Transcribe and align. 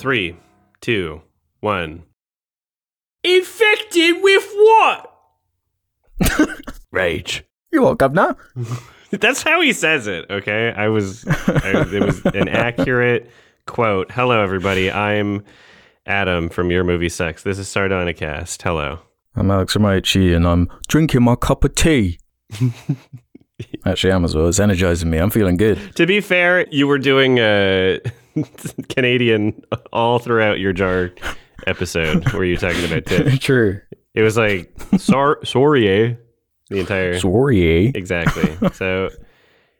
Three, 0.00 0.34
two, 0.80 1.20
one. 1.60 2.04
Infected 3.22 4.22
with 4.22 4.50
what? 4.54 5.12
Rage. 6.90 7.44
You 7.70 7.82
what, 7.82 7.98
governor? 7.98 8.34
That's 9.10 9.42
how 9.42 9.60
he 9.60 9.74
says 9.74 10.06
it. 10.06 10.24
Okay, 10.30 10.72
I 10.74 10.88
was. 10.88 11.26
I, 11.28 11.84
it 11.92 12.02
was 12.02 12.24
an 12.24 12.48
accurate 12.48 13.30
quote. 13.66 14.10
Hello, 14.10 14.42
everybody. 14.42 14.90
I'm 14.90 15.44
Adam 16.06 16.48
from 16.48 16.70
Your 16.70 16.82
Movie 16.82 17.10
Sucks. 17.10 17.42
This 17.42 17.58
is 17.58 17.68
Sardonicast. 17.68 18.62
Hello. 18.62 19.00
I'm 19.36 19.50
Alex 19.50 19.74
Ramaichi 19.74 20.34
and 20.34 20.48
I'm 20.48 20.70
drinking 20.88 21.24
my 21.24 21.36
cup 21.36 21.62
of 21.62 21.74
tea. 21.74 22.18
Actually, 23.84 24.12
I 24.12 24.16
am 24.16 24.24
as 24.24 24.34
well. 24.34 24.48
It's 24.48 24.60
energizing 24.60 25.10
me. 25.10 25.18
I'm 25.18 25.30
feeling 25.30 25.56
good. 25.56 25.78
To 25.96 26.06
be 26.06 26.20
fair, 26.20 26.66
you 26.70 26.86
were 26.86 26.98
doing 26.98 27.38
a 27.38 28.00
Canadian 28.88 29.62
all 29.92 30.18
throughout 30.18 30.58
your 30.60 30.72
jar 30.72 31.10
episode 31.66 32.32
where 32.32 32.44
you're 32.44 32.56
talking 32.56 32.84
about 32.84 33.06
tits. 33.06 33.38
True. 33.38 33.80
It 34.14 34.22
was 34.22 34.36
like 34.36 34.72
sor- 34.98 35.44
sorry, 35.44 35.88
eh? 35.88 36.14
The 36.68 36.78
entire 36.80 37.18
Sorry. 37.18 37.86
exactly. 37.86 38.56
So 38.74 39.10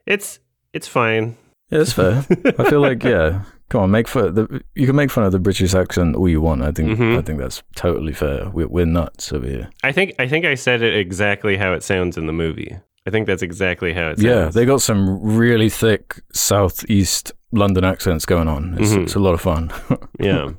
it's 0.06 0.40
it's 0.72 0.88
fine. 0.88 1.36
Yeah, 1.70 1.78
that's 1.78 1.92
fair. 1.92 2.24
I 2.58 2.68
feel 2.68 2.80
like 2.80 3.02
yeah. 3.04 3.42
Come 3.68 3.82
on, 3.82 3.90
make 3.92 4.08
fun. 4.08 4.34
The, 4.34 4.60
you 4.74 4.84
can 4.86 4.96
make 4.96 5.12
fun 5.12 5.22
of 5.22 5.30
the 5.30 5.38
British 5.38 5.72
accent 5.74 6.16
all 6.16 6.28
you 6.28 6.40
want. 6.40 6.62
I 6.62 6.72
think 6.72 6.98
Mhm. 6.98 7.16
I 7.16 7.22
think 7.22 7.38
that's 7.38 7.62
totally 7.76 8.12
fair. 8.12 8.50
We're, 8.50 8.66
we're 8.66 8.86
nuts 8.86 9.32
over 9.32 9.46
here. 9.46 9.70
I 9.84 9.92
think 9.92 10.14
I 10.18 10.26
think 10.26 10.44
I 10.44 10.56
said 10.56 10.82
it 10.82 10.96
exactly 10.96 11.56
how 11.56 11.72
it 11.74 11.84
sounds 11.84 12.16
in 12.18 12.26
the 12.26 12.32
movie. 12.32 12.76
I 13.06 13.10
think 13.10 13.26
that's 13.26 13.42
exactly 13.42 13.92
how 13.92 14.08
it 14.10 14.18
sounds. 14.18 14.22
Yeah, 14.24 14.48
they 14.50 14.64
got 14.66 14.82
some 14.82 15.20
really 15.22 15.70
thick 15.70 16.20
southeast 16.32 17.32
London 17.52 17.84
accents 17.84 18.26
going 18.26 18.48
on. 18.48 18.76
It's, 18.78 18.92
Mhm. 18.92 19.02
it's 19.04 19.14
a 19.14 19.18
lot 19.18 19.34
of 19.34 19.40
fun. 19.40 19.70
yeah. 20.20 20.50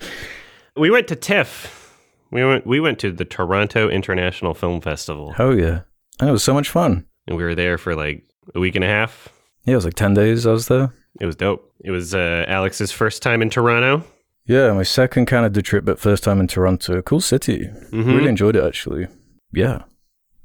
We 0.76 0.90
went 0.90 1.08
to 1.10 1.16
TIFF. 1.16 1.78
We 2.32 2.44
went 2.46 2.66
we 2.66 2.80
went 2.80 2.98
to 3.00 3.12
the 3.12 3.26
Toronto 3.26 3.90
International 3.90 4.54
Film 4.54 4.80
Festival. 4.82 5.34
Oh 5.38 5.52
yeah, 5.52 5.82
and 6.20 6.30
it 6.30 6.32
was 6.32 6.44
so 6.44 6.54
much 6.54 6.70
fun. 6.70 7.06
And 7.28 7.38
we 7.38 7.44
were 7.44 7.56
there 7.56 7.78
for 7.78 7.94
like 7.94 8.24
a 8.56 8.60
week 8.60 8.76
and 8.76 8.84
a 8.84 8.88
half. 8.88 9.28
Yeah, 9.66 9.74
it 9.74 9.76
was 9.76 9.86
like 9.86 9.96
ten 9.96 10.14
days. 10.14 10.48
I 10.48 10.52
was 10.52 10.68
there. 10.68 10.94
It 11.20 11.26
was 11.26 11.36
dope. 11.36 11.70
It 11.84 11.92
was 11.92 12.16
uh, 12.16 12.46
Alex's 12.48 12.92
first 12.92 13.22
time 13.22 13.42
in 13.42 13.50
Toronto. 13.50 14.04
Yeah, 14.46 14.72
my 14.74 14.84
second 14.84 15.26
Canada 15.28 15.62
trip, 15.62 15.84
but 15.86 16.00
first 16.00 16.24
time 16.24 16.40
in 16.40 16.48
Toronto. 16.48 17.02
Cool 17.02 17.20
city. 17.22 17.70
Mhm. 17.92 18.16
Really 18.16 18.30
enjoyed 18.30 18.56
it 18.56 18.64
actually. 18.64 19.08
Yeah. 19.54 19.84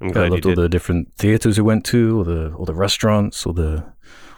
I'm 0.01 0.09
I 0.09 0.13
glad 0.13 0.25
you 0.27 0.31
loved 0.33 0.47
all 0.47 0.55
the 0.55 0.69
different 0.69 1.15
theaters 1.17 1.59
we 1.59 1.63
went 1.65 1.85
to, 1.87 2.19
all 2.19 2.25
the 2.25 2.53
all 2.55 2.65
the 2.65 2.75
restaurants, 2.75 3.47
all 3.47 3.53
the 3.53 3.85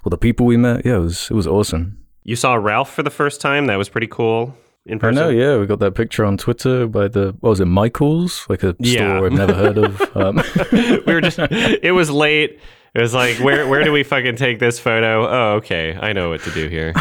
all 0.05 0.11
the 0.11 0.19
people 0.19 0.47
we 0.47 0.57
met. 0.57 0.85
Yeah, 0.87 0.97
it 0.97 1.01
was 1.01 1.31
it 1.31 1.35
was 1.35 1.47
awesome. 1.47 1.99
You 2.23 2.37
saw 2.37 2.55
Ralph 2.55 2.93
for 2.93 3.03
the 3.03 3.11
first 3.11 3.41
time. 3.41 3.67
That 3.67 3.77
was 3.77 3.89
pretty 3.89 4.07
cool 4.07 4.55
in 4.87 4.99
person. 4.99 5.23
I 5.23 5.27
know, 5.27 5.31
yeah, 5.31 5.59
we 5.59 5.67
got 5.67 5.79
that 5.81 5.95
picture 5.95 6.25
on 6.25 6.37
Twitter 6.37 6.87
by 6.87 7.09
the 7.09 7.35
what 7.41 7.51
was 7.51 7.61
it, 7.61 7.67
Michaels, 7.67 8.47
like 8.49 8.63
a 8.63 8.77
Yeah. 8.79 9.17
store 9.17 9.27
I've 9.27 9.33
never 9.33 9.55
heard 9.55 9.79
of. 9.79 10.01
Um, 10.17 10.43
we 11.07 11.13
were 11.15 11.21
just 11.21 11.39
it 11.39 11.93
was 11.93 12.11
late 12.11 12.59
it 12.95 13.01
was 13.01 13.15
like 13.15 13.37
where 13.39 13.67
where 13.69 13.85
do 13.85 13.93
we 13.93 14.03
fucking 14.03 14.37
take 14.37 14.59
this 14.59 14.81
photo 14.81 15.29
oh 15.29 15.57
okay 15.57 15.97
i 16.01 16.13
know 16.13 16.31
what 16.31 16.41
to 16.43 16.51
do 16.51 16.67
here 16.69 16.93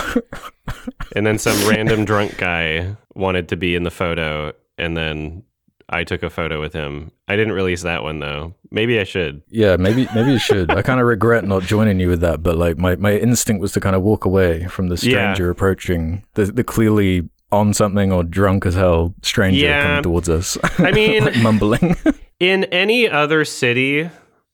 and 1.15 1.25
then 1.25 1.37
some 1.39 1.57
random 1.67 2.05
drunk 2.05 2.37
guy 2.37 2.95
wanted 3.15 3.49
to 3.49 3.55
be 3.55 3.73
in 3.75 3.83
the 3.83 3.89
photo 3.89 4.51
and 4.77 4.95
then 4.95 5.41
i 5.89 6.03
took 6.03 6.21
a 6.23 6.29
photo 6.29 6.59
with 6.59 6.73
him 6.73 7.11
i 7.27 7.35
didn't 7.35 7.53
release 7.53 7.83
that 7.83 8.03
one 8.03 8.19
though 8.19 8.53
maybe 8.71 8.99
i 8.99 9.03
should 9.03 9.41
yeah, 9.49 9.77
maybe 9.77 10.07
maybe 10.13 10.31
you 10.33 10.39
should. 10.39 10.69
I 10.71 10.81
kind 10.81 10.99
of 10.99 11.07
regret 11.07 11.45
not 11.45 11.63
joining 11.63 11.99
you 11.99 12.09
with 12.09 12.19
that, 12.21 12.43
but 12.43 12.57
like 12.57 12.77
my, 12.77 12.95
my 12.97 13.13
instinct 13.17 13.61
was 13.61 13.71
to 13.73 13.79
kind 13.79 13.95
of 13.95 14.01
walk 14.01 14.25
away 14.25 14.65
from 14.67 14.89
the 14.89 14.95
Yeah. 14.95 15.33
stranger 15.33 15.49
approaching 15.49 16.23
the 16.33 16.45
the 16.45 16.63
clearly 16.63 17.29
on 17.51 17.73
something 17.73 18.11
or 18.11 18.23
drunk 18.25 18.65
as 18.65 18.75
hell 18.75 19.15
stranger 19.21 19.65
Yeah. 19.65 19.83
coming 19.83 20.03
towards 20.03 20.27
us. 20.27 20.57
I 20.79 20.91
mean- 20.91 21.23
like 21.23 21.37
mumbling. 21.41 21.95
in 22.41 22.65
any 22.65 23.09
other 23.09 23.45
city 23.45 24.09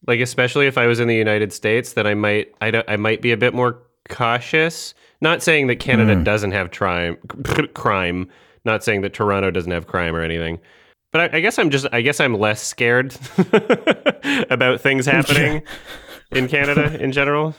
like 0.08 0.20
especially 0.20 0.68
if 0.68 0.78
i 0.78 0.86
was 0.86 1.00
in 1.00 1.08
the 1.08 1.16
united 1.16 1.52
states 1.52 1.94
then 1.94 2.06
i 2.06 2.14
might 2.14 2.54
i, 2.62 2.70
don't, 2.72 2.88
I 2.90 2.96
might 2.98 3.22
be 3.22 3.32
a 3.32 3.38
bit 3.38 3.54
more 3.54 3.82
cautious 4.10 4.94
not 5.22 5.42
saying 5.44 5.68
that 5.68 5.78
canada 5.78 6.16
Hmm. 6.16 6.24
doesn't 6.24 6.52
have 6.52 6.72
crime 6.72 7.18
crime 7.74 8.30
not 8.66 8.84
saying 8.84 9.02
that 9.02 9.14
toronto 9.14 9.50
doesn't 9.52 9.72
have 9.72 9.88
crime 9.88 10.16
or 10.16 10.22
anything 10.22 10.60
but 11.14 11.34
I, 11.34 11.38
I 11.38 11.40
guess 11.40 11.58
i'm 11.58 11.70
just 11.70 11.88
i 11.94 12.02
guess 12.02 12.20
i'm 12.20 12.34
less 12.34 12.62
scared 12.62 13.16
about 14.50 14.82
things 14.82 15.06
happening 15.06 15.64
in 16.32 16.48
canada 16.50 17.02
in 17.02 17.12
general 17.14 17.56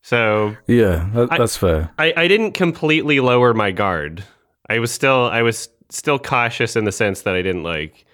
so 0.00 0.56
yeah, 0.66 1.10
that, 1.14 1.32
I- 1.32 1.38
that's 1.38 1.56
fair. 1.56 1.90
I, 1.98 2.14
I 2.16 2.28
didn't 2.28 2.52
completely 2.52 3.20
lower 3.20 3.52
my 3.52 3.72
guard. 3.72 4.24
I 4.70 4.78
was 4.78 4.90
still 4.90 5.24
I 5.26 5.42
was 5.42 5.68
still 5.90 6.18
cautious 6.18 6.76
in 6.76 6.84
the 6.84 6.92
sense 6.92 7.22
that 7.22 7.34
I 7.34 7.42
didn't 7.42 7.64
like 7.64 8.06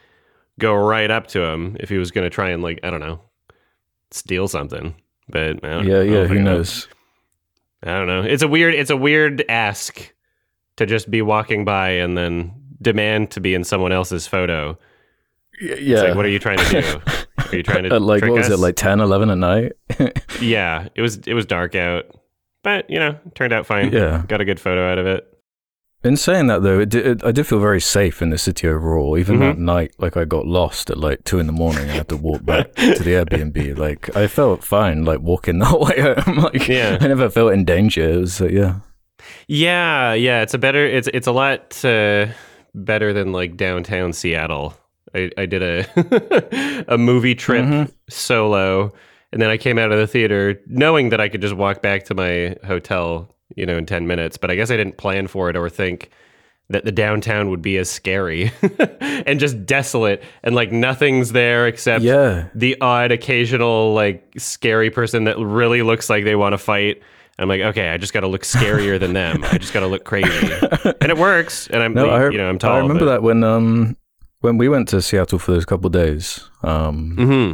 go 0.58 0.74
right 0.74 1.08
up 1.08 1.28
to 1.28 1.42
him 1.42 1.76
if 1.78 1.88
he 1.90 1.98
was 1.98 2.10
going 2.10 2.24
to 2.24 2.30
try 2.30 2.48
and 2.50 2.62
like 2.64 2.80
I 2.82 2.90
don't 2.90 2.98
know 3.00 3.20
steal 4.10 4.48
something. 4.48 4.96
But 5.28 5.62
I 5.64 5.82
Yeah, 5.82 5.98
I 5.98 6.02
yeah, 6.02 6.24
who 6.24 6.38
I- 6.38 6.42
knows? 6.42 6.88
I 7.84 7.92
don't 7.98 8.08
know. 8.08 8.22
It's 8.22 8.42
a 8.42 8.48
weird 8.48 8.74
it's 8.74 8.90
a 8.90 8.96
weird 8.96 9.44
ask 9.48 10.12
to 10.76 10.86
just 10.86 11.08
be 11.10 11.22
walking 11.22 11.64
by 11.64 11.90
and 11.90 12.16
then 12.18 12.50
demand 12.84 13.32
to 13.32 13.40
be 13.40 13.54
in 13.54 13.64
someone 13.64 13.90
else's 13.90 14.26
photo. 14.28 14.78
Yeah. 15.60 16.02
like 16.02 16.14
what 16.16 16.24
are 16.24 16.28
you 16.30 16.38
trying 16.38 16.58
to 16.58 16.80
do? 16.82 17.00
Are 17.38 17.56
you 17.56 17.62
trying 17.62 17.84
to 17.84 18.00
like 18.00 18.22
what 18.22 18.32
was 18.32 18.46
us? 18.46 18.52
it, 18.52 18.58
like 18.58 18.74
10, 18.76 19.00
11 19.00 19.30
at 19.30 19.38
night? 19.38 19.72
Yeah, 20.40 20.88
it 20.96 21.00
was 21.00 21.16
it 21.26 21.34
was 21.34 21.46
dark 21.46 21.74
out. 21.74 22.04
But, 22.64 22.88
you 22.90 22.98
know, 22.98 23.18
turned 23.34 23.52
out 23.52 23.66
fine. 23.66 23.92
yeah. 23.92 24.24
Got 24.26 24.40
a 24.40 24.44
good 24.44 24.58
photo 24.58 24.90
out 24.90 24.98
of 24.98 25.06
it. 25.06 25.26
In 26.02 26.16
saying 26.16 26.48
that 26.48 26.62
though, 26.62 26.80
it 26.80 26.88
did, 26.88 27.06
it, 27.06 27.24
I 27.24 27.30
did 27.32 27.46
feel 27.46 27.60
very 27.60 27.80
safe 27.80 28.20
in 28.20 28.30
the 28.30 28.36
city 28.38 28.66
overall. 28.68 29.16
Even 29.16 29.36
Mhm. 29.36 29.40
that 29.40 29.58
night, 29.58 29.92
like 29.98 30.16
I 30.16 30.24
got 30.24 30.46
lost 30.46 30.90
at 30.90 30.98
like 30.98 31.22
two 31.24 31.38
in 31.38 31.46
the 31.46 31.52
morning 31.52 31.82
and 31.82 31.90
had 31.92 32.08
to 32.08 32.16
walk 32.16 32.44
back 32.44 32.74
to 32.74 33.02
the 33.02 33.12
Airbnb. 33.12 33.78
Like 33.78 34.14
I 34.16 34.26
felt 34.26 34.64
fine, 34.64 35.04
like 35.04 35.20
walking 35.20 35.60
that 35.60 35.78
way 35.78 36.00
home. 36.00 36.38
Like 36.38 36.66
Yeah. 36.68 36.98
I 37.00 37.06
never 37.06 37.30
felt 37.30 37.52
in 37.52 37.64
danger. 37.64 38.02
It 38.10 38.16
was 38.20 38.40
uh, 38.40 38.46
yeah, 38.46 38.80
Yeah, 39.46 40.14
yeah, 40.14 40.42
it's 40.42 40.54
a 40.54 40.58
better 40.58 40.84
it's 40.84 41.08
it's 41.14 41.26
a 41.28 41.32
lot 41.32 41.82
uh, 41.84 42.26
better 42.74 43.12
than 43.12 43.32
like 43.32 43.56
downtown 43.56 44.12
Seattle. 44.12 44.74
I, 45.14 45.30
I 45.38 45.46
did 45.46 45.62
a 45.62 46.84
a 46.92 46.98
movie 46.98 47.34
trip 47.34 47.64
Mhm. 47.64 47.92
solo 48.08 48.92
and 49.32 49.40
then 49.42 49.50
I 49.50 49.56
came 49.56 49.78
out 49.78 49.92
of 49.92 49.98
the 49.98 50.06
theater 50.06 50.60
knowing 50.66 51.08
that 51.10 51.20
I 51.20 51.28
could 51.28 51.40
just 51.40 51.54
walk 51.56 51.82
back 51.82 52.04
to 52.06 52.14
my 52.14 52.56
hotel, 52.64 53.34
you 53.56 53.66
know, 53.66 53.76
in 53.76 53.84
10 53.86 54.06
minutes, 54.06 54.36
but 54.36 54.50
I 54.50 54.54
guess 54.54 54.70
I 54.70 54.76
didn't 54.76 54.96
plan 54.96 55.26
for 55.26 55.50
it 55.50 55.56
or 55.56 55.68
think 55.68 56.10
that 56.70 56.84
the 56.84 56.92
downtown 56.92 57.50
would 57.50 57.60
be 57.60 57.76
as 57.76 57.90
scary 57.90 58.50
and 59.00 59.38
just 59.38 59.66
desolate 59.66 60.22
and 60.42 60.54
like 60.54 60.72
nothing's 60.72 61.32
there 61.32 61.66
except 61.66 62.02
yeah. 62.04 62.46
the 62.54 62.80
odd 62.80 63.12
occasional 63.12 63.92
like 63.92 64.32
scary 64.38 64.88
person 64.90 65.24
that 65.24 65.38
really 65.38 65.82
looks 65.82 66.08
like 66.08 66.24
they 66.24 66.36
want 66.36 66.52
to 66.54 66.58
fight. 66.58 67.02
I'm 67.38 67.48
like, 67.48 67.60
okay, 67.60 67.88
I 67.88 67.96
just 67.96 68.12
got 68.12 68.20
to 68.20 68.28
look 68.28 68.42
scarier 68.42 68.98
than 69.00 69.12
them. 69.12 69.42
I 69.44 69.58
just 69.58 69.72
got 69.72 69.80
to 69.80 69.86
look 69.88 70.04
crazy, 70.04 70.30
and 71.00 71.10
it 71.10 71.16
works. 71.18 71.66
And 71.68 71.82
I'm, 71.82 71.92
No, 71.94 72.08
I, 72.10 72.30
you 72.30 72.38
know, 72.38 72.48
I'm 72.48 72.58
tall. 72.58 72.76
I 72.76 72.78
remember 72.78 73.06
that 73.06 73.22
when 73.22 73.42
um 73.42 73.96
when 74.40 74.56
we 74.58 74.68
went 74.68 74.88
to 74.88 75.02
Seattle 75.02 75.38
for 75.38 75.52
those 75.52 75.64
couple 75.64 75.86
of 75.86 75.92
days, 75.92 76.48
um, 76.62 77.16
hmm 77.16 77.52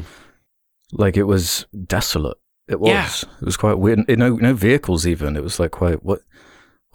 like 0.92 1.16
it 1.16 1.22
was 1.24 1.66
desolate. 1.86 2.36
It 2.68 2.80
was. 2.80 2.88
Yeah. 2.90 3.08
It 3.40 3.44
was 3.44 3.56
quite 3.56 3.78
weird. 3.78 4.06
No, 4.08 4.36
no 4.36 4.54
vehicles 4.54 5.06
even. 5.06 5.36
It 5.36 5.42
was 5.42 5.58
like 5.60 5.70
quite 5.70 6.04
what. 6.04 6.20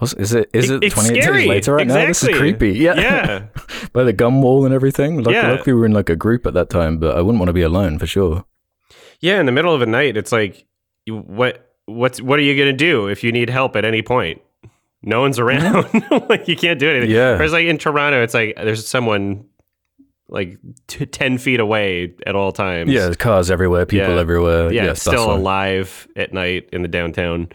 Was, 0.01 0.13
is 0.15 0.33
it? 0.33 0.49
Is 0.53 0.69
It- 0.69 0.83
it 0.83 0.91
28 0.91 1.21
scary. 1.23 1.37
days 1.39 1.47
later 1.47 1.73
right 1.75 1.87
now? 1.87 2.05
This 2.05 2.21
is 2.21 2.37
creepy. 2.37 2.73
Yeah. 2.73 2.95
Yeah, 2.99 3.45
by 3.93 4.03
the 4.03 4.11
gum 4.13 4.41
wall 4.41 4.65
and 4.65 4.73
everything. 4.73 5.23
Luck- 5.23 5.33
Yeah. 5.33 5.51
Luckily, 5.51 5.73
we 5.73 5.79
were 5.79 5.85
in 5.85 5.93
like 5.93 6.09
a 6.09 6.15
group 6.17 6.45
at 6.45 6.53
that 6.53 6.69
time, 6.69 6.97
but 6.97 7.15
I 7.17 7.21
wouldn't 7.21 7.39
want 7.39 7.47
to 7.47 7.53
be 7.53 7.61
alone 7.61 7.97
for 7.97 8.05
sure. 8.05 8.43
yeah. 9.21 9.39
In 9.39 9.45
the 9.45 9.53
middle 9.53 9.73
of 9.73 9.79
the 9.79 9.85
night, 9.85 10.17
it's 10.17 10.33
like, 10.33 10.65
you, 11.05 11.17
what, 11.19 11.73
what's, 11.85 12.21
what 12.21 12.39
are 12.39 12.43
you 12.43 12.57
gonna 12.57 12.73
do 12.75 13.07
if 13.07 13.23
you 13.23 13.31
need 13.31 13.49
help 13.49 13.75
at 13.75 13.85
any 13.85 14.01
point? 14.01 14.41
No 15.03 15.21
one's 15.21 15.37
around. 15.39 15.87
like 16.29 16.47
you 16.47 16.55
can't 16.55 16.79
do 16.79 16.89
anything. 16.89 17.11
Yeah. 17.11 17.33
Whereas 17.33 17.51
like 17.53 17.65
in 17.65 17.77
Toronto, 17.77 18.23
it's 18.23 18.33
like 18.33 18.55
there's 18.55 18.87
someone 18.87 19.45
like 20.27 20.57
t- 20.87 21.05
ten 21.05 21.37
feet 21.37 21.59
away 21.59 22.15
at 22.25 22.35
all 22.35 22.51
times. 22.51 22.91
Yeah, 22.91 23.01
there's 23.01 23.15
cars 23.17 23.51
everywhere, 23.51 23.85
people 23.85 24.15
Yeah. 24.15 24.19
everywhere. 24.19 24.71
yeah, 24.73 24.85
it's 24.91 25.01
still 25.01 25.31
alive 25.31 26.07
at 26.15 26.33
night 26.33 26.69
in 26.73 26.81
the 26.81 26.87
downtown. 26.87 27.49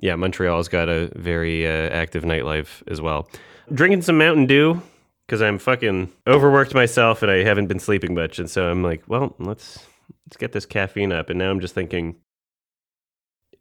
Yeah, 0.00 0.16
Montreal's 0.16 0.68
got 0.68 0.90
a 0.90 1.10
very 1.16 1.66
uh, 1.66 1.70
active 1.88 2.24
nightlife 2.24 2.82
as 2.88 3.00
well. 3.00 3.28
Drinking 3.72 4.02
some 4.02 4.18
Mountain 4.18 4.44
Dew 4.46 4.82
because 5.26 5.40
I'm 5.40 5.56
fucking 5.58 6.12
overworked 6.26 6.74
myself 6.74 7.22
and 7.22 7.30
I 7.30 7.42
haven't 7.44 7.68
been 7.68 7.78
sleeping 7.78 8.12
much, 8.14 8.38
and 8.38 8.50
so 8.50 8.70
I'm 8.70 8.82
like, 8.82 9.02
well, 9.08 9.34
let's 9.38 9.86
let's 10.26 10.36
get 10.36 10.52
this 10.52 10.66
caffeine 10.66 11.12
up. 11.12 11.30
And 11.30 11.38
now 11.38 11.50
I'm 11.50 11.60
just 11.60 11.74
thinking, 11.74 12.16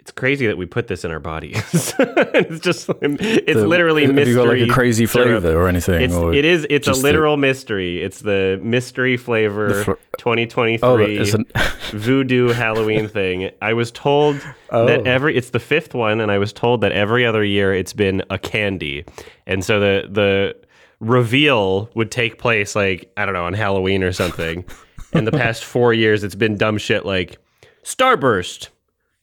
it's 0.04 0.12
crazy 0.12 0.48
that 0.48 0.58
we 0.58 0.66
put 0.66 0.88
this 0.88 1.06
in 1.06 1.12
our 1.12 1.20
bodies. 1.22 1.56
it's 2.00 2.60
just 2.60 2.90
it's 3.02 3.54
The- 3.60 3.66
literally 3.66 4.06
mystery. 4.06 4.32
you 4.32 4.36
got 4.36 4.48
like 4.50 4.60
a 4.62 4.68
crazy 4.68 5.06
syrup. 5.06 5.42
flavor 5.42 5.58
or 5.58 5.70
anything? 5.70 6.02
It's, 6.02 6.14
or 6.14 6.34
it 6.34 6.44
is. 6.44 6.68
It's 6.70 6.86
a 6.88 6.92
just 6.92 7.02
the- 7.02 7.08
literal 7.08 7.38
mystery. 7.38 8.04
It's 8.04 8.20
the 8.20 8.60
mystery 8.62 9.16
flavor 9.16 9.70
the 9.74 9.84
fl- 9.86 9.92
2023 10.18 10.84
oh, 10.84 11.36
an, 11.36 11.46
voodoo 11.94 12.50
Halloween 12.50 13.08
thing. 13.08 13.50
I 13.62 13.72
was 13.72 13.92
told 13.92 14.42
Oh. 14.72 14.86
that 14.88 15.08
every 15.08 15.38
it's 15.38 15.52
the 15.52 15.60
fifth 15.60 15.94
one, 15.94 16.20
and 16.20 16.30
I 16.32 16.38
was 16.38 16.52
told 16.52 16.82
that 16.82 16.92
every 16.92 17.26
other 17.26 17.44
year 17.46 17.74
it's 17.74 17.94
been 17.94 18.24
a 18.30 18.38
candy, 18.38 19.06
and 19.48 19.64
so 19.64 19.80
the 19.80 20.08
the 20.10 20.56
reveal 21.00 21.90
would 21.96 22.12
take 22.12 22.40
place 22.40 22.76
like 22.76 23.10
I 23.16 23.24
don't 23.26 23.36
know 23.36 23.46
on 23.46 23.54
Halloween 23.54 24.04
or 24.04 24.12
something. 24.12 24.66
In 25.14 25.26
the 25.26 25.32
past 25.32 25.64
four 25.64 25.94
years, 25.94 26.24
it's 26.24 26.34
been 26.36 26.58
dumb 26.58 26.78
shit 26.80 27.06
like 27.06 27.38
Starburst, 27.84 28.70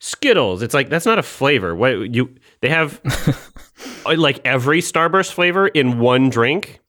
Skittles. 0.03 0.63
It's 0.63 0.73
like 0.73 0.89
that's 0.89 1.05
not 1.05 1.19
a 1.19 1.23
flavor. 1.23 1.75
What 1.75 2.13
you 2.13 2.33
they 2.61 2.69
have 2.69 2.99
uh, 4.05 4.15
like 4.17 4.39
every 4.43 4.81
Starburst 4.81 5.31
flavor 5.31 5.67
in 5.67 5.99
one 5.99 6.29
drink, 6.31 6.79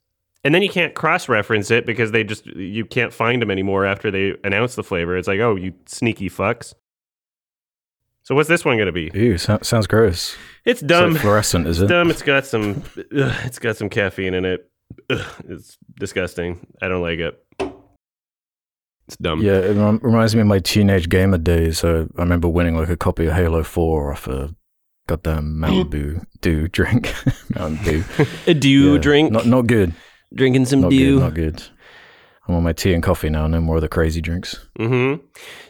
and 0.44 0.54
then 0.54 0.62
you 0.62 0.70
can't 0.70 0.94
cross 0.94 1.28
reference 1.28 1.70
it 1.70 1.84
because 1.84 2.10
they 2.12 2.24
just 2.24 2.46
you 2.46 2.86
can't 2.86 3.12
find 3.12 3.42
them 3.42 3.50
anymore 3.50 3.84
after 3.84 4.10
they 4.10 4.34
announce 4.44 4.76
the 4.76 4.82
flavor. 4.82 5.16
It's 5.18 5.28
like 5.28 5.40
oh 5.40 5.56
you 5.56 5.74
sneaky 5.84 6.30
fucks. 6.30 6.72
So 8.22 8.34
what's 8.34 8.48
this 8.48 8.64
one 8.64 8.78
gonna 8.78 8.92
be? 8.92 9.10
Ew, 9.12 9.36
so- 9.36 9.58
sounds 9.62 9.86
gross. 9.86 10.34
It's 10.64 10.80
It's 10.80 10.88
dumb. 10.88 11.12
like 11.12 11.20
fluorescent, 11.20 11.66
is 11.66 11.82
It's 11.82 11.90
it? 11.90 11.92
dumb. 11.92 12.08
It's 12.10 12.22
got 12.22 12.46
some. 12.46 12.82
Ugh, 12.96 13.34
it's 13.44 13.58
got 13.58 13.76
some 13.76 13.90
caffeine 13.90 14.32
in 14.32 14.46
it. 14.46 14.70
Ugh, 15.10 15.26
it's 15.50 15.76
disgusting. 15.98 16.66
I 16.80 16.88
don't 16.88 17.02
like 17.02 17.18
it. 17.18 17.44
It's 19.12 19.16
dumb. 19.18 19.42
Yeah, 19.42 19.58
it 19.58 19.76
rem- 19.76 20.00
reminds 20.02 20.34
me 20.34 20.40
of 20.40 20.46
my 20.46 20.58
teenage 20.58 21.08
gamer 21.08 21.36
days. 21.38 21.78
So 21.78 22.08
I 22.16 22.22
remember 22.22 22.48
winning 22.48 22.76
like 22.76 22.88
a 22.88 22.96
copy 22.96 23.26
of 23.26 23.34
Halo 23.34 23.62
4 23.62 24.12
off 24.12 24.26
a 24.26 24.54
goddamn 25.06 25.58
Mountain 25.60 25.90
Dew, 25.90 26.20
Dew 26.40 26.68
drink. 26.68 27.12
Mountain 27.54 27.84
Dew. 27.84 28.04
A 28.46 28.54
dew 28.54 28.94
Yeah, 28.94 28.98
drink. 29.00 29.32
Not, 29.32 29.46
not 29.46 29.66
good. 29.66 29.92
drinking 30.34 30.64
some 30.66 30.80
Not 30.80 30.90
dew. 30.90 31.16
good. 31.16 31.20
Not 31.20 31.34
good. 31.34 31.62
I'm 32.48 32.54
on 32.56 32.62
my 32.64 32.72
tea 32.72 32.92
and 32.92 33.02
coffee 33.02 33.28
now. 33.30 33.46
No 33.46 33.60
more 33.60 33.76
of 33.76 33.82
the 33.82 33.88
crazy 33.88 34.20
drinks. 34.20 34.66
hmm 34.76 35.14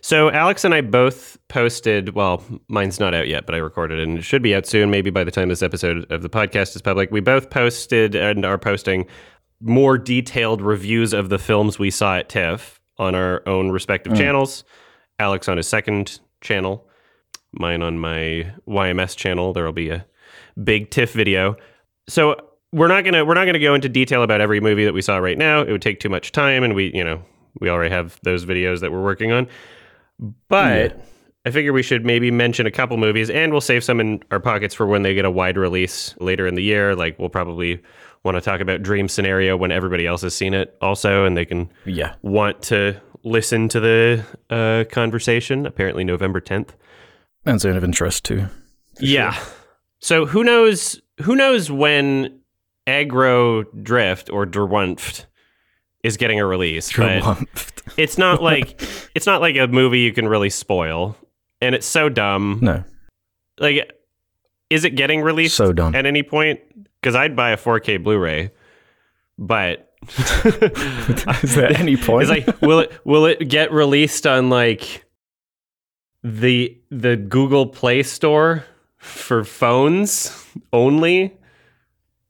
So 0.00 0.30
Alex 0.30 0.64
and 0.64 0.72
I 0.72 0.80
both 0.80 1.36
posted. 1.48 2.14
Well, 2.14 2.42
mine's 2.68 2.98
not 3.00 3.12
out 3.12 3.28
yet, 3.28 3.44
but 3.44 3.54
I 3.54 3.58
recorded 3.58 3.98
it, 3.98 4.08
and 4.08 4.18
it 4.18 4.22
should 4.22 4.42
be 4.42 4.54
out 4.54 4.66
soon. 4.66 4.90
Maybe 4.90 5.10
by 5.10 5.24
the 5.24 5.30
time 5.30 5.48
this 5.50 5.62
episode 5.62 6.10
of 6.10 6.22
the 6.22 6.30
podcast 6.30 6.74
is 6.76 6.80
public, 6.80 7.10
we 7.10 7.20
both 7.20 7.50
posted 7.50 8.14
and 8.14 8.46
are 8.46 8.56
posting 8.56 9.06
more 9.60 9.98
detailed 9.98 10.62
reviews 10.62 11.12
of 11.12 11.28
the 11.28 11.38
films 11.38 11.78
we 11.78 11.90
saw 11.90 12.16
at 12.16 12.28
TIFF 12.30 12.80
on 12.98 13.14
our 13.14 13.42
own 13.46 13.70
respective 13.70 14.12
mm. 14.12 14.18
channels. 14.18 14.64
Alex 15.18 15.48
on 15.48 15.56
his 15.56 15.68
second 15.68 16.20
channel, 16.40 16.86
mine 17.52 17.82
on 17.82 17.98
my 17.98 18.52
YMS 18.66 19.16
channel. 19.16 19.52
There 19.52 19.64
will 19.64 19.72
be 19.72 19.90
a 19.90 20.06
big 20.62 20.90
TIFF 20.90 21.12
video. 21.12 21.56
So 22.08 22.36
we're 22.72 22.88
not 22.88 23.04
gonna 23.04 23.24
we're 23.24 23.34
not 23.34 23.44
gonna 23.44 23.58
go 23.58 23.74
into 23.74 23.88
detail 23.88 24.22
about 24.22 24.40
every 24.40 24.60
movie 24.60 24.84
that 24.84 24.94
we 24.94 25.02
saw 25.02 25.18
right 25.18 25.38
now. 25.38 25.62
It 25.62 25.70
would 25.70 25.82
take 25.82 26.00
too 26.00 26.08
much 26.08 26.32
time, 26.32 26.64
and 26.64 26.74
we 26.74 26.90
you 26.94 27.04
know 27.04 27.22
we 27.60 27.68
already 27.68 27.94
have 27.94 28.18
those 28.22 28.44
videos 28.44 28.80
that 28.80 28.90
we're 28.90 29.02
working 29.02 29.32
on. 29.32 29.46
But 30.48 31.04
I 31.44 31.50
figure 31.50 31.72
we 31.72 31.82
should 31.82 32.04
maybe 32.04 32.30
mention 32.30 32.66
a 32.66 32.70
couple 32.70 32.96
movies, 32.96 33.28
and 33.28 33.52
we'll 33.52 33.60
save 33.60 33.84
some 33.84 34.00
in 34.00 34.22
our 34.30 34.40
pockets 34.40 34.74
for 34.74 34.86
when 34.86 35.02
they 35.02 35.14
get 35.14 35.24
a 35.24 35.30
wide 35.30 35.56
release 35.56 36.14
later 36.18 36.46
in 36.46 36.54
the 36.54 36.62
year. 36.62 36.94
Like 36.94 37.18
we'll 37.18 37.28
probably 37.28 37.82
want 38.24 38.36
to 38.36 38.40
talk 38.40 38.60
about 38.60 38.82
Dream 38.82 39.08
Scenario 39.08 39.56
when 39.56 39.72
everybody 39.72 40.06
else 40.06 40.22
has 40.22 40.34
seen 40.34 40.54
it, 40.54 40.76
also, 40.80 41.24
and 41.24 41.36
they 41.36 41.44
can 41.44 41.70
Yeah. 41.84 42.14
want 42.22 42.62
to 42.64 43.00
listen 43.24 43.69
to 43.70 43.80
the 43.80 44.24
uh, 44.50 44.84
conversation. 44.92 45.66
Apparently, 45.66 46.04
November 46.04 46.40
tenth. 46.40 46.74
And 47.44 47.60
zone 47.60 47.76
of 47.76 47.84
interest 47.84 48.24
too. 48.24 48.46
Yeah. 49.00 49.36
So 49.98 50.26
who 50.26 50.44
knows? 50.44 51.00
Who 51.22 51.34
knows 51.36 51.70
when 51.70 52.40
Aggro 52.86 53.64
Drift 53.82 54.30
or 54.30 54.46
Derwunft 54.46 55.26
is 56.04 56.16
getting 56.16 56.38
a 56.40 56.46
release? 56.46 56.92
But 56.96 57.22
Trumped. 57.22 57.82
it's 57.96 58.19
not 58.19 58.42
like 58.42 58.80
it's 59.14 59.26
not 59.26 59.40
like 59.40 59.56
a 59.56 59.66
movie 59.66 60.00
you 60.00 60.12
can 60.12 60.28
really 60.28 60.50
spoil, 60.50 61.16
and 61.60 61.74
it's 61.74 61.86
so 61.86 62.08
dumb. 62.08 62.58
no. 62.62 62.84
Like, 63.58 63.92
is 64.70 64.84
it 64.84 64.90
getting 64.90 65.20
released 65.20 65.56
So 65.56 65.72
dumb. 65.72 65.94
at 65.94 66.06
any 66.06 66.22
point? 66.22 66.60
Because 67.02 67.16
I'd 67.16 67.34
buy 67.34 67.50
a 67.50 67.56
4K 67.56 68.02
Blu-ray, 68.02 68.52
but 69.38 69.93
Is 71.43 71.54
there 71.54 71.72
any 71.76 71.96
point? 71.96 72.28
It's 72.28 72.46
like, 72.46 72.62
will 72.62 72.81
it 72.81 72.93
will 73.04 73.26
it 73.26 73.49
get 73.49 73.72
released 73.72 74.26
on 74.26 74.50
like 74.50 75.04
the 76.25 76.76
the 76.90 77.16
Google 77.16 77.66
Play 77.66 78.02
Store 78.02 78.64
for 78.96 79.44
phones 79.44 80.46
only? 80.72 81.37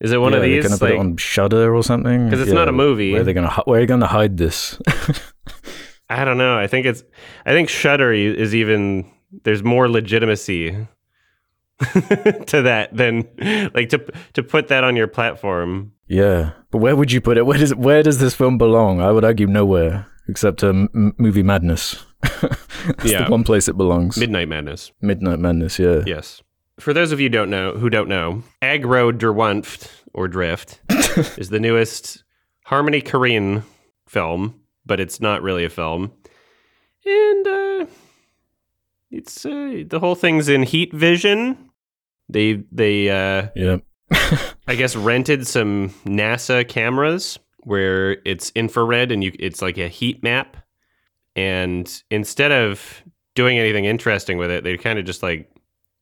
Is 0.00 0.12
it 0.12 0.20
one 0.20 0.32
yeah, 0.32 0.38
of 0.38 0.42
they're 0.42 0.50
these? 0.50 0.64
gonna 0.64 0.78
put 0.78 0.84
Like, 0.90 0.94
it 0.94 1.00
on 1.00 1.16
Shudder 1.16 1.74
or 1.74 1.82
something? 1.82 2.26
Because 2.28 2.40
it's 2.40 2.52
not 2.52 2.68
a 2.68 2.72
movie. 2.72 3.12
Where 3.12 3.20
are 3.22 3.24
they 3.24 3.32
gonna 3.32 3.62
Where 3.64 3.78
are 3.78 3.80
you 3.80 3.86
gonna 3.86 4.06
hide 4.06 4.36
this? 4.36 4.80
I 6.10 6.24
don't 6.26 6.38
know. 6.38 6.58
I 6.58 6.66
think 6.66 6.84
it's. 6.86 7.04
I 7.46 7.52
think 7.52 7.68
Shudder 7.68 8.12
is 8.12 8.54
even. 8.54 9.10
There's 9.44 9.62
more 9.62 9.88
legitimacy 9.88 10.76
to 12.46 12.62
that 12.62 12.88
than 12.96 13.28
like 13.74 13.88
to 13.90 14.04
to 14.34 14.42
put 14.42 14.68
that 14.68 14.84
on 14.84 14.96
your 14.96 15.08
platform. 15.08 15.92
yeah, 16.06 16.52
but 16.70 16.78
where 16.78 16.94
would 16.96 17.10
you 17.12 17.20
put 17.20 17.36
it? 17.36 17.46
Where 17.46 17.58
does 17.58 17.74
where 17.74 18.02
does 18.02 18.18
this 18.18 18.34
film 18.34 18.58
belong? 18.58 19.00
I 19.00 19.10
would 19.10 19.24
argue 19.24 19.46
nowhere 19.46 20.06
except 20.28 20.62
m- 20.62 21.14
movie 21.18 21.42
madness. 21.42 22.04
That's 22.22 23.04
Yeah. 23.04 23.24
the 23.24 23.30
one 23.30 23.44
place 23.44 23.68
it 23.68 23.76
belongs. 23.76 24.16
Midnight 24.16 24.48
Madness. 24.48 24.92
Midnight 25.00 25.38
Madness. 25.40 25.78
Yeah. 25.78 26.02
Yes. 26.06 26.42
For 26.78 26.92
those 26.92 27.12
of 27.12 27.20
you 27.20 27.28
don't 27.28 27.50
know 27.50 27.72
who 27.72 27.90
don't 27.90 28.08
know, 28.08 28.42
Aggro 28.62 29.12
Derwunft 29.12 29.88
or 30.14 30.28
Drift 30.28 30.80
is 31.38 31.48
the 31.50 31.58
newest 31.60 32.22
Harmony 32.66 33.02
Korine 33.02 33.62
film, 34.08 34.60
but 34.86 35.00
it's 35.00 35.20
not 35.20 35.42
really 35.42 35.64
a 35.64 35.70
film. 35.70 36.12
And 37.04 37.46
uh 37.46 37.86
it's 39.10 39.44
uh, 39.44 39.82
the 39.86 39.98
whole 40.00 40.14
thing's 40.14 40.48
in 40.48 40.62
heat 40.62 40.92
vision. 40.94 41.58
They 42.32 42.64
they 42.72 43.08
uh 43.10 43.48
Yeah. 43.54 43.78
I 44.68 44.74
guess 44.74 44.94
rented 44.94 45.46
some 45.46 45.90
NASA 46.04 46.68
cameras 46.68 47.38
where 47.64 48.18
it's 48.24 48.50
infrared 48.54 49.12
and 49.12 49.22
you 49.22 49.32
it's 49.38 49.62
like 49.62 49.78
a 49.78 49.88
heat 49.88 50.22
map. 50.22 50.56
And 51.34 52.02
instead 52.10 52.52
of 52.52 53.02
doing 53.34 53.58
anything 53.58 53.84
interesting 53.84 54.36
with 54.36 54.50
it, 54.50 54.64
they 54.64 54.76
kind 54.76 54.98
of 54.98 55.04
just 55.04 55.22
like 55.22 55.50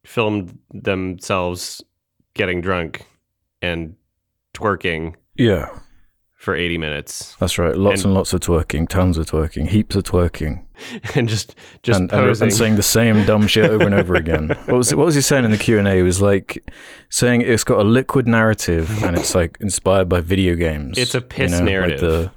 filmed 0.05 0.59
themselves 0.73 1.83
getting 2.35 2.61
drunk 2.61 3.07
and 3.63 3.95
twerking 4.55 5.15
Yeah. 5.37 5.69
For 6.41 6.57
80 6.57 6.79
minutes 6.79 7.37
That's 7.39 7.59
right. 7.59 7.77
Lots 7.77 8.01
And- 8.01 8.07
and, 8.07 8.15
lots 8.15 8.33
of 8.33 8.41
twerking, 8.41 8.89
tons 8.89 9.19
of 9.19 9.27
twerking, 9.27 9.69
heaps 9.69 9.95
of 9.95 10.05
twerking, 10.05 10.65
and 11.15 11.29
just 11.29 11.55
just 11.83 12.01
and, 12.01 12.11
and, 12.13 12.43
and 12.43 12.53
saying 12.53 12.77
the 12.77 12.83
same 12.83 13.27
dumb 13.27 13.47
shit 13.47 13.71
over 13.71 13.85
and 13.85 13.95
over 13.95 14.15
again. 14.15 14.49
What 14.67 14.77
was 14.79 14.95
what 14.95 15.05
was 15.05 15.15
he 15.15 15.21
saying 15.21 15.45
in 15.45 15.51
the 15.51 15.59
Q 15.59 15.79
and 15.79 15.87
A? 15.87 15.97
He 15.97 16.03
was 16.03 16.23
like 16.23 16.65
saying 17.11 17.43
it's 17.43 17.63
got 17.65 17.79
a 17.81 17.85
liquid 17.85 18.27
narrative 18.27 19.05
and 19.05 19.19
it's 19.19 19.35
like 19.35 19.59
inspired 19.61 20.09
by 20.09 20.21
video 20.23 20.55
games. 20.57 20.97
It's 20.97 21.15
a 21.15 21.21
piss 21.21 21.53
like 21.53 21.65
narrative. 21.65 22.01
the- 22.01 22.31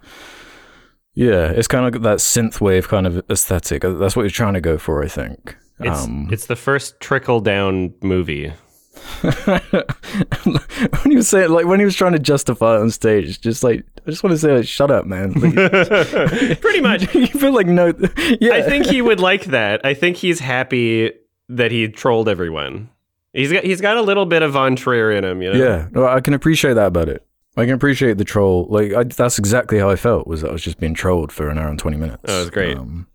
yeah, 1.16 1.52
it's 1.52 1.68
kind 1.68 1.86
of 1.86 1.94
like 1.94 2.02
that 2.04 2.18
synthwave 2.18 2.88
kind 2.88 3.06
of 3.08 3.24
aesthetic. 3.30 3.84
That's 3.84 4.16
what 4.16 4.24
he's 4.24 4.34
trying 4.34 4.56
to 4.56 4.62
go 4.62 4.78
for, 4.78 5.04
I 5.04 5.08
think. 5.08 5.56
it's, 5.80 6.04
um, 6.06 6.28
it's 6.32 6.48
the 6.48 6.56
first 6.56 7.00
trickle 7.00 7.40
down 7.40 7.94
movie. 8.02 8.52
when 9.22 11.12
he 11.12 11.16
was 11.16 11.28
saying, 11.28 11.50
like, 11.50 11.66
when 11.66 11.80
he 11.80 11.86
was 11.86 11.96
trying 11.96 12.12
to 12.14 12.20
justify 12.20 12.76
it 12.76 12.82
on 12.82 12.92
stage, 12.92 13.42
just 13.42 13.64
like, 13.64 13.86
I 14.06 14.10
just 14.10 14.24
want 14.24 14.34
to 14.34 14.38
say, 14.38 14.56
like, 14.58 14.68
shut 14.68 14.92
up, 14.92 15.06
man. 15.06 15.34
Like, 15.34 15.54
Pretty 16.62 16.82
much. 16.82 17.14
you 17.16 17.28
feel 17.28 17.54
like 17.54 17.68
no, 17.68 17.94
yeah. 18.40 18.54
I 18.54 18.62
think 18.62 18.86
he 18.86 19.02
would 19.02 19.20
like 19.20 19.46
that. 19.46 19.86
I 19.86 19.94
think 19.94 20.18
he's 20.18 20.40
happy 20.40 21.12
that 21.50 21.72
he 21.72 21.88
trolled 21.88 22.30
everyone. 22.30 22.90
He's 23.34 23.52
got 23.52 23.64
he's 23.64 23.82
got 23.82 23.98
a 23.98 24.02
little 24.02 24.28
bit 24.28 24.44
of 24.44 24.52
Von 24.52 24.76
Trier 24.76 25.12
in 25.12 25.24
him, 25.24 25.42
you 25.42 25.54
know. 25.54 25.60
Yeah, 25.60 25.88
no, 25.92 26.06
I 26.06 26.22
can 26.22 26.36
appreciate 26.36 26.74
that 26.74 26.88
about 26.88 27.10
it. 27.10 27.26
I 27.56 27.66
can 27.66 27.74
appreciate 27.74 28.18
the 28.18 28.24
troll. 28.24 28.68
Like 28.70 28.94
I, 28.94 29.04
that's 29.04 29.40
exactly 29.40 29.80
how 29.80 29.90
I 29.90 29.96
felt. 29.96 30.28
Was 30.28 30.42
that 30.42 30.50
I 30.50 30.54
was 30.54 30.62
just 30.62 30.80
being 30.80 30.94
trolled 30.94 31.32
for 31.32 31.50
an 31.50 31.58
hour 31.58 31.68
and 31.68 31.80
twenty 31.80 31.98
minutes. 31.98 32.24
Oh, 32.28 32.36
it 32.36 32.40
was 32.40 32.50
great. 32.52 32.78
Um, 32.78 33.08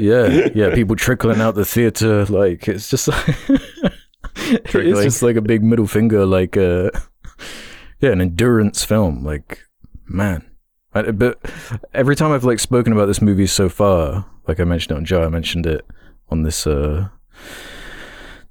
yeah, 0.00 0.48
yeah. 0.54 0.74
People 0.74 0.96
trickling 0.96 1.40
out 1.40 1.54
the 1.54 1.64
theater. 1.64 2.24
Like 2.26 2.66
it's 2.68 2.90
just 2.90 3.08
like 3.08 3.36
it's 4.36 5.02
just 5.02 5.22
like 5.22 5.36
a 5.36 5.40
big 5.42 5.62
middle 5.62 5.86
finger. 5.86 6.26
Like 6.26 6.56
uh, 6.56 6.90
yeah, 8.00 8.10
an 8.10 8.20
endurance 8.20 8.84
film. 8.84 9.24
Like 9.24 9.60
man, 10.06 10.44
I, 10.94 11.10
but 11.10 11.38
every 11.92 12.16
time 12.16 12.32
I've 12.32 12.44
like 12.44 12.60
spoken 12.60 12.92
about 12.92 13.06
this 13.06 13.22
movie 13.22 13.46
so 13.46 13.68
far, 13.68 14.26
like 14.46 14.60
I 14.60 14.64
mentioned 14.64 14.92
it 14.96 14.98
on 14.98 15.04
Joe, 15.04 15.24
I 15.24 15.28
mentioned 15.28 15.66
it 15.66 15.84
on 16.30 16.42
this 16.42 16.66
uh, 16.66 17.08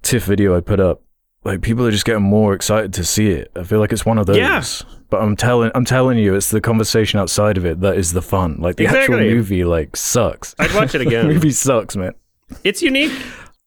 TIFF 0.02 0.24
video 0.26 0.56
I 0.56 0.62
put 0.62 0.80
up. 0.80 1.02
Like 1.44 1.62
people 1.62 1.86
are 1.86 1.92
just 1.92 2.06
getting 2.06 2.24
more 2.24 2.54
excited 2.54 2.94
to 2.94 3.04
see 3.04 3.30
it. 3.30 3.52
I 3.56 3.64
feel 3.64 3.80
like 3.80 3.94
it's 3.94 4.06
one 4.06 4.18
of 4.18 4.26
those. 4.26 4.38
Yeah. 4.38 4.64
But 5.12 5.22
I'm 5.22 5.36
telling, 5.36 5.70
I'm 5.76 5.86
telling 5.86 6.18
you, 6.18 6.34
it's 6.34 6.50
the 6.50 6.60
conversation 6.60 7.20
outside 7.20 7.58
of 7.58 7.66
it 7.66 7.82
that 7.82 7.98
is 7.98 8.14
the 8.14 8.22
fun. 8.24 8.58
Like 8.60 8.78
the 8.78 8.88
actual 8.88 9.20
movie, 9.20 9.64
like 9.64 9.96
sucks. 9.96 10.56
I'd 10.58 10.74
watch 10.74 10.96
it 10.96 11.00
the 11.00 11.08
again. 11.08 11.28
movie 11.28 11.52
sucks, 11.52 11.96
man. 11.96 12.14
it's 12.64 12.82
unique. 12.82 13.12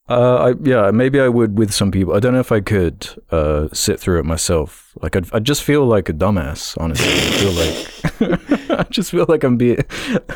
Uh, 0.09 0.37
I, 0.37 0.55
yeah, 0.63 0.91
maybe 0.91 1.21
I 1.21 1.29
would 1.29 1.59
with 1.59 1.73
some 1.73 1.91
people. 1.91 2.15
I 2.15 2.21
don't 2.21 2.33
know 2.33 2.41
if 2.41 2.51
I 2.51 2.61
could 2.61 3.07
uh, 3.31 3.69
sit 3.73 4.01
through 4.01 4.21
it 4.21 4.25
myself. 4.25 4.95
Like, 5.03 5.17
I'd, 5.17 5.33
I 5.35 5.39
just 5.39 5.63
feel 5.63 5.85
like 5.85 6.09
a 6.09 6.15
dumbass. 6.15 6.81
Honestly, 6.81 7.07
I 7.07 7.31
feel 7.37 8.31
like 8.33 8.71
I 8.81 8.85
just 8.85 9.11
feel 9.11 9.27
like 9.29 9.45
I'm 9.45 9.59
being. 9.59 9.79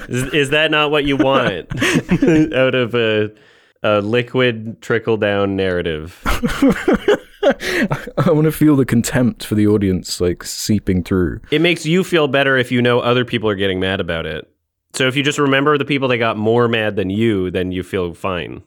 Is, 0.08 0.24
is 0.34 0.50
that 0.50 0.70
not 0.70 0.90
what 0.90 1.04
you 1.04 1.16
want 1.16 1.70
out 2.54 2.74
of 2.74 2.94
a, 2.94 3.30
a 3.82 4.00
liquid 4.02 4.82
trickle 4.82 5.16
down 5.16 5.56
narrative? 5.56 6.20
I 7.44 8.30
want 8.30 8.44
to 8.44 8.52
feel 8.52 8.76
the 8.76 8.84
contempt 8.84 9.44
for 9.44 9.54
the 9.54 9.66
audience 9.66 10.20
like 10.20 10.44
seeping 10.44 11.02
through. 11.02 11.40
It 11.50 11.60
makes 11.62 11.86
you 11.86 12.04
feel 12.04 12.28
better 12.28 12.58
if 12.58 12.70
you 12.70 12.82
know 12.82 13.00
other 13.00 13.24
people 13.24 13.48
are 13.48 13.56
getting 13.56 13.80
mad 13.80 14.00
about 14.00 14.26
it. 14.26 14.48
So 14.92 15.08
if 15.08 15.16
you 15.16 15.22
just 15.22 15.38
remember 15.38 15.78
the 15.78 15.86
people 15.86 16.08
that 16.08 16.18
got 16.18 16.36
more 16.36 16.68
mad 16.68 16.96
than 16.96 17.08
you, 17.08 17.50
then 17.50 17.72
you 17.72 17.82
feel 17.82 18.12
fine. 18.12 18.62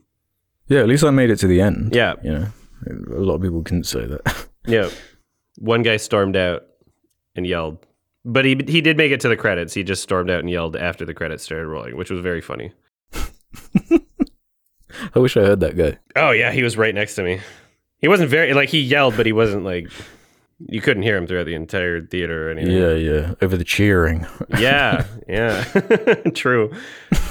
Yeah, 0.67 0.79
at 0.79 0.87
least 0.87 1.03
I 1.03 1.11
made 1.11 1.29
it 1.29 1.37
to 1.37 1.47
the 1.47 1.61
end. 1.61 1.93
Yeah. 1.95 2.15
You 2.23 2.31
know, 2.31 2.47
a 3.15 3.19
lot 3.19 3.35
of 3.35 3.41
people 3.41 3.61
couldn't 3.63 3.85
say 3.85 4.05
that. 4.05 4.47
Yeah. 4.67 4.89
One 5.59 5.83
guy 5.83 5.97
stormed 5.97 6.35
out 6.35 6.63
and 7.35 7.45
yelled. 7.45 7.85
But 8.25 8.45
he 8.45 8.59
he 8.67 8.81
did 8.81 8.97
make 8.97 9.11
it 9.11 9.19
to 9.19 9.29
the 9.29 9.37
credits. 9.37 9.75
He 9.75 9.83
just 9.83 10.01
stormed 10.01 10.31
out 10.31 10.39
and 10.39 10.49
yelled 10.49 10.75
after 10.75 11.05
the 11.05 11.13
credits 11.13 11.43
started 11.43 11.67
rolling, 11.67 11.95
which 11.95 12.09
was 12.09 12.19
very 12.19 12.41
funny. 12.41 12.71
I 15.13 15.19
wish 15.19 15.37
I 15.37 15.41
heard 15.41 15.59
that 15.59 15.77
guy. 15.77 15.99
Oh 16.15 16.31
yeah, 16.31 16.51
he 16.51 16.63
was 16.63 16.77
right 16.77 16.95
next 16.95 17.13
to 17.15 17.23
me. 17.23 17.41
He 17.99 18.07
wasn't 18.07 18.31
very 18.31 18.55
like 18.55 18.69
he 18.69 18.79
yelled, 18.79 19.15
but 19.15 19.27
he 19.27 19.31
wasn't 19.33 19.63
like 19.65 19.91
you 20.67 20.81
couldn't 20.81 21.03
hear 21.03 21.17
him 21.17 21.27
throughout 21.27 21.45
the 21.45 21.53
entire 21.55 22.01
theater 22.01 22.47
or 22.47 22.51
anything. 22.51 22.71
Yeah, 22.71 22.93
yeah. 22.93 23.33
Over 23.41 23.57
the 23.57 23.63
cheering. 23.63 24.25
Yeah, 24.57 25.05
yeah. 25.27 25.63
True. 26.33 26.71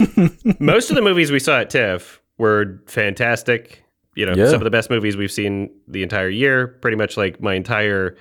Most 0.61 0.91
of 0.91 0.97
the 0.97 1.03
movies 1.03 1.33
we 1.33 1.41
saw 1.41 1.61
at 1.61 1.71
TIFF 1.71 2.21
were 2.39 2.81
fantastic. 2.87 3.83
You 4.17 4.27
know, 4.27 4.35
Yeah. 4.35 4.47
some 4.47 4.57
of 4.61 4.65
the 4.65 4.71
best 4.71 4.91
movies 4.91 5.17
we've 5.17 5.33
seen 5.33 5.71
the 5.89 6.03
entire 6.03 6.29
year. 6.29 6.69
Pretty 6.69 6.97
much 6.97 7.17
like 7.17 7.41
my 7.41 7.55
entire. 7.55 8.17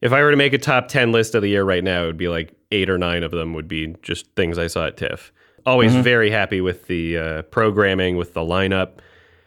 If 0.00 0.12
I 0.12 0.22
were 0.22 0.30
to 0.30 0.36
make 0.36 0.52
a 0.52 0.58
top 0.58 0.88
10 0.88 1.10
list 1.12 1.34
of 1.34 1.42
the 1.42 1.48
year 1.48 1.64
right 1.64 1.82
now, 1.82 2.04
it 2.04 2.06
would 2.06 2.16
be 2.18 2.28
like 2.28 2.52
eight 2.70 2.88
or 2.90 2.98
nine 2.98 3.22
of 3.22 3.30
them 3.30 3.54
would 3.54 3.66
be 3.68 3.94
just 4.02 4.26
things 4.36 4.58
I 4.58 4.66
saw 4.66 4.86
at 4.86 4.96
TIFF. 4.96 5.32
Always 5.64 5.94
very 5.96 6.30
happy 6.30 6.60
with 6.60 6.86
the 6.86 7.18
uh, 7.18 7.42
programming, 7.42 8.16
with 8.16 8.34
the 8.34 8.40
lineup. 8.42 8.98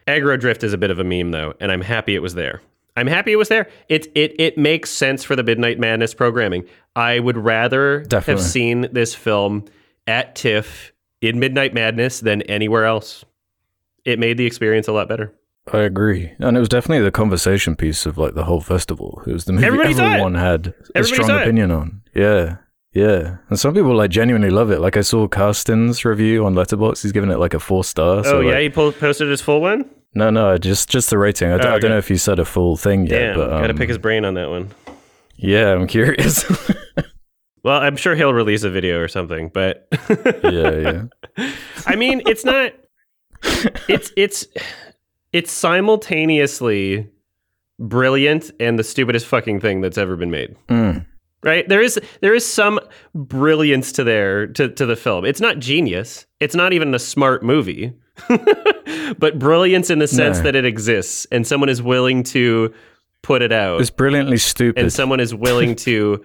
Aggro 0.06 0.38
Drift 0.39 0.63
is 0.65 0.74
a 0.74 0.77
bit 0.77 0.91
of 0.91 1.00
a 1.00 1.03
meme 1.03 1.32
though, 1.32 1.53
and 1.62 1.72
I'm 1.72 1.82
happy 1.82 2.13
it 2.15 2.22
was 2.22 2.34
there. 2.34 2.62
I'm 2.98 3.08
happy 3.08 3.32
it 3.32 3.38
was 3.38 3.48
there. 3.48 3.70
It 3.88 4.08
it 4.15 4.36
it 4.38 4.58
makes 4.58 4.89
sense 4.89 5.24
for 5.24 5.38
the 5.38 5.44
Midnight 5.44 5.79
Madness 5.79 6.13
programming. 6.13 6.65
I 6.96 7.20
would 7.20 7.38
rather 7.38 8.01
Definitely. 8.01 8.41
have 8.44 8.50
seen 8.51 8.89
this 8.91 9.15
film 9.15 9.63
at 10.08 10.36
TIFF 10.36 10.91
in 11.22 11.39
Midnight 11.39 11.74
Madness 11.74 12.20
than 12.20 12.41
anywhere 12.44 12.84
else. 12.86 13.24
It 14.10 14.20
made 14.20 14.38
the 14.38 14.46
experience 14.46 14.88
a 14.88 14.92
lot 14.92 15.08
better. 15.08 15.34
I 15.72 15.80
agree. 15.80 16.32
And 16.39 16.58
it 16.58 16.60
was 16.60 16.70
definitely 16.70 17.04
the 17.04 17.12
conversation 17.12 17.75
piece 17.75 18.06
of 18.06 18.18
like 18.18 18.34
the 18.34 18.46
whole 18.46 18.62
festival. 18.62 19.22
It 19.28 19.34
was 19.34 19.46
the 19.46 19.54
movie 19.54 19.68
Everybody 19.68 19.94
everyone 19.94 20.34
had 20.36 20.68
a 20.68 20.74
Everybody 20.96 21.24
strong 21.24 21.42
opinion 21.42 21.70
on. 21.72 22.01
Yeah. 22.16 22.58
Yeah. 22.94 23.38
And 23.50 23.60
some 23.60 23.74
people 23.75 23.96
like 23.96 24.10
genuinely 24.10 24.50
love 24.50 24.72
it. 24.72 24.80
Like 24.80 24.98
I 24.98 25.01
saw 25.01 25.28
Karsten's 25.28 26.04
review 26.06 26.44
on 26.46 26.56
Letterboxd. 26.56 27.04
He's 27.04 27.12
giving 27.12 27.30
it 27.30 27.38
like 27.38 27.54
a 27.54 27.60
four 27.60 27.84
star. 27.84 28.24
So 28.24 28.38
oh 28.38 28.42
yeah, 28.42 28.54
like- 28.54 28.62
he 28.63 28.70
po- 28.72 28.92
posted 28.92 29.30
his 29.30 29.42
full 29.42 29.62
one. 29.62 29.86
No, 30.16 30.32
no, 30.32 30.58
just 30.58 30.89
just 30.89 31.12
the 31.12 31.20
rating. 31.20 31.51
I, 31.51 31.58
d- 31.58 31.63
Oh, 31.66 31.70
I 31.70 31.72
okay. 31.74 31.82
don't 31.82 31.92
know 31.92 31.98
if 32.00 32.08
he 32.08 32.18
said 32.18 32.39
a 32.39 32.46
full 32.46 32.75
thing 32.78 33.06
yet, 33.06 33.20
Damn, 33.20 33.36
but 33.36 33.54
um, 33.54 33.62
gotta 33.62 33.75
pick 33.75 33.89
his 33.89 34.00
brain 34.00 34.25
on 34.25 34.34
that 34.34 34.50
one. 34.50 34.72
yeah, 35.36 35.72
I'm 35.72 35.86
curious. 35.88 36.44
Well, 37.62 37.82
I'm 37.82 37.98
sure 37.98 38.16
he'll 38.16 38.34
release 38.34 38.63
a 38.63 38.70
video 38.70 39.01
or 39.01 39.10
something, 39.10 39.50
but 39.54 39.86
yeah, 40.46 41.04
yeah. 41.38 41.51
I 41.86 41.98
mean, 41.98 42.22
it's 42.25 42.46
not. 42.46 42.72
It's 43.88 44.12
it's 44.15 44.48
it's 45.34 45.51
simultaneously 45.51 47.08
brilliant 47.79 48.51
and 48.60 48.77
the 48.77 48.84
stupidest 48.84 49.25
fucking 49.25 49.60
thing 49.62 49.81
that's 49.81 49.98
ever 49.98 50.15
been 50.15 50.31
made. 50.31 50.55
Mm. 50.67 51.05
Right? 51.43 51.67
There 51.69 51.81
is 51.81 52.00
there 52.22 52.34
is 52.36 52.46
some 52.46 52.79
brilliance 53.15 53.91
to 53.93 54.03
there 54.03 54.48
to, 54.48 54.69
to 54.69 54.86
the 54.86 54.96
film. 54.96 55.25
It's 55.25 55.39
not 55.39 55.60
genius. 55.60 56.25
It's 56.39 56.55
not 56.55 56.74
even 56.74 56.93
a 56.93 57.00
smart 57.00 57.43
movie. 57.43 57.93
but 59.17 59.39
brilliance 59.39 59.89
in 59.89 60.00
the 60.00 60.08
sense 60.08 60.38
No. 60.39 60.43
that 60.43 60.55
it 60.55 60.65
exists 60.65 61.25
and 61.31 61.48
someone 61.48 61.69
is 61.69 61.81
willing 61.81 62.24
to 62.24 62.74
put 63.22 63.41
it 63.41 63.53
out 63.53 63.79
It's 63.79 63.89
brilliantly 63.89 64.38
stupid. 64.38 64.81
and 64.81 64.91
someone 64.91 65.22
is 65.22 65.34
willing 65.34 65.75
to 65.88 66.22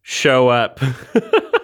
show 0.00 0.48
up 0.48 0.80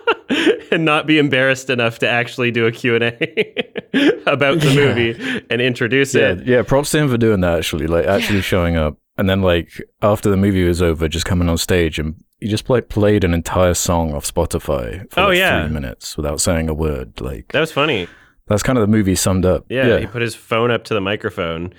and 0.73 0.85
not 0.85 1.07
be 1.07 1.19
embarrassed 1.19 1.71
enough 1.71 1.99
to 2.01 2.09
actually 2.09 2.51
do 2.51 2.67
a 2.67 2.73
Q&A 2.73 2.99
about 4.27 4.61
the 4.61 4.69
Yeah. 4.71 4.95
movie 4.95 5.45
and 5.51 5.61
introduce 5.61 6.15
yeah, 6.15 6.33
it. 6.33 6.47
yeah. 6.47 6.63
Props 6.63 6.91
to 6.93 6.99
him 6.99 7.09
for 7.09 7.17
doing 7.19 7.41
that. 7.41 7.59
Actually, 7.59 7.87
like 7.87 8.07
actually 8.07 8.41
showing 8.43 8.77
up, 8.77 8.97
and 9.19 9.29
then 9.29 9.43
like 9.43 9.71
after 10.03 10.31
the 10.31 10.37
movie 10.37 10.65
was 10.65 10.81
over, 10.83 11.09
just 11.09 11.27
coming 11.27 11.49
on 11.49 11.59
stage 11.59 11.99
and 11.99 12.15
he 12.41 12.49
just 12.49 12.71
like 12.71 12.89
played 12.89 13.23
an 13.25 13.35
entire 13.35 13.75
song 13.75 14.15
off 14.15 14.25
Spotify 14.25 15.11
for 15.13 15.21
Oh, 15.21 15.27
like, 15.29 15.39
yeah. 15.39 15.65
three 15.65 15.75
minutes 15.75 16.17
without 16.17 16.41
saying 16.41 16.69
a 16.69 16.75
word. 16.75 17.21
Like 17.21 17.49
That 17.53 17.61
was 17.61 17.73
funny. 17.73 18.09
that's 18.49 18.63
kind 18.63 18.79
of 18.79 18.83
the 18.83 18.89
movie 18.91 19.15
summed 19.15 19.45
up. 19.45 19.67
Yeah, 19.69 19.99
he 19.99 20.07
put 20.07 20.23
his 20.23 20.35
phone 20.35 20.71
up 20.71 20.85
to 20.85 20.95
the 20.95 21.01
microphone 21.03 21.73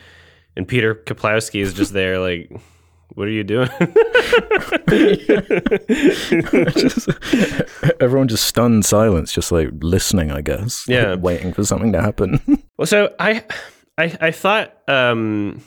and 0.56 0.68
Peter 0.68 0.94
Kuplowsky 0.94 1.62
is 1.62 1.74
just 1.74 1.94
there 1.94 2.20
like 2.20 2.52
what 3.16 3.28
are 3.28 3.32
you 3.32 3.44
doing? 3.44 3.70
Just- 6.74 7.10
everyone 8.00 8.28
just 8.28 8.46
stunned 8.46 8.86
silence, 8.86 9.34
just 9.34 9.52
like 9.52 9.70
listening, 9.82 10.32
I 10.32 10.42
guess. 10.42 10.88
like, 10.88 10.96
Yeah. 10.96 11.16
waiting 11.16 11.54
for 11.54 11.64
something 11.64 11.92
to 11.94 12.02
happen. 12.02 12.40
Well, 12.78 12.88
so 12.88 13.14
I, 13.20 13.44
I, 14.00 14.18
I 14.20 14.32
thought, 14.32 14.76
um, 14.88 15.62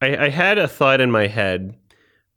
I, 0.00 0.16
I 0.16 0.28
had 0.30 0.56
a 0.56 0.66
thought 0.66 1.02
in 1.02 1.10
my 1.10 1.26
head. 1.26 1.74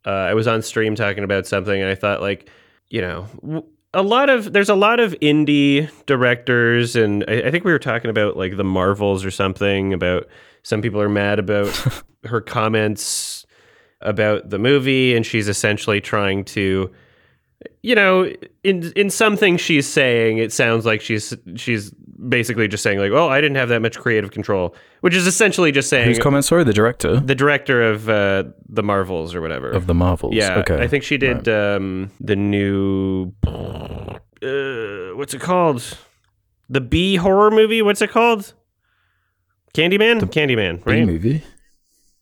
Uh, 0.04 0.10
I 0.10 0.34
was 0.34 0.46
on 0.46 0.60
stream 0.60 0.94
talking 0.94 1.24
about 1.24 1.46
something, 1.46 1.80
and 1.80 1.90
I 1.90 1.94
thought, 1.94 2.20
like, 2.20 2.50
you 2.90 3.00
know, 3.00 3.64
a 3.94 4.02
lot 4.02 4.28
of 4.28 4.52
there's 4.52 4.68
a 4.68 4.74
lot 4.74 5.00
of 5.00 5.12
indie 5.22 5.88
directors, 6.04 6.96
and 6.96 7.24
I, 7.28 7.44
I 7.46 7.50
think 7.50 7.64
we 7.64 7.72
were 7.72 7.78
talking 7.78 8.10
about 8.10 8.36
like 8.36 8.58
the 8.58 8.64
Marvels 8.64 9.24
or 9.24 9.30
something. 9.30 9.94
About 9.94 10.28
some 10.64 10.82
people 10.82 11.00
are 11.00 11.08
mad 11.08 11.38
about 11.38 11.68
her 12.26 12.42
comments 12.42 13.46
about 14.00 14.50
the 14.50 14.58
movie, 14.58 15.14
and 15.16 15.24
she's 15.24 15.48
essentially 15.48 16.00
trying 16.00 16.44
to 16.44 16.90
you 17.82 17.94
know, 17.94 18.30
in 18.62 18.92
in 18.94 19.10
some 19.10 19.36
things 19.36 19.60
she's 19.60 19.86
saying, 19.86 20.38
it 20.38 20.52
sounds 20.52 20.86
like 20.86 21.00
she's 21.00 21.34
she's 21.56 21.90
basically 22.28 22.68
just 22.68 22.82
saying 22.82 22.98
like, 22.98 23.10
"Oh, 23.12 23.28
I 23.28 23.40
didn't 23.40 23.56
have 23.56 23.68
that 23.70 23.82
much 23.82 23.98
creative 23.98 24.30
control," 24.30 24.74
which 25.00 25.14
is 25.14 25.26
essentially 25.26 25.72
just 25.72 25.88
saying 25.88 26.06
Whose 26.06 26.18
comment? 26.18 26.44
Sorry, 26.44 26.64
the 26.64 26.72
director 26.72 27.18
the 27.18 27.34
director 27.34 27.82
of 27.82 28.08
uh, 28.08 28.44
the 28.68 28.82
Marvels 28.82 29.34
or 29.34 29.40
whatever. 29.40 29.70
of 29.70 29.86
the 29.86 29.94
Marvels. 29.94 30.34
yeah, 30.34 30.58
okay. 30.58 30.80
I 30.80 30.86
think 30.86 31.02
she 31.02 31.16
did 31.16 31.48
um, 31.48 32.10
the 32.20 32.36
new 32.36 33.32
uh, 33.46 35.16
what's 35.16 35.34
it 35.34 35.40
called? 35.40 35.96
The 36.68 36.80
B 36.80 37.16
horror 37.16 37.50
movie. 37.50 37.82
What's 37.82 38.02
it 38.02 38.10
called? 38.10 38.52
Candyman. 39.74 40.20
The 40.20 40.26
Candyman, 40.26 40.84
B 40.84 40.90
right? 40.90 41.06
movie. 41.06 41.42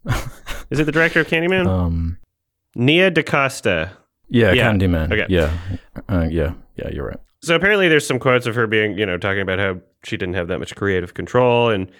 Is 0.70 0.78
it 0.80 0.84
the 0.84 0.92
director 0.92 1.20
of 1.20 1.28
Candyman? 1.28 1.66
Um, 1.66 2.18
Nia 2.74 3.10
DaCosta. 3.10 3.92
yeah, 4.28 4.52
Yeah, 4.52 4.70
Candyman. 4.72 5.12
okay. 5.12 5.26
Yeah, 5.28 5.56
uh, 6.08 6.26
yeah, 6.30 6.52
yeah. 6.76 6.88
You're 6.90 7.06
right. 7.06 7.20
So 7.42 7.54
apparently, 7.54 7.88
there's 7.88 8.06
some 8.06 8.18
quotes 8.18 8.46
of 8.46 8.54
her 8.54 8.66
being, 8.66 8.98
you 8.98 9.06
know, 9.06 9.18
talking 9.18 9.40
about 9.42 9.58
how 9.58 9.80
she 10.04 10.16
didn't 10.16 10.34
have 10.34 10.48
that 10.48 10.58
much 10.58 10.74
creative 10.74 11.14
control, 11.14 11.70
and 11.70 11.90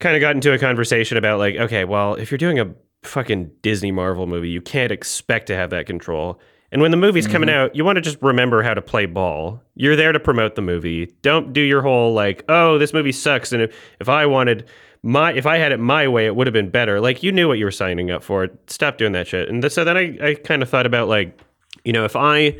kind 0.00 0.14
of 0.16 0.20
got 0.20 0.34
into 0.34 0.52
a 0.52 0.58
conversation 0.58 1.16
about 1.16 1.38
like, 1.38 1.56
okay, 1.56 1.84
well, 1.84 2.14
if 2.14 2.30
you're 2.30 2.38
doing 2.38 2.58
a 2.60 2.74
fucking 3.02 3.50
Disney 3.62 3.92
Marvel 3.92 4.26
movie, 4.26 4.50
you 4.50 4.60
can't 4.60 4.92
expect 4.92 5.46
to 5.46 5.54
have 5.56 5.70
that 5.70 5.86
control. 5.86 6.40
And 6.72 6.82
when 6.82 6.90
the 6.90 6.96
movie's 6.96 7.28
coming 7.28 7.48
out, 7.48 7.76
you 7.76 7.84
want 7.84 7.96
to 7.96 8.02
just 8.02 8.18
remember 8.20 8.60
how 8.62 8.74
to 8.74 8.82
play 8.82 9.06
ball. 9.06 9.62
You're 9.76 9.94
there 9.94 10.10
to 10.10 10.18
promote 10.18 10.56
the 10.56 10.62
movie. 10.62 11.14
Don't 11.22 11.52
do 11.52 11.60
your 11.60 11.80
whole 11.80 12.12
like, 12.12 12.44
oh, 12.48 12.76
this 12.76 12.92
movie 12.92 13.12
sucks, 13.12 13.52
and 13.52 13.62
if, 13.62 13.76
if 14.00 14.08
I 14.08 14.26
wanted 14.26 14.66
my, 15.06 15.32
if 15.32 15.46
I 15.46 15.58
had 15.58 15.72
it 15.72 15.78
my 15.78 16.08
way, 16.08 16.26
it 16.26 16.34
would 16.34 16.46
have 16.46 16.54
been 16.54 16.70
better. 16.70 17.00
Like 17.00 17.22
you 17.22 17.30
knew 17.30 17.46
what 17.46 17.58
you 17.58 17.64
were 17.64 17.70
signing 17.70 18.10
up 18.10 18.22
for. 18.22 18.48
Stop 18.66 18.98
doing 18.98 19.12
that 19.12 19.28
shit. 19.28 19.48
And 19.48 19.62
th- 19.62 19.72
so 19.72 19.84
then 19.84 19.96
I, 19.96 20.18
I 20.20 20.34
kind 20.34 20.62
of 20.62 20.68
thought 20.68 20.86
about 20.86 21.08
like, 21.08 21.38
you 21.84 21.92
know, 21.92 22.04
if 22.04 22.16
I, 22.16 22.58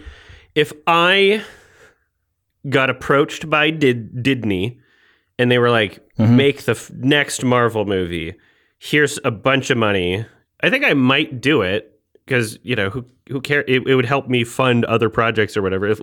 if 0.54 0.72
I 0.86 1.42
got 2.68 2.88
approached 2.88 3.50
by 3.50 3.70
Did 3.70 4.22
Disney, 4.22 4.80
and 5.38 5.50
they 5.50 5.58
were 5.58 5.70
like, 5.70 6.00
mm-hmm. 6.16 6.36
"Make 6.36 6.62
the 6.62 6.72
f- 6.72 6.90
next 6.92 7.44
Marvel 7.44 7.84
movie. 7.84 8.34
Here's 8.78 9.18
a 9.24 9.30
bunch 9.30 9.70
of 9.70 9.78
money." 9.78 10.24
I 10.62 10.70
think 10.70 10.84
I 10.84 10.94
might 10.94 11.40
do 11.40 11.62
it 11.62 11.95
because 12.26 12.58
you 12.62 12.74
know 12.76 12.90
who 12.90 13.04
who 13.28 13.40
care. 13.40 13.62
It, 13.66 13.86
it 13.86 13.94
would 13.94 14.04
help 14.04 14.28
me 14.28 14.44
fund 14.44 14.84
other 14.84 15.08
projects 15.08 15.56
or 15.56 15.62
whatever. 15.62 15.86
If, 15.86 16.00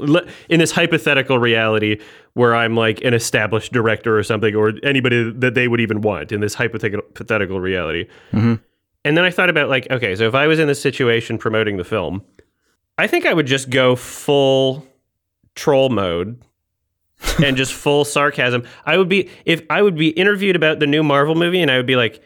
in 0.50 0.60
this 0.60 0.72
hypothetical 0.72 1.38
reality 1.38 2.00
where 2.34 2.56
I'm 2.56 2.76
like 2.76 3.02
an 3.04 3.14
established 3.14 3.72
director 3.74 4.18
or 4.18 4.24
something, 4.24 4.56
or 4.56 4.74
anybody 4.84 5.32
that 5.32 5.54
they 5.54 5.68
would 5.68 5.82
even 5.82 6.02
want 6.02 6.32
in 6.32 6.42
this 6.42 6.56
hypothetical 6.56 7.60
reality. 7.60 8.08
Mhm. 8.32 8.60
And 9.06 9.18
then 9.18 9.26
I 9.26 9.32
thought 9.32 9.50
about 9.50 9.70
like, 9.70 9.90
okay, 9.92 10.16
so 10.16 10.28
if 10.28 10.34
I 10.34 10.48
was 10.48 10.60
in 10.60 10.68
this 10.68 10.82
situation 10.82 11.38
promoting 11.38 11.76
the 11.78 11.84
film, 11.84 12.24
I 12.98 13.06
think 13.08 13.26
I 13.26 13.34
would 13.34 13.48
just 13.48 13.70
go 13.70 13.96
full 13.96 14.88
troll 15.56 15.90
mode 15.90 16.42
and 17.44 17.58
just 17.58 17.74
full 17.74 18.06
sarcasm. 18.06 18.64
I 18.86 18.98
would 18.98 19.10
be 19.10 19.30
if 19.46 19.62
I 19.70 19.82
would 19.82 19.96
be 19.96 20.10
interviewed 20.10 20.56
about 20.56 20.80
the 20.80 20.88
new 20.88 21.04
Marvel 21.04 21.36
movie 21.36 21.62
and 21.62 21.70
I 21.70 21.78
would 21.78 21.86
be 21.86 21.98
like, 21.98 22.22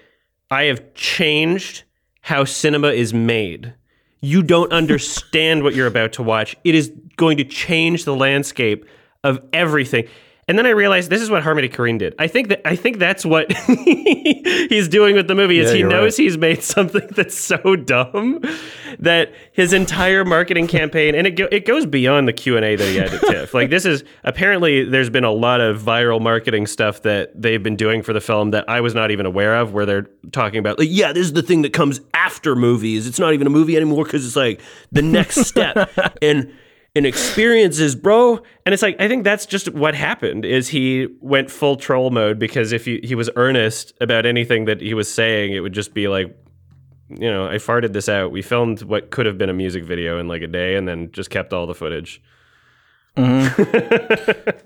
I 0.52 0.64
have 0.64 0.94
changed 0.94 1.84
how 2.22 2.44
cinema 2.44 2.90
is 2.90 3.14
made. 3.14 3.74
You 4.22 4.44
don't 4.44 4.72
understand 4.72 5.64
what 5.64 5.76
you're 5.76 5.88
about 5.88 6.14
to 6.14 6.24
watch. 6.24 6.56
It 6.64 6.76
is 6.76 6.92
going 7.18 7.38
to 7.38 7.44
change 7.44 8.06
the 8.06 8.16
landscape 8.16 8.86
of 9.24 9.42
everything. 9.54 10.08
And 10.50 10.58
then 10.58 10.66
I 10.66 10.70
realized 10.70 11.10
this 11.10 11.22
is 11.22 11.30
what 11.30 11.44
Harmony 11.44 11.68
Korine 11.68 12.00
did. 12.00 12.16
I 12.18 12.28
think 12.28 12.48
that 12.48 12.62
I 12.66 12.78
think 12.78 13.00
that's 13.00 13.26
what 13.26 13.52
he's 13.68 14.88
doing 14.88 15.16
with 15.16 15.28
the 15.28 15.36
movie 15.36 15.60
is 15.60 15.72
Yeah, 15.72 15.78
he 15.78 15.84
knows 15.84 16.18
right. 16.18 16.24
he's 16.24 16.38
made 16.38 16.64
something 16.76 17.06
that's 17.16 17.36
so 17.38 17.76
dumb 17.76 18.40
that 19.00 19.34
his 19.52 19.74
entire 19.74 20.24
marketing 20.24 20.68
campaign 20.68 21.16
and 21.16 21.28
it 21.28 21.32
go, 21.32 21.50
it 21.52 21.66
goes 21.66 21.86
beyond 21.86 22.30
the 22.30 22.34
Q&A 22.34 22.78
that 22.78 22.86
he 22.88 22.96
had 22.96 23.14
at 23.14 23.22
TIFF. 23.28 23.54
Like 23.54 23.70
this 23.70 23.86
is 23.86 24.06
apparently 24.24 24.86
there's 24.86 25.10
been 25.10 25.26
a 25.26 25.32
lot 25.34 25.60
of 25.60 25.82
viral 25.82 26.22
marketing 26.22 26.66
stuff 26.66 27.02
that 27.02 27.32
they've 27.40 27.62
been 27.62 27.76
doing 27.76 28.02
for 28.02 28.14
the 28.14 28.22
film 28.22 28.52
that 28.52 28.70
I 28.70 28.80
was 28.80 28.96
not 28.96 29.12
even 29.12 29.26
aware 29.26 29.56
of 29.58 29.74
where 29.74 29.86
they're 29.86 30.08
talking 30.32 30.60
about 30.60 30.80
like 30.80 30.88
yeah, 30.90 31.12
this 31.12 31.26
is 31.26 31.34
the 31.34 31.44
thing 31.44 31.64
that 31.64 31.74
comes 31.74 32.00
after 32.14 32.56
movies. 32.56 33.06
It's 33.06 33.20
not 33.20 33.34
even 33.34 33.48
a 33.48 33.52
movie 33.52 33.76
anymore 33.76 34.06
cuz 34.06 34.26
it's 34.26 34.38
like 34.38 34.62
the 34.94 35.02
next 35.02 35.42
step. 35.42 35.92
and 36.22 36.54
and 36.98 37.06
experiences, 37.06 37.96
bro. 37.96 38.40
And 38.66 38.74
it's 38.74 38.82
like 38.84 39.00
I 39.00 39.08
think 39.08 39.24
that's 39.24 39.46
just 39.46 39.74
what 39.74 39.96
happened 39.96 40.44
is 40.46 40.68
he 40.68 41.08
went 41.22 41.50
full 41.50 41.78
troll 41.78 42.10
mode 42.10 42.40
because 42.40 42.72
if 42.72 42.86
he, 42.86 43.00
he 43.04 43.16
was 43.16 43.30
earnest 43.36 43.94
about 44.02 44.26
anything 44.26 44.66
that 44.66 44.82
he 44.82 44.94
was 44.94 45.12
saying, 45.12 45.54
it 45.54 45.62
would 45.62 45.74
just 45.74 45.94
be 45.94 46.08
like, 46.08 46.36
you 47.10 47.32
know, 47.32 47.48
I 47.48 47.56
farted 47.56 47.94
this 47.94 48.10
out. 48.10 48.32
We 48.32 48.42
filmed 48.42 48.84
what 48.84 49.12
could 49.12 49.26
have 49.26 49.38
been 49.38 49.50
a 49.50 49.54
music 49.54 49.84
video 49.84 50.20
in 50.20 50.28
like 50.28 50.42
a 50.42 50.48
day 50.48 50.76
and 50.76 50.88
then 50.88 51.12
just 51.12 51.30
kept 51.30 51.54
all 51.54 51.66
the 51.66 51.76
footage. 51.76 52.22
yeah, 53.18 53.50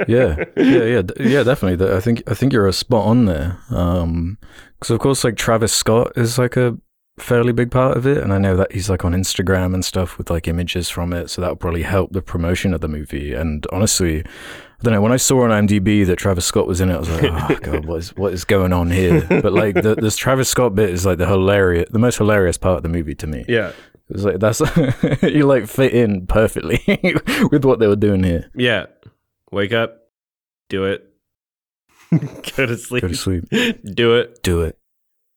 yeah, 0.08 0.44
yeah, 0.58 1.02
yeah, 1.18 1.44
definitely. 1.44 1.90
I 1.90 2.02
think 2.02 2.22
I 2.28 2.34
think 2.34 2.52
you're 2.52 2.68
a 2.68 2.74
spot 2.74 3.06
on 3.06 3.26
there. 3.26 3.58
Um, 3.70 4.38
because 4.78 4.92
of 4.92 5.00
course, 5.00 5.24
like 5.24 5.38
Travis 5.38 5.72
Scott 5.72 6.12
is 6.18 6.38
like 6.38 6.58
a 6.58 6.78
fairly 7.20 7.54
big 7.54 7.72
part 7.72 7.98
of 7.98 8.06
it, 8.08 8.18
and 8.18 8.34
I 8.34 8.38
know 8.38 8.56
that 8.56 8.72
he's 8.72 8.90
like 8.90 9.06
on 9.06 9.14
Instagram 9.14 9.74
and 9.74 9.84
stuff 9.86 10.18
with 10.18 10.30
like 10.30 10.48
images 10.48 10.90
from 10.90 11.14
it, 11.14 11.30
so 11.30 11.42
that 11.42 11.50
will 11.50 11.56
probably 11.56 11.84
help 11.84 12.12
the 12.12 12.22
promotion 12.22 12.74
of 12.74 12.82
the 12.82 12.88
movie. 12.88 13.34
And 13.34 13.66
honestly, 13.72 14.22
I 14.22 14.84
don't 14.84 14.94
know. 14.94 15.02
When 15.02 15.12
I 15.12 15.18
saw 15.18 15.44
on 15.44 15.50
IMDb 15.68 16.06
that 16.08 16.16
Travis 16.18 16.46
Scott 16.46 16.68
was 16.68 16.82
in 16.82 16.90
it, 16.90 16.96
I 16.96 17.00
was 17.00 17.10
like, 17.10 17.24
oh 17.26 17.56
god, 17.62 17.86
what 17.86 17.98
is 18.00 18.16
what 18.16 18.34
is 18.34 18.44
going 18.46 18.74
on 18.74 18.90
here? 18.92 19.26
But 19.30 19.54
like 19.54 19.76
the, 19.76 19.96
this 19.96 20.18
Travis 20.18 20.50
Scott 20.50 20.74
bit 20.76 20.90
is 20.90 21.06
like 21.06 21.18
the 21.18 21.28
hilarious, 21.28 21.90
the 21.92 22.00
most 22.00 22.18
hilarious 22.18 22.58
part 22.58 22.78
of 22.78 22.84
the 22.84 22.90
movie 22.90 23.16
to 23.16 23.28
me. 23.28 23.46
Yeah. 23.48 23.70
It 24.10 24.16
was 24.16 24.26
like 24.26 24.40
that's 24.40 24.60
you 25.24 25.46
like 25.46 25.68
fit 25.68 25.94
in 25.94 26.28
perfectly 26.28 26.82
with 27.52 27.64
what 27.64 27.80
they 27.80 27.88
were 27.88 27.96
doing 27.96 28.24
here. 28.24 28.50
Yeah. 28.56 28.88
Wake 29.52 29.72
up. 29.74 29.98
Do 30.70 30.86
it. 30.86 31.08
Go 32.58 32.66
to 32.66 32.78
sleep. 32.78 33.04
Go 33.04 33.08
to 33.08 33.16
sleep, 33.16 33.46
Do 33.94 34.16
it. 34.18 34.44
do 34.44 34.64
it. 34.64 34.78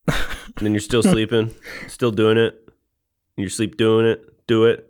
And 0.06 0.66
then 0.66 0.72
you're 0.72 0.80
still 0.80 1.02
sleeping. 1.02 1.54
Still 1.88 2.10
doing 2.12 2.36
it. 2.38 2.68
You're 3.36 3.48
sleep 3.48 3.76
doing 3.76 4.06
it. 4.06 4.46
Do 4.46 4.64
it. 4.66 4.88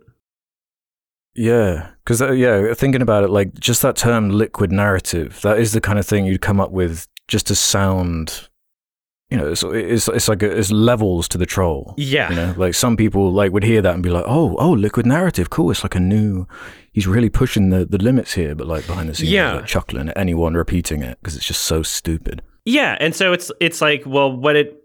Yeah, 1.35 1.89
because 2.03 2.21
uh, 2.21 2.31
yeah, 2.31 2.73
thinking 2.73 3.01
about 3.01 3.23
it, 3.25 3.29
like 3.29 3.53
just 3.55 3.81
that 3.81 3.97
term 3.97 4.29
"liquid 4.29 4.71
narrative," 4.71 5.41
that 5.41 5.59
is 5.59 5.73
the 5.73 5.81
kind 5.81 5.99
of 5.99 6.05
thing 6.05 6.25
you'd 6.25 6.41
come 6.41 6.61
up 6.61 6.71
with 6.71 7.07
just 7.27 7.47
to 7.47 7.55
sound, 7.55 8.47
you 9.29 9.37
know, 9.37 9.51
it's 9.51 9.61
it's, 9.63 10.07
it's 10.07 10.29
like 10.29 10.41
a, 10.43 10.57
it's 10.57 10.71
levels 10.71 11.27
to 11.29 11.37
the 11.37 11.45
troll. 11.45 11.93
Yeah. 11.97 12.29
You 12.29 12.35
know, 12.37 12.53
like 12.55 12.73
some 12.73 12.95
people 12.95 13.33
like 13.33 13.51
would 13.51 13.65
hear 13.65 13.81
that 13.81 13.93
and 13.93 14.01
be 14.01 14.09
like, 14.11 14.23
"Oh, 14.25 14.55
oh, 14.59 14.71
liquid 14.71 15.05
narrative, 15.05 15.49
cool." 15.49 15.71
It's 15.71 15.83
like 15.83 15.95
a 15.95 15.99
new. 15.99 16.47
He's 16.93 17.05
really 17.07 17.29
pushing 17.29 17.69
the, 17.69 17.83
the 17.85 17.97
limits 17.97 18.33
here, 18.35 18.55
but 18.55 18.65
like 18.67 18.87
behind 18.87 19.09
the 19.09 19.15
scenes, 19.15 19.31
Yeah. 19.31 19.55
like 19.55 19.65
chuckling 19.65 20.07
at 20.07 20.17
anyone 20.17 20.53
repeating 20.53 21.01
it 21.03 21.17
because 21.21 21.35
it's 21.35 21.45
just 21.45 21.63
so 21.63 21.83
stupid. 21.83 22.43
Yeah, 22.63 22.95
and 23.01 23.13
so 23.13 23.33
it's 23.33 23.51
it's 23.59 23.81
like, 23.81 24.03
well, 24.05 24.31
what 24.31 24.55
it 24.55 24.84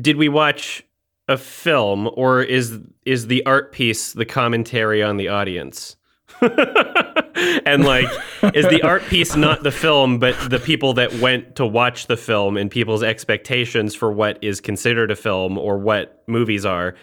did 0.00 0.16
we 0.16 0.28
watch 0.28 0.84
a 1.28 1.38
film 1.38 2.10
or 2.14 2.42
is 2.42 2.78
is 3.06 3.28
the 3.28 3.44
art 3.46 3.72
piece 3.72 4.12
the 4.12 4.24
commentary 4.24 5.02
on 5.02 5.16
the 5.16 5.28
audience? 5.28 5.96
and 6.40 7.84
like 7.84 8.08
is 8.54 8.66
the 8.68 8.80
art 8.82 9.02
piece 9.04 9.36
not 9.36 9.62
the 9.62 9.70
film 9.70 10.18
but 10.18 10.34
the 10.50 10.58
people 10.58 10.94
that 10.94 11.12
went 11.14 11.54
to 11.54 11.64
watch 11.64 12.06
the 12.06 12.16
film 12.16 12.56
and 12.56 12.70
people's 12.70 13.02
expectations 13.02 13.94
for 13.94 14.10
what 14.10 14.42
is 14.42 14.60
considered 14.60 15.10
a 15.10 15.16
film 15.16 15.56
or 15.56 15.78
what 15.78 16.24
movies 16.26 16.64
are 16.64 16.94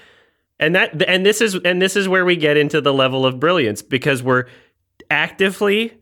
and 0.60 0.76
that 0.76 1.02
and 1.08 1.26
this 1.26 1.40
is 1.40 1.56
and 1.64 1.82
this 1.82 1.96
is 1.96 2.10
where 2.10 2.26
we 2.26 2.36
get 2.36 2.58
into 2.58 2.82
the 2.82 2.94
level 2.94 3.26
of 3.26 3.40
brilliance 3.40 3.82
because 3.82 4.22
we're 4.22 4.46
actively 5.10 5.94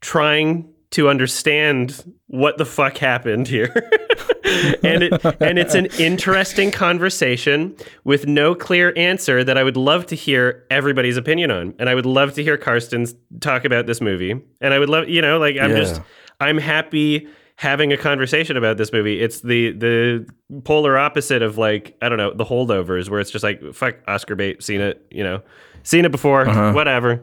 trying 0.00 0.69
to 0.92 1.08
understand 1.08 2.02
what 2.26 2.58
the 2.58 2.64
fuck 2.64 2.98
happened 2.98 3.46
here. 3.48 3.72
and 4.82 5.02
it 5.04 5.24
and 5.40 5.58
it's 5.58 5.74
an 5.74 5.86
interesting 5.98 6.70
conversation 6.70 7.76
with 8.04 8.26
no 8.26 8.54
clear 8.54 8.92
answer 8.96 9.44
that 9.44 9.56
I 9.56 9.62
would 9.62 9.76
love 9.76 10.06
to 10.06 10.16
hear 10.16 10.64
everybody's 10.70 11.16
opinion 11.16 11.50
on. 11.50 11.74
And 11.78 11.88
I 11.88 11.94
would 11.94 12.06
love 12.06 12.34
to 12.34 12.42
hear 12.42 12.56
Karsten's 12.56 13.14
talk 13.40 13.64
about 13.64 13.86
this 13.86 14.00
movie. 14.00 14.40
And 14.60 14.74
I 14.74 14.78
would 14.78 14.88
love, 14.88 15.08
you 15.08 15.22
know, 15.22 15.38
like 15.38 15.56
I'm 15.60 15.70
Yeah. 15.70 15.76
just 15.76 16.00
I'm 16.40 16.58
happy 16.58 17.28
having 17.56 17.92
a 17.92 17.96
conversation 17.96 18.56
about 18.56 18.76
this 18.78 18.92
movie. 18.92 19.20
It's 19.20 19.40
the 19.42 19.72
the 19.72 20.26
polar 20.64 20.98
opposite 20.98 21.42
of 21.42 21.58
like, 21.58 21.96
I 22.02 22.08
don't 22.08 22.18
know, 22.18 22.32
the 22.34 22.44
holdovers 22.44 23.08
where 23.10 23.20
it's 23.20 23.30
just 23.30 23.44
like 23.44 23.60
fuck 23.74 23.96
Oscar 24.08 24.34
bait, 24.34 24.62
seen 24.62 24.80
it, 24.80 25.04
you 25.10 25.22
know. 25.22 25.42
Seen 25.82 26.04
it 26.04 26.10
before, 26.10 26.46
Uh-huh. 26.48 26.72
whatever. 26.72 27.22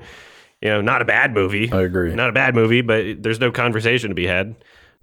You 0.61 0.69
know, 0.69 0.81
not 0.81 1.01
a 1.01 1.05
bad 1.05 1.33
movie 1.33 1.71
I 1.71 1.81
agree. 1.83 2.13
not 2.15 2.29
a 2.29 2.33
bad 2.33 2.55
movie, 2.55 2.81
but 2.81 3.21
there's 3.21 3.39
no 3.39 3.51
conversation 3.51 4.09
to 4.09 4.15
be 4.15 4.25
had. 4.25 4.55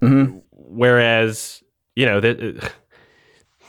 Mhm. 0.03 0.41
Whereas, 0.51 1.63
you 1.95 2.05
know, 2.05 2.19
that 2.19 2.71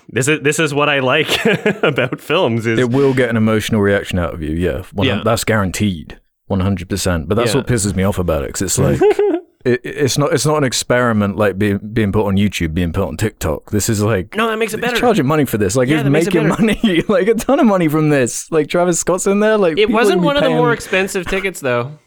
this 0.09 0.29
is 0.29 0.41
this 0.43 0.59
is 0.59 0.75
what 0.75 0.89
I 0.89 0.99
like 1.01 1.29
about 1.83 2.21
films 2.21 2.67
is 2.67 2.79
It 2.79 2.91
will 2.91 3.15
get 3.15 3.31
an 3.31 3.37
emotional 3.37 3.81
reaction 3.81 4.19
out 4.19 4.35
of 4.35 4.43
you. 4.43 4.51
Yeah, 4.53 4.83
Yeah. 4.97 5.23
that's 5.25 5.45
guaranteed, 5.45 6.19
one 6.47 6.61
hundred 6.61 6.89
percent. 6.89 7.29
But 7.29 7.37
that's 7.37 7.53
Yeah. 7.55 7.59
what 7.61 7.67
pisses 7.69 7.95
me 7.95 8.03
off 8.03 8.19
about 8.19 8.43
it 8.43 8.49
because 8.49 8.63
it's 8.63 8.79
like 8.79 9.01
it, 9.67 9.81
it's 9.85 10.17
not 10.17 10.33
it's 10.33 10.47
not 10.47 10.57
an 10.59 10.65
experiment 10.65 11.37
like 11.37 11.59
being 11.59 11.79
being 11.79 12.13
put 12.13 12.27
on 12.27 12.37
YouTube, 12.37 12.73
being 12.75 12.93
put 12.93 13.07
on 13.07 13.17
TikTok. 13.17 13.71
This 13.71 13.89
is 13.89 14.03
like 14.03 14.35
no, 14.37 14.49
that 14.49 14.57
makes 14.57 14.73
it 14.75 14.81
better. 14.81 14.97
charging 14.97 15.27
money 15.27 15.45
for 15.45 15.59
this. 15.59 15.77
Like 15.77 15.89
Yeah, 15.89 15.97
he's 15.97 16.05
that 16.05 16.35
it 16.35 16.35
making 16.35 16.49
money, 16.49 17.03
like 17.09 17.29
a 17.29 17.35
ton 17.35 17.59
of 17.61 17.67
money 17.67 17.89
from 17.89 18.09
this. 18.11 18.51
Like 18.53 18.69
Travis 18.69 19.01
Scott's 19.01 19.27
in 19.27 19.41
there. 19.41 19.59
Like 19.59 19.77
It 19.79 19.91
wasn't 19.91 20.23
one 20.23 20.37
of 20.37 20.43
the 20.45 20.51
more 20.51 20.73
expensive 20.73 21.27
tickets 21.27 21.61
though. 21.61 21.99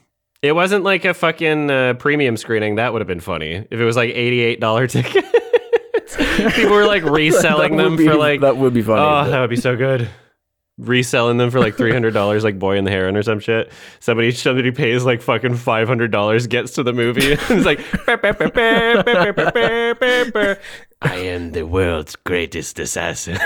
It 0.42 0.54
wasn't 0.54 0.86
like 0.86 1.04
a 1.04 1.14
fucking 1.14 1.70
uh, 1.70 1.94
premium 1.96 2.38
screening. 2.38 2.76
That 2.76 2.94
would 2.94 3.02
have 3.02 3.08
been 3.10 3.20
funny 3.20 3.56
if 3.70 3.80
it 3.80 3.84
was 3.84 3.98
like 3.98 4.12
eighty-eight 4.12 4.62
dollar 4.62 4.88
tickets. 4.96 5.28
People 6.56 6.72
were 6.72 6.86
like 6.86 7.04
reselling 7.20 7.76
them 7.76 7.98
be- 7.98 8.08
for 8.08 8.16
like 8.16 8.42
that 8.42 8.56
would 8.58 8.74
be 8.74 8.82
funny. 8.82 9.02
Oh, 9.02 9.24
but- 9.26 9.30
that 9.32 9.42
would 9.42 9.50
be 9.50 9.58
so 9.58 9.76
good 9.76 10.08
reselling 10.80 11.38
them 11.38 11.52
for 11.52 11.60
like 11.60 11.76
three 11.76 11.92
hundred 11.92 12.14
dollars, 12.14 12.44
like 12.44 12.58
Boy 12.58 12.78
and 12.78 12.88
the 12.88 12.92
Heron 12.92 13.18
or 13.18 13.24
some 13.24 13.40
shit. 13.40 13.72
Somebody 14.00 14.32
somebody 14.32 14.72
pays 14.72 15.04
like 15.04 15.22
fucking 15.22 15.56
five 15.56 15.88
hundred 15.88 16.12
dollars, 16.12 16.48
gets 16.48 16.74
to 16.74 16.84
the 16.84 16.94
movie, 16.94 17.34
and 17.34 17.42
it's 17.50 17.66
like, 17.66 17.80
I 21.02 21.16
am 21.16 21.52
the 21.52 21.64
world's 21.64 22.16
greatest 22.16 22.80
assassin. 22.80 23.38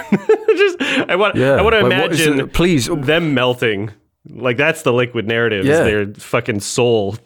Just 0.48 0.82
I 1.10 1.16
want 1.16 1.36
yeah. 1.36 1.56
I 1.56 1.62
want 1.62 1.74
to 1.74 1.86
imagine 1.86 2.50
please 2.50 2.88
them 2.88 3.34
melting. 3.34 3.92
Like 4.30 4.56
that's 4.56 4.84
the 4.84 4.94
liquid 4.94 5.28
narrative. 5.28 5.66
Yeah. 5.66 5.84
their 5.84 6.14
fucking 6.14 6.62
soul 6.62 7.18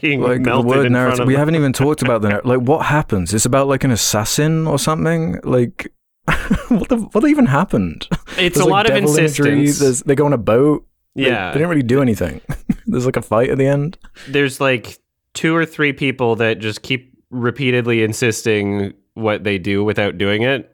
being 0.00 0.20
like 0.22 0.40
melted 0.40 0.72
the 0.72 0.76
word 0.76 0.90
narrative. 0.90 1.26
we 1.26 1.36
haven't 1.36 1.54
even 1.54 1.72
talked 1.72 2.02
about 2.02 2.20
the 2.20 2.30
narrative. 2.30 2.48
Like 2.48 2.60
what 2.60 2.86
happens? 2.86 3.32
It's 3.32 3.46
about 3.46 3.68
like 3.68 3.84
an 3.84 3.92
assassin 3.92 4.66
or 4.66 4.78
something. 4.78 5.40
Like 5.44 5.92
what 6.68 6.88
the 6.88 6.96
what 7.12 7.28
even 7.28 7.46
happened? 7.46 8.08
It's 8.36 8.36
There's, 8.36 8.56
a 8.56 8.64
like, 8.64 8.70
lot 8.70 8.90
of 8.90 8.96
insistence. 8.96 10.02
They 10.02 10.14
go 10.14 10.26
on 10.26 10.32
a 10.32 10.38
boat. 10.38 10.86
They- 11.14 11.26
yeah, 11.26 11.50
they, 11.50 11.58
didn't 11.58 11.70
really 11.70 11.82
do 11.82 12.00
anything. 12.02 12.40
There's 12.86 13.06
like 13.06 13.16
a 13.16 13.22
fight 13.22 13.50
at 13.50 13.58
the 13.58 13.66
end. 13.66 13.98
there's 14.28 14.60
like 14.60 14.98
two 15.34 15.54
or 15.54 15.66
three 15.66 15.92
people 15.92 16.36
that 16.36 16.58
just 16.58 16.82
keep 16.82 17.12
repeatedly 17.30 18.02
insisting 18.02 18.94
what 19.18 19.44
they 19.44 19.58
do 19.58 19.84
without 19.84 20.18
doing 20.18 20.42
it. 20.42 20.70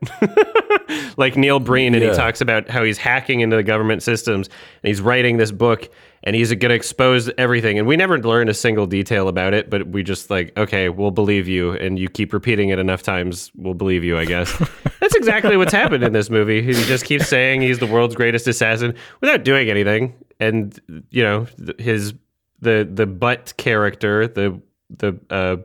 like 1.16 1.36
Neil 1.36 1.60
Breen, 1.60 1.94
and 1.94 2.02
he 2.02 2.10
talks 2.10 2.40
about 2.40 2.68
how 2.68 2.82
he's 2.82 2.98
hacking 2.98 3.40
into 3.40 3.56
the 3.56 3.62
government 3.62 4.02
systems 4.02 4.48
and 4.82 4.88
he's 4.88 5.00
writing 5.00 5.36
this 5.36 5.50
book 5.52 5.88
and 6.24 6.34
he's 6.34 6.48
going 6.48 6.70
to 6.70 6.74
expose 6.74 7.30
everything. 7.36 7.78
And 7.78 7.86
we 7.86 7.96
never 7.96 8.18
learn 8.18 8.48
a 8.48 8.54
single 8.54 8.86
detail 8.86 9.28
about 9.28 9.52
it, 9.54 9.68
but 9.68 9.86
we 9.88 10.02
just 10.02 10.30
like, 10.30 10.56
okay, 10.56 10.88
we'll 10.88 11.10
believe 11.10 11.46
you. 11.46 11.72
And 11.72 11.98
you 11.98 12.08
keep 12.08 12.32
repeating 12.32 12.70
it 12.70 12.78
enough 12.78 13.02
times, 13.02 13.52
we'll 13.54 13.74
believe 13.74 14.04
you, 14.04 14.18
I 14.18 14.24
guess. 14.24 14.56
That's 15.00 15.14
exactly 15.14 15.56
what's 15.56 15.72
happened 15.72 16.02
in 16.02 16.12
this 16.12 16.30
movie. 16.30 16.62
He 16.62 16.72
just 16.72 17.04
keeps 17.04 17.28
saying 17.28 17.60
he's 17.60 17.78
the 17.78 17.86
world's 17.86 18.14
greatest 18.14 18.48
assassin 18.48 18.94
without 19.20 19.44
doing 19.44 19.68
anything. 19.68 20.14
And, 20.40 20.78
you 21.10 21.22
know, 21.22 21.46
his 21.78 22.14
the 22.60 22.88
the 22.90 23.06
butt 23.06 23.52
character, 23.58 24.26
the 24.26 24.60
the 24.90 25.18
uh 25.28 25.56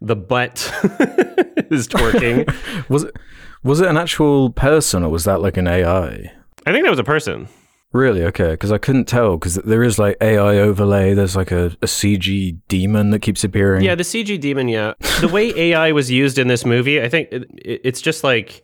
the 0.00 0.16
butt 0.16 0.72
is 1.78 1.88
twerking. 1.88 2.46
Was 2.88 3.04
it 3.04 3.16
was 3.64 3.80
it 3.80 3.88
an 3.88 3.96
actual 3.96 4.50
person 4.50 5.02
or 5.02 5.08
was 5.10 5.24
that 5.24 5.40
like 5.40 5.56
an 5.56 5.66
AI? 5.66 6.32
I 6.64 6.72
think 6.72 6.84
that 6.84 6.90
was 6.90 6.98
a 6.98 7.04
person. 7.04 7.48
Really? 7.92 8.22
Okay, 8.22 8.50
because 8.50 8.70
I 8.70 8.78
couldn't 8.78 9.06
tell 9.06 9.36
because 9.36 9.56
there 9.56 9.82
is 9.82 9.98
like 9.98 10.16
AI 10.20 10.58
overlay. 10.58 11.14
There's 11.14 11.34
like 11.34 11.50
a, 11.50 11.66
a 11.82 11.86
CG 11.86 12.58
demon 12.68 13.10
that 13.10 13.20
keeps 13.20 13.42
appearing. 13.44 13.82
Yeah, 13.82 13.94
the 13.94 14.02
CG 14.02 14.38
demon. 14.40 14.68
Yeah, 14.68 14.92
the 15.20 15.28
way 15.28 15.52
AI 15.56 15.92
was 15.92 16.10
used 16.10 16.38
in 16.38 16.48
this 16.48 16.66
movie, 16.66 17.02
I 17.02 17.08
think 17.08 17.30
it, 17.32 17.46
it's 17.56 18.00
just 18.02 18.22
like 18.22 18.62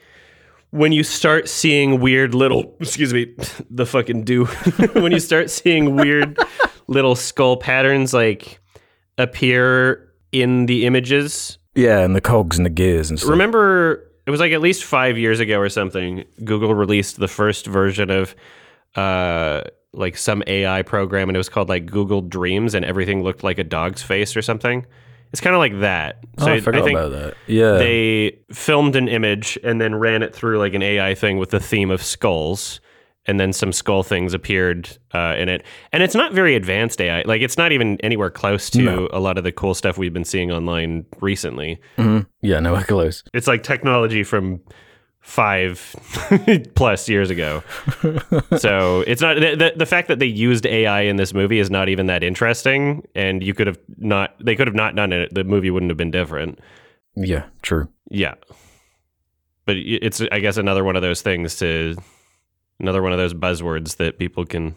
when 0.70 0.92
you 0.92 1.02
start 1.02 1.48
seeing 1.48 2.00
weird 2.00 2.34
little. 2.34 2.76
Excuse 2.80 3.14
me, 3.14 3.34
the 3.70 3.86
fucking 3.86 4.24
do. 4.24 4.44
when 4.92 5.10
you 5.10 5.20
start 5.20 5.50
seeing 5.50 5.96
weird 5.96 6.38
little 6.86 7.16
skull 7.16 7.56
patterns 7.56 8.12
like 8.12 8.60
appear 9.16 10.12
in 10.32 10.66
the 10.66 10.84
images. 10.84 11.58
Yeah, 11.74 12.00
and 12.00 12.14
the 12.14 12.20
cogs 12.20 12.56
and 12.56 12.64
the 12.64 12.70
gears 12.70 13.10
and 13.10 13.18
stuff. 13.18 13.30
Remember, 13.30 14.10
it 14.26 14.30
was 14.30 14.40
like 14.40 14.52
at 14.52 14.60
least 14.60 14.84
five 14.84 15.18
years 15.18 15.40
ago 15.40 15.58
or 15.58 15.68
something. 15.68 16.24
Google 16.44 16.74
released 16.74 17.18
the 17.18 17.28
first 17.28 17.66
version 17.66 18.10
of 18.10 18.34
uh, 18.94 19.62
like 19.92 20.16
some 20.16 20.42
AI 20.46 20.82
program, 20.82 21.28
and 21.28 21.36
it 21.36 21.38
was 21.38 21.48
called 21.48 21.68
like 21.68 21.86
Google 21.86 22.20
Dreams, 22.20 22.74
and 22.74 22.84
everything 22.84 23.22
looked 23.22 23.42
like 23.42 23.58
a 23.58 23.64
dog's 23.64 24.02
face 24.02 24.36
or 24.36 24.42
something. 24.42 24.86
It's 25.32 25.40
kind 25.40 25.56
of 25.56 25.58
like 25.58 25.80
that. 25.80 26.20
oh, 26.38 26.46
I 26.46 26.60
forgot 26.60 26.84
think 26.84 26.96
about 26.96 27.10
that. 27.10 27.34
Yeah. 27.48 27.72
they 27.72 28.38
filmed 28.52 28.94
an 28.94 29.08
image 29.08 29.58
and 29.64 29.80
then 29.80 29.96
ran 29.96 30.22
it 30.22 30.32
through 30.32 30.60
like 30.60 30.74
an 30.74 30.82
AI 30.82 31.16
thing 31.16 31.38
with 31.38 31.50
the 31.50 31.58
theme 31.58 31.90
of 31.90 32.04
skulls. 32.04 32.80
And 33.26 33.40
then 33.40 33.54
some 33.54 33.72
skull 33.72 34.02
things 34.02 34.34
appeared 34.34 34.98
uh, 35.14 35.34
in 35.38 35.48
it, 35.48 35.64
and 35.92 36.02
it's 36.02 36.14
not 36.14 36.34
very 36.34 36.54
advanced 36.56 37.00
AI. 37.00 37.22
Like 37.22 37.40
it's 37.40 37.56
not 37.56 37.72
even 37.72 37.98
anywhere 38.02 38.28
close 38.30 38.68
to 38.70 38.82
No. 38.82 39.08
a 39.14 39.18
lot 39.18 39.38
of 39.38 39.44
the 39.44 39.52
cool 39.52 39.72
stuff 39.74 39.96
we've 39.96 40.12
been 40.12 40.26
seeing 40.26 40.52
online 40.52 41.06
recently. 41.22 41.80
Mhm. 41.96 42.26
Yeah, 42.42 42.60
no, 42.60 42.74
we're 42.74 42.84
close. 42.84 43.24
It's 43.32 43.46
like 43.46 43.62
technology 43.62 44.24
from 44.24 44.60
five 45.20 45.96
plus 46.74 47.08
years 47.08 47.30
ago. 47.30 47.62
so 48.58 49.02
it's 49.06 49.22
not 49.22 49.36
the 49.36 49.72
the 49.74 49.86
fact 49.86 50.08
that 50.08 50.18
they 50.18 50.26
used 50.26 50.66
AI 50.66 51.00
in 51.00 51.16
this 51.16 51.32
movie 51.32 51.58
is 51.60 51.70
not 51.70 51.88
even 51.88 52.04
that 52.06 52.22
interesting. 52.22 53.06
And 53.14 53.42
you 53.42 53.54
could 53.54 53.66
have 53.66 53.78
not 53.96 54.34
they 54.38 54.54
could 54.54 54.66
have 54.66 54.76
not 54.76 54.94
done 54.96 55.14
it. 55.14 55.32
The 55.34 55.44
movie 55.44 55.70
wouldn't 55.70 55.88
have 55.90 55.96
been 55.96 56.10
different. 56.10 56.58
Yeah, 57.16 57.44
true. 57.62 57.88
Yeah, 58.10 58.34
but 59.64 59.76
it's 59.78 60.20
I 60.30 60.40
guess 60.40 60.58
another 60.58 60.84
one 60.84 60.94
of 60.96 61.00
those 61.00 61.22
things 61.22 61.56
to 61.56 61.96
another 62.80 63.02
one 63.02 63.12
of 63.12 63.18
those 63.18 63.34
buzzwords 63.34 63.96
that 63.96 64.18
people 64.18 64.44
can 64.44 64.76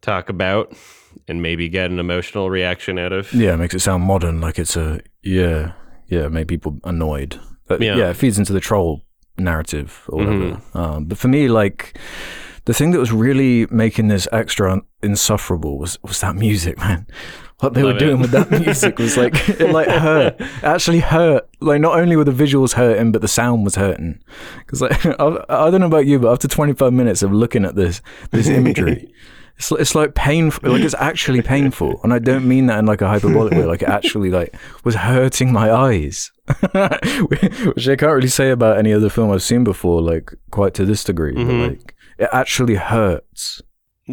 talk 0.00 0.28
about 0.28 0.74
and 1.28 1.42
maybe 1.42 1.68
get 1.68 1.90
an 1.90 1.98
emotional 1.98 2.50
reaction 2.50 2.98
out 2.98 3.12
of. 3.12 3.32
Yeah, 3.32 3.54
it 3.54 3.58
makes 3.58 3.74
it 3.74 3.80
sound 3.80 4.04
modern, 4.04 4.40
like 4.40 4.58
it's 4.58 4.76
a 4.76 5.00
yeah, 5.22 5.72
yeah, 6.08 6.28
make 6.28 6.48
people 6.48 6.78
annoyed. 6.84 7.38
But, 7.68 7.80
Yeah. 7.80 7.96
yeah. 7.96 8.10
it 8.10 8.16
feeds 8.16 8.38
into 8.38 8.52
the 8.52 8.60
troll 8.60 9.02
narrative 9.38 10.02
or 10.08 10.18
whatever. 10.18 10.44
Mhm. 10.44 10.76
Um, 10.76 11.04
but 11.04 11.18
for 11.18 11.28
me, 11.28 11.48
like 11.48 11.96
the 12.64 12.74
thing 12.74 12.90
that 12.92 12.98
was 12.98 13.12
really 13.12 13.66
making 13.70 14.08
this 14.08 14.28
extra 14.32 14.80
insufferable 15.02 15.78
was 15.78 15.98
was 16.02 16.20
that 16.20 16.36
music, 16.36 16.78
man. 16.78 17.06
What 17.60 17.74
they 17.74 17.82
Love 17.84 17.92
were 17.92 17.96
it. 17.96 18.00
doing 18.00 18.20
with 18.20 18.32
that 18.32 18.50
music 18.50 18.98
was 18.98 19.16
like 19.16 19.34
it 19.60 19.70
like 19.70 19.86
hurt. 19.88 20.40
It 20.40 20.64
actually 20.64 20.98
hurt. 21.00 21.48
Like 21.60 21.80
not 21.80 21.98
only 21.98 22.16
were 22.16 22.24
the 22.24 22.32
visuals 22.32 22.72
hurting, 22.74 23.12
but 23.12 23.20
the 23.22 23.28
sound 23.28 23.64
was 23.64 23.76
hurting. 23.76 24.18
Because 24.58 24.80
like 24.80 25.06
I, 25.20 25.44
I 25.48 25.70
don't 25.70 25.80
know 25.80 25.86
about 25.86 26.06
you, 26.06 26.18
but 26.18 26.32
after 26.32 26.48
25 26.48 26.92
minutes 26.92 27.22
of 27.22 27.32
looking 27.32 27.64
at 27.64 27.74
this 27.76 28.00
this 28.30 28.48
imagery. 28.48 29.12
It's, 29.58 29.70
it's 29.70 29.94
like 29.94 30.14
painful, 30.14 30.72
like 30.72 30.80
it's 30.82 30.94
actually 30.94 31.42
painful, 31.42 32.00
and 32.02 32.12
I 32.14 32.18
don't 32.18 32.48
mean 32.48 32.66
that 32.66 32.78
in 32.78 32.86
like 32.86 33.02
a 33.02 33.06
hyperbolic 33.06 33.52
way. 33.52 33.66
Like 33.66 33.82
it 33.82 33.88
actually 33.88 34.30
like 34.30 34.56
was 34.82 34.94
hurting 34.94 35.52
my 35.52 35.70
eyes, 35.70 36.32
which 37.74 37.86
I 37.88 37.96
can't 37.96 38.14
really 38.14 38.28
say 38.28 38.50
about 38.50 38.78
any 38.78 38.92
other 38.94 39.10
film 39.10 39.30
I've 39.30 39.42
seen 39.42 39.62
before, 39.62 40.00
like 40.00 40.32
quite 40.50 40.72
to 40.74 40.86
this 40.86 41.04
degree. 41.04 41.34
Mhm. 41.34 41.46
But 41.46 41.68
like 41.68 41.91
it 42.22 42.28
actually 42.32 42.76
hurts. 42.76 43.60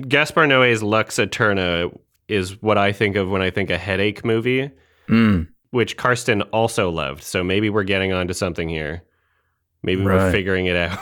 Gaspar 0.08 0.46
Noé's 0.46 0.84
Lux 0.84 1.18
Eterna 1.18 1.90
is 2.28 2.62
what 2.62 2.78
I 2.78 2.92
think 2.92 3.16
of 3.16 3.30
when 3.30 3.42
I 3.42 3.50
think 3.50 3.70
a 3.70 3.78
headache 3.78 4.24
movie. 4.26 4.72
Mm. 5.08 5.48
which 5.72 5.98
Karsten 5.98 6.44
also 6.44 6.92
loved. 6.92 7.24
So 7.24 7.44
maybe 7.44 7.72
we're 7.72 7.84
getting 7.84 8.14
onto 8.14 8.34
something 8.34 8.70
here. 8.70 9.02
Maybe 9.82 10.04
we're 10.04 10.32
figuring 10.32 10.68
it 10.68 10.76
out. 10.76 11.00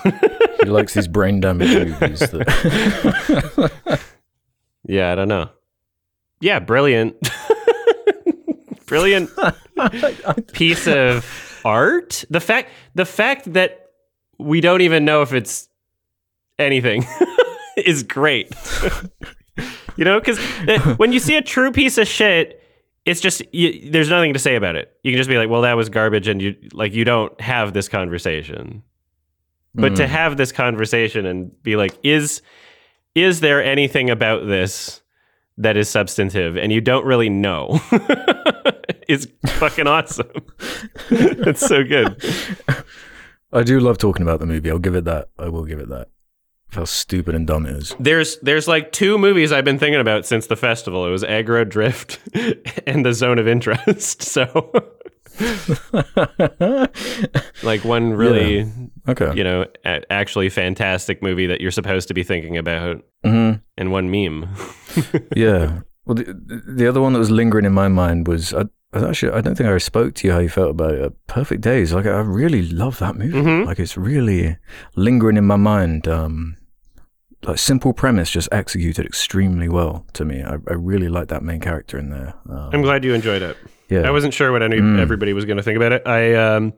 He 0.64 0.70
likes 0.70 0.94
these 0.94 1.10
brain 1.10 1.42
damage 1.42 1.70
movies. 1.70 2.20
That 2.20 3.72
yeah, 4.86 5.12
I 5.12 5.16
don't 5.16 5.28
know. 5.28 5.50
Yeah, 6.40 6.60
brilliant. 6.60 7.16
brilliant 8.86 9.30
piece 10.54 10.88
of 10.88 11.62
art. 11.66 12.24
The 12.30 12.40
fact 12.40 12.72
the 12.96 13.06
fact 13.06 13.52
that 13.54 13.90
we 14.38 14.62
don't 14.62 14.82
even 14.82 15.04
know 15.04 15.22
if 15.22 15.34
it's 15.34 15.68
anything 16.60 17.06
is 17.78 18.04
great. 18.04 18.54
you 19.98 20.06
know, 20.06 20.20
cuz 20.22 20.38
when 20.98 21.12
you 21.12 21.20
see 21.20 21.36
a 21.36 21.42
true 21.42 21.72
piece 21.72 21.98
of 21.98 22.08
shit, 22.08 22.62
it's 23.06 23.22
just 23.22 23.42
you, 23.54 23.90
there's 23.92 24.10
nothing 24.10 24.34
to 24.34 24.40
say 24.40 24.56
about 24.56 24.76
it. 24.76 24.92
You 25.04 25.12
can 25.12 25.18
just 25.18 25.30
be 25.30 25.38
like, 25.38 25.50
"Well, 25.50 25.62
that 25.62 25.78
was 25.78 25.90
garbage," 25.90 26.28
and 26.28 26.42
you 26.42 26.56
like 26.74 26.94
you 26.94 27.06
don't 27.06 27.40
have 27.42 27.74
this 27.74 27.88
conversation. 27.88 28.84
But 29.76 29.96
to 29.98 30.04
Mm. 30.04 30.08
have 30.08 30.38
this 30.38 30.52
conversation 30.52 31.26
and 31.26 31.52
be 31.64 31.76
like, 31.76 31.94
"Is 32.04 32.42
is 33.16 33.40
there 33.40 33.64
anything 33.64 34.10
about 34.10 34.48
this 34.48 35.02
that 35.58 35.78
is 35.78 35.88
substantive?" 35.88 36.58
and 36.58 36.72
you 36.74 36.82
don't 36.82 37.06
really 37.06 37.30
know, 37.30 37.80
is 39.08 39.28
fucking 39.46 39.88
awesome. 39.88 40.28
it's 41.10 41.66
so 41.66 41.84
good. 41.84 42.22
I 43.54 43.64
do 43.64 43.80
love 43.80 43.98
talking 43.98 44.24
about 44.24 44.40
the 44.40 44.46
movie. 44.46 44.70
I'll 44.70 44.80
give 44.80 44.96
it 44.96 45.06
that. 45.06 45.30
I 45.40 45.48
will 45.50 45.64
give 45.66 45.80
it 45.80 45.88
that. 45.90 46.10
How 46.72 46.86
stupid 46.86 47.34
and 47.34 47.48
dumb 47.48 47.66
it 47.66 47.76
is. 47.76 47.96
There's 48.00 48.38
there's 48.40 48.68
like 48.68 48.92
two 48.92 49.18
movies 49.18 49.52
I've 49.52 49.66
been 49.66 49.80
thinking 49.80 50.02
about 50.02 50.26
since 50.26 50.48
the 50.48 50.56
festival. 50.56 51.06
It 51.06 51.10
was 51.10 51.24
Aggro 51.24 51.68
Drift 51.68 52.20
and 52.88 53.06
The 53.06 53.14
Zone 53.14 53.40
of 53.40 53.48
Interest. 53.48 54.22
So 54.22 54.72
like 57.64 57.84
one 57.84 58.14
really 58.14 58.72
okay. 59.08 59.32
you 59.36 59.44
know 59.44 59.66
a- 59.86 60.12
actually 60.12 60.50
fantastic 60.50 61.22
movie 61.22 61.48
that 61.48 61.62
you're 61.62 61.72
supposed 61.72 62.08
to 62.10 62.14
be 62.14 62.24
thinking 62.24 62.58
about, 62.58 63.04
hmm 63.24 63.54
and 63.78 63.92
one 63.92 64.10
meme. 64.12 64.48
yeah. 65.36 65.80
Well, 66.06 66.16
the, 66.16 66.64
the 66.68 66.88
other 66.88 67.02
one 67.02 67.14
that 67.14 67.20
was 67.20 67.32
lingering 67.32 67.66
in 67.66 67.74
my 67.74 67.90
mind 67.90 68.28
was 68.28 68.54
I 68.54 68.64
actually 69.04 69.32
I 69.34 69.42
don't 69.42 69.56
think 69.56 69.70
I 69.70 69.78
spoke 69.78 70.16
to 70.16 70.28
you 70.28 70.34
how 70.34 70.40
you 70.40 70.50
felt 70.50 70.72
about 70.72 70.94
it. 70.96 71.14
Perfect 71.28 71.62
Days. 71.62 71.94
Like 71.94 72.06
I 72.06 72.20
really 72.20 72.64
love 72.70 73.00
that 73.00 73.16
movie. 73.16 73.38
Mhm. 73.38 73.66
Like 73.66 73.80
it's 73.80 73.98
really 73.98 74.58
lingering 74.96 75.38
in 75.38 75.46
my 75.46 75.56
mind. 75.58 76.08
Um, 76.08 76.58
like 77.44 77.58
simple 77.60 77.94
premise, 77.94 78.32
just 78.32 78.50
executed 78.52 79.06
extremely 79.06 79.70
well 79.70 80.06
to 80.14 80.26
me. 80.26 80.42
I, 80.44 80.54
I 80.56 80.74
really 80.74 81.08
like 81.08 81.28
that 81.28 81.44
main 81.44 81.60
character 81.60 81.98
in 82.00 82.10
there. 82.10 82.34
Um, 82.50 82.70
I'm 82.74 82.82
glad 82.82 83.04
you 83.04 83.14
enjoyed 83.14 83.42
it. 83.44 83.56
yeah. 83.90 84.02
I 84.02 84.10
wasn't 84.12 84.34
sure 84.34 84.52
what 84.52 84.64
any 84.64 84.78
Mm. 84.78 85.00
everybody 85.00 85.34
was 85.34 85.46
going 85.46 85.58
to 85.58 85.64
think 85.64 85.78
about 85.78 85.92
it. 85.92 86.02
I 86.08 86.34
um, 86.34 86.74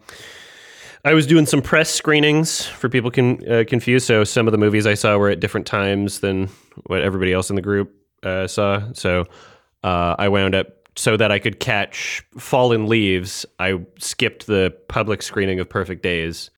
I 1.05 1.13
was 1.13 1.25
doing 1.25 1.45
some 1.45 1.61
press 1.61 1.89
screenings 1.89 2.65
for 2.65 2.89
people 2.89 3.09
can 3.09 3.49
uh, 3.49 3.63
confused. 3.67 4.05
So 4.05 4.25
some 4.25 4.47
of 4.47 4.51
the 4.51 4.57
movies 4.57 4.85
I 4.85 4.95
saw 4.95 5.17
were 5.17 5.29
at 5.29 5.39
different 5.39 5.65
times 5.65 6.19
than 6.19 6.49
what 6.87 7.01
everybody 7.01 7.31
else 7.31 7.49
in 7.49 7.55
the 7.55 7.61
group 7.61 7.93
uh, 8.23 8.45
saw. 8.47 8.81
So 8.93 9.25
uh, 9.81 10.15
I 10.19 10.27
wound 10.27 10.55
up 10.55 10.67
so 10.95 11.15
that 11.17 11.31
I 11.31 11.39
could 11.39 11.59
catch 11.59 12.23
Fallen 12.37 12.87
Leaves. 12.87 13.45
I 13.59 13.79
skipped 13.99 14.47
the 14.47 14.75
public 14.87 15.21
screening 15.21 15.59
of 15.59 15.69
Perfect 15.69 16.03
Days 16.03 16.49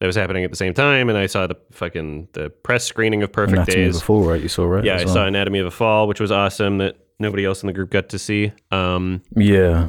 that 0.00 0.06
was 0.06 0.14
happening 0.16 0.44
at 0.44 0.50
the 0.50 0.56
same 0.56 0.74
time, 0.74 1.08
and 1.08 1.18
I 1.18 1.26
saw 1.26 1.46
the 1.46 1.56
fucking 1.72 2.28
the 2.32 2.50
press 2.50 2.84
screening 2.84 3.22
of 3.22 3.32
Perfect 3.32 3.56
Anatomy 3.56 3.76
Days. 3.86 3.96
of 3.96 4.02
a 4.02 4.04
Fall, 4.04 4.24
right? 4.24 4.40
You 4.42 4.48
saw 4.48 4.64
right? 4.64 4.84
yeah, 4.84 4.94
I 4.94 5.04
well. 5.04 5.14
saw 5.14 5.26
Anatomy 5.26 5.58
of 5.58 5.66
a 5.66 5.70
Fall, 5.70 6.06
which 6.06 6.20
was 6.20 6.30
awesome. 6.30 6.78
That 6.78 6.96
nobody 7.18 7.44
else 7.44 7.62
in 7.62 7.66
the 7.66 7.72
group 7.72 7.90
got 7.90 8.08
to 8.10 8.18
see. 8.18 8.52
Um, 8.70 9.22
Yeah. 9.34 9.88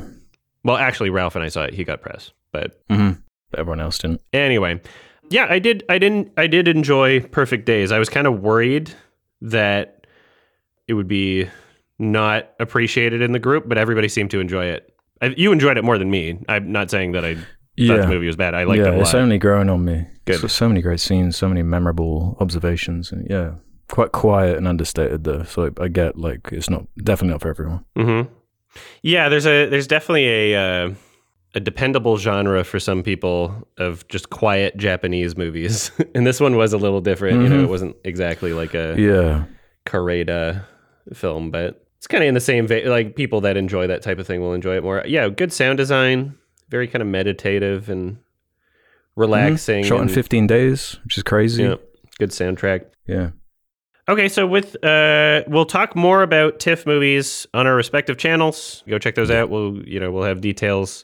well, 0.64 0.78
actually, 0.78 1.10
Ralph 1.12 1.36
and 1.36 1.44
I 1.44 1.50
saw 1.50 1.64
it. 1.64 1.74
He 1.74 1.84
got 1.84 2.02
press, 2.02 2.32
but 2.52 2.82
hmm 2.90 3.12
But 3.52 3.60
everyone 3.60 3.80
else 3.82 3.98
didn't. 4.00 4.22
anyway, 4.34 4.82
yeah, 5.30 5.46
I 5.50 5.60
did. 5.60 5.84
I 5.90 6.00
didn't. 6.00 6.32
I 6.38 6.48
did 6.48 6.68
enjoy 6.68 7.20
Perfect 7.20 7.66
Days. 7.66 7.92
I 7.92 8.00
was 8.00 8.10
kind 8.10 8.26
of 8.26 8.40
worried 8.42 8.92
that 9.42 10.08
it 10.88 10.94
would 10.96 11.08
be 11.08 11.48
not 12.00 12.50
appreciated 12.60 13.22
in 13.22 13.32
the 13.34 13.40
group, 13.40 13.68
but 13.68 13.78
everybody 13.78 14.08
seemed 14.10 14.32
to 14.32 14.40
enjoy 14.40 14.66
it. 14.66 14.94
I, 15.22 15.28
you 15.38 15.52
enjoyed 15.52 15.78
it 15.78 15.84
more 15.84 15.98
than 15.98 16.10
me. 16.10 16.40
I'm 16.48 16.72
not 16.72 16.90
saying 16.90 17.12
that 17.12 17.26
I 17.26 17.36
thought 17.36 17.46
Yeah. 17.76 17.98
the 17.98 18.08
movie 18.08 18.28
was 18.28 18.36
bad. 18.38 18.56
I 18.56 18.64
liked 18.64 18.80
yeah, 18.82 18.88
it 18.94 18.96
a 18.98 19.02
it's 19.02 19.14
only 19.14 19.38
growing 19.38 19.70
on 19.70 19.84
me. 19.86 20.06
Good. 20.26 20.40
So, 20.40 20.48
so 20.48 20.68
many 20.70 20.82
great 20.82 21.00
scenes, 21.00 21.36
so 21.36 21.48
many 21.50 21.62
memorable 21.62 22.38
observations, 22.40 23.12
and 23.12 23.28
yeah, 23.30 23.56
quite 23.90 24.12
quiet 24.14 24.58
and 24.58 24.68
understated 24.68 25.24
though. 25.26 25.44
So 25.44 25.72
I, 25.80 25.84
I 25.84 25.88
get 25.90 26.18
like 26.18 26.50
it's 26.52 26.70
not 26.70 26.86
definitely 27.04 27.34
not 27.34 27.42
for 27.42 27.50
everyone. 27.50 27.86
hmm 27.98 28.22
Yeah, 29.02 29.28
there's 29.30 29.46
a 29.48 29.68
there's 29.68 29.88
definitely 29.88 30.54
a 30.54 30.56
uh, 30.86 30.94
a 31.56 31.60
dependable 31.60 32.18
genre 32.18 32.64
for 32.64 32.80
some 32.80 33.02
people 33.04 33.68
of 33.78 34.08
just 34.08 34.30
quiet 34.30 34.78
Japanese 34.78 35.36
movies, 35.36 35.92
and 36.16 36.26
this 36.26 36.40
one 36.40 36.56
was 36.56 36.72
a 36.74 36.78
little 36.78 37.02
different. 37.02 37.42
You 37.44 37.50
know, 37.50 37.62
it 37.64 37.70
wasn't 37.70 37.96
exactly 38.06 38.54
like 38.54 38.74
a 38.74 38.96
Yeah, 38.98 39.46
Kore-eda 39.86 40.66
film, 41.14 41.50
but 41.52 41.86
it's 42.00 42.08
kind 42.08 42.24
of 42.24 42.30
in 42.30 42.34
the 42.34 42.40
same 42.40 42.66
vein. 42.66 42.88
Like 42.88 43.18
people 43.18 43.42
that 43.42 43.58
enjoy 43.58 43.88
that 43.88 44.02
type 44.02 44.20
of 44.20 44.26
thing 44.26 44.40
will 44.40 44.54
enjoy 44.54 44.78
it 44.78 44.84
more. 44.84 45.04
Yeah, 45.06 45.28
good 45.28 45.52
sound 45.52 45.78
design, 45.78 46.38
very 46.70 46.88
kind 46.88 47.02
of 47.02 47.10
meditative 47.10 47.90
and 47.90 48.20
relaxing. 49.18 49.84
shot 49.84 50.00
in 50.00 50.08
15 50.08 50.48
days, 50.48 50.98
which 51.04 51.18
is 51.18 51.24
crazy. 51.24 51.64
Yeah, 51.64 51.76
good 52.18 52.30
soundtrack. 52.30 52.86
Yeah. 53.06 53.32
Okay, 54.08 54.30
so 54.30 54.48
with 54.48 54.82
uh, 54.82 55.44
we'll 55.48 55.66
talk 55.66 55.94
more 55.94 56.24
about 56.24 56.60
TIFF 56.60 56.86
movies 56.86 57.46
on 57.54 57.68
our 57.68 57.76
respective 57.76 58.18
channels. 58.18 58.82
Go 58.88 58.98
check 58.98 59.16
those 59.16 59.30
out. 59.30 59.50
We'll 59.50 59.86
you 59.86 60.00
know 60.00 60.10
we'll 60.10 60.24
have 60.24 60.40
details, 60.40 61.04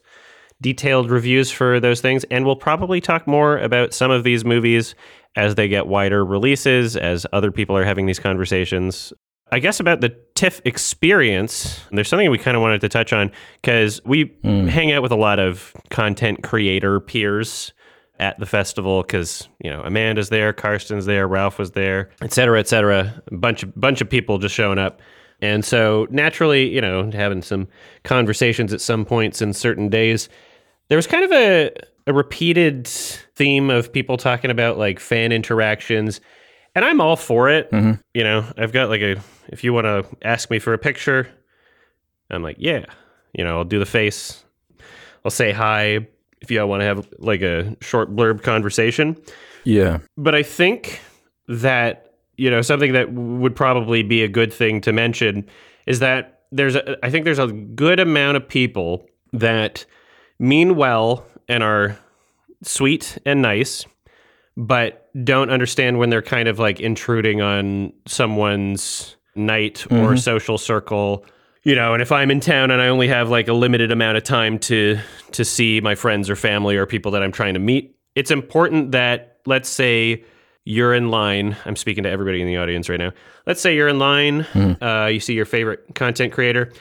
detailed 0.62 1.12
reviews 1.12 1.52
for 1.52 1.82
those 1.82 2.00
things, 2.00 2.24
and 2.32 2.46
we'll 2.46 2.56
probably 2.56 3.02
talk 3.02 3.28
more 3.28 3.58
about 3.58 3.94
some 3.94 4.12
of 4.12 4.24
these 4.24 4.46
movies 4.46 4.96
as 5.36 5.56
they 5.56 5.68
get 5.68 5.88
wider 5.88 6.24
releases, 6.24 6.96
as 6.96 7.28
other 7.34 7.52
people 7.52 7.76
are 7.76 7.84
having 7.84 8.06
these 8.06 8.18
conversations. 8.18 9.12
I 9.52 9.60
guess 9.60 9.80
about 9.80 10.02
the 10.02 10.10
TIFF 10.34 10.62
experience, 10.66 11.80
there's 11.92 12.10
something 12.10 12.30
we 12.30 12.38
kind 12.38 12.58
of 12.58 12.62
wanted 12.62 12.82
to 12.82 12.90
touch 12.90 13.14
on 13.14 13.32
because 13.62 14.04
we 14.04 14.24
hmm. 14.44 14.68
hang 14.68 14.92
out 14.92 15.02
with 15.02 15.12
a 15.12 15.18
lot 15.18 15.40
of 15.40 15.74
content 15.90 16.44
creator 16.44 17.00
peers 17.00 17.72
at 18.20 18.40
the 18.40 18.46
festival 18.46 19.02
because 19.02 19.48
you 19.64 19.70
know 19.70 19.82
Amanda's 19.82 20.30
there, 20.30 20.54
Karsten's 20.54 21.06
there, 21.06 21.28
Ralph 21.28 21.60
was 21.60 21.72
there, 21.72 22.10
et 22.22 22.34
cetera, 22.34 22.60
et 22.60 22.68
cetera. 22.68 23.22
A 23.32 23.36
bunch 23.36 23.64
of 23.64 23.80
bunch 23.80 24.02
of 24.02 24.10
people 24.10 24.38
just 24.38 24.56
showing 24.56 24.80
up, 24.80 25.02
and 25.42 25.64
so 25.64 26.08
naturally, 26.10 26.68
you 26.68 26.82
know, 26.82 27.12
having 27.12 27.42
some 27.42 27.68
conversations 28.04 28.74
at 28.74 28.82
some 28.82 29.06
points 29.06 29.42
in 29.42 29.54
certain 29.54 29.90
days, 29.90 30.30
there 30.88 30.98
was 30.98 31.08
kind 31.08 31.24
of 31.24 31.32
a 31.32 31.72
a 32.08 32.14
repeated 32.14 32.88
theme 32.88 33.70
of 33.70 33.92
people 33.92 34.18
talking 34.18 34.52
about 34.52 34.78
like 34.78 35.00
fan 35.00 35.32
interactions, 35.32 36.22
and 36.76 36.86
I'm 36.86 37.02
all 37.02 37.16
for 37.16 37.50
it. 37.50 37.72
Mm-hmm. 37.72 37.94
You 38.14 38.24
know, 38.24 38.46
I've 38.58 38.72
got 38.72 38.90
like 38.90 39.02
a 39.02 39.16
if 39.50 39.64
you 39.64 39.74
want 39.74 39.86
to 39.86 40.06
ask 40.22 40.52
me 40.52 40.60
for 40.60 40.74
a 40.74 40.78
picture, 40.78 41.28
I'm 42.30 42.44
like, 42.44 42.58
yeah, 42.60 42.86
you 43.34 43.44
know, 43.44 43.58
I'll 43.58 43.64
do 43.64 43.80
the 43.80 43.86
face. 43.86 44.44
I'll 45.24 45.32
say 45.32 45.52
hi 45.52 46.08
if 46.42 46.52
you 46.52 46.66
want 46.68 46.82
to 46.82 46.86
have 46.86 47.08
like 47.18 47.42
a 47.42 47.76
short 47.82 48.16
blurb 48.16 48.44
conversation. 48.44 49.18
Yeah. 49.64 50.00
But 50.18 50.36
I 50.36 50.44
think 50.44 51.02
that, 51.48 52.14
you 52.38 52.52
know, 52.52 52.62
something 52.62 52.94
that 52.94 53.12
would 53.12 53.56
probably 53.56 54.04
be 54.04 54.24
a 54.24 54.28
good 54.28 54.54
thing 54.54 54.82
to 54.82 54.94
mention 54.94 55.48
is 55.88 56.00
that 56.00 56.42
there's 56.52 56.76
a, 56.76 57.04
I 57.04 57.10
think 57.10 57.26
there's 57.26 57.40
a 57.40 57.48
good 57.48 58.00
amount 58.00 58.38
of 58.38 58.48
people 58.48 59.08
that 59.34 59.86
mean 60.38 60.76
well 60.76 61.26
and 61.48 61.64
are 61.64 61.98
sweet 62.62 63.18
and 63.26 63.42
nice, 63.42 63.86
but 64.56 65.05
don't 65.24 65.50
understand 65.50 65.98
when 65.98 66.10
they're 66.10 66.22
kind 66.22 66.48
of 66.48 66.60
like 66.60 66.80
intruding 66.80 67.42
on 67.42 67.94
someone's 68.06 69.16
night 69.36 69.86
or 69.92 70.16
social 70.18 70.58
circle 70.58 71.26
you 71.64 71.76
know 71.76 71.94
and 71.94 72.02
if 72.02 72.12
i'm 72.12 72.32
in 72.32 72.40
town 72.40 72.72
and 72.72 72.82
i 72.82 72.88
only 72.88 73.08
have 73.08 73.30
like 73.30 73.48
a 73.50 73.54
limited 73.54 73.92
amount 73.92 74.18
of 74.18 74.24
time 74.24 74.58
to 74.58 74.98
to 75.32 75.44
see 75.44 75.82
my 75.82 75.94
friends 75.94 76.30
or 76.30 76.36
family 76.36 76.78
or 76.78 76.86
people 76.86 77.12
that 77.12 77.22
i'm 77.22 77.32
trying 77.34 77.54
to 77.54 77.60
meet 77.60 77.98
it's 78.16 78.32
important 78.32 78.92
that 78.94 79.40
let's 79.46 79.68
say 79.68 80.24
you're 80.64 80.94
in 80.94 81.10
line 81.10 81.56
i'm 81.66 81.76
speaking 81.76 82.04
to 82.04 82.10
everybody 82.10 82.40
in 82.42 82.48
the 82.48 82.56
audience 82.56 82.88
right 82.88 83.00
now 83.00 83.12
let's 83.46 83.60
say 83.62 83.76
you're 83.76 83.90
in 83.90 84.00
line 84.00 84.46
uh, 84.82 85.08
you 85.12 85.20
see 85.20 85.34
your 85.34 85.46
favorite 85.46 85.84
content 85.96 86.32
creator. 86.34 86.72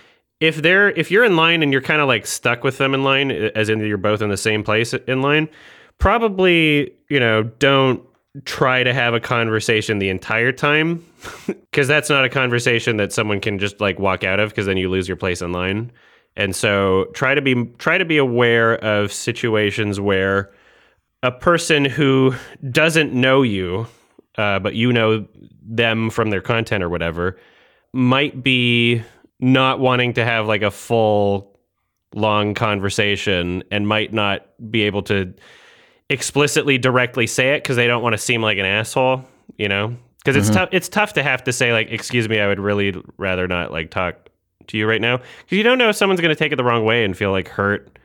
If 0.41 0.57
they're 0.57 0.91
if 0.91 1.11
you're 1.11 1.25
in 1.25 1.37
line 1.37 1.63
and 1.63 1.73
you're 1.73 1.81
kind 1.83 2.01
of 2.01 2.09
like 2.09 2.27
stuck 2.27 2.65
with 2.65 2.79
them 2.79 2.93
in 2.95 3.03
line 3.05 3.31
as 3.31 3.69
in 3.69 3.81
you're 3.81 3.97
both 3.97 4.21
in 4.23 4.29
the 4.31 4.37
same 4.37 4.63
place 4.63 4.93
in 4.93 5.23
line 5.23 5.49
probably 5.99 6.93
you 7.09 7.21
know 7.21 7.43
don't 7.45 8.03
try 8.45 8.83
to 8.83 8.93
have 8.93 9.15
a 9.15 9.21
conversation 9.21 9.99
the 9.99 10.09
entire 10.09 10.53
time? 10.53 11.05
Because 11.75 11.89
that's 11.89 12.09
not 12.09 12.25
a 12.25 12.29
conversation 12.29 12.99
that 12.99 13.13
someone 13.13 13.41
can 13.41 13.59
just 13.59 13.81
like 13.81 13.99
walk 13.99 14.23
out 14.23 14.39
of 14.39 14.51
because 14.51 14.67
then 14.67 14.77
you 14.77 14.89
lose 14.89 15.09
your 15.09 15.17
place 15.17 15.43
in 15.43 15.51
line. 15.51 15.91
And 16.37 16.55
so 16.55 17.07
try 17.15 17.35
to 17.35 17.43
be 17.43 17.65
try 17.79 17.99
to 17.99 18.05
be 18.05 18.17
aware 18.17 18.77
of 18.77 19.13
situations 19.13 19.99
where 19.99 20.53
a 21.25 21.33
person 21.33 21.85
who 21.85 22.33
doesn't 22.71 23.13
know 23.13 23.43
you 23.43 23.89
uh, 24.37 24.59
but 24.59 24.75
you 24.75 24.93
know 24.93 25.27
them 25.63 26.11
from 26.11 26.31
their 26.31 26.41
content 26.41 26.83
or 26.83 26.89
whatever 26.89 27.39
might 27.93 28.43
be 28.43 29.03
not 29.41 29.81
wanting 29.81 30.13
to 30.15 30.25
have 30.25 30.47
like 30.47 30.63
a 30.63 30.71
full 30.71 31.59
long 32.15 32.55
conversation 32.55 33.63
and 33.71 33.89
might 33.89 34.13
not 34.13 34.47
be 34.71 34.83
able 34.83 35.03
to 35.03 35.33
explicitly 36.11 36.79
directly 36.79 37.27
say 37.27 37.55
it 37.55 37.63
because 37.63 37.77
they 37.77 37.87
don't 37.87 38.03
want 38.03 38.13
to 38.15 38.19
seem 38.19 38.43
like 38.43 38.59
an 38.59 38.67
asshole, 38.67 39.25
you 39.57 39.69
know? 39.69 39.97
Because 40.25 40.37
it's 40.37 40.49
mm-hmm. 40.49 40.57
tough. 40.57 40.69
It's 40.73 40.89
tough 40.89 41.13
to 41.15 41.23
have 41.23 41.45
to 41.45 41.53
say 41.53 41.73
like, 41.73 41.91
"Excuse 41.91 42.31
me, 42.31 42.41
I 42.41 42.47
would 42.47 42.59
really 42.59 42.95
rather 43.19 43.47
not 43.47 43.73
like 43.73 43.91
talk 43.91 44.31
to 44.69 44.79
you 44.79 44.89
right 44.89 45.01
now," 45.01 45.19
because 45.19 45.59
you 45.59 45.63
don't 45.63 45.77
know 45.77 45.91
if 45.91 45.97
someone's 45.97 46.23
going 46.23 46.35
to 46.35 46.39
take 46.39 46.51
it 46.51 46.57
the 46.57 46.65
wrong 46.65 46.87
way 46.87 47.05
and 47.05 47.15
feel 47.15 47.31
like 47.31 47.49
hurt 47.49 47.99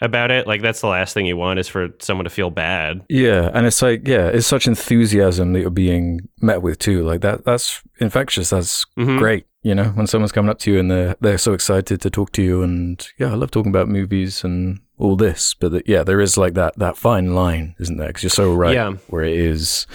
about 0.00 0.30
it. 0.30 0.46
Like 0.46 0.62
that's 0.62 0.80
the 0.80 0.86
last 0.86 1.12
thing 1.12 1.26
you 1.26 1.36
want 1.36 1.58
is 1.58 1.66
for 1.66 1.88
someone 1.98 2.22
to 2.24 2.30
feel 2.30 2.50
bad. 2.50 3.04
Yeah, 3.08 3.50
and 3.52 3.66
it's 3.66 3.82
like 3.82 4.06
yeah, 4.06 4.28
it's 4.28 4.46
such 4.46 4.68
enthusiasm 4.68 5.54
that 5.54 5.60
you're 5.60 5.70
being 5.70 6.28
met 6.40 6.62
with 6.62 6.78
too. 6.78 7.02
Like 7.02 7.22
that 7.22 7.44
that's 7.44 7.82
infectious. 7.98 8.50
That's 8.50 8.84
mm-hmm. 8.96 9.18
great. 9.18 9.46
You 9.62 9.74
know, 9.74 9.86
when 9.86 10.06
someone's 10.06 10.30
coming 10.30 10.50
up 10.50 10.60
to 10.60 10.72
you 10.72 10.78
and 10.78 10.88
they're 10.88 11.16
they're 11.20 11.38
so 11.38 11.52
excited 11.52 12.00
to 12.00 12.10
talk 12.10 12.30
to 12.32 12.42
you 12.42 12.62
and 12.62 13.04
yeah, 13.18 13.32
I 13.32 13.34
love 13.34 13.50
talking 13.50 13.72
about 13.72 13.88
movies 13.88 14.44
and 14.44 14.78
all 14.98 15.16
this, 15.16 15.54
but 15.54 15.72
that 15.72 15.88
yeah, 15.88 16.02
there 16.02 16.20
is 16.20 16.36
like 16.36 16.54
that 16.54 16.78
that 16.78 16.96
fine 16.96 17.34
line, 17.34 17.74
isn't 17.78 17.96
there? 17.98 18.08
Because 18.08 18.22
you're 18.22 18.30
so 18.30 18.54
right. 18.54 18.74
Yeah. 18.74 18.92
Where 19.08 19.24
it 19.24 19.36
is, 19.36 19.86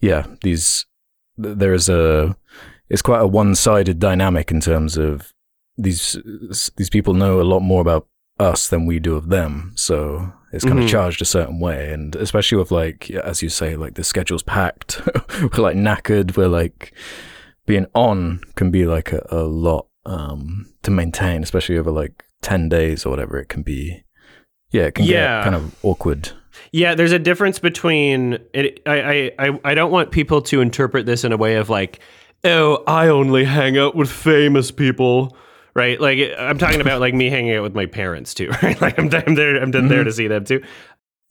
yeah, 0.00 0.26
these 0.42 0.84
there's 1.36 1.88
a 1.88 2.36
it's 2.88 3.02
quite 3.02 3.20
a 3.20 3.26
one-sided 3.26 3.98
dynamic 3.98 4.50
in 4.50 4.60
terms 4.60 4.96
of 4.96 5.32
these 5.76 6.16
these 6.76 6.90
people 6.90 7.14
know 7.14 7.40
a 7.40 7.42
lot 7.44 7.60
more 7.60 7.80
about 7.80 8.06
us 8.40 8.68
than 8.68 8.86
we 8.86 8.98
do 8.98 9.14
of 9.16 9.28
them. 9.28 9.72
So 9.76 10.32
it's 10.52 10.64
kind 10.64 10.78
Mhm. 10.78 10.84
of 10.84 10.90
charged 10.90 11.20
a 11.22 11.24
certain 11.26 11.60
way, 11.60 11.92
and 11.92 12.16
especially 12.16 12.58
with 12.58 12.70
like 12.70 13.10
as 13.10 13.42
you 13.42 13.48
say, 13.48 13.76
like 13.76 13.94
the 13.94 14.04
schedule's 14.04 14.42
packed, 14.42 15.00
we're 15.40 15.62
like 15.62 15.76
knackered. 15.76 16.36
We're 16.36 16.48
like 16.48 16.92
being 17.66 17.86
on 17.94 18.40
can 18.56 18.70
be 18.70 18.86
like 18.86 19.12
a, 19.12 19.24
a 19.30 19.42
lot 19.42 19.86
um, 20.06 20.72
to 20.82 20.90
maintain, 20.90 21.42
especially 21.42 21.76
over 21.78 21.90
like 21.90 22.24
ten 22.42 22.68
days 22.68 23.04
or 23.04 23.10
whatever. 23.10 23.38
It 23.38 23.48
can 23.48 23.62
be, 23.62 24.02
yeah, 24.70 24.84
it 24.84 24.94
can 24.94 25.04
Yeah. 25.04 25.38
get 25.38 25.44
kind 25.44 25.56
of 25.56 25.74
awkward. 25.82 26.30
Yeah, 26.72 26.94
there's 26.94 27.12
a 27.12 27.18
difference 27.18 27.58
between 27.58 28.38
it. 28.52 28.82
I, 28.86 29.32
I, 29.38 29.58
I, 29.64 29.74
don't 29.74 29.90
want 29.90 30.10
people 30.10 30.42
to 30.42 30.60
interpret 30.60 31.06
this 31.06 31.24
in 31.24 31.32
a 31.32 31.36
way 31.36 31.54
of 31.54 31.70
like, 31.70 32.00
oh, 32.44 32.82
I 32.86 33.08
only 33.08 33.44
hang 33.44 33.78
out 33.78 33.94
with 33.94 34.10
famous 34.10 34.70
people, 34.70 35.36
right? 35.74 36.00
Like 36.00 36.18
I'm 36.38 36.58
talking 36.58 36.80
about 36.80 37.00
like 37.00 37.14
me 37.14 37.30
hanging 37.30 37.54
out 37.54 37.62
with 37.62 37.74
my 37.74 37.86
parents 37.86 38.34
too, 38.34 38.50
right? 38.62 38.78
Like 38.80 38.98
I'm, 38.98 39.08
I'm 39.14 39.34
there, 39.34 39.56
I'm 39.56 39.70
there 39.70 39.82
to 39.82 39.88
mm-hmm. 39.88 40.10
see 40.10 40.28
them 40.28 40.44
too. 40.44 40.62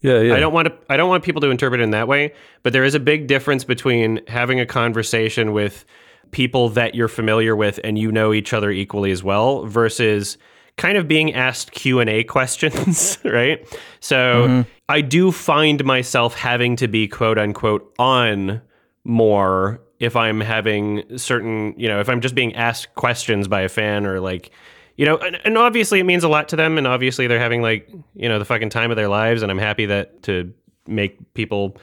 Yeah, 0.02 0.21
yeah. 0.21 0.36
I 0.36 0.39
don't 0.39 0.54
want 0.54 0.67
to. 0.67 0.78
I 0.89 0.97
don't 0.97 1.10
want 1.10 1.23
people 1.23 1.41
to 1.41 1.50
interpret 1.50 1.82
it 1.82 1.84
in 1.84 1.91
that 1.91 2.08
way. 2.08 2.34
But 2.62 2.71
there 2.71 2.84
is 2.84 2.93
a 2.93 3.00
big 3.00 3.26
difference 3.26 3.63
between 3.63 4.21
having 4.28 4.60
a 4.60 4.65
conversation 4.65 5.54
with 5.54 5.86
people 6.30 6.69
that 6.69 6.93
you're 6.93 7.08
familiar 7.08 7.56
with 7.56 7.80
and 7.84 7.97
you 7.97 8.12
know 8.12 8.32
each 8.32 8.54
other 8.54 8.69
equally 8.69 9.12
as 9.12 9.23
well, 9.23 9.65
versus 9.65 10.38
kind 10.78 10.98
of 10.98 11.08
being 11.08 11.34
asked 11.34 11.72
Q 11.72 12.00
and 12.00 12.10
A 12.10 12.24
questions, 12.36 13.18
right? 13.26 13.68
So 14.00 14.16
mm-hmm. 14.16 14.70
I 14.90 15.02
do 15.02 15.32
find 15.32 15.84
myself 15.84 16.36
having 16.36 16.76
to 16.78 16.88
be 16.88 17.08
quote 17.08 17.38
unquote 17.38 17.94
on 18.00 18.62
more 19.04 19.82
if 20.00 20.16
I'm 20.16 20.40
having 20.42 21.18
certain, 21.18 21.74
you 21.78 21.88
know, 21.88 22.00
if 22.00 22.10
I'm 22.10 22.22
just 22.22 22.36
being 22.36 22.56
asked 22.56 22.94
questions 22.96 23.48
by 23.48 23.62
a 23.62 23.70
fan 23.70 24.06
or 24.06 24.20
like, 24.20 24.52
you 24.96 25.06
know, 25.06 25.18
and, 25.18 25.40
and 25.44 25.58
obviously 25.58 26.00
it 26.00 26.04
means 26.04 26.24
a 26.24 26.28
lot 26.28 26.50
to 26.50 26.56
them, 26.56 26.78
and 26.78 26.88
obviously 26.88 27.28
they're 27.28 27.40
having 27.40 27.62
like, 27.62 27.90
you 28.16 28.30
know, 28.30 28.40
the 28.40 28.46
fucking 28.46 28.70
time 28.70 28.92
of 28.92 28.98
their 28.98 29.08
lives, 29.08 29.42
and 29.42 29.52
I'm 29.52 29.58
happy 29.58 29.88
that 29.88 30.24
to 30.24 30.54
make 30.88 31.34
people 31.34 31.78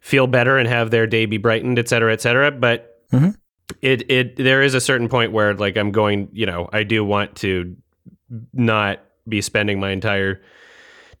feel 0.00 0.26
better 0.26 0.58
and 0.58 0.68
have 0.68 0.90
their 0.90 1.06
day 1.06 1.26
be 1.26 1.38
brightened, 1.38 1.78
et 1.78 1.88
cetera, 1.88 2.12
et 2.12 2.20
cetera. 2.20 2.50
But 2.50 3.02
mm-hmm. 3.10 3.30
it 3.82 4.08
it 4.10 4.36
there 4.36 4.62
is 4.62 4.74
a 4.74 4.80
certain 4.80 5.08
point 5.08 5.32
where 5.32 5.54
like 5.54 5.76
I'm 5.76 5.90
going, 5.90 6.28
you 6.32 6.46
know, 6.46 6.68
I 6.72 6.84
do 6.84 7.04
want 7.04 7.36
to 7.36 7.76
not 8.52 9.00
be 9.28 9.40
spending 9.40 9.80
my 9.80 9.90
entire 9.90 10.40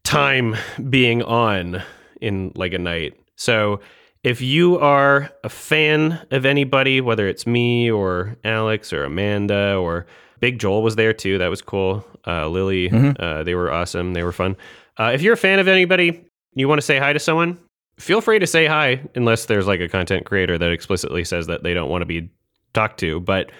time 0.02 0.56
being 0.90 1.22
on 1.22 1.82
in 2.20 2.52
like 2.54 2.72
a 2.72 2.78
night. 2.78 3.14
So 3.36 3.80
if 4.22 4.40
you 4.40 4.78
are 4.78 5.30
a 5.42 5.48
fan 5.48 6.26
of 6.30 6.46
anybody, 6.46 7.00
whether 7.00 7.26
it's 7.28 7.46
me 7.46 7.90
or 7.90 8.36
Alex 8.44 8.92
or 8.92 9.04
Amanda 9.04 9.76
or 9.76 10.06
Big 10.40 10.58
Joel 10.58 10.82
was 10.82 10.96
there 10.96 11.12
too, 11.12 11.38
that 11.38 11.48
was 11.48 11.62
cool. 11.62 12.04
Uh, 12.26 12.48
Lily, 12.48 12.90
uh, 13.18 13.42
they 13.42 13.54
were 13.54 13.70
awesome. 13.70 14.14
They 14.14 14.22
were 14.22 14.32
fun. 14.32 14.56
Uh, 14.98 15.10
if 15.14 15.22
you're 15.22 15.34
a 15.34 15.38
fan 15.38 15.58
of 15.58 15.68
anybody, 15.68 16.24
you 16.54 16.68
want 16.68 16.78
to 16.78 16.86
say 16.86 16.98
hi 16.98 17.12
to 17.12 17.18
someone, 17.18 17.58
feel 17.98 18.20
free 18.20 18.38
to 18.38 18.46
say 18.46 18.66
hi, 18.66 19.02
unless 19.14 19.46
there's 19.46 19.66
like 19.66 19.80
a 19.80 19.88
content 19.88 20.24
creator 20.24 20.56
that 20.56 20.72
explicitly 20.72 21.24
says 21.24 21.46
that 21.48 21.62
they 21.62 21.74
don't 21.74 21.90
want 21.90 22.02
to 22.02 22.06
be 22.06 22.30
talked 22.72 22.98
to. 23.00 23.20
But 23.20 23.50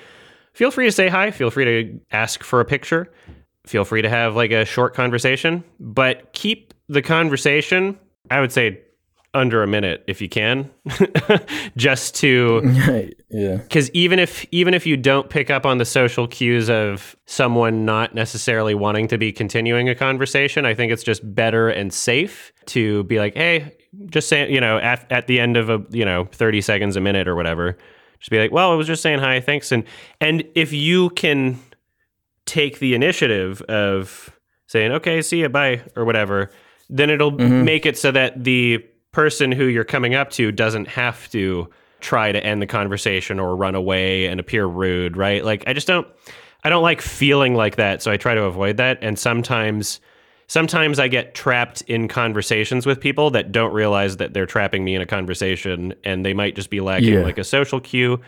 feel 0.53 0.71
free 0.71 0.87
to 0.87 0.93
say 0.93 1.09
hi. 1.09 1.31
Feel 1.31 1.51
free 1.51 1.65
to 1.65 2.01
ask 2.11 2.43
for 2.43 2.61
a 2.61 2.65
picture. 2.65 3.13
Feel 3.67 3.85
free 3.85 4.03
to 4.03 4.09
have 4.09 4.37
like 4.37 4.51
a 4.51 4.65
short 4.65 4.95
conversation, 4.95 5.65
but 5.81 6.33
keep 6.33 6.75
the 6.89 7.03
conversation, 7.03 7.99
I 8.31 8.41
would 8.41 8.53
say, 8.53 8.81
under 9.35 9.65
a 9.65 9.67
minute 9.67 10.05
if 10.07 10.21
you 10.21 10.29
can, 10.29 10.71
just 11.77 12.15
to 12.15 12.63
yeah. 13.31 13.57
because 13.57 13.91
even 13.91 14.19
if 14.21 14.47
even 14.53 14.75
if 14.75 14.87
you 14.87 14.97
don't 14.97 15.29
pick 15.29 15.51
up 15.51 15.67
on 15.67 15.79
the 15.79 15.85
social 15.85 16.29
cues 16.29 16.71
of 16.71 17.17
someone 17.27 17.85
not 17.85 18.15
necessarily 18.15 18.75
wanting 18.75 19.09
to 19.09 19.19
be 19.19 19.33
continuing 19.33 19.89
a 19.89 19.95
conversation, 19.95 20.65
I 20.65 20.75
think 20.75 20.93
it's 20.93 21.03
just 21.03 21.35
better 21.35 21.69
and 21.69 21.93
safe 21.93 22.53
to 22.67 23.03
be 23.05 23.19
like, 23.19 23.35
hey, 23.35 23.77
just 24.07 24.29
say, 24.29 24.51
you 24.51 24.61
know, 24.61 24.79
at, 24.79 25.11
at 25.11 25.27
the 25.27 25.41
end 25.41 25.57
of 25.57 25.69
a 25.69 25.85
you 25.91 26.05
know 26.05 26.29
thirty 26.31 26.61
seconds, 26.61 26.97
a 26.97 27.01
minute, 27.01 27.27
or 27.27 27.35
whatever, 27.35 27.77
just 28.21 28.31
be 28.31 28.39
like, 28.39 28.53
well, 28.53 28.71
I 28.71 28.75
was 28.75 28.87
just 28.87 29.03
saying 29.03 29.19
hi, 29.19 29.41
thanks, 29.41 29.73
and 29.73 29.85
and 30.21 30.45
if 30.55 30.73
you 30.73 31.11
can 31.11 31.59
take 32.47 32.79
the 32.79 32.95
initiative 32.95 33.63
of 33.63 34.31
saying, 34.67 34.93
okay, 34.93 35.23
see 35.23 35.41
you, 35.41 35.49
bye, 35.49 35.83
or 35.97 36.05
whatever, 36.05 36.51
then 36.89 37.11
it'll 37.11 37.33
mm-hmm. 37.33 37.65
make 37.65 37.87
it 37.87 37.97
so 37.97 38.11
that 38.11 38.45
the 38.45 38.85
person 39.13 39.53
who 39.53 39.67
you're 39.67 39.85
coming 39.85 40.15
up 40.15 40.31
to 40.31 40.51
doesn't 40.53 40.89
have 40.89 41.29
to 41.31 41.69
try 42.01 42.33
to 42.33 42.45
end 42.45 42.61
the 42.61 42.67
conversation 42.67 43.41
or 43.41 43.57
run 43.57 43.75
away 43.75 44.27
and 44.27 44.41
appear 44.41 44.67
rude, 44.67 45.17
right? 45.17 45.45
Like 45.45 45.65
I 45.67 45.73
just 45.73 45.87
don't 45.87 46.07
I 46.63 46.71
don't 46.71 46.83
like 46.83 47.01
feeling 47.01 47.55
like 47.55 47.77
that, 47.77 48.03
so 48.03 48.11
I 48.11 48.17
try 48.17 48.35
to 48.35 48.43
avoid 48.43 48.77
that 48.79 48.99
and 49.01 49.19
sometimes 49.19 50.01
sometimes 50.47 50.99
I 50.99 51.09
get 51.09 51.35
trapped 51.35 51.81
in 51.83 52.09
conversations 52.09 52.85
with 52.85 53.01
people 53.01 53.31
that 53.31 53.53
don't 53.53 53.73
realize 53.73 54.19
that 54.19 54.35
they're 54.35 54.47
trapping 54.47 54.85
me 54.85 54.95
in 54.95 55.01
a 55.01 55.07
conversation 55.07 55.95
and 56.05 56.25
they 56.25 56.35
might 56.35 56.55
just 56.55 56.69
be 56.69 56.81
lacking 56.81 57.15
Yeah. 57.15 57.23
like 57.23 57.39
a 57.39 57.45
social 57.45 57.81
cue 57.81 58.21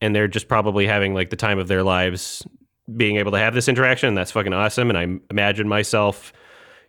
and 0.00 0.14
they're 0.14 0.28
just 0.28 0.46
probably 0.46 0.86
having 0.86 1.12
like 1.12 1.30
the 1.30 1.36
time 1.36 1.58
of 1.58 1.66
their 1.66 1.82
lives 1.82 2.46
being 2.96 3.16
able 3.16 3.32
to 3.32 3.38
have 3.38 3.54
this 3.54 3.68
interaction. 3.68 4.14
That's 4.14 4.30
fucking 4.32 4.52
awesome 4.52 4.90
and 4.90 4.98
I 4.98 5.06
imagine 5.30 5.68
myself 5.68 6.32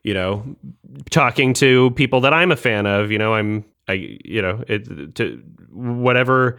you 0.03 0.13
know 0.15 0.43
talking 1.11 1.53
to 1.53 1.91
people 1.91 2.21
that 2.21 2.33
I'm 2.33 2.51
a 2.51 2.55
fan 2.55 2.85
of 2.87 3.11
you 3.11 3.17
know 3.19 3.33
I'm 3.35 3.63
I 3.87 4.17
you 4.25 4.41
know 4.41 4.63
it 4.67 5.13
to 5.15 5.41
whatever 5.71 6.57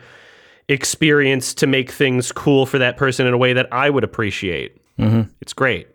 experience 0.68 1.52
to 1.54 1.66
make 1.66 1.90
things 1.90 2.30
cool 2.30 2.66
for 2.66 2.78
that 2.78 2.96
person 2.96 3.26
in 3.26 3.34
a 3.34 3.36
way 3.38 3.52
that 3.52 3.66
I 3.72 3.90
would 3.90 4.04
appreciate 4.04 4.78
Mhm. 4.98 5.28
it's 5.40 5.52
great 5.52 5.88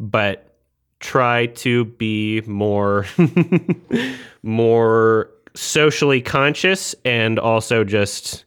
but 0.00 0.56
try 0.98 1.46
to 1.46 1.84
be 1.84 2.40
more 2.46 3.06
more 4.42 5.30
socially 5.54 6.20
conscious 6.20 6.94
and 7.04 7.38
also 7.38 7.84
just 7.84 8.44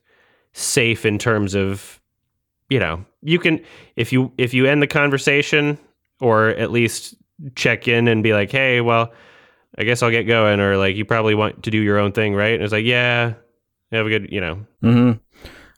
safe 0.53 1.05
in 1.05 1.17
terms 1.17 1.55
of 1.55 1.99
you 2.73 2.79
know 2.79 2.95
you 3.21 3.37
can 3.39 3.55
if 3.95 4.11
you 4.13 4.31
if 4.37 4.53
you 4.53 4.65
end 4.65 4.81
the 4.81 4.87
conversation 5.01 5.77
or 6.19 6.49
at 6.63 6.69
least 6.71 7.15
check 7.55 7.87
in 7.87 8.07
and 8.07 8.23
be 8.23 8.33
like 8.33 8.51
hey 8.51 8.81
well 8.81 9.05
i 9.77 9.83
guess 9.83 10.01
i'll 10.03 10.11
get 10.17 10.23
going 10.23 10.59
or 10.59 10.77
like 10.77 10.95
you 10.95 11.05
probably 11.05 11.35
want 11.35 11.61
to 11.63 11.69
do 11.71 11.77
your 11.89 11.97
own 12.03 12.11
thing 12.11 12.33
right 12.35 12.53
and 12.55 12.63
it's 12.63 12.73
like 12.73 12.85
yeah 12.85 13.33
have 13.91 14.05
a 14.05 14.09
good 14.09 14.25
you 14.31 14.41
know 14.41 14.55
hmm 14.81 15.11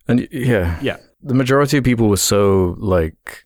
And 0.07 0.27
yeah, 0.31 0.77
Yeah. 0.81 0.97
The 1.23 1.33
majority 1.33 1.77
of 1.77 1.83
people 1.83 2.07
were 2.07 2.17
so 2.33 2.75
like, 2.77 3.45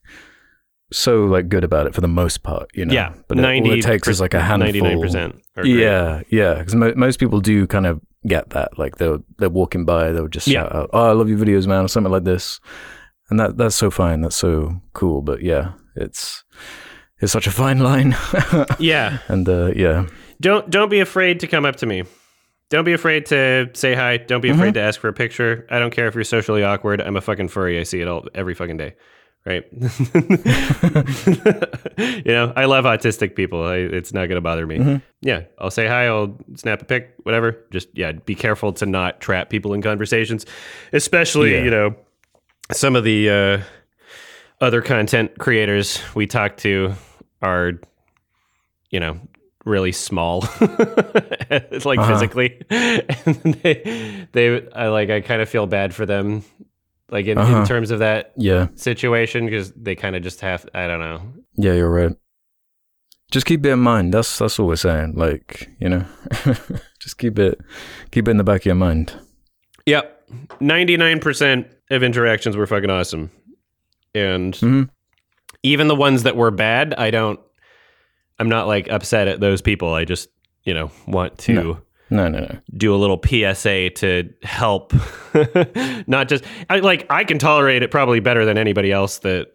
so 0.91 1.25
like 1.25 1.47
good 1.47 1.63
about 1.63 1.87
it 1.87 1.95
for 1.95 2.01
the 2.01 2.07
most 2.21 2.43
part, 2.43 2.67
you 2.73 2.83
know. 2.85 2.93
yeah 2.93 3.13
but 3.29 3.37
it, 3.39 3.45
all 3.45 3.71
it 3.71 3.81
takes 3.81 4.07
is 4.07 4.19
like 4.19 4.33
a 4.33 4.41
handful. 4.41 4.81
99% 4.81 5.39
are 5.55 5.63
great. 5.63 5.75
Yeah, 5.77 6.21
yeah. 6.29 6.55
Because 6.55 6.75
mo- 6.75 6.93
most 6.97 7.19
people 7.19 7.39
do 7.39 7.65
kind 7.67 7.85
of 7.85 8.01
get 8.27 8.49
that. 8.49 8.77
Like 8.77 8.97
they're 8.97 9.19
they're 9.37 9.49
walking 9.61 9.85
by, 9.85 10.11
they'll 10.11 10.27
just 10.27 10.47
Yeah. 10.47 10.63
shout 10.63 10.75
out, 10.75 10.89
"Oh, 10.91 11.09
I 11.09 11.13
love 11.13 11.29
your 11.29 11.37
videos, 11.39 11.67
man," 11.67 11.85
or 11.85 11.87
something 11.87 12.11
like 12.11 12.25
this, 12.25 12.59
and 13.29 13.39
that 13.39 13.57
that's 13.57 13.75
so 13.75 13.89
fine. 13.91 14.21
That's 14.21 14.35
so 14.35 14.81
cool. 14.93 15.21
But 15.21 15.41
yeah, 15.41 15.73
it's 15.95 16.43
it's 17.19 17.31
such 17.31 17.47
a 17.47 17.51
fine 17.51 17.79
line. 17.79 18.15
yeah. 18.79 19.19
And 19.27 19.47
uh, 19.47 19.71
yeah, 19.75 20.07
don't 20.41 20.69
don't 20.69 20.89
be 20.89 20.99
afraid 20.99 21.39
to 21.41 21.47
come 21.47 21.65
up 21.65 21.75
to 21.77 21.85
me. 21.85 22.03
Don't 22.69 22.85
be 22.85 22.93
afraid 22.93 23.25
to 23.27 23.69
say 23.73 23.95
hi. 23.95 24.17
Don't 24.17 24.41
be 24.41 24.49
afraid 24.49 24.75
to 24.75 24.79
ask 24.79 24.99
for 24.99 25.07
a 25.07 25.13
picture. 25.13 25.65
I 25.71 25.79
don't 25.79 25.89
care 25.91 26.07
if 26.07 26.13
you're 26.13 26.23
socially 26.23 26.63
awkward. 26.63 27.01
I'm 27.01 27.15
a 27.17 27.21
fucking 27.21 27.47
furry. 27.47 27.79
I 27.79 27.83
see 27.83 27.99
it 27.99 28.07
all 28.07 28.27
every 28.35 28.53
fucking 28.53 28.77
day. 28.77 28.95
Right? 29.45 29.65
You 31.97 32.31
know 32.33 32.53
i 32.55 32.65
love 32.65 32.85
autistic 32.85 33.35
people. 33.35 33.63
I, 33.65 33.77
it's 33.77 34.13
not 34.13 34.27
going 34.27 34.35
to 34.35 34.41
bother 34.41 34.65
me. 34.67 35.01
Yeah 35.21 35.43
i'll 35.57 35.71
say 35.71 35.87
hi. 35.87 36.05
I'll 36.07 36.37
snap 36.55 36.81
a 36.81 36.85
pic 36.85 37.13
whatever. 37.23 37.57
Just 37.71 37.87
yeah 37.93 38.11
be 38.11 38.35
careful 38.35 38.71
to 38.73 38.85
not 38.85 39.19
trap 39.19 39.49
people 39.49 39.73
in 39.73 39.81
conversations 39.81 40.45
especially 40.93 41.53
Yeah. 41.53 41.63
you 41.63 41.71
know 41.71 41.95
some 42.71 42.95
of 42.95 43.03
the 43.03 43.29
uh, 43.29 43.61
other 44.61 44.81
content 44.81 45.37
creators 45.39 46.01
we 46.15 46.27
talk 46.27 46.57
to 46.57 46.93
are 47.41 47.73
you 48.91 48.99
know 48.99 49.19
really 49.65 49.91
small 49.91 50.41
like 50.61 51.99
Uh-huh. 51.99 52.13
physically 52.13 52.61
and 52.69 53.35
they 53.63 54.27
they 54.31 54.67
I 54.73 54.87
like 54.87 55.09
I 55.09 55.21
kind 55.21 55.41
of 55.41 55.49
feel 55.49 55.67
bad 55.67 55.93
for 55.93 56.05
them 56.05 56.43
like 57.11 57.25
in, 57.25 57.31
in 57.33 57.37
Uh-huh. 57.39 57.65
terms 57.65 57.91
of 57.91 57.99
that 57.99 58.33
yeah, 58.37 58.67
situation 58.75 59.45
because 59.45 59.71
they 59.73 59.95
kind 59.95 60.15
of 60.15 60.21
just 60.23 60.41
have 60.41 60.67
I 60.73 60.87
don't 60.87 60.99
know 60.99 61.21
yeah. 61.55 61.73
You're 61.73 61.89
right. 61.89 62.15
Just 63.31 63.45
keep 63.45 63.65
it 63.65 63.69
in 63.69 63.79
mind. 63.79 64.13
That's 64.13 64.39
that's 64.39 64.57
all 64.59 64.67
we're 64.67 64.75
saying. 64.77 65.13
Like 65.15 65.69
you 65.79 65.89
know, 65.89 66.05
just 66.99 67.17
keep 67.17 67.37
it 67.37 67.59
keep 68.11 68.27
it 68.27 68.31
in 68.31 68.37
the 68.37 68.43
back 68.45 68.61
of 68.61 68.65
your 68.65 68.75
mind. 68.75 69.13
yep 69.85 70.15
99% 70.61 71.65
of 71.89 72.03
interactions 72.03 72.55
were 72.57 72.67
fucking 72.67 72.89
awesome 72.89 73.31
and 74.15 74.55
hmm 74.57 74.83
even 75.63 75.87
the 75.89 75.95
ones 75.95 76.23
that 76.23 76.35
were 76.37 76.51
bad 76.51 76.93
I 76.93 77.11
don't 77.11 77.39
I'm 78.39 78.47
not 78.49 78.67
like 78.67 78.89
upset 78.89 79.27
at 79.27 79.39
those 79.41 79.61
people 79.61 79.93
I 79.93 80.05
just 80.05 80.29
you 80.63 80.73
know 80.73 80.91
want 81.07 81.37
to 81.39 81.53
No. 81.53 81.81
No, 82.11 82.27
no, 82.27 82.39
no. 82.39 82.57
do 82.75 82.95
a 82.95 82.97
little 82.97 83.21
PSA 83.23 83.91
to 83.91 84.33
help. 84.41 84.93
Not 86.07 86.27
just 86.27 86.43
I 86.67 86.79
like 86.79 87.05
I 87.11 87.23
can 87.23 87.37
tolerate 87.37 87.83
it 87.83 87.91
probably 87.91 88.19
better 88.19 88.45
than 88.45 88.57
anybody 88.57 88.91
else 88.91 89.19
that 89.19 89.51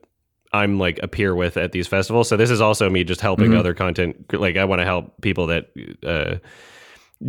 I'm 0.52 0.78
like 0.78 1.00
a 1.02 1.08
peer 1.08 1.34
with 1.34 1.56
at 1.56 1.72
these 1.72 1.88
festivals. 1.88 2.28
So 2.28 2.36
this 2.36 2.50
is 2.50 2.60
also 2.60 2.88
me 2.88 3.02
just 3.02 3.20
helping 3.20 3.50
Mhm. 3.50 3.58
other 3.58 3.74
content. 3.74 4.32
Like 4.32 4.56
I 4.56 4.66
want 4.66 4.78
to 4.80 4.84
help 4.84 5.20
people 5.20 5.48
that 5.48 5.70
uh, 6.06 6.36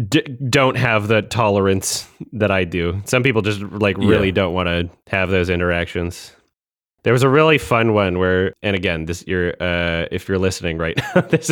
d- 0.08 0.22
don't 0.50 0.76
have 0.78 1.08
the 1.08 1.22
tolerance 1.22 2.08
that 2.34 2.52
I 2.52 2.64
do. 2.64 3.02
Some 3.06 3.24
people 3.24 3.42
just 3.42 3.62
like 3.62 3.98
really 3.98 4.28
Yeah. 4.28 4.34
don't 4.34 4.54
want 4.54 4.68
to 4.68 4.90
have 5.08 5.30
those 5.30 5.50
interactions. 5.50 6.32
There 7.04 7.14
was 7.14 7.22
a 7.22 7.30
really 7.30 7.60
fun 7.60 7.94
one 7.94 8.18
where, 8.18 8.54
and 8.64 8.76
again, 8.76 9.06
this 9.06 9.24
you're 9.28 9.54
uh, 9.62 10.08
if 10.10 10.28
you're 10.28 10.40
listening 10.40 10.80
right 10.80 10.98
now, 10.98 11.22
this 11.30 11.48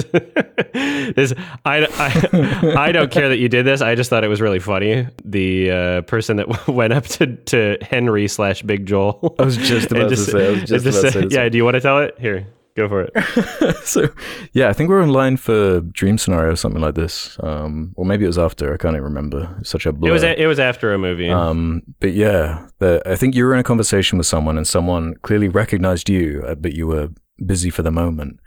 this 0.73 1.31
I, 1.63 1.85
I 1.85 2.73
I 2.87 2.91
don't 2.91 3.11
care 3.11 3.29
that 3.29 3.37
you 3.37 3.49
did 3.49 3.63
this. 3.63 3.79
I 3.79 3.93
just 3.93 4.09
thought 4.09 4.23
it 4.23 4.29
was 4.29 4.41
really 4.41 4.57
funny. 4.57 5.07
The 5.23 5.69
uh, 5.71 6.01
person 6.01 6.37
that 6.37 6.67
went 6.67 6.93
up 6.93 7.05
to, 7.05 7.35
to 7.35 7.77
Henry 7.83 8.27
slash 8.27 8.63
Big 8.63 8.87
Joel. 8.87 9.35
I 9.37 9.43
was 9.45 9.57
just 9.57 9.87
and 9.91 9.97
about 9.99 10.09
to 10.09 10.17
say, 10.17 10.47
I 10.47 10.49
was 10.49 10.59
and 10.59 10.67
just 10.67 10.85
about 10.87 11.01
to 11.01 11.11
say 11.11 11.27
yeah. 11.29 11.49
Do 11.49 11.57
you 11.57 11.63
want 11.65 11.75
to 11.75 11.81
tell 11.81 11.99
it? 11.99 12.15
Here, 12.19 12.47
go 12.75 12.87
for 12.87 13.01
it. 13.03 13.75
so 13.83 14.09
yeah, 14.53 14.69
I 14.69 14.73
think 14.73 14.89
we're 14.89 15.01
in 15.01 15.09
line 15.09 15.37
for 15.37 15.81
Dream 15.81 16.17
Scenario 16.17 16.53
or 16.53 16.55
something 16.55 16.81
like 16.81 16.95
this, 16.95 17.37
um, 17.41 17.93
or 17.95 18.05
maybe 18.05 18.23
it 18.23 18.27
was 18.27 18.37
after. 18.37 18.73
I 18.73 18.77
can't 18.77 18.93
even 18.93 19.03
remember. 19.03 19.55
It's 19.59 19.69
such 19.69 19.85
a 19.85 19.93
blur. 19.93 20.09
It 20.09 20.13
was 20.13 20.23
a, 20.23 20.41
it 20.41 20.47
was 20.47 20.59
after 20.59 20.93
a 20.93 20.97
movie. 20.97 21.29
Um, 21.29 21.83
but 21.99 22.13
yeah, 22.13 22.67
the, 22.79 23.01
I 23.05 23.15
think 23.15 23.35
you 23.35 23.45
were 23.45 23.53
in 23.53 23.59
a 23.59 23.63
conversation 23.63 24.17
with 24.17 24.27
someone, 24.27 24.57
and 24.57 24.67
someone 24.67 25.15
clearly 25.21 25.49
recognized 25.49 26.09
you, 26.09 26.43
uh, 26.47 26.55
but 26.55 26.73
you 26.73 26.87
were 26.87 27.09
busy 27.45 27.69
for 27.69 27.83
the 27.83 27.91
moment. 27.91 28.39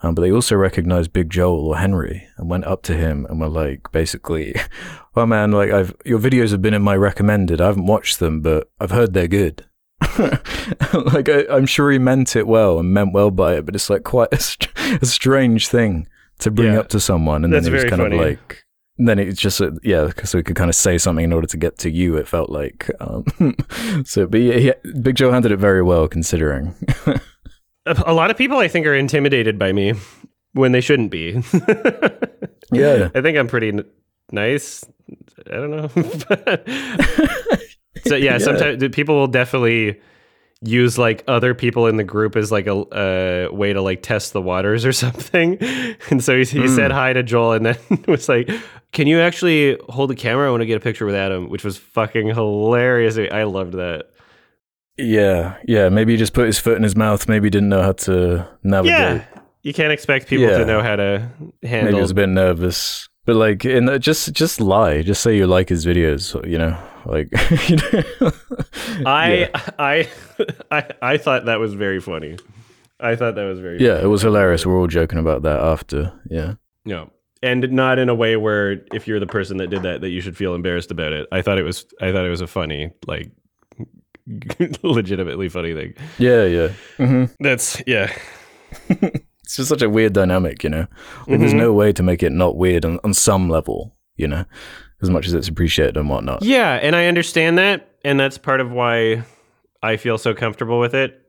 Um, 0.00 0.14
but 0.14 0.22
they 0.22 0.30
also 0.30 0.54
recognized 0.54 1.12
Big 1.12 1.28
Joel 1.28 1.66
or 1.66 1.76
Henry 1.76 2.28
and 2.36 2.48
went 2.48 2.64
up 2.66 2.82
to 2.84 2.94
him 2.94 3.26
and 3.28 3.40
were 3.40 3.48
like, 3.48 3.90
basically, 3.90 4.54
"Oh 5.16 5.26
man, 5.26 5.50
like 5.50 5.70
I've 5.70 5.94
your 6.04 6.20
videos 6.20 6.52
have 6.52 6.62
been 6.62 6.74
in 6.74 6.82
my 6.82 6.94
recommended. 6.94 7.60
I 7.60 7.66
haven't 7.66 7.86
watched 7.86 8.20
them, 8.20 8.40
but 8.40 8.70
I've 8.80 8.92
heard 8.92 9.12
they're 9.12 9.28
good." 9.28 9.64
like 11.12 11.28
I, 11.28 11.44
I'm 11.50 11.66
sure 11.66 11.90
he 11.90 11.98
meant 11.98 12.36
it 12.36 12.46
well 12.46 12.78
and 12.78 12.92
meant 12.92 13.12
well 13.12 13.30
by 13.30 13.54
it, 13.56 13.64
but 13.66 13.74
it's 13.74 13.90
like 13.90 14.04
quite 14.04 14.28
a, 14.32 14.38
str- 14.38 14.68
a 15.02 15.06
strange 15.06 15.68
thing 15.68 16.08
to 16.40 16.50
bring 16.50 16.72
Yeah. 16.74 16.80
up 16.80 16.88
to 16.88 17.00
someone, 17.00 17.44
and 17.44 17.52
That's 17.52 17.64
then 17.64 17.72
he 17.74 17.76
was 17.82 17.84
kind 17.90 18.02
funny. 18.02 18.16
of 18.16 18.22
like 18.22 18.64
then 19.00 19.18
it's 19.20 19.40
just 19.40 19.60
uh, 19.60 19.70
yeah, 19.82 20.10
so 20.24 20.38
he 20.38 20.44
could 20.44 20.56
kind 20.56 20.68
of 20.68 20.74
say 20.74 20.98
something 20.98 21.24
in 21.24 21.32
order 21.32 21.46
to 21.46 21.56
get 21.56 21.78
to 21.78 21.90
you. 21.90 22.16
It 22.16 22.26
felt 22.28 22.50
like 22.50 22.90
um, 23.00 23.24
so, 24.04 24.26
but 24.26 24.40
yeah, 24.40 24.54
yeah, 24.56 24.72
Big 25.02 25.14
Joe 25.16 25.30
handled 25.32 25.52
it 25.52 25.56
very 25.58 25.82
well 25.82 26.08
considering. 26.08 26.74
a, 27.86 28.02
a 28.06 28.12
lot 28.12 28.30
of 28.30 28.36
people, 28.36 28.58
I 28.58 28.68
think, 28.68 28.86
are 28.86 28.94
intimidated 28.94 29.58
by 29.58 29.72
me 29.72 29.94
when 30.52 30.72
they 30.72 30.80
shouldn't 30.80 31.10
be. 31.10 31.40
Yeah. 32.72 33.08
I 33.14 33.20
think 33.22 33.38
I'm 33.38 33.46
pretty 33.48 33.68
n- 33.68 33.84
nice. 34.32 34.84
I 35.46 35.54
don't 35.54 35.70
know. 35.70 35.88
So 38.08 38.16
yeah, 38.16 38.32
Yeah. 38.32 38.38
sometimes 38.38 38.88
people 38.94 39.14
will 39.16 39.26
definitely 39.28 40.00
use 40.60 40.98
like 40.98 41.22
other 41.28 41.54
people 41.54 41.86
in 41.86 41.96
the 41.96 42.02
group 42.04 42.34
as 42.34 42.50
like 42.50 42.66
a 42.66 42.74
uh, 42.74 43.54
way 43.54 43.72
to 43.72 43.80
like 43.80 44.02
test 44.02 44.32
the 44.32 44.42
waters 44.42 44.84
or 44.84 44.92
something. 45.04 45.56
And 46.10 46.22
so 46.24 46.36
he, 46.36 46.44
he 46.44 46.60
Hmm. 46.62 46.66
said 46.74 46.90
hi 46.90 47.12
to 47.12 47.22
Joel 47.22 47.52
and 47.52 47.66
then 47.66 47.76
was 48.08 48.28
like, 48.28 48.50
"Can 48.92 49.06
you 49.06 49.20
actually 49.20 49.78
hold 49.88 50.10
the 50.10 50.16
camera? 50.16 50.48
I 50.48 50.50
want 50.50 50.62
to 50.62 50.66
get 50.66 50.76
a 50.76 50.80
picture 50.80 51.06
with 51.06 51.14
Adam," 51.14 51.48
which 51.48 51.62
was 51.64 51.76
fucking 51.78 52.26
hilarious. 52.28 53.16
I 53.18 53.44
loved 53.44 53.74
that. 53.74 54.06
yeah, 54.96 55.56
yeah. 55.66 55.88
Maybe 55.90 56.12
he 56.14 56.18
just 56.18 56.32
put 56.32 56.46
his 56.46 56.58
foot 56.58 56.76
in 56.76 56.82
his 56.82 56.96
mouth. 56.96 57.28
Maybe 57.28 57.46
he 57.46 57.50
didn't 57.50 57.68
know 57.68 57.82
how 57.82 57.92
to 57.92 58.48
navigate. 58.64 58.98
Yeah, 58.98 59.24
you 59.62 59.72
can't 59.72 59.92
expect 59.92 60.26
people 60.26 60.46
Yeah. 60.48 60.58
to 60.58 60.64
know 60.66 60.82
how 60.82 60.96
to 60.96 61.30
handle. 61.62 61.84
Maybe 61.84 61.94
he 61.96 62.00
was 62.00 62.10
a 62.10 62.14
bit 62.14 62.28
nervous. 62.28 63.08
But 63.28 63.36
like, 63.36 63.66
in 63.66 63.84
the, 63.84 63.98
just 63.98 64.32
just 64.32 64.58
lie. 64.58 65.02
Just 65.02 65.22
say 65.22 65.36
you 65.36 65.46
like 65.46 65.68
his 65.68 65.84
videos. 65.84 66.32
You 66.48 66.56
know, 66.56 66.78
like. 67.04 67.28
you 67.68 67.76
know? 67.76 68.32
I, 69.04 69.34
yeah. 69.34 69.70
I, 69.78 70.08
I, 70.70 70.90
I 71.02 71.16
thought 71.18 71.44
that 71.44 71.60
was 71.60 71.74
very 71.74 72.00
funny. 72.00 72.38
I 72.98 73.16
thought 73.16 73.34
that 73.34 73.44
was 73.44 73.60
very 73.60 73.84
yeah, 73.84 74.00
it 74.00 74.06
was 74.06 74.22
hilarious. 74.22 74.64
We're 74.64 74.78
all 74.78 74.86
joking 74.86 75.18
about 75.18 75.42
that 75.42 75.60
after. 75.60 76.10
Yeah. 76.30 76.54
No. 76.86 77.12
And 77.42 77.70
not 77.70 77.98
in 77.98 78.08
a 78.08 78.14
way 78.14 78.38
where 78.38 78.80
if 78.94 79.06
you're 79.06 79.20
the 79.20 79.26
person 79.26 79.58
that 79.58 79.68
did 79.68 79.82
that 79.82 80.00
that 80.00 80.08
you 80.08 80.22
should 80.22 80.34
feel 80.34 80.54
embarrassed 80.54 80.90
about 80.90 81.12
it. 81.12 81.28
I 81.30 81.42
thought 81.42 81.58
it 81.58 81.64
was 81.64 81.84
I 82.00 82.12
thought 82.12 82.24
it 82.24 82.30
was 82.30 82.40
a 82.40 82.46
funny 82.46 82.92
like 83.06 83.30
legitimately 84.82 85.50
funny 85.50 85.74
thing. 85.74 85.92
Yeah, 86.16 86.44
yeah. 86.46 86.68
hmm 86.96 87.24
That's 87.40 87.82
yeah. 87.86 88.10
It's 89.48 89.56
just 89.56 89.70
such 89.70 89.80
a 89.80 89.88
weird 89.88 90.12
dynamic, 90.12 90.62
you 90.62 90.68
know. 90.68 90.86
Like, 91.26 91.40
there's 91.40 91.54
Mhm. 91.54 91.58
no 91.58 91.72
way 91.72 91.90
to 91.94 92.02
make 92.02 92.22
it 92.22 92.32
not 92.32 92.56
weird 92.58 92.84
on, 92.84 93.00
on 93.02 93.14
some 93.14 93.48
level, 93.48 93.96
you 94.14 94.28
know, 94.28 94.44
as 95.00 95.08
much 95.08 95.26
as 95.26 95.32
it's 95.32 95.48
appreciated 95.48 95.96
and 95.96 96.10
whatnot. 96.10 96.42
Yeah, 96.44 96.74
and 96.74 96.94
I 96.94 97.06
understand 97.06 97.56
that 97.56 97.88
and 98.04 98.20
that's 98.20 98.36
part 98.36 98.60
of 98.60 98.70
why 98.70 99.22
I 99.82 99.96
feel 99.96 100.18
so 100.18 100.34
comfortable 100.34 100.78
with 100.78 100.94
it. 100.94 101.22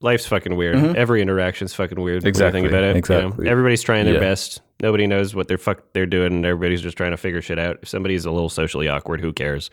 Life's 0.00 0.24
fucking 0.26 0.56
weird. 0.56 0.76
Mhm. 0.76 0.94
Every 0.94 1.20
interaction's 1.20 1.74
fucking 1.74 2.00
weird. 2.00 2.24
Exactly, 2.26 2.62
think 2.62 2.70
about 2.72 2.84
it. 2.84 2.86
you 2.86 2.92
know? 2.94 2.98
exactly. 2.98 3.48
Everybody's 3.48 3.82
trying 3.82 4.06
their 4.06 4.14
Yeah. 4.14 4.20
best. 4.20 4.62
Nobody 4.80 5.06
knows 5.06 5.34
what 5.34 5.46
they're 5.46 5.58
fuck 5.58 5.82
they're 5.92 6.06
doing, 6.06 6.32
and 6.32 6.46
everybody's 6.46 6.80
just 6.80 6.96
trying 6.96 7.10
to 7.10 7.16
figure 7.18 7.42
shit 7.42 7.58
out. 7.58 7.80
If 7.82 7.88
somebody's 7.90 8.24
a 8.24 8.30
little 8.30 8.48
socially 8.48 8.88
awkward, 8.88 9.20
who 9.20 9.32
cares? 9.34 9.70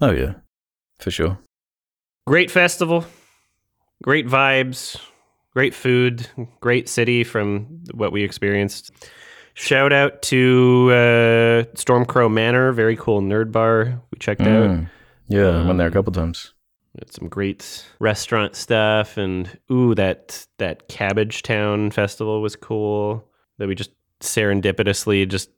Oh 0.00 0.12
yeah, 0.12 0.34
for 1.00 1.10
sure. 1.10 1.36
Great 2.26 2.50
festival, 2.50 3.04
great 4.02 4.26
vibes, 4.26 4.96
great 5.52 5.74
food, 5.74 6.26
great 6.60 6.88
city 6.88 7.24
from 7.24 7.82
what 7.92 8.12
we 8.12 8.22
experienced. 8.22 8.92
Shout 9.54 9.92
out 9.92 10.22
to 10.22 10.90
uh, 10.92 11.64
Storm 11.74 12.04
Crow 12.04 12.28
Manor, 12.28 12.72
very 12.72 12.96
cool 12.96 13.20
nerd 13.20 13.52
bar 13.52 14.00
we 14.10 14.18
checked 14.18 14.40
out. 14.42 14.70
Mm. 14.70 14.90
Yeah, 15.28 15.48
I 15.48 15.66
went 15.66 15.78
there 15.78 15.86
a 15.86 15.90
Um, 15.90 15.92
couple 15.92 16.12
times. 16.12 16.54
Had 16.98 17.12
some 17.12 17.28
great 17.28 17.86
restaurant 18.00 18.56
stuff, 18.56 19.16
and 19.16 19.48
ooh, 19.70 19.94
that 19.94 20.46
that 20.58 20.88
Cabbagetown 20.88 21.92
festival 21.92 22.42
was 22.42 22.56
cool. 22.56 23.24
That 23.58 23.68
we 23.68 23.74
just 23.76 23.92
serendipitously 24.20 25.28
just 25.28 25.50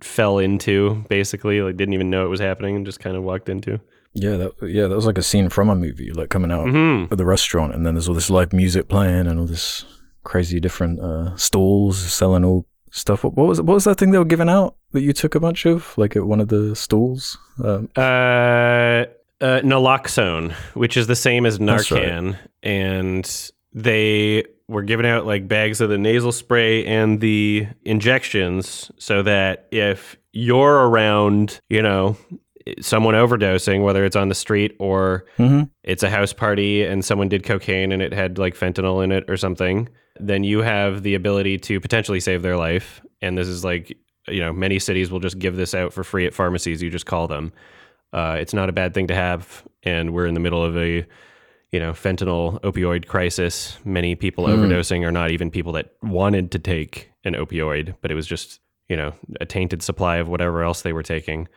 fell 0.00 0.38
into, 0.38 1.04
basically, 1.08 1.60
like 1.62 1.76
didn't 1.76 1.94
even 1.94 2.10
know 2.10 2.24
it 2.24 2.28
was 2.28 2.40
happening, 2.40 2.74
and 2.76 2.86
just 2.86 2.98
kind 2.98 3.16
of 3.16 3.22
walked 3.22 3.48
into. 3.48 3.78
Yeah, 4.12 4.36
that 4.36 4.52
yeah, 4.62 4.88
that 4.88 4.96
was 4.96 5.06
like 5.06 5.18
a 5.18 5.22
scene 5.22 5.48
from 5.50 5.68
a 5.68 5.76
movie, 5.76 6.12
like 6.12 6.30
coming 6.30 6.50
out 6.50 6.68
hmm 6.68 7.04
of 7.10 7.18
the 7.18 7.24
restaurant, 7.24 7.74
and 7.74 7.86
then 7.86 7.94
there's 7.94 8.08
all 8.08 8.14
this 8.14 8.30
live 8.30 8.52
music 8.52 8.88
playing 8.88 9.26
and 9.26 9.38
all 9.38 9.46
this 9.46 9.84
crazy 10.24 10.60
different 10.60 11.00
uh, 11.00 11.36
stalls 11.36 11.98
selling 11.98 12.44
all 12.44 12.66
stuff. 12.90 13.22
What, 13.22 13.34
what 13.34 13.46
was 13.46 13.60
what 13.60 13.74
was 13.74 13.84
that 13.84 13.98
thing 13.98 14.10
they 14.10 14.18
were 14.18 14.24
giving 14.24 14.48
out 14.48 14.76
that 14.92 15.02
you 15.02 15.12
took 15.12 15.34
a 15.34 15.40
bunch 15.40 15.64
of, 15.64 15.96
like 15.96 16.16
at 16.16 16.26
one 16.26 16.40
of 16.40 16.48
the 16.48 16.74
stalls? 16.74 17.38
Um, 17.62 17.88
uh, 17.96 18.00
uh, 19.40 19.60
naloxone, 19.62 20.52
which 20.74 20.96
is 20.96 21.06
the 21.06 21.16
same 21.16 21.46
as 21.46 21.58
That's 21.58 21.90
right. 21.90 22.02
Narcan, 22.02 22.38
and 22.62 23.50
they 23.72 24.44
were 24.66 24.82
giving 24.82 25.06
out 25.06 25.24
like 25.24 25.48
bags 25.48 25.80
of 25.80 25.88
the 25.88 25.98
nasal 25.98 26.32
spray 26.32 26.84
and 26.84 27.20
the 27.20 27.68
injections, 27.84 28.90
so 28.98 29.22
that 29.22 29.66
if 29.70 30.16
you're 30.32 30.88
around, 30.88 31.60
you 31.68 31.82
know, 31.82 32.16
someone 32.80 33.14
overdosing, 33.14 33.82
whether 33.82 34.04
it's 34.04 34.16
on 34.16 34.28
the 34.28 34.34
street 34.34 34.76
or 34.78 35.24
mhm. 35.38 35.70
it's 35.82 36.02
a 36.02 36.10
house 36.10 36.32
party 36.32 36.84
and 36.84 37.04
someone 37.04 37.28
did 37.28 37.42
cocaine 37.44 37.92
and 37.92 38.02
it 38.02 38.12
had 38.12 38.38
like 38.38 38.54
fentanyl 38.54 39.02
in 39.02 39.12
it 39.12 39.28
or 39.28 39.36
something, 39.36 39.88
then 40.18 40.44
you 40.44 40.60
have 40.60 41.02
the 41.02 41.14
ability 41.14 41.58
to 41.58 41.80
potentially 41.80 42.20
save 42.20 42.42
their 42.42 42.56
life. 42.56 43.00
And 43.22 43.36
this 43.36 43.48
is 43.48 43.64
like, 43.64 43.96
you 44.28 44.40
know, 44.40 44.52
many 44.52 44.78
cities 44.78 45.10
will 45.10 45.20
just 45.20 45.38
give 45.38 45.56
this 45.56 45.74
out 45.74 45.92
for 45.92 46.04
free 46.04 46.26
at 46.26 46.34
pharmacies. 46.34 46.82
You 46.82 46.90
just 46.90 47.06
call 47.06 47.26
them. 47.26 47.52
Uh, 48.12 48.36
it's 48.38 48.52
not 48.52 48.68
a 48.68 48.72
bad 48.72 48.92
thing 48.92 49.06
to 49.06 49.14
have. 49.14 49.62
And 49.82 50.12
we're 50.12 50.26
in 50.26 50.34
the 50.34 50.40
middle 50.40 50.64
of 50.64 50.76
a, 50.76 51.06
you 51.72 51.80
know, 51.80 51.92
fentanyl 51.92 52.60
opioid 52.60 53.06
crisis. 53.06 53.78
Many 53.84 54.14
people 54.14 54.46
Mm. 54.46 54.58
overdosing 54.58 55.06
are 55.06 55.12
not 55.12 55.30
even 55.30 55.50
people 55.50 55.72
that 55.72 55.92
wanted 56.02 56.50
to 56.52 56.58
take 56.58 57.10
an 57.24 57.34
opioid, 57.34 57.94
but 58.02 58.10
it 58.10 58.14
was 58.14 58.26
just, 58.26 58.60
you 58.88 58.96
know, 58.96 59.12
a 59.40 59.46
tainted 59.46 59.82
supply 59.82 60.16
of 60.16 60.28
whatever 60.28 60.62
else 60.62 60.82
they 60.82 60.92
were 60.92 61.02
taking 61.02 61.48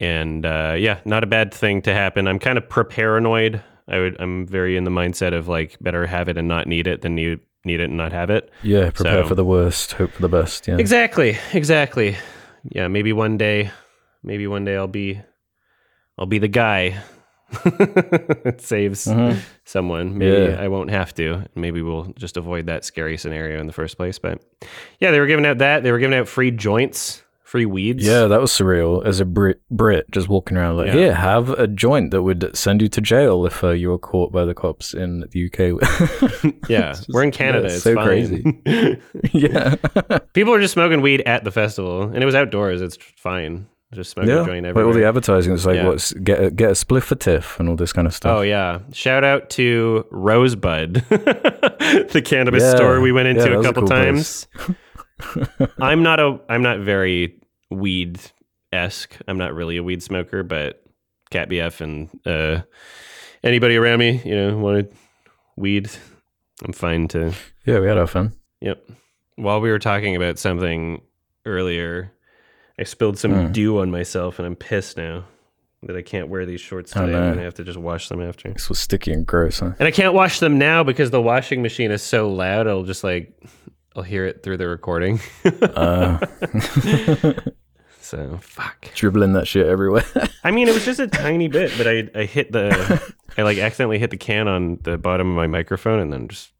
and 0.00 0.44
uh, 0.46 0.74
yeah, 0.78 1.00
not 1.04 1.24
a 1.24 1.26
bad 1.26 1.52
thing 1.52 1.82
to 1.82 1.92
happen. 1.94 2.26
I'm 2.28 2.38
kind 2.38 2.58
of 2.58 2.68
paranoid. 2.68 3.62
I 3.88 3.98
would. 3.98 4.16
I'm 4.20 4.46
very 4.46 4.76
in 4.76 4.84
the 4.84 4.90
mindset 4.90 5.32
of 5.34 5.48
like 5.48 5.76
better 5.80 6.06
have 6.06 6.28
it 6.28 6.36
and 6.36 6.46
not 6.48 6.66
need 6.66 6.86
it 6.86 7.00
than 7.02 7.14
need 7.14 7.40
need 7.64 7.80
it 7.80 7.84
and 7.84 7.96
not 7.96 8.12
have 8.12 8.30
it. 8.30 8.50
yeah, 8.62 8.90
prepare 8.90 9.22
So- 9.22 9.28
for 9.28 9.34
the 9.34 9.44
worst, 9.44 9.92
hope 9.94 10.12
for 10.12 10.22
the 10.22 10.28
best. 10.28 10.68
Yeah, 10.68 10.76
Exactly. 10.78 11.36
Exactly. 11.52 12.16
Yeah. 12.70 12.88
Maybe 12.88 13.12
one 13.12 13.36
day. 13.38 13.70
Maybe 14.22 14.46
one 14.46 14.64
day 14.64 14.76
I'll 14.76 14.86
be. 14.86 15.20
I'll 16.18 16.26
be 16.26 16.38
the 16.38 16.48
guy. 16.48 16.98
that 17.64 18.56
saves 18.60 19.06
Mhm. 19.06 19.38
someone. 19.64 20.18
Maybe 20.18 20.52
Yeah. 20.52 20.60
I 20.60 20.68
won't 20.68 20.90
have 20.90 21.14
to. 21.14 21.44
Maybe 21.54 21.80
we'll 21.82 22.12
just 22.18 22.36
avoid 22.36 22.66
that 22.66 22.84
scary 22.84 23.16
scenario 23.16 23.58
in 23.60 23.66
the 23.66 23.72
first 23.72 23.96
place. 23.96 24.18
But 24.18 24.42
yeah, 25.00 25.10
they 25.12 25.20
were 25.20 25.26
giving 25.26 25.46
out 25.46 25.58
that. 25.58 25.82
They 25.82 25.92
were 25.92 25.98
giving 25.98 26.18
out 26.18 26.28
free 26.28 26.50
joints, 26.50 27.22
free 27.48 27.64
weeds. 27.64 28.04
Yeah, 28.06 28.26
that 28.26 28.40
was 28.42 28.52
surreal. 28.52 29.04
As 29.06 29.20
a 29.20 29.24
Brit, 29.24 29.62
Brit 29.70 30.04
just 30.10 30.28
walking 30.28 30.58
around 30.58 30.76
like, 30.76 30.88
Yeah. 30.88 30.92
here, 30.92 31.14
have 31.14 31.48
a 31.50 31.66
joint 31.66 32.10
that 32.10 32.22
would 32.22 32.54
send 32.54 32.82
you 32.82 32.88
to 32.88 33.00
jail 33.00 33.46
if 33.46 33.64
uh, 33.64 33.70
you 33.70 33.88
were 33.88 33.98
caught 33.98 34.30
by 34.32 34.44
the 34.44 34.54
cops 34.54 34.92
in 34.92 35.24
the 35.32 35.46
UK. 35.46 36.52
Yeah. 36.68 36.90
It's 36.90 37.08
We're 37.08 37.22
in 37.24 37.30
Canada. 37.30 37.68
yeah, 37.68 37.74
it's 37.74 37.82
so 37.82 37.94
fine. 37.94 38.04
crazy. 38.06 38.60
yeah, 39.32 39.74
People 40.34 40.52
are 40.52 40.60
just 40.60 40.74
smoking 40.74 41.00
weed 41.00 41.22
at 41.22 41.44
the 41.44 41.50
festival, 41.50 42.02
and 42.02 42.22
it 42.22 42.26
was 42.26 42.34
outdoors. 42.34 42.82
It's 42.82 42.98
fine. 43.16 43.66
Just 43.94 44.10
smoking 44.10 44.30
yeah. 44.30 44.42
a 44.42 44.46
joint 44.46 44.66
Like 44.66 44.84
all 44.84 44.92
the 44.92 45.06
advertising 45.06 45.50
was 45.50 45.64
like, 45.64 45.76
Yeah. 45.76 45.86
what's 45.86 46.12
get 46.12 46.44
a, 46.44 46.50
get 46.50 46.68
a 46.68 46.74
spliff 46.74 47.04
for 47.04 47.14
tiff 47.14 47.58
and 47.58 47.70
all 47.70 47.76
this 47.76 47.94
kind 47.94 48.06
of 48.06 48.12
stuff. 48.12 48.36
oh 48.36 48.42
yeah! 48.42 48.80
Shout 48.92 49.24
out 49.24 49.48
to 49.50 50.04
Rosebud, 50.10 50.92
the 51.08 52.22
cannabis 52.22 52.70
store 52.70 53.00
we 53.00 53.12
went 53.12 53.28
into 53.28 53.50
a 53.50 53.56
was 53.56 53.64
a 53.64 53.68
couple 53.68 53.82
cool 53.82 53.88
times. 53.88 54.46
I'm 55.80 56.02
not 56.02 56.20
a. 56.20 56.38
I'm 56.48 56.62
not 56.62 56.80
very 56.80 57.40
weed 57.70 58.20
esque. 58.72 59.16
I'm 59.26 59.38
not 59.38 59.54
really 59.54 59.76
a 59.76 59.82
weed 59.82 60.02
smoker, 60.02 60.42
but 60.42 60.82
Cat 61.30 61.48
BF 61.48 61.80
and 61.80 62.08
uh, 62.26 62.62
anybody 63.42 63.76
around 63.76 63.98
me, 63.98 64.20
you 64.24 64.34
know, 64.34 64.56
wanted 64.58 64.92
weed. 65.56 65.90
I'm 66.64 66.72
fine 66.72 67.08
to 67.08 67.32
Yeah, 67.66 67.78
we 67.80 67.86
had 67.86 67.98
our 67.98 68.06
fun. 68.06 68.32
Yep. 68.60 68.88
While 69.36 69.60
we 69.60 69.70
were 69.70 69.78
talking 69.78 70.16
about 70.16 70.38
something 70.38 71.00
earlier, 71.46 72.12
I 72.78 72.82
spilled 72.84 73.18
some 73.18 73.32
Hmm. 73.46 73.52
dew 73.52 73.78
on 73.78 73.90
myself, 73.90 74.38
and 74.38 74.46
I'm 74.46 74.56
pissed 74.56 74.96
now 74.96 75.24
that 75.84 75.96
I 75.96 76.02
can't 76.02 76.28
wear 76.28 76.44
these 76.44 76.60
shorts 76.60 76.96
Oh, 76.96 77.02
today. 77.06 77.12
no. 77.12 77.22
I'm 77.22 77.30
gonna 77.34 77.44
have 77.44 77.54
to 77.54 77.64
just 77.64 77.78
wash 77.78 78.08
them 78.08 78.20
after. 78.20 78.50
This 78.52 78.68
was 78.68 78.80
sticky 78.80 79.12
and 79.12 79.24
gross, 79.24 79.60
huh? 79.60 79.72
And 79.78 79.86
I 79.86 79.92
can't 79.92 80.12
wash 80.14 80.40
them 80.40 80.58
now 80.58 80.82
because 80.82 81.10
the 81.12 81.22
washing 81.22 81.62
machine 81.62 81.92
is 81.92 82.02
so 82.02 82.28
loud. 82.28 82.66
I'll 82.66 82.82
just 82.82 83.04
like 83.04 83.32
I'll 83.98 84.04
hear 84.04 84.24
it 84.26 84.44
through 84.44 84.58
the 84.58 84.68
recording. 84.68 85.18
Uh, 85.44 86.24
so 88.00 88.38
fuck. 88.40 88.88
dribbling 88.94 89.32
that 89.32 89.48
shit 89.48 89.66
everywhere. 89.66 90.04
I 90.44 90.52
mean, 90.52 90.68
it 90.68 90.74
was 90.74 90.84
just 90.84 91.00
a 91.00 91.08
tiny 91.08 91.48
bit, 91.48 91.72
but 91.76 91.88
I 91.88 92.08
I 92.14 92.24
hit 92.26 92.52
the 92.52 93.02
I 93.36 93.42
like 93.42 93.58
accidentally 93.58 93.98
hit 93.98 94.10
the 94.10 94.16
can 94.16 94.46
on 94.46 94.78
the 94.84 94.98
bottom 94.98 95.30
of 95.30 95.34
my 95.34 95.48
microphone, 95.48 95.98
and 95.98 96.12
then 96.12 96.28
just 96.28 96.52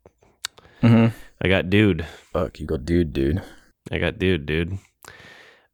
mm-hmm. 0.83 1.17
I 1.41 1.49
got 1.49 1.71
dude. 1.71 2.05
Fuck, 2.33 2.59
you 2.59 2.67
got 2.67 2.85
dude, 2.85 3.13
dude. 3.13 3.41
I 3.93 3.99
got 3.99 4.19
dude, 4.19 4.45
dude. 4.45 4.77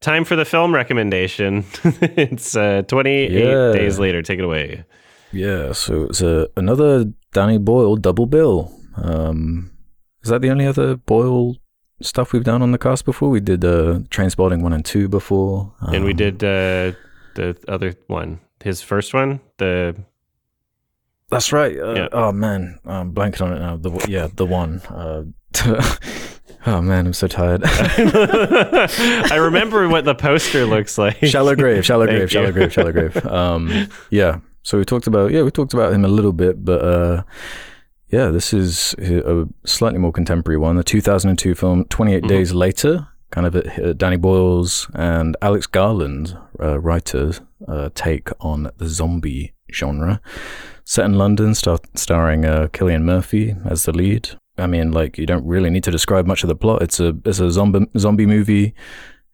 Time 0.03 0.27
for 0.27 0.37
the 0.37 0.45
film 0.45 0.75
recommendation. 0.75 1.65
it's 1.83 2.55
uh, 2.55 2.83
28 2.89 3.31
Yeah. 3.31 3.73
days 3.73 3.99
later. 3.99 4.21
Take 4.21 4.39
it 4.39 4.45
away. 4.45 4.85
Yeah, 5.33 5.73
so 5.73 6.03
it's 6.03 6.21
uh, 6.21 6.49
another 6.59 7.07
Danny 7.33 7.57
Boyle 7.57 7.97
double 7.97 8.27
bill. 8.27 8.71
Um, 8.97 9.71
is 10.25 10.31
that 10.31 10.43
the 10.43 10.51
only 10.51 10.66
other 10.66 10.97
Boyle 10.97 11.57
stuff 12.03 12.33
we've 12.33 12.45
done 12.45 12.62
on 12.62 12.72
the 12.72 12.79
cast 12.79 13.05
before? 13.05 13.31
We 13.31 13.41
did 13.41 13.64
uh, 13.64 14.01
Trainspotting 14.11 14.62
1 14.62 14.72
and 14.72 14.85
2 14.85 15.09
before. 15.09 15.72
and 15.81 16.05
we 16.05 16.11
Um, 16.11 16.16
did 16.16 16.43
uh, 16.43 16.93
the 17.35 17.57
other 17.68 17.95
one, 18.09 18.41
his 18.62 18.83
first 18.83 19.14
one. 19.14 19.41
The 19.59 19.95
That's 21.31 21.53
right. 21.53 21.79
Uh, 21.79 21.95
Yeah. 21.95 22.09
Oh, 22.12 22.33
man. 22.33 22.79
I'm 22.85 23.12
blanking 23.14 23.43
on 23.43 23.53
it 23.53 23.59
now. 23.61 23.77
The, 23.77 24.07
yeah, 24.09 24.29
the 24.35 24.47
one. 24.47 24.81
Uh, 24.89 25.22
oh, 26.66 26.83
man, 26.83 27.07
I'm 27.07 27.12
so 27.12 27.27
tired. 27.29 27.62
I 27.64 29.37
remember 29.39 29.89
what 29.89 30.05
the 30.05 30.14
poster 30.14 30.64
looks 30.66 30.99
like. 30.99 31.18
shallow 31.25 31.55
grave, 31.55 31.85
shallow 31.85 32.07
grave, 32.07 32.31
shallow 32.31 32.53
grave, 32.53 32.72
shallow 32.72 32.93
grave. 32.93 33.25
Um, 33.27 33.89
yeah. 34.11 34.39
So 34.62 34.79
we 34.79 34.85
talked 34.85 35.07
about 35.07 35.31
yeah, 35.31 35.43
we 35.43 35.51
talked 35.51 35.75
about 35.75 35.93
him 35.93 36.05
a 36.05 36.09
little 36.09 36.33
bit, 36.33 36.64
but 36.64 36.81
uh, 36.83 37.22
yeah, 38.15 38.29
this 38.37 38.53
is 38.53 38.95
a 38.99 39.47
slightly 39.65 39.99
more 39.99 40.12
contemporary 40.12 40.59
one. 40.59 40.77
The 40.77 40.85
2002 40.85 41.55
film, 41.55 41.85
28 41.87 42.23
Mhm. 42.25 42.29
Days 42.29 42.53
Later, 42.53 43.09
kind 43.31 43.47
of 43.49 43.53
Danny 43.99 44.17
Boyle's 44.17 44.89
and 44.95 45.37
Alex 45.43 45.67
Garland, 45.67 46.37
uh, 46.61 46.79
writer's 46.81 47.41
uh, 47.67 47.89
take 47.95 48.29
on 48.41 48.71
the 48.81 48.87
zombie 48.89 49.55
genre. 49.73 50.21
Set 50.85 51.05
in 51.07 51.15
London, 51.15 51.55
star- 51.55 51.79
starring 51.95 52.45
uh, 52.45 52.69
Cillian 52.73 53.03
Murphy 53.03 53.55
as 53.65 53.85
the 53.85 53.93
lead. 53.93 54.29
I 54.59 54.67
mean, 54.69 54.93
like 54.93 55.19
you 55.19 55.27
don't 55.27 55.45
really 55.55 55.71
need 55.71 55.83
to 55.85 55.91
describe 55.91 56.27
much 56.27 56.45
of 56.45 56.49
the 56.49 56.55
plot. 56.65 56.83
It's 56.83 57.01
a 57.01 57.09
it's 57.25 57.41
a 57.41 57.51
zombie 57.51 57.87
zombie 57.99 58.27
movie 58.27 58.75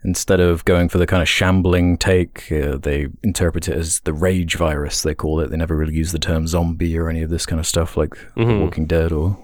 instead 0.05 0.41
of 0.41 0.65
going 0.65 0.89
for 0.89 0.99
the 0.99 1.07
kind 1.07 1.23
of 1.23 1.29
shambling 1.29 1.97
take, 1.99 2.51
uh, 2.53 2.77
they 2.79 3.09
interpret 3.23 3.69
it 3.69 3.77
as 3.77 4.01
the 4.01 4.13
rage 4.13 4.57
virus, 4.57 5.03
they 5.03 5.15
call 5.15 5.41
it. 5.41 5.51
They 5.51 5.57
never 5.57 5.77
really 5.77 5.95
use 5.95 6.13
the 6.13 6.19
term 6.19 6.47
zombie 6.47 6.97
or 6.99 7.09
any 7.11 7.23
of 7.23 7.31
this 7.31 7.47
kind 7.47 7.61
of 7.61 7.67
stuff 7.67 7.97
like 7.97 8.15
Mhm. 8.37 8.61
Walking 8.63 8.87
Dead 8.87 9.13
or 9.13 9.37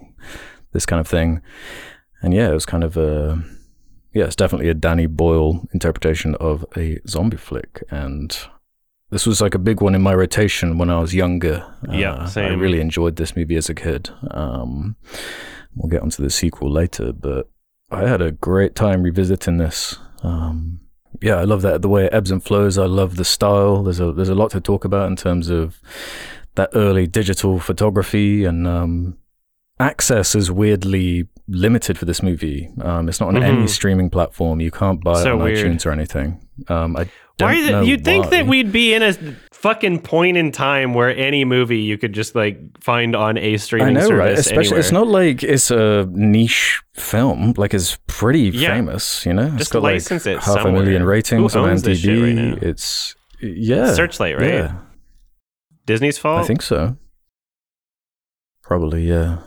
this 0.73 0.87
kind 0.87 1.01
of 1.01 1.07
thing. 1.09 1.41
And 2.23 2.33
yeah, 2.35 2.49
it 2.51 2.55
was 2.55 2.67
kind 2.67 2.85
of 2.85 2.97
a. 2.97 3.43
Yeah, 4.15 4.25
it's 4.25 4.37
definitely 4.37 4.71
a 4.71 4.75
Danny 4.75 5.07
Boyle 5.07 5.69
interpretation 5.75 6.35
of 6.37 6.65
a 6.75 6.99
zombie 7.07 7.37
flick. 7.37 7.83
And 7.91 8.35
this 9.11 9.27
was 9.27 9.43
like 9.43 9.55
a 9.55 9.59
big 9.59 9.83
one 9.83 9.95
in 9.95 10.01
my 10.01 10.15
rotation 10.15 10.79
when 10.79 10.89
I 10.89 10.99
was 11.01 11.15
younger. 11.15 11.67
Yeah, 11.91 12.27
Uh, 12.35 12.41
I 12.41 12.55
really 12.55 12.81
enjoyed 12.81 13.17
this 13.17 13.37
movie 13.37 13.57
as 13.57 13.69
a 13.69 13.75
kid. 13.75 14.09
Um, 14.31 14.97
we'll 15.75 15.91
get 15.91 16.01
onto 16.03 16.23
the 16.23 16.31
sequel 16.31 16.71
later, 16.73 17.13
but 17.13 17.51
I 17.91 18.09
had 18.09 18.23
a 18.23 18.33
great 18.33 18.75
time 18.75 19.03
revisiting 19.03 19.59
this. 19.59 19.99
Um, 20.27 20.81
yeah, 21.23 21.37
I 21.37 21.45
love 21.45 21.63
that 21.63 21.83
the 21.83 21.89
way 21.89 22.05
it 22.07 22.13
ebbs 22.15 22.31
and 22.31 22.43
flows. 22.43 22.77
I 22.79 22.87
love 22.87 23.17
the 23.17 23.25
style. 23.25 23.83
There's 23.85 24.01
a 24.01 24.13
there's 24.13 24.29
a 24.29 24.35
lot 24.35 24.51
to 24.53 24.61
talk 24.61 24.85
about 24.85 25.09
in 25.09 25.17
terms 25.17 25.49
of 25.49 25.81
that 26.57 26.71
early 26.75 27.07
digital 27.07 27.59
photography 27.61 28.45
and 28.45 28.67
um, 28.67 29.17
access 29.79 30.35
is 30.35 30.51
weirdly 30.51 31.29
limited 31.49 31.97
for 31.99 32.07
this 32.07 32.23
movie. 32.23 32.69
Um, 32.81 33.09
it's 33.09 33.21
not 33.21 33.29
on 33.29 33.43
any 33.43 33.65
Mhm. 33.65 33.69
streaming 33.69 34.11
platform. 34.11 34.61
You 34.61 34.71
can't 34.71 35.03
buy 35.05 35.23
So 35.23 35.31
it 35.31 35.33
on 35.35 35.43
weird. 35.43 35.59
iTunes 35.67 35.87
or 35.87 35.93
anything. 35.93 36.41
Um, 36.69 36.97
I 36.97 37.09
Why 37.39 37.61
know 37.71 37.83
you'd 37.83 38.05
think 38.05 38.31
that 38.31 38.47
we'd 38.47 38.73
be 38.73 38.95
in 38.95 39.03
a 39.03 39.15
fucking 39.67 40.01
point 40.01 40.37
in 40.37 40.53
time 40.53 40.95
where 40.95 41.11
any 41.17 41.45
movie 41.45 41.79
you 41.81 41.99
could 41.99 42.13
just 42.13 42.35
like 42.35 42.59
find 42.81 43.17
on 43.17 43.37
a 43.37 43.57
streaming 43.57 43.97
I 43.97 44.01
know, 44.01 44.07
service 44.09 44.19
right? 44.19 44.39
Especially, 44.39 44.61
anywhere. 44.61 44.79
it's 44.81 44.93
not 44.93 45.07
like 45.09 45.43
it's 45.43 45.71
a 45.71 46.07
niche 46.11 46.83
film. 46.95 47.55
Like 47.57 47.75
it's 47.75 47.99
pretty 48.07 48.51
Yeah. 48.51 48.75
famous, 48.75 49.27
you 49.27 49.33
know. 49.35 49.47
it's 49.47 49.57
Just 49.57 49.73
got 49.73 49.83
license 49.83 50.27
like 50.27 50.37
it 50.37 50.43
half 50.43 50.65
a 50.65 50.71
million 50.73 51.03
ratings 51.05 51.55
Who 51.55 51.61
on 51.61 51.79
shit 51.83 52.39
right? 52.39 52.63
It's 52.63 53.15
yeah, 53.41 53.93
Searchlight, 53.93 54.39
right? 54.39 54.49
Yeah, 54.55 54.73
Disney's 55.85 56.19
fault. 56.19 56.45
I 56.45 56.47
think 56.47 56.63
so. 56.63 56.97
Probably, 58.63 59.03
yeah, 59.09 59.39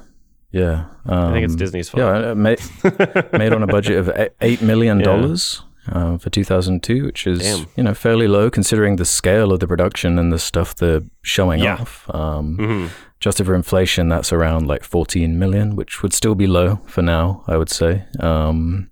yeah. 0.52 0.86
Um, 1.06 1.30
I 1.30 1.32
think 1.34 1.46
it's 1.46 1.56
Disney's 1.56 1.90
fault. 1.90 2.02
Yeah, 2.02 2.32
uh, 2.32 2.36
made, 2.36 2.60
made 3.34 3.54
on 3.54 3.64
a 3.64 3.68
budget 3.68 3.98
of 3.98 4.12
eight 4.42 4.62
million 4.62 5.00
dollars 5.00 5.64
uh, 5.92 6.18
for 6.18 6.30
2002, 6.30 7.06
which 7.06 7.26
is 7.28 7.40
Damn. 7.40 7.66
you 7.76 7.84
know 7.84 7.94
fairly 7.94 8.28
low 8.28 8.50
considering 8.50 8.96
the 8.98 9.06
scale 9.06 9.52
of 9.52 9.60
the 9.60 9.68
production 9.68 10.18
and 10.20 10.32
the 10.32 10.40
stuff 10.40 10.76
they're 10.76 11.02
showing 11.22 11.60
Yeah. 11.62 11.78
off. 11.82 12.10
Um, 12.14 12.56
hmm 12.58 12.88
Adjusted 13.22 13.46
for 13.48 13.54
inflation, 13.54 14.08
that's 14.08 14.32
around 14.32 14.66
like 14.68 14.82
14 14.86 15.38
million, 15.38 15.76
which 15.76 16.02
would 16.02 16.14
still 16.14 16.36
be 16.36 16.48
low 16.48 16.80
for 16.86 17.02
now, 17.02 17.44
I 17.48 17.58
would 17.58 17.70
say. 17.70 18.06
Um, 18.22 18.90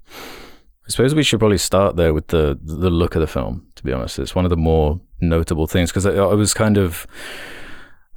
I 0.86 0.90
suppose 0.90 1.16
we 1.16 1.24
should 1.24 1.40
probably 1.40 1.58
start 1.58 1.96
there 1.96 2.14
with 2.14 2.28
the 2.28 2.60
the 2.62 2.90
look 2.90 3.16
of 3.16 3.22
the 3.22 3.28
film. 3.28 3.68
To 3.76 3.84
be 3.84 3.94
honest, 3.94 4.20
it's 4.20 4.36
one 4.36 4.44
of 4.46 4.50
the 4.50 4.58
more 4.58 5.00
notable 5.22 5.66
things 5.66 5.92
because 5.92 6.06
I, 6.06 6.12
I 6.16 6.34
was 6.34 6.54
kind 6.54 6.78
of 6.78 7.08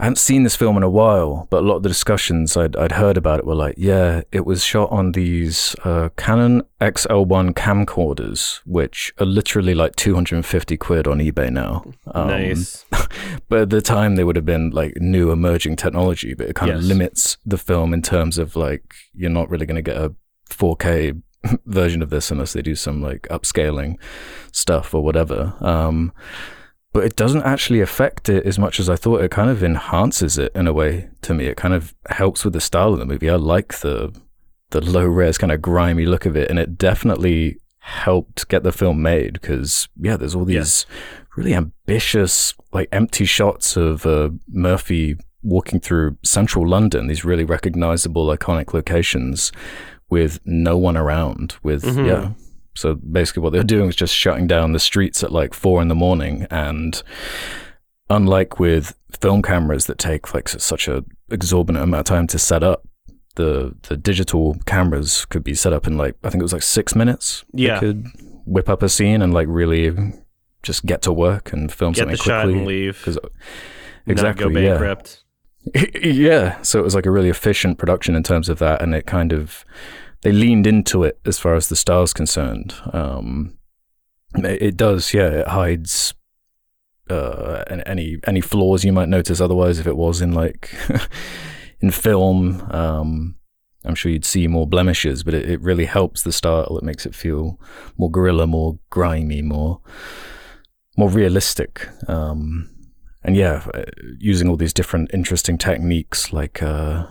I 0.01 0.05
hadn't 0.05 0.17
seen 0.17 0.45
this 0.45 0.57
film 0.57 0.79
in 0.79 0.83
a 0.83 0.89
while, 0.89 1.47
but 1.51 1.59
a 1.63 1.67
lot 1.67 1.77
of 1.77 1.83
the 1.83 1.91
discussions 1.91 2.57
I'd 2.57 2.75
I'd 2.75 2.93
heard 2.93 3.19
about 3.19 3.39
it 3.39 3.45
were 3.45 3.55
like, 3.55 3.75
yeah, 3.77 4.23
it 4.33 4.47
was 4.47 4.65
shot 4.65 4.91
on 4.91 5.13
these 5.13 5.77
uh, 5.85 6.09
Canon 6.17 6.63
XL1 6.81 7.51
camcorders, 7.53 8.63
which 8.65 9.13
are 9.19 9.27
literally 9.27 9.75
like 9.75 9.97
250 9.97 10.79
quid 10.79 11.07
on 11.07 11.19
eBay 11.19 11.53
now. 11.53 11.85
Um, 12.15 12.29
nice. 12.29 12.87
but 13.51 13.61
at 13.61 13.71
the 13.71 13.83
time 13.83 14.17
they 14.17 14.25
would 14.25 14.37
have 14.37 14.47
been 14.47 14.71
like 14.71 14.97
new 14.97 15.31
emerging 15.31 15.77
technology 15.77 16.33
but 16.33 16.49
it 16.49 16.57
kind 16.57 16.73
of 16.73 16.83
limits 16.83 17.37
the 17.45 17.59
film 17.59 17.93
in 17.93 18.01
terms 18.01 18.39
of 18.39 18.57
like 18.57 18.95
you're 19.13 19.29
not 19.29 19.51
really 19.51 19.67
going 19.67 19.77
to 19.77 19.83
get 19.83 19.97
a 19.97 20.15
4k 20.49 21.21
version 21.67 22.03
of 22.03 22.11
this 22.11 22.31
unless 22.31 22.53
they 22.53 22.63
do 22.63 22.75
some 22.75 23.03
like 23.03 23.23
upscaling 23.31 23.97
stuff 24.53 24.95
or 24.95 25.03
whatever 25.03 25.55
um 25.61 26.13
but 26.93 27.05
it 27.05 27.17
doesn't 27.17 27.43
actually 27.45 27.81
affect 27.81 28.29
it 28.29 28.45
as 28.47 28.59
much 28.59 28.81
as 28.81 28.89
I 28.89 28.97
thought. 28.97 29.23
It 29.23 29.31
kind 29.31 29.51
of 29.51 29.63
enhances 29.63 30.39
it 30.39 30.51
in 30.55 30.67
a 30.67 30.73
way 30.73 31.09
to 31.23 31.35
me. 31.35 31.47
It 31.47 31.57
kind 31.57 31.75
of 31.75 31.95
helps 32.09 32.45
with 32.45 32.53
the 32.55 32.61
style 32.61 32.93
of 32.93 32.99
the 32.99 33.07
movie. 33.07 33.31
I 33.31 33.37
like 33.37 33.79
the 33.81 34.13
the 34.71 34.81
low 34.81 35.05
res 35.05 35.37
kind 35.39 35.53
of 35.53 35.61
grimy 35.63 36.07
look 36.07 36.27
of 36.27 36.37
it, 36.37 36.49
and 36.51 36.59
it 36.59 36.79
definitely 36.79 37.59
helped 37.79 38.47
get 38.49 38.63
the 38.63 38.73
film 38.73 39.03
made 39.03 39.33
because 39.35 39.89
yeah, 40.01 40.17
there's 40.17 40.35
all 40.35 40.45
these 40.45 40.87
really 41.37 41.55
ambitious 41.55 42.55
like 42.73 42.89
empty 42.93 43.25
shots 43.25 43.77
of 43.77 44.05
uh, 44.07 44.31
Murphy 44.49 45.17
walking 45.43 45.81
through 45.81 46.17
central 46.23 46.69
London. 46.69 47.07
These 47.07 47.25
really 47.25 47.45
recognizable 47.45 48.27
iconic 48.37 48.75
locations 48.75 49.51
with 50.09 50.39
no 50.45 50.77
one 50.77 50.97
around. 50.97 51.55
With 51.63 51.83
Mhm. 51.85 52.07
yeah. 52.07 52.31
So 52.75 52.95
basically, 52.95 53.43
what 53.43 53.53
they're 53.53 53.63
doing 53.65 53.89
is 53.89 53.97
just 53.97 54.15
shutting 54.15 54.47
down 54.47 54.73
the 54.73 54.79
streets 54.79 55.23
at 55.25 55.33
like 55.33 55.55
four 55.55 55.83
in 55.83 55.89
the 55.89 55.95
morning. 55.95 56.47
And 56.51 57.03
unlike 58.09 58.59
with 58.59 58.95
film 59.21 59.43
cameras 59.43 59.87
that 59.87 59.99
take 59.99 60.33
like 60.35 60.49
such 60.49 60.89
a 60.89 61.05
exorbitant 61.31 61.83
amount 61.83 62.01
of 62.01 62.07
time 62.07 62.27
to 62.29 62.39
set 62.39 62.63
up, 62.63 62.87
the 63.37 63.75
the 63.89 63.97
digital 63.97 64.57
cameras 64.67 65.25
could 65.27 65.45
be 65.45 65.55
set 65.55 65.73
up 65.73 65.87
in 65.87 65.97
like 65.97 66.17
I 66.25 66.31
think 66.31 66.41
it 66.41 66.45
was 66.45 66.53
like 66.53 66.63
six 66.63 66.95
minutes. 66.95 67.45
They 67.53 67.65
Yeah. 67.65 67.79
could 67.81 68.07
whip 68.47 68.69
up 68.69 68.83
a 68.83 68.89
scene 68.89 69.23
and 69.23 69.33
like 69.35 69.47
really 69.49 70.13
just 70.63 70.85
get 70.87 71.03
to 71.03 71.13
work 71.13 71.53
and 71.53 71.71
film 71.73 71.93
Get 71.93 72.01
something 72.01 72.17
the 72.17 72.23
shot 72.23 72.43
quickly. 72.45 72.59
and 72.59 72.67
leave. 72.69 73.03
'Cause- 73.05 73.19
Not 73.23 73.33
exactly, 74.13 74.53
go 74.55 74.61
yeah. 74.61 74.95
yeah. 76.03 76.61
So 76.63 76.79
it 76.79 76.83
was 76.83 76.95
like 76.95 77.07
a 77.07 77.11
really 77.11 77.29
efficient 77.29 77.79
production 77.79 78.15
in 78.17 78.23
terms 78.23 78.49
of 78.49 78.59
that, 78.59 78.83
and 78.83 78.95
it 78.95 79.07
kind 79.07 79.33
of 79.33 79.65
they 80.23 80.33
leaned 80.33 80.67
into 80.67 81.05
it 81.05 81.19
as 81.25 81.39
far 81.39 81.55
as 81.55 81.69
the 81.69 81.77
style's 81.77 82.13
concerned. 82.13 82.75
Um, 82.93 83.59
it, 84.35 84.77
does, 84.77 85.15
yeah. 85.15 85.29
It 85.29 85.49
hides 85.49 86.15
uh, 87.09 87.65
any 87.87 88.19
any 88.27 88.41
flaws 88.41 88.85
you 88.85 88.93
might 88.93 89.09
notice 89.09 89.41
otherwise 89.41 89.79
if 89.79 89.87
it 89.87 89.97
was 89.97 90.21
in 90.21 90.33
like 90.33 90.75
in 91.81 91.91
film. 91.91 92.63
Um, 92.71 93.37
I'm 93.85 93.95
sure 93.95 94.13
you'd 94.13 94.27
see 94.27 94.47
more 94.47 94.67
blemishes, 94.67 95.23
but 95.23 95.33
it, 95.33 95.49
it 95.49 95.61
really 95.63 95.87
helps 95.87 96.23
the 96.23 96.33
style. 96.33 96.77
It 96.77 96.85
makes 96.85 97.07
it 97.07 97.15
feel 97.15 97.59
more 97.97 98.11
guerrilla, 98.11 98.47
more 98.47 98.79
grimy, 98.91 99.43
more 99.43 99.81
more 100.97 101.09
realistic. 101.09 101.89
Um, 102.09 102.69
and 103.23 103.37
yeah, 103.37 103.67
uh, 103.75 103.85
using 104.19 104.49
all 104.49 104.57
these 104.57 104.73
different 104.73 105.11
interesting 105.13 105.59
techniques, 105.59 106.33
like 106.33 106.63
uh, 106.63 107.07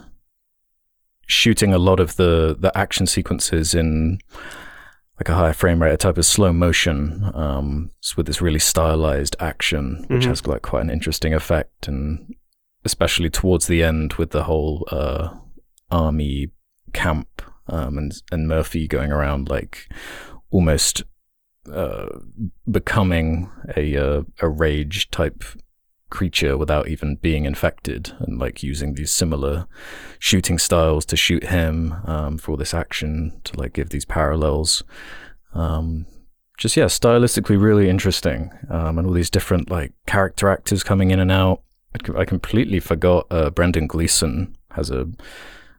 shooting 1.29 1.73
a 1.73 1.77
lot 1.77 1.99
of 1.99 2.15
the 2.15 2.55
the 2.59 2.75
action 2.75 3.05
sequences 3.05 3.75
in 3.75 4.17
like 5.19 5.29
a 5.29 5.35
higher 5.35 5.53
frame 5.53 5.81
rate, 5.81 5.93
a 5.93 5.97
type 5.97 6.17
of 6.17 6.25
slow 6.25 6.51
motion, 6.51 7.29
um, 7.33 7.91
with 8.17 8.25
this 8.25 8.41
really 8.41 8.59
stylized 8.59 9.35
action, 9.39 10.05
which 10.09 10.23
Mhm. 10.23 10.29
has 10.29 10.47
like 10.47 10.61
quite 10.63 10.81
an 10.83 10.89
interesting 10.89 11.33
effect, 11.33 11.87
and 11.87 12.33
especially 12.85 13.29
towards 13.29 13.67
the 13.67 13.83
end 13.83 14.13
with 14.13 14.31
the 14.31 14.43
whole 14.43 14.87
uh, 14.91 15.29
army 15.91 16.51
camp 16.93 17.41
um, 17.67 17.97
and 17.97 18.13
and 18.31 18.47
Murphy 18.47 18.87
going 18.87 19.11
around 19.11 19.49
like 19.49 19.87
almost 20.51 21.03
uh, 21.71 22.07
becoming 22.71 23.51
a 23.75 23.95
uh, 23.97 24.21
a 24.41 24.49
rage 24.49 25.11
type 25.11 25.43
creature 26.09 26.57
without 26.57 26.87
even 26.87 27.15
being 27.15 27.45
infected, 27.45 28.13
and 28.19 28.39
like 28.39 28.63
using 28.63 28.93
these 28.93 29.11
similar 29.11 29.67
shooting 30.19 30.57
styles 30.57 31.05
to 31.05 31.15
shoot 31.15 31.45
him 31.45 31.95
um, 32.05 32.37
for 32.37 32.57
this 32.57 32.73
action 32.73 33.39
to 33.43 33.59
like 33.59 33.73
give 33.73 33.89
these 33.89 34.05
parallels. 34.05 34.83
Um, 35.53 36.05
just 36.57 36.75
yeah, 36.75 36.85
stylistically 36.85 37.59
really 37.59 37.89
interesting, 37.89 38.51
um, 38.69 38.97
and 38.97 39.07
all 39.07 39.13
these 39.13 39.29
different 39.29 39.71
like 39.71 39.93
character 40.05 40.49
actors 40.49 40.83
coming 40.83 41.11
in 41.11 41.19
and 41.19 41.31
out. 41.31 41.61
I, 42.15 42.23
completely 42.23 42.79
forgot 42.79 43.25
uh, 43.31 43.49
Brendan 43.49 43.87
Gleeson 43.87 44.55
has 44.71 44.91
a 44.91 45.07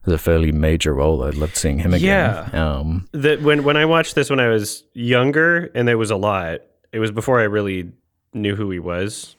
has 0.03 0.13
a 0.13 0.17
fairly 0.17 0.51
major 0.51 0.93
role. 0.93 1.23
I 1.23 1.29
loved 1.29 1.55
seeing 1.55 1.79
him 1.79 1.93
again. 1.93 2.49
Yeah. 2.51 2.69
Um, 2.69 3.07
that 3.13 3.41
when 3.41 3.63
when 3.63 3.77
I 3.77 3.85
watched 3.85 4.15
this 4.15 4.29
when 4.29 4.39
I 4.39 4.49
was 4.49 4.83
younger, 4.93 5.71
and 5.75 5.87
there 5.87 5.97
was 5.97 6.11
a 6.11 6.17
lot. 6.17 6.61
It 6.91 6.99
was 6.99 7.11
before 7.11 7.39
I 7.39 7.43
really 7.43 7.91
knew 8.33 8.55
who 8.55 8.69
he 8.71 8.79
was. 8.79 9.35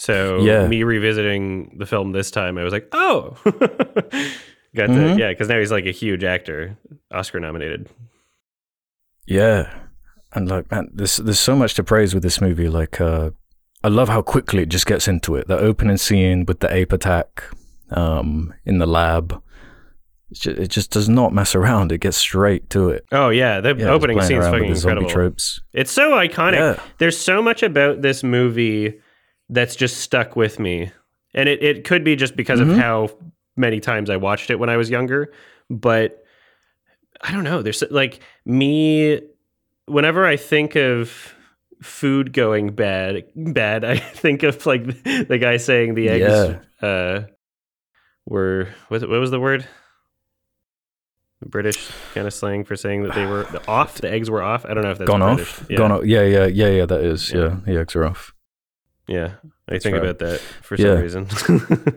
So 0.00 0.38
Yeah. 0.42 0.68
me 0.68 0.84
revisiting 0.84 1.74
the 1.76 1.84
film 1.86 2.12
this 2.12 2.30
time, 2.30 2.56
I 2.56 2.62
was 2.62 2.72
like, 2.72 2.86
oh, 2.92 3.36
got 3.44 4.88
Mhm. 4.90 4.94
the 4.94 5.16
yeah, 5.18 5.30
because 5.30 5.48
now 5.48 5.58
he's 5.58 5.72
like 5.72 5.86
a 5.86 5.90
huge 5.90 6.22
actor, 6.22 6.76
Oscar 7.12 7.40
nominated. 7.40 7.88
Yeah, 9.26 9.74
and 10.34 10.48
like 10.48 10.70
man, 10.70 10.88
there's 10.94 11.16
there's 11.18 11.40
so 11.40 11.54
much 11.56 11.74
to 11.74 11.84
praise 11.84 12.14
with 12.14 12.22
this 12.22 12.40
movie. 12.40 12.68
Like, 12.68 13.00
uh, 13.00 13.30
I 13.84 13.88
love 13.88 14.08
how 14.08 14.22
quickly 14.22 14.62
it 14.62 14.68
just 14.68 14.86
gets 14.86 15.08
into 15.08 15.34
it. 15.36 15.48
The 15.48 15.58
opening 15.58 15.96
scene 15.96 16.44
with 16.46 16.60
the 16.60 16.72
ape 16.72 16.92
attack 16.92 17.44
um, 17.90 18.54
in 18.64 18.78
the 18.78 18.86
lab, 18.86 19.42
it's 20.30 20.40
ju- 20.40 20.56
it 20.58 20.68
just 20.68 20.90
does 20.90 21.08
not 21.08 21.34
mess 21.34 21.54
around. 21.54 21.92
It 21.92 21.98
gets 21.98 22.16
straight 22.16 22.70
to 22.70 22.88
it. 22.90 23.04
Oh 23.12 23.28
yeah, 23.30 23.60
the 23.60 23.74
Yeah, 23.76 23.90
opening 23.90 24.16
playing 24.16 24.28
scene's 24.28 24.44
around 24.44 24.52
with 24.52 24.60
fucking 24.62 24.76
incredible. 24.76 25.10
tropes. 25.10 25.60
It's 25.74 25.90
so 25.92 26.12
iconic. 26.12 26.54
Yeah. 26.54 26.82
There's 26.98 27.18
so 27.18 27.42
much 27.42 27.62
about 27.62 28.00
this 28.02 28.22
movie 28.22 29.00
that's 29.48 29.76
just 29.76 29.98
stuck 29.98 30.36
with 30.36 30.58
me. 30.58 30.90
And 31.34 31.48
it, 31.48 31.62
it 31.62 31.84
could 31.84 32.04
be 32.04 32.16
just 32.16 32.36
because 32.36 32.60
Mhm. 32.60 32.70
of 32.72 32.76
how 32.78 33.10
many 33.56 33.80
times 33.80 34.10
I 34.10 34.16
watched 34.16 34.50
it 34.50 34.58
when 34.58 34.68
I 34.70 34.76
was 34.76 34.90
younger. 34.90 35.32
But 35.70 36.24
I 37.20 37.32
don't 37.32 37.44
know. 37.44 37.62
There's 37.62 37.82
like 37.90 38.20
me, 38.44 39.20
whenever 39.86 40.24
I 40.26 40.36
think 40.36 40.76
of 40.76 41.34
food 41.82 42.32
going 42.32 42.70
bad, 42.74 43.24
bad, 43.36 43.84
I 43.86 43.96
think 43.98 44.42
of 44.42 44.64
like 44.66 44.84
the 45.04 45.38
guy 45.40 45.56
saying 45.58 45.94
the 45.94 46.08
eggs 46.08 46.58
uh, 46.82 47.26
were, 48.26 48.68
what, 48.88 49.00
what 49.02 49.20
was 49.20 49.30
the 49.30 49.40
word? 49.40 49.66
British 51.44 51.88
kind 52.14 52.26
of 52.26 52.34
slang 52.34 52.64
for 52.64 52.74
saying 52.74 53.04
that 53.04 53.14
they 53.14 53.24
were 53.24 53.46
off. 53.68 54.00
The 54.00 54.10
eggs 54.10 54.28
were 54.28 54.42
off. 54.42 54.64
I 54.64 54.74
don't 54.74 54.82
know 54.82 54.90
if 54.90 54.98
that's 54.98 55.08
Gone 55.08 55.22
off. 55.22 55.64
Yeah. 55.70 55.76
Gone 55.78 55.92
off. 55.92 56.04
Yeah, 56.04 56.22
yeah, 56.22 56.46
yeah, 56.46 56.68
yeah. 56.68 56.86
That 56.86 57.00
is. 57.04 57.32
Yeah. 57.32 57.38
Yeah, 57.40 57.56
the 57.64 57.80
eggs 57.80 57.94
are 57.94 58.04
off. 58.04 58.34
Yeah. 59.08 59.34
I 59.70 59.78
think 59.78 59.94
right. 59.94 60.02
about 60.04 60.18
that 60.20 60.40
for 60.62 60.76
Yeah. 60.76 60.94
some 60.94 61.02
reason. 61.02 61.28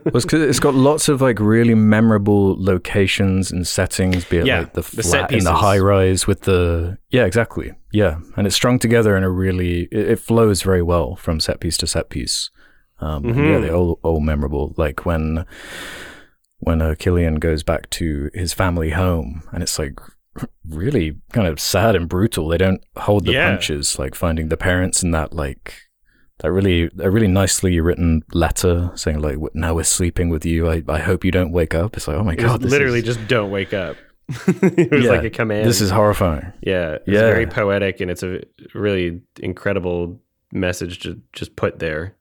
Well, 0.06 0.18
it's, 0.18 0.34
it's 0.34 0.60
got 0.60 0.74
lots 0.74 1.08
of 1.10 1.22
like 1.22 1.40
really 1.40 1.76
memorable 1.76 2.56
locations 2.62 3.52
and 3.52 3.66
settings, 3.68 4.26
be 4.26 4.38
it 4.38 4.46
Yeah, 4.46 4.60
like 4.60 4.74
the 4.74 4.82
the 4.82 5.04
flat 5.04 5.32
and 5.32 5.42
the 5.46 5.54
high 5.54 5.78
rise 5.80 6.28
with 6.28 6.42
the 6.42 6.98
yeah, 7.10 7.26
exactly, 7.26 7.74
yeah, 7.94 8.20
and 8.36 8.48
it's 8.48 8.56
strung 8.56 8.80
together 8.80 9.16
in 9.18 9.24
a 9.24 9.30
really 9.30 9.84
it, 9.92 10.10
it 10.12 10.20
flows 10.20 10.62
very 10.64 10.82
well 10.82 11.16
from 11.16 11.40
set 11.40 11.60
piece 11.60 11.78
to 11.78 11.88
set 11.88 12.10
piece. 12.10 12.50
Um, 13.00 13.26
and 13.26 13.36
Yeah, 13.38 13.60
they're 13.60 13.76
all 13.76 14.00
all 14.04 14.20
memorable. 14.20 14.74
Like 14.78 15.06
when 15.06 15.46
when 16.60 16.82
uh, 16.82 16.96
Cillian 17.00 17.40
goes 17.40 17.64
back 17.64 17.90
to 17.92 18.30
his 18.34 18.54
family 18.54 18.92
home, 18.92 19.44
and 19.52 19.64
it's 19.64 19.80
like 19.80 20.00
really 20.70 21.18
kind 21.34 21.48
of 21.48 21.60
sad 21.60 21.96
and 21.96 22.08
brutal. 22.10 22.48
They 22.48 22.58
don't 22.58 22.84
hold 22.98 23.26
the 23.26 23.34
Yeah. 23.34 23.50
punches, 23.50 23.98
like 23.98 24.14
finding 24.16 24.50
the 24.50 24.58
parents 24.58 25.04
in 25.04 25.12
that 25.12 25.34
like 25.34 25.74
that 26.42 26.52
really 26.52 26.90
a 27.00 27.10
really 27.10 27.28
nicely 27.28 27.80
written 27.80 28.24
letter 28.34 28.92
saying 28.96 29.20
like 29.22 29.38
now 29.54 29.74
we're 29.74 29.84
sleeping 29.84 30.30
with 30.30 30.46
you. 30.46 30.70
I, 30.70 30.84
I 30.88 31.00
hope 31.00 31.24
you 31.24 31.32
don't 31.32 31.52
wake 31.52 31.74
up. 31.74 31.96
It's 31.98 32.08
like 32.08 32.18
oh 32.18 32.24
my 32.24 32.34
It 32.34 32.40
god, 32.40 32.64
literally 32.64 33.00
is, 33.00 33.06
just 33.06 33.28
don't 33.28 33.52
wake 33.52 33.74
up. 33.74 33.98
it 34.48 34.92
was 34.92 35.04
Yeah, 35.06 35.12
like 35.12 35.24
a 35.24 35.30
command. 35.30 35.68
this 35.68 35.82
is 35.82 35.90
horrifying. 35.90 36.52
yeah, 36.62 36.94
it's 36.96 37.04
Yeah. 37.08 37.22
very 37.22 37.46
poetic 37.48 38.00
and 38.02 38.10
it's 38.12 38.24
a 38.24 38.42
really 38.74 39.22
incredible 39.40 40.20
message 40.54 41.00
to 41.00 41.22
just 41.34 41.56
put 41.56 41.80
there 41.80 42.16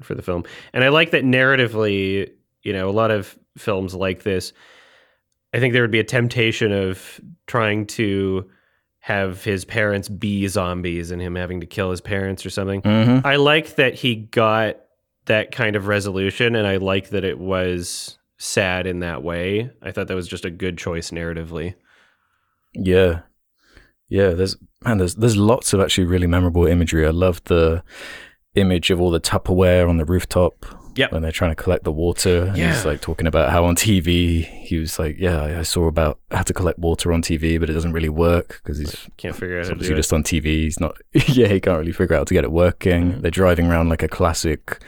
for 0.00 0.14
the 0.14 0.22
film. 0.22 0.44
And 0.72 0.82
I 0.84 0.88
like 0.88 1.10
that 1.12 1.24
narratively, 1.24 2.30
you 2.62 2.72
know, 2.72 2.88
a 2.88 2.92
lot 2.92 3.10
of 3.10 3.38
films 3.56 3.94
like 3.94 4.22
this, 4.22 4.52
I 5.54 5.60
think 5.60 5.72
there 5.72 5.82
would 5.82 5.90
be 5.90 6.00
a 6.00 6.04
temptation 6.04 6.72
of 6.72 7.20
trying 7.46 7.86
to 7.88 8.50
have 9.02 9.42
his 9.42 9.64
parents 9.64 10.08
be 10.08 10.46
zombies 10.46 11.10
and 11.10 11.20
him 11.20 11.34
having 11.34 11.60
to 11.60 11.66
kill 11.66 11.90
his 11.90 12.00
parents 12.00 12.46
or 12.46 12.50
something. 12.50 12.80
Mm-hmm. 12.82 13.26
I 13.26 13.34
like 13.34 13.74
that 13.74 13.94
he 13.94 14.14
got 14.14 14.76
that 15.24 15.50
kind 15.50 15.74
of 15.74 15.88
resolution, 15.88 16.54
and 16.54 16.68
I 16.68 16.76
like 16.76 17.10
that 17.10 17.24
it 17.24 17.38
was 17.38 18.16
sad 18.38 18.86
in 18.86 19.00
that 19.00 19.24
way. 19.24 19.72
I 19.82 19.90
thought 19.90 20.06
that 20.06 20.14
was 20.14 20.28
just 20.28 20.44
a 20.44 20.50
good 20.50 20.78
choice 20.78 21.10
narratively. 21.10 21.74
Yeah, 22.74 23.22
yeah. 24.08 24.30
There's 24.30 24.56
man, 24.84 24.98
there's 24.98 25.16
there's 25.16 25.36
lots 25.36 25.72
of 25.72 25.80
actually 25.80 26.06
really 26.06 26.28
memorable 26.28 26.66
imagery. 26.66 27.04
I 27.04 27.10
love 27.10 27.42
the 27.44 27.82
image 28.54 28.90
of 28.90 29.00
all 29.00 29.10
the 29.10 29.20
Tupperware 29.20 29.88
on 29.88 29.96
the 29.96 30.04
rooftop. 30.04 30.64
Yep. 30.94 31.12
When 31.12 31.22
they're 31.22 31.32
trying 31.32 31.52
to 31.52 31.62
collect 31.62 31.84
the 31.84 31.92
water, 31.92 32.44
and 32.48 32.56
Yeah. 32.56 32.72
he's 32.74 32.84
like 32.84 33.00
talking 33.00 33.26
about 33.26 33.50
how 33.50 33.64
on 33.64 33.76
TV 33.76 34.42
he 34.42 34.78
was 34.78 34.98
like, 34.98 35.16
"Yeah, 35.18 35.42
I- 35.60 35.62
saw 35.62 35.86
about 35.86 36.18
how 36.30 36.42
to 36.42 36.52
collect 36.52 36.78
water 36.78 37.12
on 37.12 37.22
TV, 37.22 37.58
but 37.58 37.70
it 37.70 37.72
doesn't 37.72 37.92
really 37.92 38.08
work 38.10 38.60
because 38.62 38.78
he's 38.78 39.08
Can't 39.16 39.34
figure 39.34 39.58
out 39.60 39.70
obviously 39.70 39.94
just 39.96 40.12
on 40.12 40.22
TV. 40.22 40.44
He's 40.64 40.80
not. 40.80 40.96
yeah, 41.28 41.48
he 41.48 41.60
can't 41.60 41.78
really 41.78 41.92
figure 41.92 42.14
out 42.16 42.20
how 42.20 42.24
to 42.24 42.34
get 42.34 42.44
it 42.44 42.52
working. 42.52 43.12
Mhm. 43.12 43.22
They're 43.22 43.30
driving 43.30 43.66
around 43.68 43.88
like 43.88 44.02
a 44.02 44.08
classic 44.08 44.82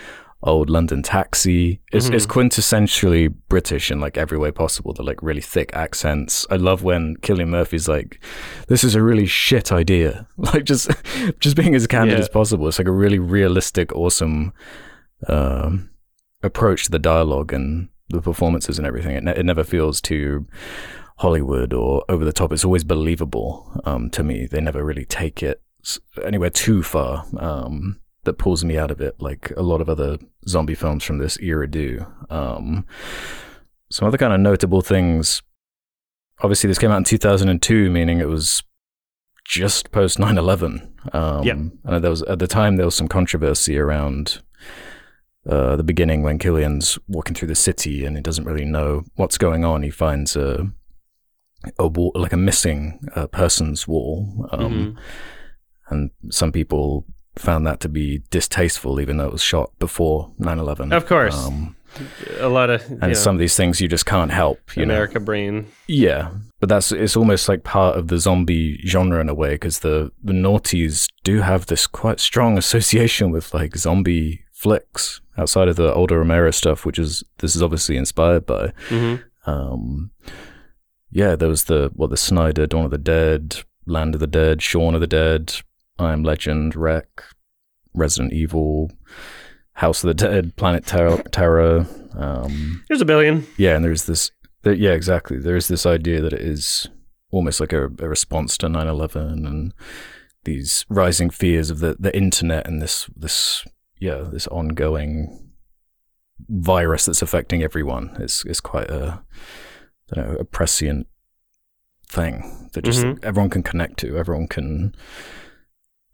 old 0.46 0.68
London 0.68 1.02
taxi. 1.02 1.80
It's 1.90 2.10
Mhm. 2.10 2.14
it's 2.16 2.26
quintessentially 2.26 3.32
British 3.48 3.90
in 3.90 3.98
like 3.98 4.18
every 4.18 4.36
way 4.36 4.50
possible. 4.50 4.92
The 4.92 5.02
like 5.02 5.22
really 5.22 5.40
thick 5.40 5.70
accents. 5.72 6.46
I 6.50 6.56
love 6.56 6.82
when 6.82 7.16
Cillian 7.22 7.48
Murphy's 7.48 7.88
like, 7.88 8.20
"This 8.68 8.84
is 8.84 8.94
a 8.94 9.02
really 9.02 9.24
shit 9.24 9.72
idea." 9.72 10.26
Like 10.36 10.64
just 10.64 10.90
just 11.40 11.56
being 11.56 11.74
as 11.74 11.86
candid 11.86 12.18
Yeah. 12.18 12.24
as 12.24 12.28
possible. 12.28 12.68
It's 12.68 12.78
like 12.78 12.88
a 12.88 12.92
really 12.92 13.18
realistic, 13.18 13.94
awesome 13.96 14.52
um, 15.28 15.88
approach 16.44 16.84
to 16.84 16.90
the 16.90 16.98
dialogue 16.98 17.52
and 17.52 17.88
the 18.08 18.20
performances 18.20 18.78
and 18.78 18.86
everything. 18.86 19.16
It, 19.16 19.24
ne- 19.24 19.36
it 19.36 19.46
never 19.46 19.64
feels 19.64 20.00
too 20.00 20.46
Hollywood 21.18 21.72
or 21.72 22.04
over 22.08 22.24
the 22.24 22.32
top. 22.32 22.52
It's 22.52 22.64
always 22.64 22.84
believable 22.84 23.80
um, 23.84 24.10
to 24.10 24.22
me. 24.22 24.46
They 24.46 24.60
never 24.60 24.84
really 24.84 25.04
take 25.04 25.42
it 25.42 25.62
anywhere 26.22 26.50
too 26.50 26.82
far 26.82 27.24
um, 27.38 28.00
that 28.24 28.34
pulls 28.38 28.64
me 28.64 28.76
out 28.78 28.90
of 28.90 29.00
it, 29.00 29.16
like 29.20 29.52
a 29.56 29.62
lot 29.62 29.80
of 29.80 29.88
other 29.88 30.18
zombie 30.48 30.74
films 30.74 31.04
from 31.04 31.18
this 31.18 31.38
era 31.40 31.68
do. 31.70 32.06
Um, 32.30 32.86
some 33.90 34.08
other 34.08 34.18
kind 34.18 34.32
of 34.32 34.40
notable 34.40 34.80
things. 34.80 35.42
Obviously, 36.42 36.68
this 36.68 36.78
came 36.78 36.90
out 36.90 36.98
in 36.98 37.04
2002, 37.04 37.90
meaning 37.90 38.18
it 38.18 38.28
was 38.28 38.62
just 39.44 39.92
post 39.92 40.18
9 40.18 40.36
11. 40.36 40.94
Um, 41.12 41.42
Yep. 41.44 41.56
And 41.84 42.04
there 42.04 42.10
was, 42.10 42.22
at 42.22 42.38
the 42.38 42.46
time, 42.46 42.76
there 42.76 42.86
was 42.86 42.94
some 42.94 43.08
controversy 43.08 43.78
around 43.78 44.42
uh, 45.48 45.76
the 45.76 45.82
beginning 45.84 46.22
when 46.22 46.38
Cillian's 46.38 46.98
walking 47.08 47.34
through 47.34 47.48
the 47.48 47.54
city 47.54 48.04
and 48.04 48.16
he 48.16 48.22
doesn't 48.22 48.44
really 48.44 48.64
know 48.64 49.02
what's 49.16 49.38
going 49.38 49.64
on. 49.64 49.82
He 49.82 49.90
finds 49.90 50.36
a 50.36 50.70
a 51.78 51.86
wall, 51.88 52.12
like 52.14 52.32
a 52.32 52.36
missing 52.36 53.00
uh, 53.16 53.26
person's 53.26 53.88
wall, 53.88 54.46
um, 54.52 54.72
Mhm. 54.72 54.96
and 55.88 56.10
some 56.30 56.52
people 56.52 57.06
found 57.36 57.66
that 57.66 57.80
to 57.80 57.88
be 57.88 58.22
distasteful, 58.30 59.00
even 59.00 59.16
though 59.16 59.26
it 59.26 59.32
was 59.32 59.42
shot 59.42 59.70
before 59.78 60.30
9/11. 60.38 60.92
Of 60.92 61.06
course. 61.06 61.34
um, 61.46 61.74
A 62.40 62.48
lot 62.48 62.70
of 62.70 62.82
and 62.90 63.00
know, 63.00 63.12
some 63.14 63.36
of 63.36 63.38
these 63.38 63.54
things 63.56 63.80
you 63.80 63.86
just 63.88 64.04
can't 64.04 64.32
help. 64.32 64.58
You 64.76 64.84
know, 64.84 64.94
America 64.94 65.20
brain. 65.20 65.66
yeah, 65.86 66.30
but 66.60 66.68
that's 66.68 66.90
it's 66.92 67.16
almost 67.16 67.48
like 67.48 67.62
part 67.64 67.96
of 67.96 68.08
the 68.08 68.18
zombie 68.18 68.80
genre 68.84 69.20
in 69.20 69.28
a 69.28 69.34
way 69.34 69.50
because 69.54 69.78
the 69.80 70.10
the 70.22 70.32
naughties 70.32 71.06
do 71.22 71.40
have 71.42 71.66
this 71.66 71.86
quite 71.86 72.18
strong 72.20 72.58
association 72.58 73.30
with 73.30 73.54
like 73.54 73.76
zombie 73.76 74.43
flicks 74.64 75.20
outside 75.36 75.68
of 75.68 75.76
the 75.76 75.92
older 75.92 76.18
Romero 76.18 76.50
stuff, 76.50 76.86
which 76.86 76.98
is 76.98 77.22
this 77.38 77.54
is 77.54 77.62
obviously 77.62 77.96
inspired 77.98 78.46
by. 78.46 78.72
hmm 78.88 79.16
Um, 79.46 80.10
yeah, 81.10 81.36
there 81.36 81.50
was 81.50 81.64
the 81.64 81.90
what 81.94 82.08
the 82.10 82.16
Snyder, 82.16 82.66
Dawn 82.66 82.86
of 82.86 82.90
the 82.90 82.98
Dead, 82.98 83.56
Land 83.86 84.14
of 84.14 84.20
the 84.20 84.26
Dead, 84.26 84.62
Shaun 84.62 84.94
of 84.94 85.00
the 85.02 85.06
Dead, 85.06 85.54
I 85.98 86.12
Am 86.14 86.22
Legend, 86.24 86.74
REC, 86.74 87.06
Resident 87.92 88.32
Evil, 88.32 88.90
House 89.74 90.02
of 90.02 90.08
the 90.08 90.14
Dead, 90.14 90.56
Planet 90.56 90.86
Terror. 90.86 91.22
Terror 91.30 91.86
um, 92.14 92.82
There's 92.88 93.02
a 93.02 93.04
billion. 93.12 93.46
yeah, 93.58 93.76
and 93.76 93.84
there's 93.84 94.04
this. 94.04 94.30
There, 94.62 94.72
yeah, 94.72 94.92
exactly. 94.92 95.38
There 95.38 95.56
is 95.56 95.68
this 95.68 95.84
idea 95.84 96.22
that 96.22 96.32
it 96.32 96.40
is 96.40 96.88
almost 97.30 97.60
like 97.60 97.74
a, 97.74 97.84
a 97.84 98.08
response 98.08 98.56
to 98.58 98.66
9/11 98.68 99.46
and 99.46 99.74
these 100.44 100.84
rising 100.88 101.30
fears 101.30 101.70
of 101.70 101.78
the, 101.80 101.96
the 101.98 102.14
internet 102.16 102.66
and 102.66 102.80
this 102.82 103.06
this 103.16 103.64
yeah 104.06 104.20
this 104.34 104.46
ongoing 104.48 105.12
virus 106.48 107.06
that's 107.06 107.22
affecting 107.22 107.62
everyone. 107.62 108.04
It's 108.24 108.44
it's 108.44 108.60
quite 108.60 108.90
a 108.90 109.22
I 110.10 110.14
don't 110.14 110.28
know 110.28 110.36
a 110.40 110.44
prescient 110.44 111.06
thing 112.08 112.68
that 112.72 112.84
just 112.84 113.04
Mhm. 113.04 113.18
everyone 113.24 113.50
can 113.50 113.62
connect 113.62 113.98
to. 114.00 114.16
Everyone 114.18 114.46
can 114.48 114.94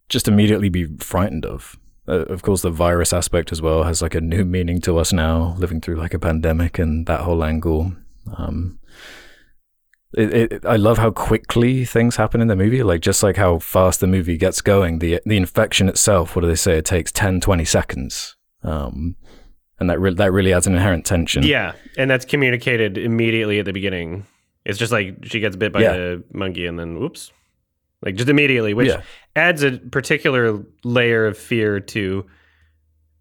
just 0.08 0.28
immediately 0.28 0.68
be 0.68 0.84
frightened 0.98 1.44
of. 1.46 1.76
Uh, 2.08 2.24
of 2.34 2.42
course, 2.42 2.62
the 2.62 2.70
virus 2.70 3.12
aspect 3.12 3.52
as 3.52 3.60
well 3.62 3.82
has 3.84 4.02
like 4.02 4.14
a 4.16 4.20
new 4.20 4.44
meaning 4.44 4.80
to 4.80 4.98
us 4.98 5.12
now, 5.12 5.54
living 5.58 5.80
through 5.80 5.96
like 5.96 6.14
a 6.14 6.18
pandemic 6.18 6.78
and 6.78 7.06
that 7.06 7.20
whole 7.20 7.42
angle. 7.44 7.92
Um, 8.36 8.78
it, 10.14 10.52
it, 10.52 10.64
I 10.66 10.76
love 10.76 10.98
how 10.98 11.10
quickly 11.10 11.84
things 11.84 12.16
happen 12.16 12.40
in 12.40 12.48
the 12.48 12.56
movie, 12.56 12.82
like 12.82 13.00
just 13.00 13.22
like 13.22 13.36
how 13.36 13.58
fast 13.58 14.00
the 14.00 14.06
movie 14.06 14.36
gets 14.36 14.60
going. 14.60 14.98
The 14.98 15.20
the 15.24 15.36
infection 15.36 15.88
itself, 15.88 16.34
what 16.34 16.42
do 16.42 16.48
they 16.48 16.54
say? 16.56 16.78
It 16.78 16.84
takes 16.84 17.12
10, 17.12 17.40
20 17.40 17.64
seconds. 17.64 18.36
Um, 18.62 19.16
and 19.78 19.88
that 19.88 19.98
re- 20.00 20.14
that 20.14 20.32
really 20.32 20.52
adds 20.52 20.66
an 20.66 20.74
inherent 20.74 21.06
tension. 21.06 21.42
Yeah, 21.42 21.72
and 21.96 22.10
that's 22.10 22.24
communicated 22.24 22.98
immediately 22.98 23.58
at 23.58 23.64
the 23.64 23.72
beginning. 23.72 24.26
It's 24.64 24.78
just 24.78 24.92
like 24.92 25.16
she 25.24 25.40
gets 25.40 25.56
bit 25.56 25.72
by 25.72 25.80
Yeah. 25.82 25.92
the 25.92 26.24
monkey 26.32 26.66
and 26.66 26.78
then 26.78 26.98
whoops. 26.98 27.32
Like 28.02 28.14
just 28.16 28.28
immediately, 28.28 28.74
which 28.74 28.88
Yeah. 28.88 29.02
adds 29.36 29.62
a 29.62 29.72
particular 29.78 30.62
layer 30.84 31.26
of 31.26 31.38
fear 31.38 31.80
to 31.80 32.26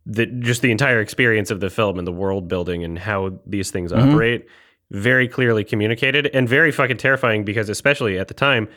the 0.05 0.25
just 0.25 0.61
the 0.61 0.71
entire 0.71 0.99
experience 0.99 1.51
of 1.51 1.59
the 1.59 1.69
film 1.69 1.97
and 1.99 2.07
the 2.07 2.11
world 2.11 2.47
building 2.47 2.83
and 2.83 2.97
how 2.97 3.39
these 3.45 3.71
things 3.71 3.91
Mhm. 3.91 4.11
operate. 4.11 4.45
Very 4.91 5.27
clearly 5.27 5.63
communicated 5.63 6.27
and 6.33 6.49
very 6.49 6.71
fucking 6.71 6.97
terrifying 6.97 7.43
because 7.45 7.69
especially 7.69 8.17
at 8.17 8.27
the 8.27 8.33
time, 8.33 8.67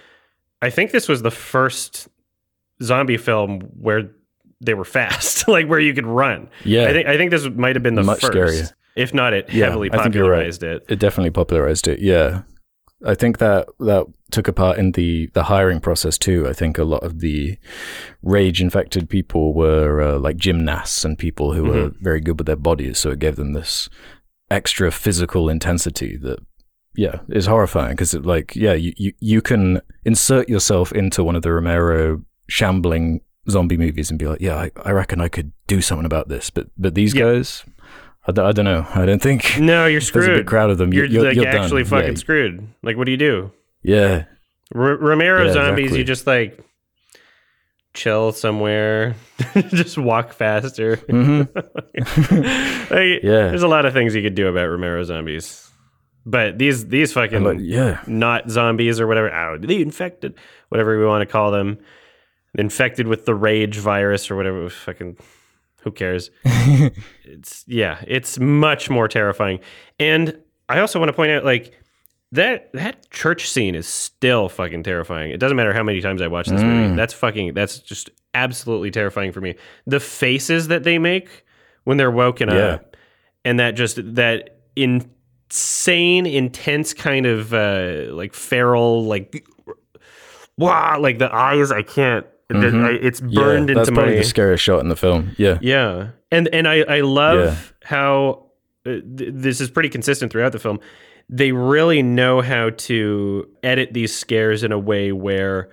I 0.61 0.69
think 0.71 0.91
this 0.91 1.09
was 1.09 1.23
the 1.23 1.31
first 1.31 2.09
zombie 2.83 3.17
film 3.17 3.61
where 3.81 4.11
they 4.61 4.75
were 4.75 4.85
fast, 4.85 5.49
like 5.57 5.67
where 5.69 5.81
you 5.81 5.95
could 5.95 6.07
run. 6.07 6.49
yeah. 6.65 6.85
I 6.85 6.93
think 6.93 7.07
I 7.09 7.17
think 7.17 7.31
this 7.31 7.49
might 7.49 7.77
have 7.77 7.83
been 7.83 7.95
the 7.95 8.03
Much 8.03 8.21
first. 8.21 8.35
scarier. 8.35 8.73
If 8.95 9.15
not, 9.15 9.33
it 9.33 9.51
Yeah, 9.51 9.67
heavily 9.67 9.91
I 9.91 10.03
think 10.03 10.15
you're 10.15 10.25
right. 10.25 10.37
popularized 10.53 10.63
it. 10.63 10.85
it 10.89 10.99
definitely 10.99 11.31
popularized 11.31 11.89
it. 11.89 12.01
Yeah, 12.01 12.43
I 13.07 13.15
think 13.15 13.39
that 13.39 13.69
that 13.81 14.05
took 14.31 14.49
a 14.49 14.53
part 14.53 14.77
in 14.79 14.93
the 14.93 15.31
the 15.33 15.45
hiring 15.45 15.81
process 15.81 16.19
too. 16.19 16.47
I 16.47 16.53
think 16.53 16.77
a 16.77 16.85
lot 16.85 17.03
of 17.03 17.21
the 17.21 17.57
rage 18.23 18.61
infected 18.61 19.09
people 19.09 19.55
were 19.55 20.01
uh, 20.03 20.19
like 20.19 20.37
gymnasts 20.37 21.05
and 21.07 21.19
people 21.19 21.55
who 21.55 21.65
were 21.65 21.93
very 22.01 22.21
good 22.21 22.39
with 22.39 22.47
their 22.47 22.57
bodies, 22.57 22.99
so 22.99 23.11
it 23.13 23.19
gave 23.19 23.37
them 23.37 23.55
this 23.55 23.89
extra 24.53 24.91
physical 24.91 25.49
intensity 25.49 26.17
that. 26.19 26.39
Yeah, 26.95 27.21
is 27.31 27.47
horrifying 27.47 27.93
because 27.93 28.13
it 28.13 28.27
like 28.27 28.55
yeah 28.55 28.75
you, 28.75 28.93
you 28.99 29.13
you 29.19 29.41
can 29.41 29.81
insert 30.05 30.51
yourself 30.51 30.93
into 30.93 31.25
one 31.25 31.35
of 31.37 31.41
the 31.43 31.51
Romero 31.51 32.21
shambling 32.51 33.23
zombie 33.49 33.79
movies 33.79 34.11
and 34.11 34.19
be 34.19 34.27
like 34.27 34.43
yeah 34.43 34.57
I, 34.57 34.71
I 34.85 34.91
reckon 34.91 35.19
I 35.19 35.29
could 35.29 35.53
do 35.67 35.81
something 35.81 36.05
about 36.05 36.29
this 36.29 36.51
but 36.51 36.67
but 36.77 36.95
these 36.95 37.15
Yeah. 37.15 37.23
guys 37.33 37.65
I, 38.29 38.33
d- 38.33 38.43
I 38.43 38.53
don't 38.53 38.67
know 38.67 38.87
I 38.95 39.07
don't 39.07 39.23
think 39.23 39.59
No, 39.59 39.87
you're 39.87 40.01
there's 40.03 40.11
a 40.11 40.13
big 40.19 40.23
screwed. 40.25 40.47
crowd 40.47 40.69
of 40.69 40.77
them 40.77 40.93
You're, 40.93 41.07
you're, 41.07 41.25
like 41.25 41.35
you're 41.37 41.47
actually 41.49 41.85
done. 41.85 41.91
fucking 41.91 42.09
yeah, 42.13 42.19
screwed. 42.19 42.69
Like, 42.83 42.99
what 42.99 43.07
do 43.07 43.11
you 43.11 43.17
do? 43.17 43.51
yeah, 43.83 44.25
R- 44.75 44.99
Romero 44.99 45.47
Yeah, 45.47 45.53
zombies, 45.55 45.85
exactly. 45.85 45.99
you 46.01 46.05
just 46.05 46.27
like 46.27 46.63
chill 47.95 48.33
somewhere, 48.33 49.15
just 49.69 49.99
walk 49.99 50.33
faster. 50.33 50.97
Mm-hmm. 50.97 51.59
Like, 52.95 53.23
Yeah. 53.23 53.49
there's 53.49 53.63
a 53.63 53.69
lot 53.69 53.87
of 53.87 53.93
things 53.93 54.15
you 54.15 54.23
could 54.23 54.35
do 54.35 54.49
about 54.49 54.67
Romero 54.67 55.03
zombies, 55.05 55.71
but 56.27 56.59
these 56.59 56.87
these 56.89 57.13
fucking 57.13 57.43
Like, 57.45 57.59
yeah. 57.61 58.01
not 58.07 58.51
zombies 58.51 59.01
or 59.01 59.07
whatever. 59.07 59.33
Oh, 59.35 59.59
the 59.59 59.81
infected, 59.83 60.35
whatever 60.69 60.99
we 60.99 61.07
want 61.07 61.27
to 61.27 61.31
call 61.31 61.51
them, 61.51 61.79
infected 62.55 63.07
with 63.07 63.25
the 63.27 63.35
rage 63.35 63.77
virus 63.79 64.31
or 64.31 64.37
whatever. 64.37 64.69
Fucking, 64.69 65.17
who 65.83 65.91
cares? 65.91 66.31
it's 67.25 67.65
yeah, 67.67 68.03
it's 68.07 68.39
much 68.39 68.91
more 68.91 69.09
terrifying. 69.09 69.61
And 69.99 70.39
I 70.69 70.81
also 70.81 70.99
want 70.99 71.09
to 71.09 71.13
point 71.15 71.31
out, 71.33 71.45
like 71.45 71.79
that 72.33 72.73
that 72.73 73.11
church 73.11 73.49
scene 73.51 73.75
is 73.75 73.87
still 73.87 74.49
fucking 74.49 74.83
terrifying. 74.83 75.31
It 75.31 75.39
doesn't 75.39 75.57
matter 75.57 75.73
how 75.73 75.83
many 75.83 76.01
times 76.01 76.21
I 76.23 76.27
watch 76.29 76.49
this 76.49 76.63
movie. 76.63 76.97
That's 76.97 77.13
fucking. 77.15 77.55
That's 77.55 77.79
just 77.79 78.11
absolutely 78.35 78.91
terrifying 78.91 79.33
for 79.33 79.41
me. 79.41 79.55
The 79.87 80.01
faces 80.01 80.69
that 80.69 80.83
they 80.85 80.99
make 80.99 81.45
when 81.85 81.97
they're 81.99 82.11
woken 82.11 82.49
Yeah. 82.49 82.55
up, 82.57 82.97
and 83.45 83.61
that 83.61 83.73
just 83.73 83.99
that 84.15 84.57
insane, 85.51 86.27
intense 86.27 86.95
kind 86.95 87.27
of 87.27 87.53
uh, 87.53 88.07
like 88.11 88.35
feral, 88.35 89.05
like 89.05 89.47
wow, 90.57 90.99
like 91.01 91.19
the 91.19 91.33
eyes. 91.35 91.71
I 91.71 91.83
can't. 91.83 92.27
the- 92.49 92.57
I- 92.59 93.05
it's 93.07 93.21
Yeah, 93.21 93.41
burned 93.43 93.69
that's 93.71 93.89
into 93.89 93.93
probably 93.93 94.15
my 94.17 94.19
the 94.21 94.25
scariest 94.25 94.63
shot 94.65 94.81
in 94.81 94.89
the 94.89 94.97
film. 94.97 95.33
Yeah. 95.39 95.59
yeah, 95.61 96.09
and 96.31 96.49
and 96.53 96.67
I 96.69 96.81
I 96.83 97.01
love 97.01 97.39
Yeah. 97.47 97.57
how 97.85 98.47
uh, 98.87 98.91
th- 98.91 99.03
this 99.35 99.61
is 99.61 99.71
pretty 99.71 99.89
consistent 99.89 100.33
throughout 100.33 100.53
the 100.53 100.59
film. 100.59 100.81
They 101.29 101.53
really 101.53 102.03
know 102.03 102.41
how 102.41 102.71
to 102.71 103.49
edit 103.63 103.93
these 103.93 104.15
scares 104.15 104.63
in 104.63 104.73
a 104.73 104.79
way 104.79 105.13
where 105.13 105.71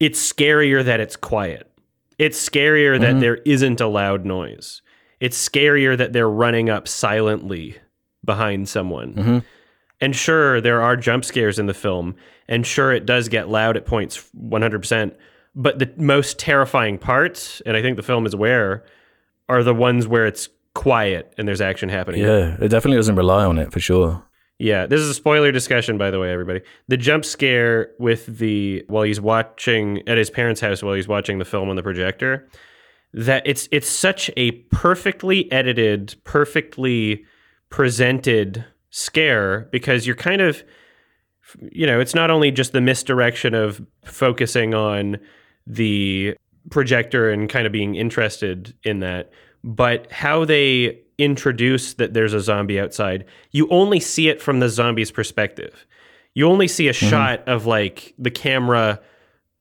it's 0.00 0.20
scarier 0.20 0.84
that 0.84 1.00
it's 1.00 1.16
quiet. 1.16 1.70
It's 2.18 2.48
scarier 2.48 2.98
that 3.00 3.20
there 3.20 3.36
isn't 3.44 3.80
a 3.80 3.86
loud 3.86 4.24
noise. 4.24 4.80
It's 5.20 5.36
scarier 5.48 5.96
that 5.98 6.12
they're 6.12 6.28
running 6.28 6.70
up 6.70 6.88
silently 6.88 7.76
behind 8.24 8.68
someone. 8.68 9.14
Mhm. 9.14 9.44
And 10.00 10.14
sure, 10.16 10.60
there 10.60 10.82
are 10.82 10.96
jump 10.96 11.24
scares 11.24 11.58
in 11.58 11.66
the 11.66 11.74
film, 11.74 12.16
and 12.48 12.66
sure, 12.66 12.92
it 12.92 13.06
does 13.06 13.28
get 13.28 13.48
loud 13.48 13.76
at 13.76 13.86
points 13.86 14.28
100%. 14.34 15.14
But 15.54 15.78
the 15.78 15.90
most 15.96 16.38
terrifying 16.38 16.98
parts, 16.98 17.62
and 17.64 17.76
I 17.76 17.82
think 17.82 17.96
the 17.96 18.02
film 18.02 18.26
is 18.26 18.34
aware, 18.34 18.84
are 19.48 19.62
the 19.62 19.74
ones 19.74 20.06
where 20.06 20.26
it's 20.26 20.50
quiet 20.74 21.32
and 21.38 21.48
there's 21.48 21.62
action 21.62 21.88
happening. 21.88 22.20
Yeah. 22.22 22.56
It 22.60 22.68
definitely 22.68 22.98
doesn't 22.98 23.16
rely 23.16 23.44
on 23.44 23.58
it 23.58 23.72
for 23.72 23.80
sure. 23.80 24.22
Yeah, 24.58 24.86
this 24.86 25.00
is 25.00 25.10
a 25.10 25.14
spoiler 25.14 25.52
discussion, 25.52 25.98
by 25.98 26.10
the 26.10 26.18
way, 26.18 26.32
everybody. 26.32 26.62
The 26.88 26.96
jump 26.96 27.24
scare 27.24 27.90
with 27.98 28.38
the 28.38 28.84
while 28.88 29.02
he's 29.02 29.20
watching 29.20 30.02
at 30.08 30.16
his 30.16 30.30
parents' 30.30 30.60
house 30.60 30.82
while 30.82 30.94
he's 30.94 31.08
watching 31.08 31.38
the 31.38 31.44
film 31.44 31.68
on 31.68 31.76
the 31.76 31.82
projector, 31.82 32.48
that 33.12 33.42
it's 33.46 33.68
it's 33.70 33.88
such 33.88 34.30
a 34.36 34.52
perfectly 34.70 35.50
edited, 35.52 36.14
perfectly 36.24 37.24
presented 37.68 38.64
scare 38.90 39.68
because 39.72 40.06
you're 40.06 40.16
kind 40.16 40.40
of 40.40 40.64
you 41.70 41.86
know, 41.86 42.00
it's 42.00 42.14
not 42.14 42.30
only 42.30 42.50
just 42.50 42.72
the 42.72 42.80
misdirection 42.80 43.54
of 43.54 43.80
focusing 44.04 44.74
on 44.74 45.18
the 45.66 46.34
projector 46.70 47.30
and 47.30 47.48
kind 47.48 47.66
of 47.66 47.72
being 47.72 47.94
interested 47.94 48.74
in 48.82 49.00
that, 49.00 49.30
but 49.62 50.10
how 50.10 50.44
they 50.44 51.00
introduce 51.18 51.94
that 51.94 52.14
there's 52.14 52.34
a 52.34 52.40
zombie 52.40 52.80
outside. 52.80 53.24
You 53.50 53.68
only 53.68 54.00
see 54.00 54.28
it 54.28 54.40
from 54.40 54.60
the 54.60 54.68
zombie's 54.68 55.10
perspective. 55.10 55.86
You 56.34 56.46
only 56.46 56.68
see 56.68 56.88
a 56.88 56.92
mm-hmm. 56.92 57.08
shot 57.08 57.48
of 57.48 57.66
like 57.66 58.14
the 58.18 58.30
camera 58.30 59.00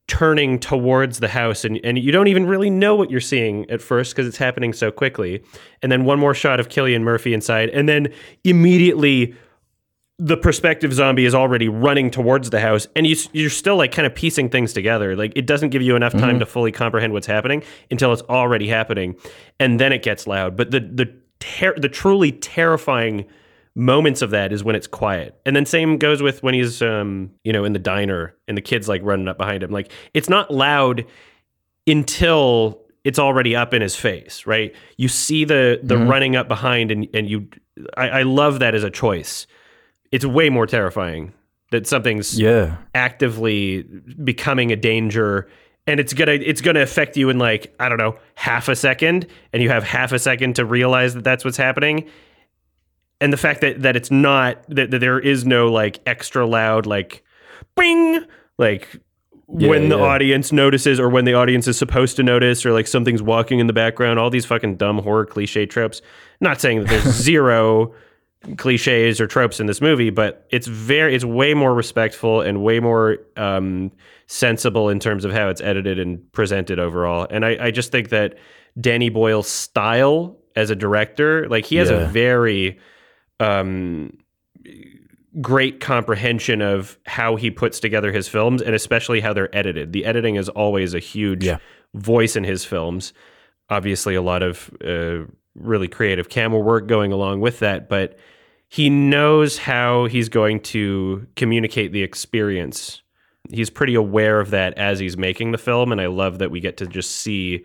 turning 0.07 0.59
towards 0.59 1.19
the 1.19 1.27
house 1.27 1.65
and, 1.65 1.79
and 1.83 1.97
you 1.97 2.11
don't 2.11 2.27
even 2.27 2.45
really 2.45 2.69
know 2.69 2.95
what 2.95 3.09
you're 3.09 3.19
seeing 3.19 3.67
at 3.71 3.81
first 3.81 4.13
because 4.13 4.27
it's 4.27 4.37
happening 4.37 4.71
so 4.71 4.91
quickly. 4.91 5.43
And 5.81 5.91
then 5.91 6.05
one 6.05 6.19
more 6.19 6.35
shot 6.35 6.59
of 6.59 6.69
Cillian 6.69 7.01
Murphy 7.01 7.33
inside 7.33 7.69
and 7.69 7.89
then 7.89 8.13
immediately 8.43 9.35
the 10.17 10.37
prospective 10.37 10.93
zombie 10.93 11.25
is 11.25 11.35
already 11.35 11.67
running 11.67 12.09
towards 12.09 12.49
the 12.49 12.59
house 12.59 12.87
and 12.95 13.05
you, 13.05 13.15
you're 13.33 13.49
still 13.49 13.75
like 13.75 13.91
kind 13.91 14.05
of 14.05 14.15
piecing 14.15 14.49
things 14.49 14.71
together 14.71 15.13
like 15.15 15.33
it 15.35 15.45
doesn't 15.45 15.69
give 15.69 15.81
you 15.81 15.95
enough 15.95 16.13
time 16.13 16.21
mm-hmm. 16.21 16.39
to 16.39 16.45
fully 16.45 16.71
comprehend 16.71 17.11
what's 17.11 17.27
happening 17.27 17.61
until 17.91 18.13
it's 18.13 18.21
already 18.23 18.67
happening 18.67 19.13
and 19.59 19.77
then 19.77 19.91
it 19.91 20.03
gets 20.03 20.25
loud 20.25 20.55
but 20.55 20.71
the 20.71 20.79
the 20.79 21.13
ter- 21.57 21.77
the 21.77 21.89
truly 21.89 22.31
terrifying 22.31 23.25
moments 23.75 24.21
of 24.21 24.29
that 24.31 24.53
is 24.53 24.63
when 24.63 24.75
it's 24.75 24.87
quiet. 24.87 25.35
And 25.45 25.55
then 25.55 25.65
same 25.65 25.97
goes 25.97 26.21
with 26.21 26.41
when 26.43 26.53
he's 26.53 26.81
um 26.81 27.31
you 27.43 27.51
know 27.53 27.63
in 27.65 27.73
the 27.73 27.79
diner 27.79 28.33
and 28.47 28.57
the 28.57 28.61
kids 28.61 28.87
like 28.87 29.01
running 29.03 29.27
up 29.27 29.37
behind 29.37 29.63
him. 29.63 29.71
Like 29.71 29.91
it's 30.13 30.29
not 30.29 30.49
loud 30.51 31.05
until 31.87 32.81
it's 33.03 33.19
already 33.19 33.55
up 33.55 33.73
in 33.73 33.81
his 33.81 33.95
face 33.95 34.45
right? 34.47 34.73
You 34.97 35.07
see 35.07 35.45
the 35.45 35.79
the 35.83 35.97
running 35.97 36.35
up 36.35 36.47
behind 36.47 36.91
and 36.91 37.07
and 37.13 37.29
you 37.29 37.47
I, 37.97 38.09
I 38.09 38.21
love 38.23 38.59
that 38.59 38.73
as 38.75 38.83
a 38.83 38.89
choice. 38.89 39.47
It's 40.11 40.25
way 40.25 40.49
more 40.49 40.65
terrifying 40.65 41.33
that 41.71 41.87
something's 41.87 42.39
Yeah. 42.39 42.77
actively 42.93 43.83
becoming 44.23 44.71
a 44.71 44.75
danger 44.75 45.49
and 45.87 45.99
it's 45.99 46.13
gonna 46.13 46.33
it's 46.33 46.61
gonna 46.61 46.81
affect 46.81 47.17
you 47.17 47.29
in 47.29 47.37
like 47.37 47.73
i 47.79 47.89
don't 47.89 47.97
know 47.97 48.17
half 48.35 48.67
a 48.67 48.75
second 48.75 49.27
and 49.53 49.61
you 49.61 49.69
have 49.69 49.83
half 49.83 50.11
a 50.11 50.19
second 50.19 50.55
to 50.55 50.65
realize 50.65 51.13
that 51.13 51.23
that's 51.23 51.45
what's 51.45 51.57
happening 51.57 52.09
and 53.21 53.31
the 53.31 53.37
fact 53.37 53.61
that 53.61 53.81
that 53.81 53.95
it's 53.95 54.11
not 54.11 54.63
that, 54.69 54.91
that 54.91 54.99
there 54.99 55.19
is 55.19 55.45
no 55.45 55.71
like 55.71 55.99
extra 56.05 56.45
loud 56.45 56.85
like 56.85 57.23
bing 57.75 58.25
like 58.57 58.99
when 59.47 59.89
the 59.89 59.97
yeah. 59.97 60.03
audience 60.03 60.51
notices 60.51 60.99
or 60.99 61.07
when 61.07 61.25
the 61.25 61.35
audience 61.35 61.67
is 61.67 61.77
supposed 61.77 62.15
to 62.15 62.23
notice 62.23 62.65
or 62.65 62.73
like 62.73 62.87
something's 62.87 63.21
walking 63.21 63.59
in 63.59 63.67
the 63.67 63.73
background 63.73 64.19
all 64.19 64.29
these 64.29 64.45
fucking 64.45 64.75
dumb 64.75 64.97
horror 64.99 65.25
cliche 65.25 65.65
tropes 65.65 66.01
not 66.41 66.59
saying 66.59 66.79
that 66.79 66.89
there's 66.89 67.03
zero 67.15 67.93
cliches 68.57 69.19
or 69.19 69.27
tropes 69.27 69.59
in 69.59 69.65
this 69.65 69.81
movie, 69.81 70.09
but 70.09 70.45
it's 70.51 70.67
very 70.67 71.15
it's 71.15 71.25
way 71.25 71.53
more 71.53 71.73
respectful 71.73 72.41
and 72.41 72.63
way 72.63 72.79
more 72.79 73.17
um, 73.37 73.91
sensible 74.27 74.89
in 74.89 74.99
terms 74.99 75.25
of 75.25 75.31
how 75.31 75.49
it's 75.49 75.61
edited 75.61 75.99
and 75.99 76.31
presented 76.31 76.79
overall. 76.79 77.27
And 77.29 77.45
I, 77.45 77.57
I 77.67 77.71
just 77.71 77.91
think 77.91 78.09
that 78.09 78.37
Danny 78.79 79.09
Boyle's 79.09 79.47
style 79.47 80.37
as 80.55 80.69
a 80.69 80.75
director, 80.75 81.47
like 81.49 81.65
he 81.65 81.75
has 81.77 81.89
a 81.89 82.05
very 82.07 82.79
um, 83.39 84.17
great 85.41 85.79
comprehension 85.81 86.61
of 86.61 86.97
how 87.05 87.35
he 87.35 87.51
puts 87.51 87.79
together 87.79 88.11
his 88.11 88.27
films 88.27 88.61
and 88.61 88.73
especially 88.73 89.19
how 89.19 89.33
they're 89.33 89.53
edited. 89.55 89.91
The 89.91 90.05
editing 90.05 90.35
is 90.35 90.49
always 90.49 90.93
a 90.93 90.99
huge 90.99 91.43
Yeah. 91.43 91.57
voice 91.93 92.35
in 92.35 92.43
his 92.43 92.63
films. 92.63 93.13
Obviously, 93.69 94.15
a 94.15 94.21
lot 94.21 94.43
of 94.43 94.69
uh, 94.85 95.25
really 95.55 95.87
creative 95.87 96.29
camera 96.29 96.59
work 96.59 96.87
going 96.87 97.11
along 97.11 97.41
with 97.41 97.59
that, 97.59 97.89
but 97.89 98.17
he 98.67 98.89
knows 98.89 99.57
how 99.59 100.05
he's 100.05 100.29
going 100.29 100.59
to 100.59 101.25
communicate 101.35 101.91
the 101.91 102.03
experience. 102.03 103.01
He's 103.51 103.69
pretty 103.69 103.93
aware 103.95 104.39
of 104.39 104.49
that 104.51 104.73
as 104.77 104.99
he's 104.99 105.17
making 105.17 105.51
the 105.51 105.57
film, 105.57 105.91
and 105.91 106.01
I 106.01 106.07
love 106.07 106.39
that 106.39 106.51
we 106.51 106.59
get 106.59 106.77
to 106.77 106.87
just 106.87 107.11
see 107.11 107.63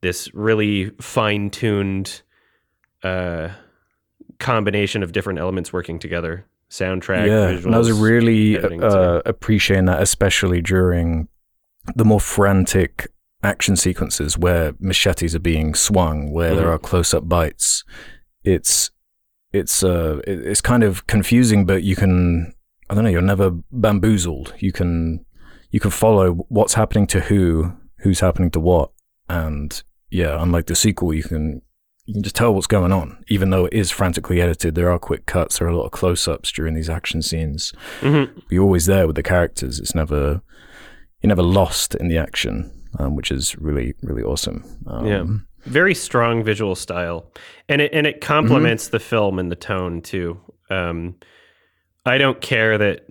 this 0.00 0.32
really 0.34 0.90
fine 1.00 1.48
tuned 1.50 2.22
uh, 3.04 3.50
combination 4.38 5.02
of 5.02 5.12
different 5.12 5.38
elements 5.38 5.72
working 5.72 5.98
together 5.98 6.44
soundtrack, 6.70 7.26
yeah, 7.28 7.52
visuals. 7.52 7.64
and 7.66 7.74
I 7.74 7.78
was 7.78 7.92
really 7.92 8.56
editing, 8.56 8.82
uh, 8.82 9.20
appreciating 9.26 9.84
that, 9.86 10.00
especially 10.02 10.60
during 10.62 11.28
the 11.94 12.04
more 12.04 12.20
frantic 12.20 13.08
action 13.44 13.76
sequences 13.76 14.38
where 14.38 14.72
machetes 14.80 15.34
are 15.34 15.40
being 15.40 15.74
swung, 15.74 16.30
where 16.32 16.54
there 16.54 16.66
Mhm. 16.66 16.74
are 16.74 16.78
close-up 16.78 17.28
bites. 17.28 17.84
It's 18.44 18.90
it's 19.52 19.82
uh 19.84 20.20
it- 20.26 20.46
it's 20.46 20.60
kind 20.60 20.82
of 20.82 21.06
confusing, 21.06 21.66
but 21.66 21.82
you 21.82 21.96
can 21.96 22.52
I 22.90 22.94
don't 22.94 23.04
know. 23.04 23.10
You're 23.10 23.22
never 23.22 23.50
bamboozled. 23.70 24.54
You 24.58 24.72
can 24.72 25.24
you 25.70 25.80
can 25.80 25.90
follow 25.90 26.32
what's 26.48 26.74
happening 26.74 27.06
to 27.08 27.20
who, 27.20 27.72
who's 28.00 28.20
happening 28.20 28.50
to 28.50 28.60
what, 28.60 28.90
and 29.28 29.82
yeah, 30.10 30.36
unlike 30.42 30.66
the 30.66 30.74
sequel, 30.74 31.14
you 31.14 31.22
can 31.22 31.62
you 32.04 32.14
can 32.14 32.22
just 32.22 32.34
tell 32.36 32.52
what's 32.52 32.66
going 32.66 32.92
on, 32.92 33.24
even 33.28 33.50
though 33.50 33.66
it 33.66 33.72
is 33.72 33.90
frantically 33.90 34.40
edited. 34.40 34.74
There 34.74 34.90
are 34.90 34.98
quick 34.98 35.24
cuts, 35.24 35.58
there 35.58 35.68
are 35.68 35.70
a 35.70 35.76
lot 35.76 35.84
of 35.86 35.92
close 35.92 36.26
ups 36.28 36.50
during 36.52 36.74
these 36.74 36.90
action 36.90 37.22
scenes. 37.22 37.72
Mhm. 38.00 38.42
You're 38.50 38.64
always 38.64 38.86
there 38.86 39.06
with 39.06 39.16
the 39.16 39.22
characters. 39.22 39.78
It's 39.78 39.94
never 39.94 40.42
you're 41.22 41.28
never 41.28 41.42
lost 41.42 41.94
in 41.94 42.08
the 42.08 42.18
action, 42.18 42.70
um, 42.98 43.14
which 43.16 43.30
is 43.30 43.56
really 43.58 43.94
really 44.02 44.22
awesome. 44.22 44.64
Um, 44.86 45.06
Yeah. 45.06 45.24
Very 45.64 45.94
strong 45.94 46.42
visual 46.42 46.74
style. 46.74 47.30
And 47.68 47.80
it 47.80 47.92
and 47.92 48.06
it 48.06 48.20
complements 48.20 48.88
the 48.88 49.00
film 49.00 49.38
and 49.38 49.50
the 49.50 49.56
tone 49.56 50.00
too. 50.02 50.40
Um 50.70 51.16
i 52.04 52.18
don't 52.18 52.40
care 52.40 52.78
that 52.78 53.06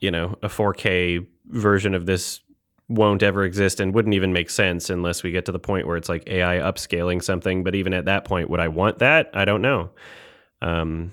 you 0.00 0.10
know 0.10 0.36
a 0.42 0.48
4k 0.48 1.26
version 1.46 1.94
of 1.94 2.04
this 2.04 2.40
won't 2.88 3.22
ever 3.22 3.44
exist 3.44 3.80
and 3.80 3.94
wouldn't 3.94 4.14
even 4.14 4.34
make 4.34 4.50
sense 4.50 4.90
unless 4.90 5.22
we 5.22 5.30
get 5.30 5.46
to 5.46 5.52
the 5.52 5.58
point 5.58 5.86
where 5.86 5.96
it's 5.96 6.10
like 6.10 6.24
ai 6.26 6.56
upscaling 6.58 7.22
something. 7.22 7.64
But 7.64 7.74
even 7.74 7.94
at 7.94 8.04
that 8.04 8.24
point 8.24 8.50
would 8.50 8.60
i 8.60 8.68
want 8.68 8.98
that? 8.98 9.30
I 9.34 9.44
don't 9.44 9.62
know. 9.62 9.90
Um 10.60 11.12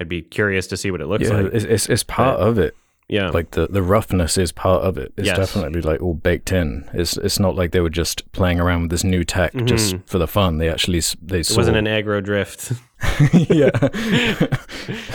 i'd 0.00 0.08
be 0.08 0.22
curious 0.22 0.66
to 0.68 0.76
see 0.76 0.90
what 0.90 1.00
it 1.00 1.06
looks 1.06 1.28
yeah, 1.28 1.42
like. 1.42 1.52
it's, 1.52 1.64
it's 1.64 1.88
it's 1.88 2.04
part 2.04 2.40
of 2.40 2.58
it. 2.58 2.74
Yeah. 3.12 3.28
Like 3.28 3.50
the, 3.50 3.66
the 3.66 3.82
roughness 3.82 4.38
is 4.38 4.52
part 4.52 4.84
of 4.84 4.96
it. 4.96 5.12
It's 5.18 5.26
Yes. 5.26 5.36
definitely 5.36 5.82
like 5.82 6.00
all 6.00 6.14
baked 6.14 6.50
in. 6.50 6.88
It's 6.94 7.16
it's 7.18 7.38
not 7.38 7.54
like 7.56 7.72
they 7.72 7.80
were 7.80 7.90
just 7.90 8.30
playing 8.32 8.58
around 8.58 8.82
with 8.82 8.90
this 8.90 9.04
new 9.04 9.22
tech 9.22 9.52
just 9.64 9.96
for 10.06 10.16
the 10.18 10.26
fun. 10.26 10.56
They 10.58 10.68
actually 10.70 11.00
they 11.00 11.06
Mm-hmm. 11.06 11.34
it 11.40 11.46
saw. 11.46 11.56
wasn't 11.58 11.76
an 11.76 11.84
aggro 11.84 12.24
drift. 12.24 12.72
yeah, 13.32 13.70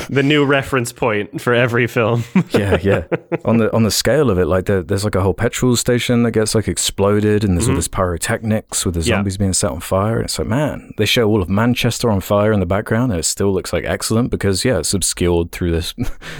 the 0.10 0.22
new 0.24 0.46
reference 0.46 0.92
point 0.92 1.40
for 1.42 1.54
every 1.54 1.88
film. 1.88 2.24
yeah, 2.52 2.78
yeah. 2.82 3.06
On 3.46 3.58
the 3.58 3.74
on 3.76 3.84
the 3.84 3.92
scale 3.92 4.30
of 4.30 4.38
it, 4.38 4.46
like 4.46 4.66
there, 4.66 4.84
there's 4.84 5.04
like 5.04 5.16
a 5.16 5.22
whole 5.22 5.34
petrol 5.34 5.76
station 5.76 6.24
that 6.24 6.32
gets 6.32 6.54
like 6.56 6.68
exploded, 6.68 7.44
and 7.44 7.56
there's 7.58 7.70
all 7.70 7.76
this 7.76 7.88
pyrotechnics 7.88 8.86
with 8.86 8.96
the 8.96 9.02
Mm-hmm. 9.02 9.10
Yeah. 9.10 9.16
zombies 9.18 9.38
being 9.38 9.54
set 9.54 9.72
on 9.72 9.80
fire. 9.80 10.16
And 10.18 10.26
it's 10.26 10.38
like, 10.38 10.48
man, 10.48 10.92
they 10.98 11.06
show 11.06 11.28
all 11.30 11.42
of 11.42 11.50
Manchester 11.50 12.10
on 12.12 12.20
fire 12.20 12.52
in 12.52 12.60
the 12.60 12.66
background, 12.66 13.12
and 13.12 13.20
it 13.20 13.24
still 13.24 13.54
looks 13.54 13.72
like 13.72 13.86
excellent 13.86 14.32
because 14.32 14.66
yeah, 14.66 14.80
it's 14.80 14.94
obscured 14.94 15.52
through 15.52 15.72
this 15.72 15.94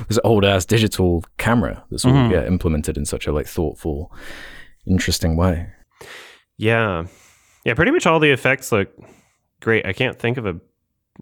this 0.10 0.20
old 0.24 0.44
ass 0.44 0.66
digital 0.66 1.24
camera 1.38 1.84
that's 1.92 2.04
all 2.06 2.12
Mm-hmm. 2.12 2.34
yeah 2.34 2.46
implemented 2.46 2.98
in 2.98 3.06
such 3.06 3.26
a 3.28 3.32
like 3.32 3.48
thoughtful, 3.48 4.12
interesting 4.86 5.38
way. 5.38 5.68
yeah. 6.58 7.06
Yeah, 7.66 7.74
pretty 7.74 7.92
much 7.92 8.06
all 8.06 8.20
the 8.20 8.32
effects 8.32 8.72
look 8.72 8.90
great. 9.62 9.86
I 9.86 9.92
can't 9.94 10.18
think 10.18 10.38
of 10.38 10.46
a 10.46 10.56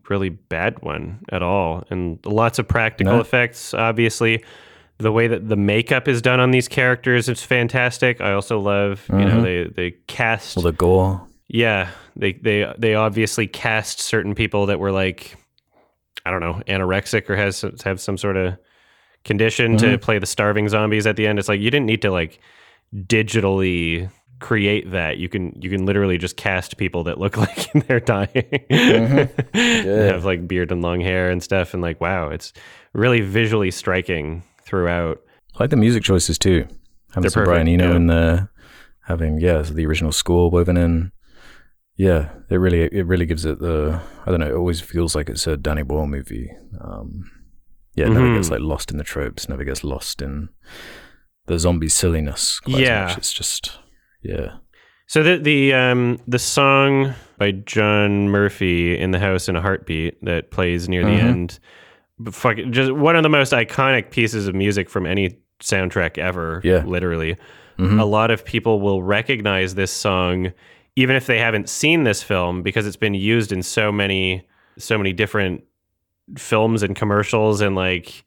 really 0.10 0.30
bad 0.30 0.82
one 0.82 1.20
at 1.32 1.41
all. 1.41 1.84
And 1.89 2.20
lots 2.26 2.60
of 2.60 2.68
practical 2.68 3.14
No. 3.14 3.20
effects, 3.20 3.74
obviously. 3.74 4.43
The 4.98 5.12
way 5.12 5.28
that 5.28 5.50
the 5.50 5.58
makeup 5.58 6.08
is 6.08 6.22
done 6.22 6.39
on 6.39 6.52
these 6.52 6.68
characters 6.70 7.28
is 7.28 7.43
fantastic. 7.43 8.22
I 8.22 8.32
also 8.32 8.60
love, 8.60 9.06
you 9.10 9.26
know, 9.26 9.41
mm-hmm. 9.41 9.43
they 9.43 9.64
they 9.76 9.91
cast 10.08 10.56
All 10.56 10.64
the 10.64 10.72
gore. 10.72 11.22
Yeah, 11.48 11.89
they 12.16 12.34
they 12.34 12.74
they 12.78 12.96
obviously 12.96 13.46
cast 13.46 14.00
certain 14.00 14.36
people 14.36 14.68
that 14.68 14.80
were 14.80 14.91
like, 14.91 15.36
I 16.26 16.32
don't 16.32 16.39
know, 16.39 16.62
anorexic 16.68 17.30
or 17.30 17.36
has 17.36 17.66
have 17.84 18.00
some 18.00 18.18
sort 18.18 18.38
of 18.38 18.58
condition 19.26 19.76
to 19.78 19.86
mm-hmm. 19.86 20.02
play 20.02 20.18
the 20.18 20.26
starving 20.26 20.70
zombies 20.70 21.06
at 21.06 21.18
the 21.18 21.28
end. 21.28 21.39
It's 21.39 21.50
like 21.50 21.60
you 21.60 21.70
didn't 21.70 21.88
need 21.88 22.02
to 22.04 22.12
like 22.12 22.39
digitally 22.96 24.10
create 24.46 24.91
that. 24.91 25.18
You 25.18 25.28
can 25.28 25.58
you 25.60 25.70
can 25.70 25.86
literally 25.86 26.18
just 26.20 26.38
cast 26.38 26.78
people 26.78 27.04
that 27.06 27.18
look 27.20 27.36
like 27.46 27.72
they're 27.88 28.00
dying, 28.00 28.30
They 28.70 30.08
have 30.14 30.24
like 30.26 30.48
beard 30.48 30.72
and 30.72 30.82
long 30.82 31.02
hair 31.02 31.32
and 31.32 31.41
stuff, 31.41 31.74
and 31.74 31.82
like 31.82 32.00
wow, 32.00 32.30
it's 32.30 32.54
really 32.93 33.22
visually 33.22 33.72
striking 33.72 34.43
throughout. 34.62 35.18
I 35.56 35.64
like 35.64 35.70
the 35.72 35.78
music 35.78 36.04
choices 36.04 36.38
too. 36.38 36.68
Having 37.14 37.30
some 37.32 37.43
Brian 37.46 37.68
Eno 37.68 37.89
yeah. 37.91 37.96
in 37.96 38.08
there, 38.08 38.52
having 39.08 39.39
yeah, 39.39 39.64
so 39.64 39.74
the 39.74 39.86
original 39.86 40.12
score 40.12 40.52
woven 40.52 40.78
in. 40.78 41.12
Yeah, 41.98 42.30
it 42.50 42.58
really 42.58 42.82
it 42.91 43.06
really 43.08 43.26
gives 43.26 43.46
it 43.46 43.60
the 43.60 44.02
I 44.26 44.30
don't 44.32 44.41
know. 44.41 44.50
It 44.50 44.58
always 44.58 44.82
feels 44.82 45.16
like 45.16 45.30
it's 45.30 45.48
a 45.48 45.58
Danny 45.58 45.84
Boyle 45.84 46.08
movie. 46.08 46.52
Um, 46.82 47.32
yeah, 47.96 48.08
it 48.08 48.10
never 48.10 48.28
Mhm. 48.28 48.36
gets 48.36 48.52
like 48.52 48.60
lost 48.60 48.91
in 48.91 48.98
the 48.98 49.04
tropes. 49.06 49.48
Never 49.48 49.64
gets 49.64 49.84
lost 49.84 50.22
in 50.22 50.50
the 51.48 51.58
zombie 51.58 51.88
silliness. 51.89 52.60
Quite 52.60 52.80
Yeah. 52.82 53.06
as 53.06 53.10
much. 53.12 53.18
it's 53.18 53.32
just 53.34 53.80
yeah. 54.28 54.53
So 55.07 55.21
the 55.23 55.38
the 55.38 55.73
um 55.73 56.17
the 56.28 56.39
song 56.39 57.13
by 57.38 57.51
John 57.51 58.30
Murphy 58.30 58.97
in 58.97 59.11
the 59.11 59.19
House 59.19 59.47
in 59.47 59.55
a 59.55 59.61
Heartbeat 59.61 60.23
that 60.26 60.49
plays 60.51 60.89
near 60.89 61.03
the 61.03 61.11
Mhm. 61.11 61.19
end, 61.19 61.59
fuck, 62.32 62.57
just 62.71 62.91
one 62.91 63.15
of 63.15 63.23
the 63.23 63.30
most 63.30 63.51
iconic 63.53 64.09
pieces 64.09 64.47
of 64.47 64.55
music 64.55 64.89
from 64.89 65.05
any 65.05 65.38
soundtrack 65.61 66.17
ever. 66.17 66.61
Yeah. 66.63 66.84
literally. 66.86 67.36
Mhm. 67.78 67.99
A 67.99 68.05
lot 68.05 68.32
of 68.32 68.43
people 68.45 68.80
will 68.82 69.03
recognize 69.03 69.76
this 69.76 69.91
song 69.91 70.51
even 70.97 71.15
if 71.17 71.26
they 71.28 71.38
haven't 71.39 71.67
seen 71.69 72.03
this 72.05 72.23
film 72.23 72.63
because 72.63 72.88
it's 72.88 72.95
been 72.95 73.13
used 73.13 73.51
in 73.51 73.61
so 73.61 73.91
many 73.91 74.47
so 74.78 74.97
many 74.97 75.13
different 75.13 75.63
films 76.38 76.82
and 76.84 76.95
commercials 76.95 77.61
and 77.61 77.76
like 77.76 78.23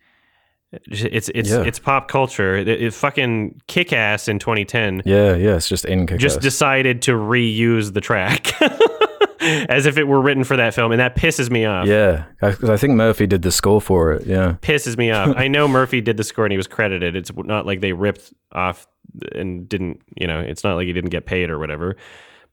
it's 0.72 1.30
it's 1.34 1.50
Yeah. 1.50 1.62
it's 1.62 1.78
pop 1.78 2.08
culture. 2.08 2.56
It, 2.56 2.68
it 2.68 2.92
fucking 2.94 3.60
kick 3.68 3.92
ass 3.92 4.28
in 4.28 4.38
2010 4.38 5.02
Yeah, 5.04 5.34
yeah. 5.34 5.56
It's 5.56 5.68
just 5.68 5.84
in 5.84 6.06
kick 6.06 6.18
just 6.20 6.40
decided 6.40 7.02
to 7.02 7.12
reuse 7.12 7.92
the 7.94 8.00
track 8.00 8.52
as 9.40 9.86
if 9.86 9.96
it 9.96 10.04
were 10.04 10.20
written 10.20 10.44
for 10.44 10.56
that 10.56 10.74
film, 10.74 10.92
and 10.92 11.00
that 11.00 11.16
pisses 11.16 11.50
me 11.50 11.64
off. 11.64 11.86
yeah, 11.86 12.24
because 12.40 12.68
I 12.68 12.76
think 12.76 12.94
Murphy 12.94 13.26
did 13.26 13.42
the 13.42 13.52
score 13.52 13.80
for 13.80 14.12
it. 14.12 14.26
Yeah, 14.26 14.56
Pisses 14.62 14.98
me 14.98 15.10
off. 15.10 15.34
I 15.38 15.48
know 15.48 15.68
Murphy 15.68 16.00
did 16.00 16.16
the 16.16 16.24
score 16.24 16.44
and 16.44 16.52
he 16.52 16.56
was 16.58 16.66
credited. 16.66 17.16
It's 17.16 17.30
not 17.34 17.64
like 17.66 17.80
they 17.80 17.92
ripped 17.92 18.32
off 18.52 18.86
and 19.34 19.68
didn't, 19.68 20.02
you 20.16 20.26
know, 20.26 20.40
it's 20.40 20.64
not 20.64 20.74
like 20.74 20.86
he 20.86 20.92
didn't 20.92 21.10
get 21.10 21.24
paid 21.24 21.50
or 21.50 21.58
whatever. 21.58 21.96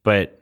But 0.04 0.42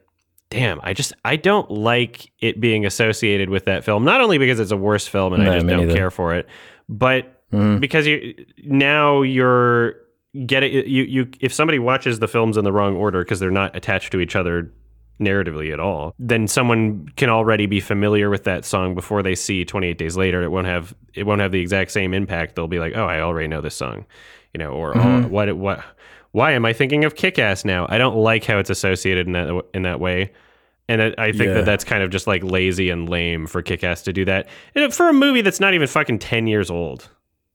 damn, 0.50 0.80
I 0.84 0.94
just 0.94 1.14
I 1.26 1.38
don't 1.38 1.72
like 1.72 2.32
it 2.40 2.60
being 2.60 2.86
associated 2.86 3.50
with 3.50 3.66
that 3.66 3.84
film. 3.84 4.04
Not 4.06 4.22
only 4.22 4.38
because 4.38 4.60
it's 4.60 4.72
a 4.72 4.78
worse 4.78 5.08
film 5.08 5.34
and 5.34 5.46
No, 5.46 5.52
I 5.52 5.56
just 5.56 5.68
don't 5.68 5.90
care 5.90 6.12
for 6.12 6.36
it, 6.36 6.48
but 6.88 7.33
Mhm. 7.54 7.80
because 7.80 8.06
you 8.08 8.34
now 8.64 9.22
you're 9.22 9.96
getting 10.48 10.74
you 10.74 11.04
you 11.04 11.28
if 11.40 11.54
somebody 11.54 11.80
watches 11.80 12.20
the 12.20 12.28
films 12.28 12.58
in 12.58 12.64
the 12.64 12.72
wrong 12.72 12.96
order 12.96 13.24
because 13.24 13.40
they're 13.40 13.52
not 13.52 13.76
attached 13.76 14.12
to 14.12 14.20
each 14.20 14.36
other 14.36 14.72
narratively 15.22 15.72
at 15.72 15.80
all 15.80 16.16
then 16.18 16.48
someone 16.48 17.08
can 17.18 17.30
already 17.30 17.68
be 17.68 17.80
familiar 17.80 18.30
with 18.32 18.44
that 18.46 18.66
song 18.66 18.96
before 18.96 19.22
they 19.22 19.36
see 19.36 19.64
28 19.64 19.98
days 19.98 20.18
later 20.18 20.42
it 20.42 20.50
won't 20.50 20.66
have 20.66 20.94
it 21.14 21.24
won't 21.28 21.40
have 21.40 21.52
the 21.52 21.60
exact 21.62 21.92
same 21.92 22.14
impact 22.16 22.56
they'll 22.56 22.68
be 22.68 22.80
like 22.80 22.94
oh 22.96 23.06
i 23.06 23.22
already 23.22 23.48
know 23.48 23.62
this 23.62 23.76
song 23.76 24.06
you 24.54 24.58
know 24.58 24.72
or 24.72 24.98
oh, 24.98 25.22
what 25.28 25.56
what 25.56 25.84
why 26.32 26.52
am 26.52 26.66
i 26.66 26.74
thinking 26.74 27.06
of 27.06 27.16
kick-ass 27.16 27.64
now 27.64 27.86
i 27.90 28.00
don't 28.00 28.16
like 28.18 28.44
how 28.44 28.58
it's 28.58 28.72
associated 28.72 29.28
in 29.28 29.34
that 29.34 29.62
in 29.76 29.84
that 29.84 30.00
way 30.00 30.32
and 30.90 31.02
I 31.02 31.14
I 31.18 31.32
think 31.32 31.46
Yeah. 31.46 31.54
that 31.54 31.66
that's 31.66 31.84
kind 31.86 32.02
of 32.04 32.10
just 32.10 32.26
like 32.28 32.44
lazy 32.44 32.90
and 32.90 33.08
lame 33.08 33.48
for 33.48 33.62
Kick-Ass 33.62 34.02
to 34.02 34.12
do 34.12 34.26
that 34.26 34.50
and 34.76 34.94
for 34.94 35.08
a 35.08 35.14
movie 35.14 35.42
that's 35.42 35.62
not 35.62 35.74
even 35.74 35.88
fucking 35.88 36.20
10 36.20 36.46
years 36.46 36.70
old. 36.70 37.10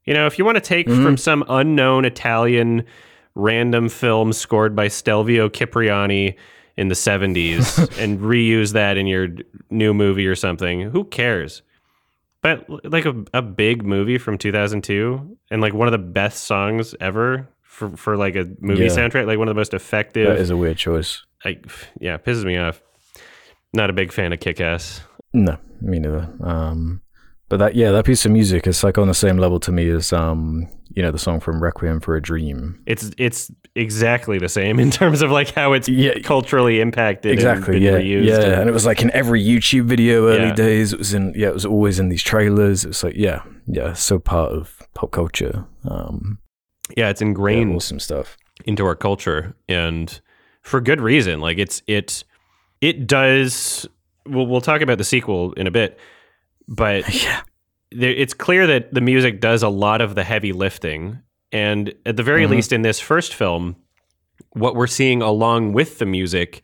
You 0.08 0.14
know, 0.14 0.26
if 0.26 0.38
you 0.38 0.44
want 0.46 0.56
to 0.56 0.60
take 0.62 0.86
Mm-hmm. 0.86 1.04
from 1.04 1.16
some 1.18 1.44
unknown 1.50 2.06
Italian 2.06 2.84
random 3.34 3.88
film 3.90 4.32
scored 4.32 4.74
by 4.74 4.88
Stelvio 4.88 5.50
Cipriani 5.50 6.34
in 6.78 6.88
the 6.88 6.94
70s 6.94 7.98
and 8.02 8.18
reuse 8.18 8.72
that 8.72 8.96
in 8.96 9.06
your 9.06 9.28
new 9.70 9.92
movie 9.92 10.26
or 10.26 10.34
something, 10.34 10.80
who 10.90 11.04
cares? 11.04 11.60
But 12.40 12.64
like 12.90 13.04
a, 13.04 13.22
a 13.34 13.42
big 13.42 13.84
movie 13.84 14.16
from 14.16 14.38
2002 14.38 15.36
and 15.50 15.60
like 15.60 15.74
one 15.74 15.88
of 15.88 15.92
the 15.92 15.98
best 15.98 16.44
songs 16.44 16.94
ever 17.00 17.46
for, 17.62 17.90
for 17.96 18.16
like 18.16 18.34
a 18.34 18.48
movie 18.60 18.84
Yeah. 18.84 18.88
soundtrack, 18.90 19.26
like 19.26 19.38
one 19.38 19.48
of 19.48 19.54
the 19.54 19.58
most 19.60 19.74
effective 19.74 20.26
that 20.28 20.38
is 20.40 20.48
a 20.50 20.56
weird 20.56 20.78
choice. 20.78 21.22
I 21.44 21.58
yeah, 22.00 22.16
pisses 22.16 22.44
me 22.44 22.56
off. 22.56 22.80
Not 23.74 23.90
a 23.90 23.92
big 23.92 24.10
fan 24.12 24.32
of 24.32 24.40
Kick 24.40 24.60
Ass. 24.60 25.02
No, 25.34 25.58
me 25.82 25.98
neither. 25.98 26.28
Um, 26.42 27.02
but 27.48 27.58
that 27.58 27.74
yeah, 27.74 27.90
that 27.92 28.04
piece 28.04 28.24
of 28.26 28.32
music 28.32 28.66
is 28.66 28.82
like 28.84 28.98
on 28.98 29.08
the 29.08 29.14
same 29.14 29.38
level 29.38 29.58
to 29.60 29.72
me 29.72 29.88
as 29.90 30.12
um, 30.12 30.68
you 30.94 31.02
know, 31.02 31.10
the 31.10 31.18
song 31.18 31.40
from 31.40 31.62
Requiem 31.62 32.00
for 32.00 32.16
a 32.16 32.22
Dream. 32.22 32.82
It's 32.86 33.10
it's 33.18 33.50
exactly 33.74 34.38
the 34.38 34.48
same 34.48 34.80
in 34.80 34.90
terms 34.90 35.22
of 35.22 35.30
like 35.30 35.50
how 35.54 35.72
it's 35.72 35.88
Yeah. 35.88 36.18
culturally 36.24 36.80
impacted. 36.80 37.32
Exactly. 37.32 37.76
and 37.76 37.84
Yeah. 37.84 37.92
reused 37.92 38.26
Yeah. 38.26 38.40
and- 38.40 38.52
And 38.62 38.68
it 38.68 38.72
was 38.72 38.84
like 38.86 39.02
in 39.02 39.10
every 39.12 39.42
YouTube 39.44 39.84
video 39.84 40.26
early 40.28 40.48
Yeah. 40.48 40.54
days. 40.54 40.92
It 40.92 40.98
was 40.98 41.14
in 41.14 41.32
yeah, 41.36 41.48
it 41.48 41.54
was 41.54 41.64
always 41.66 41.98
in 42.00 42.08
these 42.08 42.22
trailers. 42.22 42.84
It's 42.84 43.04
like 43.04 43.14
yeah, 43.16 43.42
yeah, 43.66 43.92
so 43.92 44.18
part 44.18 44.52
of 44.52 44.78
pop 44.94 45.12
culture. 45.12 45.64
Um, 45.84 46.38
yeah, 46.96 47.08
it's 47.10 47.20
yeah, 47.20 47.28
ingrained 47.28 47.74
awesome 47.76 48.00
stuff. 48.00 48.36
into 48.64 48.84
our 48.84 48.96
culture, 48.96 49.54
and 49.68 50.20
for 50.62 50.80
good 50.80 51.00
reason. 51.00 51.38
Like 51.40 51.58
it's 51.58 51.82
it 51.86 52.24
it 52.80 53.06
does. 53.06 53.86
We'll 54.26 54.46
we'll 54.46 54.60
talk 54.60 54.80
about 54.80 54.98
the 54.98 55.04
sequel 55.04 55.52
in 55.52 55.66
a 55.66 55.70
bit, 55.70 55.98
but 56.68 57.12
Yeah. 57.24 57.40
there, 57.90 58.10
it's 58.10 58.34
clear 58.34 58.66
that 58.68 58.92
the 58.94 59.00
music 59.00 59.40
does 59.40 59.62
a 59.62 59.68
lot 59.68 60.00
of 60.00 60.14
the 60.14 60.22
heavy 60.24 60.52
lifting. 60.52 61.18
And 61.50 61.94
at 62.06 62.16
the 62.16 62.22
very 62.22 62.44
Mhm. 62.44 62.50
least, 62.50 62.72
in 62.72 62.82
this 62.82 63.00
first 63.00 63.34
film, 63.34 63.74
what 64.50 64.74
we're 64.76 64.86
seeing 64.86 65.22
along 65.22 65.72
with 65.72 65.98
the 65.98 66.06
music 66.06 66.62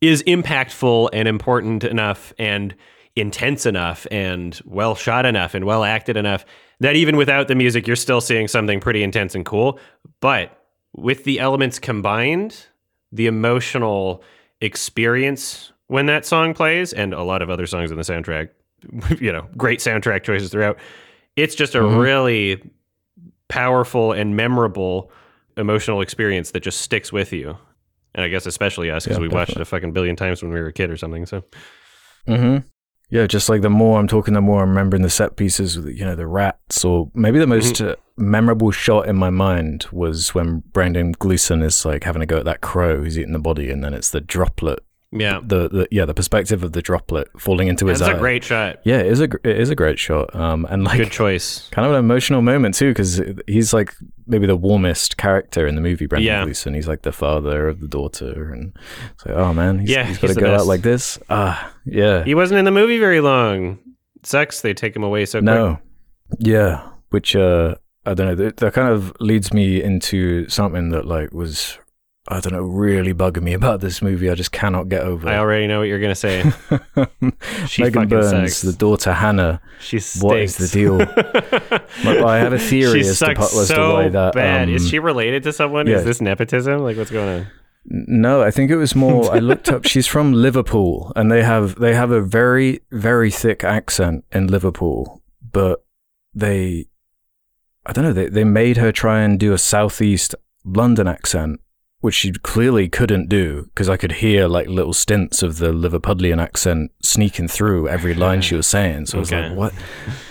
is 0.00 0.22
impactful 0.24 1.10
and 1.12 1.28
important 1.28 1.84
enough 1.84 2.32
and 2.38 2.74
intense 3.16 3.66
enough 3.66 4.06
and 4.10 4.60
well 4.64 4.94
shot 4.94 5.26
enough 5.26 5.54
and 5.54 5.64
well 5.64 5.82
acted 5.84 6.16
enough 6.16 6.44
that 6.80 6.94
even 6.96 7.16
without 7.16 7.48
the 7.48 7.54
music, 7.56 7.86
you're 7.86 7.96
still 7.96 8.20
seeing 8.20 8.46
something 8.48 8.78
pretty 8.80 9.02
intense 9.02 9.34
and 9.34 9.44
cool. 9.44 9.78
But 10.20 10.56
with 10.96 11.24
the 11.24 11.40
elements 11.40 11.78
combined, 11.80 12.66
the 13.10 13.26
emotional 13.26 14.22
experience 14.60 15.72
when 15.88 16.06
that 16.06 16.24
song 16.24 16.54
plays, 16.54 16.92
and 16.92 17.12
a 17.12 17.22
lot 17.22 17.42
of 17.42 17.50
other 17.50 17.66
songs 17.66 17.90
in 17.90 17.96
the 17.96 18.02
soundtrack, 18.04 18.50
you 19.20 19.32
know, 19.32 19.46
great 19.56 19.80
soundtrack 19.80 20.22
choices 20.22 20.50
throughout. 20.50 20.78
It's 21.36 21.54
just 21.54 21.74
a 21.74 21.78
Mhm. 21.80 22.00
really 22.00 22.62
powerful 23.48 24.12
and 24.12 24.36
memorable 24.36 25.10
emotional 25.56 26.00
experience 26.00 26.50
that 26.52 26.60
just 26.60 26.80
sticks 26.80 27.12
with 27.12 27.32
you. 27.32 27.56
And 28.14 28.24
I 28.24 28.28
guess 28.28 28.46
especially 28.46 28.90
us 28.90 29.04
because 29.04 29.18
Yeah, 29.18 29.22
we 29.22 29.28
watched 29.28 29.52
it 29.52 29.60
a 29.60 29.64
fucking 29.64 29.92
billion 29.92 30.16
times 30.16 30.42
when 30.42 30.52
we 30.52 30.60
were 30.60 30.66
a 30.68 30.72
kid 30.72 30.90
or 30.90 30.96
something. 30.96 31.26
So 31.26 31.44
Mm-hmm. 32.26 32.66
Yeah, 33.10 33.26
just 33.26 33.48
like 33.48 33.62
the 33.62 33.70
more 33.70 33.98
I'm 33.98 34.06
talking, 34.06 34.34
the 34.34 34.42
more 34.42 34.62
I'm 34.62 34.68
remembering 34.68 35.02
the 35.02 35.08
set 35.08 35.36
pieces 35.36 35.78
with, 35.78 35.96
you 35.96 36.04
know, 36.04 36.14
the 36.14 36.26
rats, 36.26 36.84
or 36.84 37.10
maybe 37.14 37.38
the 37.38 37.46
most 37.46 37.80
uh, 37.80 37.96
memorable 38.18 38.70
shot 38.70 39.08
in 39.08 39.16
my 39.16 39.30
mind 39.30 39.86
was 39.90 40.34
when 40.34 40.58
Brendan 40.72 41.12
Gleeson 41.12 41.62
is 41.62 41.86
like 41.86 42.04
having 42.04 42.20
a 42.20 42.26
go 42.26 42.36
at 42.36 42.44
that 42.44 42.60
crow 42.60 42.98
who's 42.98 43.18
eating 43.18 43.32
the 43.32 43.38
body, 43.38 43.70
and 43.70 43.82
then 43.82 43.94
it's 43.94 44.10
the 44.10 44.20
droplet 44.20 44.80
Yeah. 45.10 45.40
the, 45.42 45.68
the 45.70 45.88
yeah 45.90 46.04
the 46.04 46.12
perspective 46.12 46.62
of 46.62 46.72
the 46.72 46.82
droplet 46.82 47.28
falling 47.38 47.68
into 47.68 47.86
his 47.86 48.02
eye. 48.02 48.06
That's 48.06 48.14
eye. 48.14 48.18
a 48.18 48.20
great 48.20 48.44
shot. 48.44 48.80
yeah, 48.84 48.98
it 48.98 49.06
is 49.06 49.20
a 49.22 49.24
it 49.42 49.58
is 49.58 49.70
a 49.70 49.74
great 49.74 49.98
shot. 49.98 50.34
Um, 50.36 50.66
and 50.68 50.84
like 50.84 50.98
Good 50.98 51.10
choice. 51.10 51.66
kind 51.70 51.86
of 51.86 51.92
an 51.92 51.98
emotional 51.98 52.42
moment 52.42 52.74
too 52.74 52.90
because 52.90 53.20
he's 53.46 53.72
like 53.72 53.94
maybe 54.26 54.46
the 54.46 54.56
warmest 54.56 55.16
character 55.16 55.66
in 55.66 55.74
the 55.76 55.80
movie 55.80 56.04
brendan 56.04 56.26
Yeah. 56.26 56.44
gleeson 56.44 56.74
he's 56.74 56.86
like 56.86 57.00
the 57.02 57.12
father 57.12 57.66
of 57.68 57.80
the 57.80 57.88
daughter 57.88 58.52
and 58.52 58.76
it's 59.14 59.24
like 59.24 59.34
oh 59.34 59.54
man 59.54 59.78
he's, 59.78 59.88
Yeah, 59.90 60.04
he's 60.04 60.18
got 60.18 60.28
to 60.28 60.34
go 60.34 60.54
out 60.54 60.66
like 60.66 60.82
this 60.82 61.18
ah 61.30 61.72
yeah 61.86 62.24
He 62.24 62.34
wasn't 62.34 62.58
in 62.58 62.66
the 62.66 62.70
movie 62.70 62.98
very 62.98 63.20
long. 63.22 63.78
Sucks 64.24 64.60
they 64.60 64.74
take 64.74 64.94
him 64.94 65.02
away 65.02 65.24
so 65.24 65.38
quick. 65.38 65.44
no 65.44 65.78
yeah 66.38 66.86
which 67.08 67.34
uh 67.34 67.74
i 68.04 68.12
don't 68.12 68.26
know 68.26 68.34
that, 68.34 68.58
that 68.58 68.74
kind 68.74 68.92
of 68.92 69.14
leads 69.20 69.54
me 69.54 69.82
into 69.82 70.46
something 70.50 70.90
that 70.90 71.06
like 71.06 71.32
was 71.32 71.78
i 72.28 72.40
don't 72.40 72.52
know 72.52 72.62
really 72.62 73.12
bugging 73.14 73.42
me 73.42 73.52
about 73.52 73.80
this 73.80 74.00
movie 74.02 74.30
i 74.30 74.34
just 74.34 74.52
cannot 74.52 74.88
get 74.88 75.02
over 75.02 75.28
it. 75.28 75.32
I 75.32 75.38
already 75.38 75.66
know 75.66 75.80
what 75.80 75.88
you're 75.88 76.00
gonna 76.00 76.14
say. 76.14 76.44
She 77.68 77.82
megan 77.82 78.08
burns 78.08 78.30
sucks. 78.30 78.62
the 78.62 78.72
daughter 78.72 79.12
hannah 79.12 79.60
She 79.80 79.98
What 80.20 80.38
is 80.38 80.56
the 80.56 80.68
deal? 80.68 80.98
Like, 82.04 82.18
I 82.18 82.38
have 82.38 82.52
a 82.52 82.58
theory 82.58 83.02
she 83.02 83.08
as 83.08 83.18
to, 83.18 83.30
as 83.30 83.50
to 83.50 83.66
so 83.66 83.94
why 83.94 84.08
that 84.08 84.34
bad. 84.34 84.68
Is 84.68 84.82
um, 84.84 84.88
she 84.88 84.98
related 84.98 85.42
to 85.44 85.52
someone? 85.52 85.86
yeah. 85.86 85.96
Is 85.96 86.04
this 86.04 86.20
nepotism? 86.20 86.80
Like 86.80 86.96
what's 86.96 87.10
going 87.10 87.40
on? 87.40 87.46
No, 87.90 88.42
I 88.42 88.50
think 88.50 88.70
it 88.70 88.76
was 88.76 88.94
more. 88.94 89.32
I 89.34 89.38
looked 89.38 89.68
up. 89.68 89.84
She's 89.86 90.06
from 90.06 90.32
Liverpool, 90.32 91.12
and 91.16 91.30
they 91.32 91.42
have 91.42 91.76
they 91.76 91.94
have 91.94 92.10
a 92.10 92.20
very 92.20 92.80
very 92.92 93.30
thick 93.30 93.64
accent 93.64 94.24
in 94.30 94.46
Liverpool, 94.46 95.22
but 95.52 95.84
they, 96.34 96.86
I 97.86 97.92
don't 97.92 98.04
know. 98.04 98.12
They 98.12 98.28
they 98.28 98.44
made 98.44 98.76
her 98.76 98.92
try 98.92 99.20
and 99.20 99.40
do 99.40 99.52
a 99.54 99.58
southeast 99.58 100.34
London 100.64 101.08
accent, 101.08 101.60
which 102.00 102.14
she 102.14 102.30
clearly 102.32 102.88
couldn't 102.88 103.28
do 103.28 103.64
because 103.74 103.88
I 103.88 103.96
could 103.96 104.12
hear 104.12 104.46
like 104.46 104.68
little 104.68 104.92
stints 104.92 105.42
of 105.42 105.58
the 105.58 105.72
Liverpudlian 105.72 106.40
accent 106.40 106.92
sneaking 107.02 107.48
through 107.48 107.88
every 107.88 108.14
line 108.14 108.40
she 108.40 108.54
was 108.56 108.66
saying. 108.68 109.06
So 109.06 109.18
I 109.18 109.20
was 109.20 109.32
like, 109.32 109.52
what? 109.56 109.74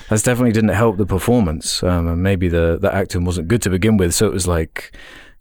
That 0.09 0.23
definitely 0.23 0.53
didn't 0.53 0.69
help 0.69 0.97
the 0.97 1.05
performance. 1.05 1.83
Um, 1.83 2.07
and 2.07 2.23
maybe 2.23 2.47
the 2.47 2.77
the 2.79 2.93
acting 2.93 3.25
wasn't 3.25 3.49
good 3.49 3.61
to 3.63 3.69
begin 3.69 3.97
with. 3.97 4.13
So 4.13 4.27
it 4.27 4.33
was 4.33 4.47
like. 4.47 4.95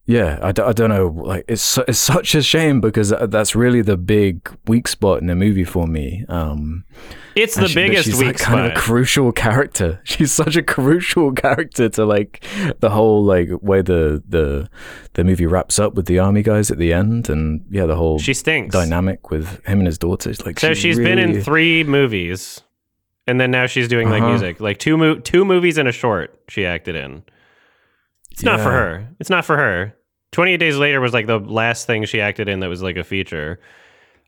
Yeah, 0.09 0.39
I, 0.41 0.53
d- 0.53 0.63
I 0.63 0.73
don't 0.73 0.91
know. 0.91 1.09
Like 1.09 1.45
it's 1.49 1.63
su- 1.63 1.85
it's 1.89 1.99
such 1.99 2.37
a 2.37 2.43
shame 2.43 2.81
because 2.81 3.11
that's 3.29 3.57
really 3.57 3.83
the 3.83 3.97
big 3.97 4.49
weak 4.69 4.87
spot 4.87 5.21
in 5.21 5.27
the 5.27 5.35
movie 5.35 5.65
for 5.65 5.89
me. 5.89 6.25
Um, 6.29 6.85
It's 7.35 7.57
the 7.57 7.67
she- 7.67 7.75
biggest 7.75 8.05
she's 8.05 8.17
weak 8.17 8.27
like 8.29 8.39
kind 8.39 8.67
of 8.67 8.73
a 8.73 8.75
crucial 8.77 9.33
character. 9.33 10.01
She's 10.05 10.31
such 10.31 10.55
a 10.55 10.63
crucial 10.63 11.33
character 11.33 11.89
to 11.89 12.05
like 12.05 12.45
the 12.79 12.91
whole 12.91 13.25
like 13.25 13.49
way 13.63 13.83
the 13.83 14.23
the 14.29 14.71
the 15.15 15.25
movie 15.25 15.45
wraps 15.47 15.81
up 15.81 15.95
with 15.95 16.07
the 16.07 16.21
army 16.21 16.43
guys 16.45 16.71
at 16.71 16.79
the 16.79 16.93
end, 16.93 17.29
and 17.29 17.65
yeah, 17.69 17.87
the 17.87 17.97
whole 17.97 18.21
she 18.21 18.33
stinks. 18.33 18.73
dynamic 18.73 19.31
with 19.33 19.61
him 19.67 19.79
and 19.81 19.87
his 19.89 19.99
daughter. 19.99 20.31
It's 20.31 20.47
like 20.47 20.61
So 20.61 20.73
she 20.73 20.83
she's 20.83 20.99
been 20.99 21.19
in 21.19 21.43
three 21.43 21.83
movies, 21.83 22.63
and 23.27 23.41
then 23.41 23.51
now 23.51 23.67
she's 23.67 23.89
doing 23.89 24.09
like 24.09 24.23
Uh-huh. 24.23 24.31
music, 24.31 24.61
like 24.61 24.79
two 24.79 24.97
mo- 24.97 25.19
two 25.19 25.45
movies 25.45 25.79
and 25.79 25.89
a 25.89 25.93
short 25.93 26.39
she 26.49 26.65
acted 26.65 26.95
in. 26.95 27.25
It's 28.31 28.45
not 28.45 28.61
for 28.61 28.71
her. 28.71 29.09
It's 29.19 29.31
not 29.31 29.45
for 29.45 29.57
her. 29.57 29.96
Twenty 30.37 30.53
Eight 30.53 30.59
Days 30.59 30.77
Later 30.77 31.01
was 31.01 31.15
like 31.15 31.27
the 31.27 31.39
last 31.39 31.87
thing 31.87 32.05
she 32.05 32.21
acted 32.21 32.47
in 32.47 32.61
that 32.61 32.69
was 32.69 32.83
like 32.83 32.99
a 32.99 33.05
feature. 33.05 33.59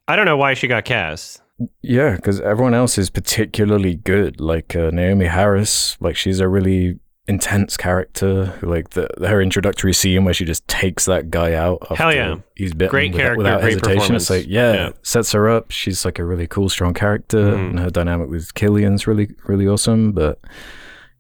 I 0.09 0.16
don't 0.16 0.24
know 0.24 0.38
why 0.38 0.54
she 0.54 0.66
got 0.66 0.86
cast. 0.86 1.42
Yeah, 1.82 2.16
because 2.16 2.40
everyone 2.40 2.72
else 2.72 2.96
is 2.96 3.11
particularly 3.11 3.96
good. 3.96 4.40
Like 4.40 4.74
uh, 4.74 4.90
Naomie 4.90 5.28
Harris, 5.28 5.98
like 6.00 6.16
she's 6.16 6.40
a 6.40 6.48
really 6.48 6.98
intense 7.26 7.76
character. 7.76 8.59
Like 8.62 8.88
the 8.90 9.06
her 9.20 9.42
introductory 9.42 9.92
scene 9.92 10.24
where 10.24 10.32
she 10.32 10.46
just 10.46 10.66
takes 10.66 11.04
that 11.04 11.28
guy 11.28 11.52
out. 11.52 11.86
Hell 11.94 12.14
yeah. 12.14 12.36
he's 12.56 12.72
bitten 12.72 12.88
Great 12.90 13.12
without, 13.12 13.20
character, 13.22 13.36
without 13.36 13.61
great 13.61 13.72
hesitation. 13.74 14.16
It's 14.16 14.30
like 14.30 14.46
yeah, 14.48 14.72
Yeah. 14.72 14.90
sets 15.02 15.32
her 15.32 15.46
up. 15.50 15.70
She's 15.70 16.06
like 16.06 16.18
a 16.18 16.24
really 16.24 16.46
cool, 16.46 16.70
strong 16.70 16.94
character, 16.94 17.52
Mhm. 17.52 17.68
and 17.68 17.80
her 17.80 17.90
dynamic 17.90 18.30
with 18.30 18.54
Cillian's 18.54 19.06
really, 19.06 19.28
really 19.44 19.68
awesome. 19.68 20.12
But 20.12 20.38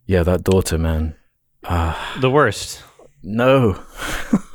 yeah, 0.06 0.22
that 0.22 0.44
daughter, 0.44 0.78
man. 0.78 1.14
Ah, 1.64 2.16
The 2.22 2.30
worst. 2.30 2.82
No. 3.22 3.80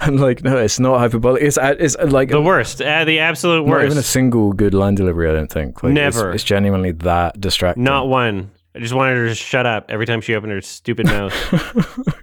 I'm 0.00 0.16
like, 0.16 0.42
no, 0.42 0.56
it's 0.58 0.78
not 0.80 0.98
hyperbolic. 0.98 1.42
It's 1.42 1.58
it's 1.60 1.96
like 1.98 2.30
The 2.30 2.40
worst. 2.40 2.80
Uh, 2.82 3.04
the 3.04 3.18
absolute 3.18 3.64
worst. 3.64 3.80
not 3.82 3.84
even 3.86 3.98
a 3.98 4.02
single 4.02 4.52
good 4.52 4.74
line 4.74 4.94
delivery. 4.94 5.28
I 5.28 5.32
don't 5.32 5.50
think. 5.50 5.82
Like, 5.82 5.92
it's- 5.92 6.14
Never. 6.14 6.32
It's, 6.32 6.44
genuinely 6.44 6.92
that 6.92 7.40
distracting. 7.40 7.84
Not 7.84 8.08
one. 8.08 8.50
I 8.76 8.80
just 8.80 8.92
wanted 8.94 9.16
her 9.18 9.28
to 9.28 9.34
shut 9.34 9.66
up 9.66 9.86
every 9.90 10.04
time 10.06 10.20
she 10.20 10.34
opened 10.34 10.52
her 10.52 10.60
stupid 10.60 11.06
mouth. 11.06 11.32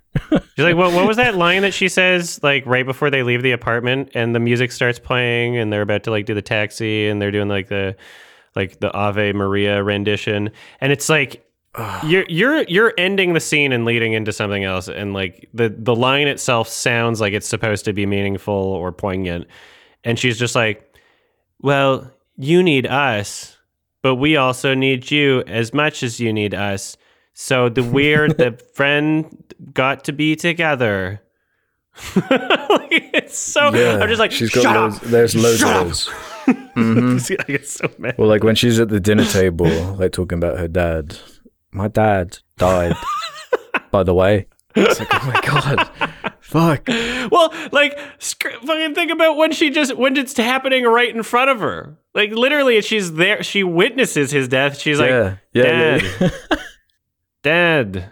She's 0.55 0.65
like, 0.65 0.75
what, 0.75 0.93
what 0.93 1.07
was 1.07 1.15
that 1.17 1.35
line 1.35 1.61
that 1.61 1.73
she 1.73 1.87
says, 1.87 2.41
like, 2.43 2.65
right 2.65 2.85
before 2.85 3.09
they 3.09 3.23
leave 3.23 3.41
the 3.41 3.51
apartment 3.53 4.11
and 4.13 4.35
the 4.35 4.39
music 4.39 4.71
starts 4.73 4.99
playing 4.99 5.57
and 5.57 5.71
they're 5.71 5.81
about 5.81 6.03
to, 6.03 6.11
like, 6.11 6.25
do 6.25 6.33
the 6.33 6.41
taxi 6.41 7.07
and 7.07 7.21
they're 7.21 7.31
doing, 7.31 7.47
like, 7.47 7.69
the, 7.69 7.95
like, 8.55 8.79
the 8.81 8.91
Ave 8.93 9.31
Maria 9.31 9.81
rendition. 9.81 10.51
And 10.81 10.91
it's 10.91 11.07
like, 11.07 11.45
you're, 12.03 12.25
you're, 12.27 12.63
you're 12.63 12.93
ending 12.97 13.33
the 13.33 13.39
scene 13.39 13.71
and 13.71 13.85
leading 13.85 14.13
into 14.13 14.31
something 14.31 14.63
else. 14.63 14.87
And, 14.87 15.13
like, 15.13 15.49
the, 15.53 15.69
the 15.69 15.95
line 15.95 16.27
itself 16.27 16.67
sounds 16.67 17.21
like 17.21 17.33
it's 17.33 17.47
supposed 17.47 17.85
to 17.85 17.93
be 17.93 18.05
meaningful 18.05 18.53
or 18.53 18.91
poignant. 18.91 19.47
And 20.03 20.17
she's 20.17 20.37
just 20.37 20.55
like, 20.55 20.91
well, 21.61 22.11
you 22.37 22.63
need 22.63 22.87
us, 22.87 23.57
but 24.01 24.15
we 24.15 24.35
also 24.35 24.73
need 24.73 25.11
you 25.11 25.43
as 25.47 25.73
much 25.73 26.03
as 26.03 26.19
you 26.19 26.33
need 26.33 26.53
us. 26.53 26.97
So 27.33 27.69
the 27.69 27.83
weird, 27.83 28.37
the 28.37 28.59
friend 28.73 29.43
got 29.73 30.03
to 30.05 30.11
be 30.11 30.35
together. 30.35 31.21
like, 32.15 33.09
it's 33.13 33.37
so. 33.37 33.73
Yeah, 33.73 33.99
I'm 34.01 34.07
just 34.07 34.19
like, 34.19 34.31
she's 34.31 34.49
got 34.49 34.75
loads, 34.75 34.99
there's 35.01 35.35
loads 35.35 35.61
of 35.61 35.69
those. 35.69 36.09
Mm-hmm. 36.47 37.35
I 37.39 37.43
get 37.43 37.67
so 37.67 37.89
mad. 37.99 38.15
Well, 38.17 38.27
like 38.27 38.43
when 38.43 38.55
she's 38.55 38.79
at 38.79 38.89
the 38.89 38.99
dinner 38.99 39.25
table, 39.25 39.67
like 39.99 40.11
talking 40.11 40.39
about 40.39 40.57
her 40.57 40.67
dad. 40.67 41.17
My 41.71 41.87
dad 41.87 42.39
died. 42.57 42.95
by 43.91 44.03
the 44.03 44.13
way, 44.13 44.47
it's 44.75 44.99
like, 44.99 45.09
oh 45.13 45.25
my 45.33 45.41
god, 45.45 45.89
fuck. 46.39 46.87
Well, 47.31 47.53
like, 47.71 47.97
sc- 48.19 48.43
fucking 48.63 48.95
think 48.95 49.11
about 49.11 49.37
when 49.37 49.51
she 49.51 49.69
just 49.69 49.95
when 49.95 50.17
it's 50.17 50.35
happening 50.37 50.83
right 50.85 51.13
in 51.13 51.23
front 51.23 51.49
of 51.49 51.59
her. 51.59 51.97
Like 52.13 52.31
literally, 52.31 52.81
she's 52.81 53.13
there. 53.13 53.41
She 53.43 53.63
witnesses 53.63 54.31
his 54.31 54.47
death. 54.47 54.77
She's 54.79 54.99
like, 54.99 55.09
yeah, 55.09 55.35
yeah, 55.53 55.63
Dad, 55.63 56.03
yeah. 56.19 56.29
Dad, 57.43 58.11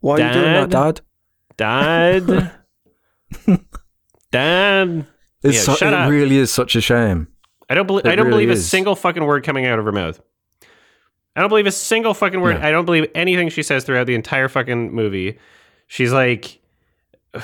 Why 0.00 0.14
are 0.14 0.26
you 0.26 0.32
doing 0.32 0.52
that, 0.52 0.70
Dad? 0.70 1.00
Dad? 1.56 2.26
Dad, 2.26 2.52
Dad. 4.30 5.06
It's 5.42 5.56
Yeah, 5.56 5.60
su- 5.74 5.76
shut 5.76 5.92
it 5.92 5.94
up. 5.94 6.10
really 6.10 6.36
is 6.38 6.50
such 6.52 6.76
a 6.76 6.80
shame. 6.80 7.28
I 7.68 7.74
don't 7.74 7.86
believe. 7.86 8.06
I 8.06 8.14
don't 8.14 8.26
really 8.28 8.46
believe 8.46 8.58
a 8.58 8.60
single 8.60 8.94
fucking 8.96 9.24
word 9.24 9.44
coming 9.44 9.66
out 9.66 9.78
of 9.78 9.84
her 9.84 9.92
mouth. 9.92 10.20
I 11.36 11.40
don't 11.40 11.48
believe 11.50 11.66
a 11.66 11.70
single 11.72 12.14
fucking 12.14 12.40
word. 12.40 12.60
No. 12.60 12.66
I 12.66 12.70
don't 12.70 12.86
believe 12.86 13.06
anything 13.14 13.50
she 13.50 13.62
says 13.62 13.84
throughout 13.84 14.06
the 14.06 14.14
entire 14.14 14.48
fucking 14.48 14.92
movie. 14.92 15.38
She's 15.86 16.12
like, 16.12 16.60
I, 17.34 17.42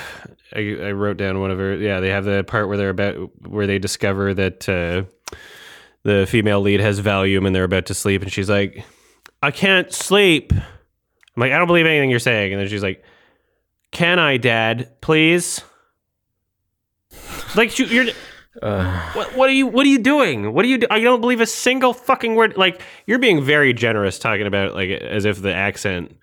I 0.56 0.90
wrote 0.92 1.18
down 1.18 1.40
one 1.40 1.50
of 1.50 1.58
her. 1.58 1.74
Yeah, 1.76 2.00
they 2.00 2.08
have 2.08 2.24
the 2.24 2.42
part 2.44 2.68
where 2.68 2.76
they're 2.78 2.90
about 2.90 3.14
where 3.46 3.66
they 3.66 3.78
discover 3.78 4.32
that 4.34 4.68
uh, 4.68 5.04
the 6.02 6.26
female 6.26 6.60
lead 6.62 6.80
has 6.80 7.00
Valium 7.00 7.46
and 7.46 7.54
they're 7.54 7.64
about 7.64 7.86
to 7.86 7.94
sleep, 7.94 8.22
and 8.22 8.32
she's 8.32 8.48
like, 8.50 8.84
I 9.42 9.50
can't 9.50 9.92
sleep. 9.92 10.52
I'm 10.52 11.40
like, 11.40 11.52
I 11.52 11.58
don't 11.58 11.66
believe 11.66 11.86
anything 11.86 12.10
you're 12.10 12.18
saying, 12.18 12.52
and 12.52 12.60
then 12.60 12.68
she's 12.68 12.82
like, 12.82 13.04
Can 13.90 14.18
I, 14.18 14.36
Dad? 14.38 14.90
Please. 15.00 15.60
Like 17.54 17.78
you- 17.78 17.86
you're 17.86 18.06
Uh, 18.60 19.12
what, 19.12 19.34
what 19.36 19.48
are 19.48 19.52
you 19.54 19.66
what 19.66 19.86
are 19.86 19.88
you 19.88 19.98
doing? 19.98 20.52
What 20.52 20.64
are 20.64 20.68
you 20.68 20.78
do? 20.78 20.86
I 20.90 21.00
don't 21.00 21.20
believe 21.20 21.40
a 21.40 21.46
single 21.46 21.94
fucking 21.94 22.34
word. 22.34 22.56
Like 22.56 22.82
you're 23.06 23.18
being 23.18 23.42
very 23.42 23.72
generous 23.72 24.18
talking 24.18 24.46
about 24.46 24.74
like 24.74 24.90
as 24.90 25.24
if 25.24 25.40
the 25.40 25.54
accent 25.54 26.16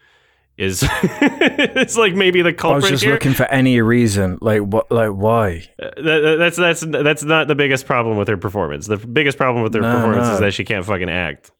is 0.57 0.83
it's 1.03 1.95
like 1.97 2.13
maybe 2.13 2.41
the 2.41 2.53
culprit. 2.53 2.83
I 2.83 2.85
was 2.85 2.89
just 2.91 3.03
here. 3.03 3.13
looking 3.13 3.33
for 3.33 3.45
any 3.45 3.81
reason. 3.81 4.37
Like 4.41 4.61
what? 4.61 4.91
Like 4.91 5.09
why? 5.11 5.67
Uh, 5.81 5.89
that- 6.03 6.35
that's 6.37 6.57
that's 6.57 6.81
that's 6.81 7.23
not 7.23 7.47
the 7.47 7.55
biggest 7.55 7.85
problem 7.87 8.17
with 8.17 8.27
her 8.27 8.37
performance. 8.37 8.85
The 8.85 8.97
biggest 8.97 9.37
problem 9.37 9.63
with 9.63 9.73
her 9.73 9.81
No, 9.81 9.91
performance 9.95 10.27
no. 10.27 10.33
is 10.35 10.39
that 10.41 10.53
she 10.53 10.65
can't 10.65 10.85
fucking 10.85 11.09
act. 11.09 11.51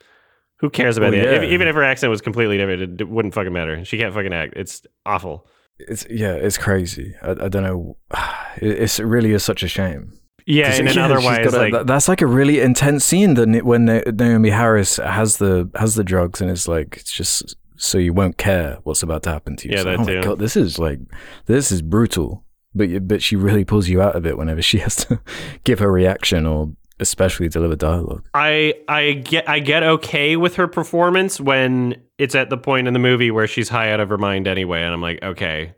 Who 0.58 0.70
cares 0.70 0.98
about 0.98 1.14
Well, 1.14 1.22
it? 1.22 1.34
If, 1.34 1.44
yeah. 1.44 1.50
even 1.50 1.68
if 1.70 1.76
her 1.76 1.84
accent 1.84 2.12
was 2.12 2.20
completely 2.22 2.58
different, 2.58 2.82
it, 2.82 3.02
it 3.02 3.10
wouldn't 3.10 3.34
fucking 3.34 3.54
matter. 3.54 3.86
She 3.86 3.98
can't 3.98 4.14
fucking 4.14 4.34
act. 4.34 4.54
It's 4.58 4.86
awful. 5.06 5.48
It's 5.80 6.06
yeah, 6.10 6.34
it's 6.34 6.58
crazy. 6.58 7.16
I, 7.24 7.32
I 7.32 7.48
don't 7.50 7.64
know. 7.64 7.98
It, 8.62 8.72
it's, 8.82 9.00
it 9.00 9.06
really 9.06 9.32
is 9.32 9.44
such 9.44 9.64
a 9.64 9.68
shame. 9.70 10.19
Yeah, 10.50 10.76
then 10.76 10.96
yeah, 10.96 11.06
otherwise, 11.06 11.52
got 11.52 11.54
like 11.54 11.74
that- 11.74 11.88
that's 11.88 12.08
like 12.08 12.24
a 12.24 12.28
really 12.28 12.60
intense 12.60 13.06
scene. 13.06 13.36
That 13.36 13.64
when 13.64 13.86
Naomie 13.86 14.52
Harris 14.52 14.98
has 14.98 15.38
the 15.38 15.70
has 15.76 15.94
the 15.94 16.04
drugs, 16.04 16.42
and 16.42 16.50
it's 16.50 16.68
like 16.68 16.98
it's 16.98 17.12
just 17.12 17.56
so 17.78 18.00
you 18.00 18.14
won't 18.14 18.38
care 18.38 18.80
what's 18.84 19.04
about 19.04 19.22
to 19.24 19.30
happen 19.30 19.56
to 19.58 19.68
you. 19.70 19.76
Yeah, 19.76 19.84
like, 19.84 19.98
that 19.98 20.10
oh 20.12 20.16
my 20.16 20.22
god, 20.22 20.40
this 20.40 20.58
is 20.58 20.80
like 20.80 21.00
this 21.46 21.72
is 21.72 21.84
brutal. 21.84 22.44
But 22.74 23.08
but 23.08 23.22
she 23.22 23.36
really 23.36 23.64
pulls 23.64 23.90
you 23.90 24.02
out 24.02 24.16
of 24.16 24.26
it 24.26 24.40
whenever 24.40 24.64
she 24.64 24.80
has 24.86 24.96
to 25.06 25.22
give 25.64 25.78
her 25.80 25.92
reaction 25.92 26.48
or 26.48 26.74
especially 27.00 27.48
deliver 27.48 27.76
dialogue. 27.76 28.28
I 28.34 28.74
I 28.88 29.14
get 29.14 29.48
I 29.48 29.60
get 29.60 29.84
okay 29.84 30.36
with 30.36 30.56
her 30.56 30.68
performance 30.68 31.40
when 31.40 31.96
it's 32.18 32.34
at 32.34 32.50
the 32.50 32.58
point 32.58 32.88
in 32.88 32.94
the 32.94 33.00
movie 33.00 33.30
where 33.30 33.46
she's 33.48 33.70
high 33.70 33.92
out 33.92 34.00
of 34.00 34.10
her 34.10 34.18
mind 34.18 34.48
anyway, 34.48 34.82
and 34.82 34.94
I'm 34.94 35.02
like, 35.02 35.22
okay, 35.24 35.74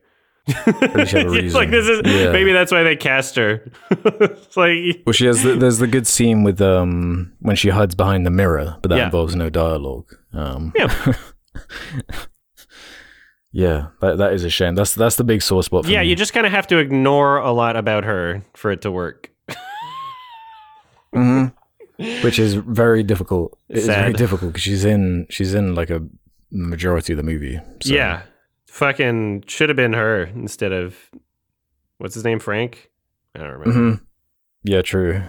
Pretty 0.54 1.06
sure 1.06 1.24
the 1.24 1.40
It's 1.46 1.54
like 1.56 1.70
this 1.72 1.88
is 1.88 2.02
Yeah. 2.06 2.32
maybe 2.32 2.52
that's 2.54 2.72
why 2.72 2.84
they 2.84 2.96
cast 2.96 3.36
her. 3.36 3.70
it's 3.92 4.56
like 4.58 5.02
Well, 5.06 5.14
she 5.14 5.26
has. 5.26 5.44
The, 5.44 5.56
there's 5.56 5.78
the 5.80 5.88
good 5.88 6.08
scene 6.08 6.44
with 6.44 6.62
um 6.62 7.34
when 7.40 7.56
she 7.56 7.70
hides 7.70 7.96
behind 7.96 8.26
the 8.26 8.30
mirror, 8.32 8.78
but 8.82 8.90
that 8.90 8.98
Yeah. 8.98 9.06
involves 9.06 9.36
no 9.36 9.50
dialogue. 9.50 10.14
Um, 10.34 10.74
Yeah. 10.76 11.14
yeah, 13.52 13.88
that 14.02 14.18
that 14.18 14.34
is 14.34 14.44
a 14.44 14.50
shame. 14.50 14.76
That's 14.76 14.96
that's 14.96 15.16
the 15.18 15.24
big 15.24 15.42
sore 15.42 15.64
spot. 15.64 15.86
For 15.86 15.92
yeah, 15.92 16.02
me. 16.02 16.10
you 16.10 16.16
just 16.16 16.34
kind 16.34 16.46
of 16.46 16.52
have 16.52 16.68
to 16.68 16.78
ignore 16.78 17.38
a 17.38 17.52
lot 17.52 17.76
about 17.76 18.04
her 18.06 18.44
for 18.56 18.72
it 18.72 18.82
to 18.84 18.92
work. 18.92 19.30
Mhm. 21.14 21.54
which 22.24 22.40
is 22.40 22.56
very 22.56 23.04
difficult. 23.04 23.58
It's 23.70 23.86
very 23.86 24.14
difficult 24.14 24.52
because 24.54 24.64
she's 24.64 24.86
in 24.86 25.28
she's 25.30 25.54
in 25.54 25.76
like 25.76 25.90
a 25.90 26.02
majority 26.52 27.14
of 27.14 27.18
the 27.18 27.24
movie. 27.24 27.60
So. 27.84 27.94
Yeah, 27.94 28.22
fucking 28.72 29.44
should 29.48 29.68
have 29.70 29.76
been 29.76 29.94
her 29.94 30.24
instead 30.24 30.72
of 30.72 30.96
what's 31.98 32.16
his 32.16 32.24
name, 32.24 32.40
Frank. 32.40 32.90
I 33.36 33.40
don't 33.40 33.52
remember. 33.60 33.72
hmm 33.98 34.04
Yeah, 34.64 34.82
true. 34.82 35.22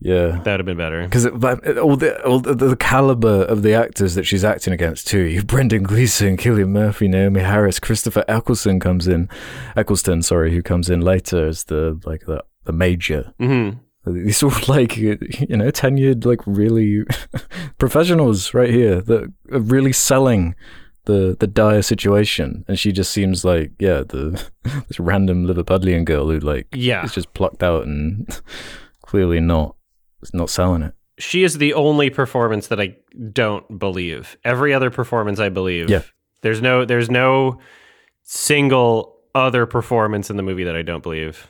Yeah. 0.00 0.40
That 0.44 0.46
would 0.52 0.60
have 0.60 0.66
been 0.66 0.76
better. 0.76 1.02
Because 1.02 1.26
all 1.26 1.96
the 1.96 2.22
all 2.24 2.38
the, 2.40 2.54
the 2.54 2.76
caliber 2.76 3.42
of 3.44 3.62
the 3.62 3.74
actors 3.74 4.14
that 4.14 4.24
she's 4.24 4.44
acting 4.44 4.72
against 4.72 5.06
too. 5.08 5.20
You 5.22 5.42
Brendan 5.42 5.84
Gleeson, 5.84 6.36
Cillian 6.36 6.68
Murphy, 6.68 7.08
Naomie 7.08 7.44
Harris, 7.44 7.80
Christopher 7.80 8.24
Eccleston 8.28 8.78
comes 8.80 9.08
in, 9.08 9.28
Eccleston, 9.76 10.22
sorry, 10.22 10.52
who 10.52 10.62
comes 10.62 10.88
in 10.90 11.00
later 11.00 11.46
as 11.48 11.64
the 11.64 12.00
like 12.04 12.26
the 12.26 12.44
the 12.64 12.72
major. 12.72 13.32
hmm 13.38 13.70
These 14.06 14.42
like 14.68 14.96
you 14.96 15.16
know 15.56 15.70
tenured 15.70 16.24
like 16.24 16.40
really 16.46 17.04
professionals 17.78 18.54
right 18.54 18.70
here 18.70 19.00
that 19.00 19.32
are 19.52 19.60
really 19.60 19.92
selling 19.92 20.54
the 21.08 21.36
the 21.40 21.46
dire 21.48 21.82
situation, 21.82 22.64
and 22.68 22.78
she 22.78 22.92
just 22.92 23.10
seems 23.10 23.44
like 23.44 23.72
yeah 23.80 24.02
the 24.06 24.40
this 24.88 25.00
random 25.00 25.46
Liverpudlian 25.46 26.04
girl 26.04 26.30
who 26.30 26.38
like 26.38 26.68
Yeah, 26.72 27.04
is 27.04 27.12
just 27.14 27.32
plucked 27.34 27.62
out 27.64 27.84
and 27.86 28.28
clearly 29.02 29.40
not 29.40 29.74
not 30.32 30.50
selling 30.50 30.82
it. 30.82 30.94
she 31.18 31.42
is 31.44 31.58
the 31.58 31.74
only 31.74 32.10
performance 32.10 32.68
that 32.68 32.80
I 32.80 32.96
don't 33.32 33.66
believe. 33.78 34.36
Every 34.44 34.72
other 34.74 34.90
performance 34.90 35.40
I 35.40 35.48
believe. 35.48 35.90
Yeah. 35.90 36.02
There's 36.42 36.60
no 36.62 36.84
there's 36.84 37.10
no 37.10 37.58
single 38.22 39.16
other 39.34 39.66
performance 39.66 40.30
in 40.30 40.36
the 40.36 40.42
movie 40.42 40.64
that 40.64 40.76
I 40.76 40.82
don't 40.82 41.02
believe. 41.02 41.46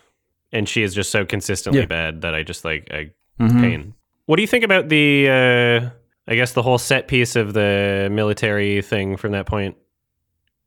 And 0.53 0.69
she 0.69 0.83
is 0.83 0.95
just 0.95 1.11
so 1.11 1.25
consistently 1.25 1.81
Yeah. 1.81 1.87
bad 1.87 2.23
that 2.23 2.35
I 2.35 2.43
just 2.43 2.65
like 2.65 2.89
I 2.91 3.11
Mhm. 3.41 3.61
pain. 3.61 3.95
What 4.27 4.37
do 4.37 4.43
you 4.43 4.49
think 4.49 4.65
about 4.65 4.89
the 4.89 5.29
uh 5.29 5.91
I 6.29 6.35
guess 6.35 6.53
the 6.53 6.63
whole 6.63 6.79
set 6.79 7.09
piece 7.09 7.37
of 7.37 7.55
the 7.55 8.09
military 8.13 8.83
thing 8.83 9.17
from 9.17 9.33
that 9.33 9.47
point 9.47 9.77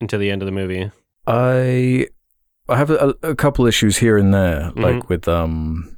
until 0.01 0.19
the 0.19 0.31
end 0.31 0.41
of 0.41 0.47
the 0.47 0.51
movie? 0.51 0.91
I 1.27 2.07
I 2.67 2.77
have 2.77 2.89
a, 2.89 3.13
a 3.21 3.35
couple 3.35 3.65
issues 3.67 3.97
here 3.97 4.17
and 4.17 4.33
there, 4.33 4.71
Mm-hmm. 4.71 4.81
like 4.81 5.09
with 5.09 5.27
um. 5.27 5.97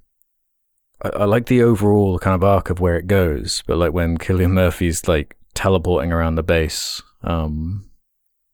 I, 1.01 1.09
I 1.09 1.26
like 1.26 1.45
the 1.47 1.64
overall 1.64 2.20
kind 2.20 2.36
of 2.36 2.43
arc 2.43 2.70
of 2.70 2.80
where 2.80 2.97
it 2.97 3.07
goes, 3.07 3.64
but 3.66 3.78
like 3.78 3.93
when 3.93 4.18
Cillian 4.18 4.51
Murphy's 4.51 5.07
like 5.07 5.38
teleporting 5.53 6.11
around 6.11 6.36
the 6.36 6.43
base, 6.43 7.01
um, 7.24 7.89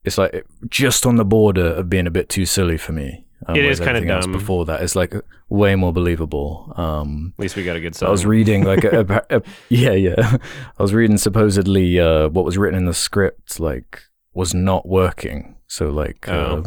it's 0.03 0.17
like 0.17 0.45
just 0.69 1.05
on 1.05 1.15
the 1.15 1.25
border 1.25 1.67
of 1.73 1.89
being 1.89 2.07
a 2.07 2.11
bit 2.11 2.29
too 2.29 2.45
silly 2.45 2.77
for 2.77 2.91
me. 2.91 3.25
Um, 3.45 3.55
It 3.55 3.61
whereas 3.61 3.79
kinda 3.79 4.05
dumb. 4.05 4.31
Before 4.31 4.65
that, 4.65 4.81
it's 4.81 4.95
like 4.95 5.13
way 5.47 5.75
more 5.75 5.93
believable. 5.93 6.73
Um, 6.75 7.33
At 7.37 7.41
least 7.43 7.55
we 7.55 7.63
got 7.63 7.75
a 7.77 7.79
good 7.79 7.95
song. 7.95 8.09
I 8.09 8.11
was 8.11 8.25
reading 8.25 8.63
like 8.65 8.83
a, 8.83 8.99
a, 9.01 9.21
a- 9.37 9.41
yeah 9.69 9.93
yeah 9.93 10.37
I 10.77 10.83
was 10.83 10.93
reading 10.93 11.17
supposedly 11.17 11.99
uh, 11.99 12.29
what 12.29 12.43
was 12.45 12.57
written 12.57 12.77
in 12.77 12.85
the 12.85 12.93
script 12.93 13.59
like 13.59 14.01
was 14.33 14.53
not 14.53 14.87
working. 14.87 15.55
So 15.67 15.89
like 15.89 16.27
Oh. 16.27 16.33
uh, 16.33 16.63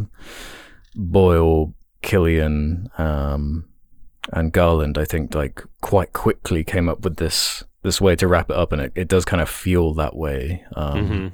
Boyle, 0.95 1.73
Cillian, 2.01 2.87
um, 2.99 3.65
and 4.31 4.51
Garland, 4.51 4.97
I 4.97 5.05
think 5.05 5.33
like 5.35 5.63
quite 5.81 6.13
quickly 6.13 6.63
came 6.63 6.87
up 6.89 7.03
with 7.03 7.17
this 7.17 7.63
this 7.83 7.99
way 7.99 8.15
to 8.15 8.27
wrap 8.27 8.49
it 8.49 8.55
up, 8.55 8.71
and 8.71 8.81
it, 8.81 8.91
it 8.95 9.07
does 9.09 9.25
kind 9.25 9.41
of 9.41 9.49
feel 9.49 9.93
that 9.95 10.15
way. 10.15 10.63
Um, 10.75 10.95
Mhm. 11.09 11.31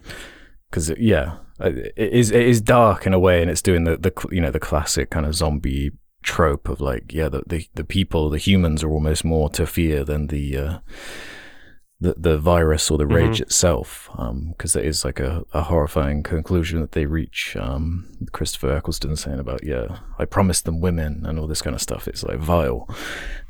because 0.70 0.92
yeah, 0.98 1.38
it 1.60 1.94
is 1.98 2.32
it 2.32 2.48
is 2.48 2.62
dark 2.62 3.06
in 3.06 3.14
a 3.14 3.20
way, 3.20 3.42
and 3.42 3.50
it's 3.50 3.62
doing 3.62 3.84
the 3.84 3.98
the 3.98 4.14
you 4.32 4.42
know 4.42 4.52
the 4.52 4.60
classic 4.60 5.10
kind 5.10 5.26
of 5.26 5.36
zombie 5.36 5.92
trope 6.22 6.68
of 6.68 6.82
like 6.82 7.14
yeah 7.14 7.30
the 7.30 7.42
the, 7.48 7.66
the 7.76 7.84
people 7.84 8.30
the 8.30 8.38
humans 8.38 8.84
are 8.84 8.92
almost 8.92 9.24
more 9.24 9.50
to 9.50 9.66
fear 9.66 10.04
than 10.04 10.28
the 10.28 10.58
uh, 10.58 10.80
the 12.02 12.16
the 12.18 12.38
virus 12.38 12.90
or 12.90 12.98
the 12.98 13.08
rage 13.08 13.42
itself 13.42 14.10
because 14.50 14.76
it 14.76 14.86
is 14.86 15.04
like 15.04 15.20
a, 15.20 15.44
a 15.54 15.64
horrifying 15.64 16.24
conclusion 16.24 16.80
that 16.80 16.94
they 16.94 17.06
reach. 17.06 17.58
Um, 17.60 18.10
Christopher 18.32 18.76
Eccleston 18.76 19.16
saying 19.18 19.40
about 19.40 19.64
yeah 19.64 20.00
I 20.18 20.26
promised 20.26 20.66
them 20.66 20.80
women 20.80 21.26
and 21.26 21.38
all 21.38 21.48
this 21.48 21.62
kind 21.62 21.76
of 21.76 21.82
stuff. 21.82 22.08
It's 22.08 22.24
like 22.24 22.40
vile. 22.40 22.90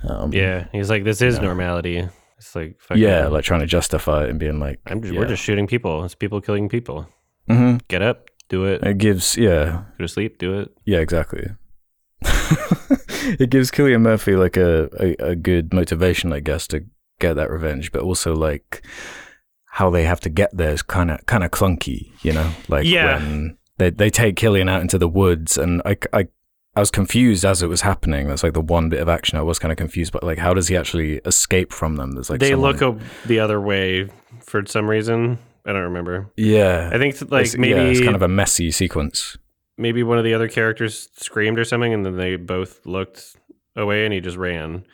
Um, 0.08 0.34
Yeah, 0.34 0.68
he's 0.72 0.90
like, 0.90 1.04
this 1.04 1.22
is 1.22 1.40
normality. 1.40 2.08
It's 2.38 2.56
like, 2.56 2.80
fucking, 2.80 3.04
yeah, 3.04 3.28
like 3.28 3.44
trying 3.44 3.60
to 3.60 3.66
justify 3.66 4.24
it 4.24 4.30
and 4.30 4.40
being 4.40 4.60
like 4.60 4.80
I'm 4.88 5.02
just, 5.02 5.14
yeah. 5.14 5.20
we're 5.20 5.28
just 5.28 5.44
shooting 5.44 5.68
people. 5.68 6.04
It's 6.06 6.16
people 6.16 6.40
killing 6.40 6.70
people. 6.70 7.06
Mhm. 7.50 7.82
Get 7.88 8.02
up, 8.02 8.26
do 8.50 8.66
it. 8.66 8.84
It 8.84 8.98
gives 8.98 9.38
yeah 9.38 9.84
Go 9.98 10.04
to 10.04 10.08
sleep, 10.08 10.38
do 10.38 10.60
it. 10.60 10.70
Yeah, 10.86 11.00
exactly. 11.00 11.48
it 13.40 13.50
gives 13.50 13.72
Cillian 13.72 14.02
Murphy 14.02 14.36
like 14.36 14.58
a, 14.58 14.90
a, 15.00 15.32
a 15.32 15.36
good 15.36 15.74
motivation, 15.74 16.34
I 16.34 16.40
guess, 16.40 16.68
to 16.68 16.84
get 17.20 17.36
that 17.36 17.50
revenge, 17.50 17.92
but 17.92 18.02
also 18.02 18.36
like 18.36 18.86
how 19.72 19.90
they 19.90 20.04
have 20.04 20.20
to 20.22 20.30
get 20.30 20.56
there 20.56 20.72
is 20.72 20.82
kind 20.82 21.12
of 21.12 21.26
kind 21.26 21.44
of 21.44 21.52
clunky, 21.52 22.12
you 22.24 22.34
know. 22.34 22.52
Like 22.68 22.86
Yeah. 22.86 23.18
when 23.20 23.58
they 23.78 23.90
they 23.92 24.10
take 24.10 24.36
Cillian 24.36 24.70
out 24.70 24.82
into 24.82 24.98
the 24.98 25.08
woods, 25.10 25.58
and 25.58 25.82
I, 25.86 25.98
I 26.14 26.28
I 26.76 26.80
was 26.82 26.92
confused 26.92 27.46
as 27.46 27.62
it 27.64 27.68
was 27.68 27.82
happening. 27.82 28.28
That's 28.28 28.44
like 28.44 28.54
the 28.54 28.62
one 28.62 28.90
bit 28.90 29.02
of 29.02 29.10
action 29.10 29.38
I 29.38 29.42
was 29.42 29.60
kind 29.60 29.72
of 29.72 29.78
confused, 29.78 30.12
but 30.12 30.24
like 30.24 30.38
how 30.38 30.54
does 30.54 30.68
he 30.68 30.76
actually 30.78 31.18
escape 31.26 31.72
from 31.72 31.96
them? 31.96 32.12
There's 32.12 32.30
like 32.30 32.40
they 32.40 32.52
someone- 32.52 32.78
look 32.78 33.00
the 33.26 33.40
other 33.40 33.60
way 33.62 34.10
for 34.42 34.66
some 34.66 34.90
reason. 34.90 35.40
I 35.66 35.74
don't 35.74 35.84
remember. 35.84 36.32
yeah. 36.38 36.90
I 36.94 36.98
think 36.98 37.16
like 37.32 37.42
It's- 37.46 37.58
maybe 37.58 37.80
yeah, 37.82 37.88
it's 37.88 38.02
kind 38.02 38.16
of 38.16 38.22
a 38.22 38.28
messy 38.28 38.72
sequence. 38.72 39.38
maybe 39.78 40.04
one 40.04 40.18
of 40.18 40.24
the 40.24 40.34
other 40.34 40.48
characters 40.48 41.10
screamed 41.16 41.58
or 41.60 41.64
something, 41.66 41.94
and 41.94 42.06
then 42.06 42.18
they 42.18 42.36
both 42.36 42.86
looked 42.86 43.36
away, 43.76 44.04
and 44.06 44.14
he 44.14 44.20
just 44.20 44.38
ran. 44.38 44.86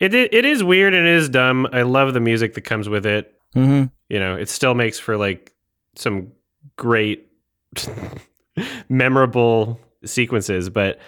It 0.00 0.12
it 0.14 0.44
is 0.44 0.62
weird 0.64 0.92
and 0.94 1.06
it 1.06 1.14
is 1.14 1.28
dumb. 1.28 1.68
I 1.72 1.82
love 1.82 2.14
the 2.14 2.20
music 2.20 2.54
that 2.54 2.62
comes 2.62 2.88
with 2.88 3.06
it. 3.06 3.32
Mm-hmm. 3.54 3.84
You 4.08 4.18
know, 4.18 4.34
it 4.36 4.48
still 4.48 4.74
makes 4.74 4.98
for 4.98 5.16
like 5.16 5.52
some 5.94 6.32
great, 6.76 7.28
memorable 8.88 9.80
sequences. 10.04 10.68
But 10.70 10.98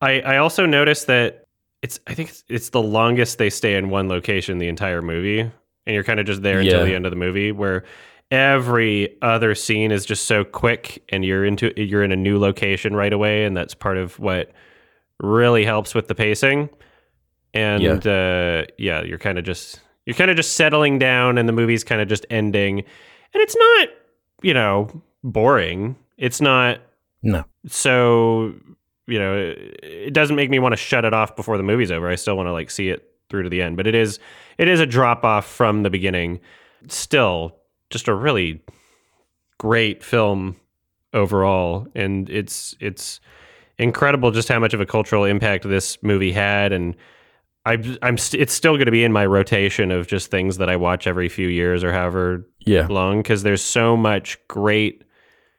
I 0.00 0.20
I 0.20 0.36
also 0.38 0.66
noticed 0.66 1.06
that 1.06 1.46
it's 1.82 2.00
I 2.06 2.14
think 2.14 2.30
it's, 2.30 2.44
it's 2.48 2.68
the 2.70 2.82
longest 2.82 3.38
they 3.38 3.50
stay 3.50 3.74
in 3.76 3.90
one 3.90 4.08
location 4.08 4.58
the 4.58 4.68
entire 4.68 5.02
movie, 5.02 5.40
and 5.40 5.52
you're 5.86 6.04
kind 6.04 6.20
of 6.20 6.26
just 6.26 6.42
there 6.42 6.60
until 6.60 6.84
the 6.84 6.94
end 6.94 7.06
of 7.06 7.10
the 7.10 7.16
movie 7.16 7.52
where 7.52 7.84
every 8.30 9.16
other 9.22 9.54
scene 9.54 9.90
is 9.90 10.04
just 10.06 10.26
so 10.26 10.44
quick 10.44 11.02
and 11.08 11.24
you're 11.24 11.44
into 11.44 11.72
you're 11.80 12.04
in 12.04 12.12
a 12.12 12.16
new 12.16 12.38
location 12.38 12.94
right 12.94 13.12
away 13.12 13.44
and 13.44 13.56
that's 13.56 13.74
part 13.74 13.96
of 13.96 14.18
what 14.18 14.52
really 15.18 15.64
helps 15.64 15.94
with 15.94 16.08
the 16.08 16.14
pacing. 16.14 16.68
And 17.52 17.82
yeah, 17.82 17.92
uh, 18.12 18.64
yeah 18.78 19.02
you're 19.02 19.18
kind 19.18 19.38
of 19.38 19.44
just 19.44 19.80
you're 20.06 20.14
kind 20.14 20.30
of 20.30 20.36
just 20.36 20.54
settling 20.56 20.98
down 20.98 21.38
and 21.38 21.48
the 21.48 21.52
movie's 21.52 21.84
kind 21.84 22.00
of 22.00 22.08
just 22.08 22.24
ending. 22.30 22.78
And 22.78 23.42
it's 23.42 23.56
not 23.56 23.88
you 24.42 24.54
know 24.54 25.02
boring. 25.24 25.96
It's 26.16 26.40
not 26.40 26.80
No. 27.22 27.44
so 27.66 28.54
you 29.06 29.18
know 29.18 29.36
it, 29.36 29.80
it 29.82 30.14
doesn't 30.14 30.36
make 30.36 30.50
me 30.50 30.58
want 30.60 30.72
to 30.72 30.76
shut 30.76 31.04
it 31.04 31.12
off 31.12 31.34
before 31.34 31.56
the 31.56 31.64
movie's 31.64 31.90
over. 31.90 32.08
I 32.08 32.14
still 32.14 32.36
want 32.36 32.46
to 32.46 32.52
like 32.52 32.70
see 32.70 32.90
it 32.90 33.06
through 33.28 33.42
to 33.42 33.48
the 33.48 33.60
end. 33.62 33.76
But 33.76 33.86
it 33.88 33.94
is 33.96 34.20
it 34.56 34.68
is 34.68 34.78
a 34.78 34.86
drop 34.86 35.24
off 35.24 35.46
from 35.46 35.82
the 35.82 35.90
beginning. 35.90 36.38
Still 36.88 37.56
just 37.90 38.08
a 38.08 38.14
really 38.14 38.60
great 39.58 40.02
film 40.02 40.56
overall 41.12 41.86
and 41.94 42.30
it's 42.30 42.74
it's 42.80 43.20
incredible 43.78 44.30
just 44.30 44.48
how 44.48 44.58
much 44.58 44.72
of 44.74 44.80
a 44.80 44.86
cultural 44.86 45.24
impact 45.24 45.68
this 45.68 46.00
movie 46.02 46.32
had 46.32 46.72
and 46.72 46.94
I, 47.66 47.96
I'm 48.00 48.16
st- 48.16 48.40
it's 48.40 48.54
still 48.54 48.76
going 48.76 48.86
to 48.86 48.90
be 48.92 49.04
in 49.04 49.12
my 49.12 49.26
rotation 49.26 49.90
of 49.90 50.06
just 50.06 50.30
things 50.30 50.56
that 50.56 50.70
I 50.70 50.76
watch 50.76 51.06
every 51.06 51.28
few 51.28 51.48
years 51.48 51.84
or 51.84 51.92
however 51.92 52.46
Yeah. 52.60 52.86
long 52.88 53.18
because 53.20 53.42
there's 53.42 53.62
so 53.62 53.98
much 53.98 54.38
great 54.48 55.04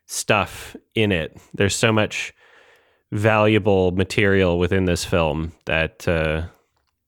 stuff 0.08 0.76
in 0.96 1.12
it. 1.12 1.38
There's 1.54 1.76
so 1.76 1.92
much 1.94 2.34
valuable 3.12 3.92
material 3.92 4.58
within 4.58 4.86
this 4.86 5.06
film 5.06 5.52
that 5.66 6.08
uh, 6.08 6.44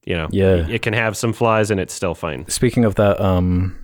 you 0.06 0.16
know, 0.16 0.28
Yeah. 0.32 0.68
it 0.70 0.82
can 0.84 0.94
have 0.94 1.18
some 1.18 1.34
flaws 1.34 1.72
and 1.72 1.80
it's 1.80 1.94
still 1.94 2.14
fine. 2.14 2.48
Speaking 2.48 2.86
of 2.86 2.94
that, 2.96 3.20
um, 3.20 3.76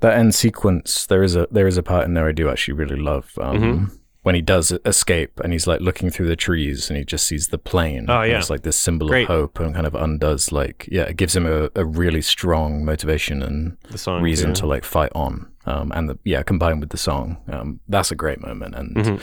that 0.00 0.16
end 0.18 0.34
sequence, 0.34 1.06
there 1.06 1.22
is 1.22 1.36
a 1.36 1.46
there 1.50 1.66
is 1.66 1.76
a 1.76 1.82
part 1.82 2.04
in 2.06 2.14
there 2.14 2.28
I 2.28 2.32
do 2.32 2.48
actually 2.48 2.74
really 2.74 2.96
love. 3.00 3.32
Um, 3.40 3.58
Mhm. 3.58 3.98
when 4.22 4.34
he 4.34 4.42
does 4.42 4.72
escape 4.84 5.40
and 5.42 5.52
he's 5.54 5.66
like 5.66 5.80
looking 5.80 6.10
through 6.10 6.26
the 6.28 6.36
trees 6.36 6.90
and 6.90 6.98
he 6.98 7.04
just 7.04 7.26
sees 7.26 7.48
the 7.48 7.56
plane. 7.56 8.06
Oh, 8.10 8.22
yeah. 8.22 8.36
it's 8.38 8.50
like 8.50 8.62
this 8.62 8.76
symbol 8.76 9.08
Great. 9.08 9.22
of 9.22 9.28
hope 9.28 9.58
and 9.60 9.74
kind 9.74 9.86
of 9.86 9.94
undoes 9.94 10.52
like 10.52 10.86
yeah, 10.90 11.04
it 11.04 11.16
gives 11.16 11.34
him 11.34 11.46
a, 11.46 11.70
a 11.74 11.84
really 11.86 12.20
strong 12.20 12.84
motivation 12.84 13.42
and 13.42 13.78
song 13.96 14.20
reason 14.22 14.52
too. 14.52 14.60
to 14.60 14.66
like 14.66 14.84
fight 14.84 15.12
on. 15.14 15.46
Um, 15.66 15.92
and 15.94 16.08
the 16.10 16.18
yeah, 16.24 16.42
combined 16.42 16.80
with 16.80 16.90
the 16.90 16.96
song, 16.98 17.38
um, 17.48 17.80
that's 17.88 18.10
a 18.10 18.14
great 18.16 18.40
moment. 18.40 18.74
And 18.74 18.96
Mhm. 18.96 19.20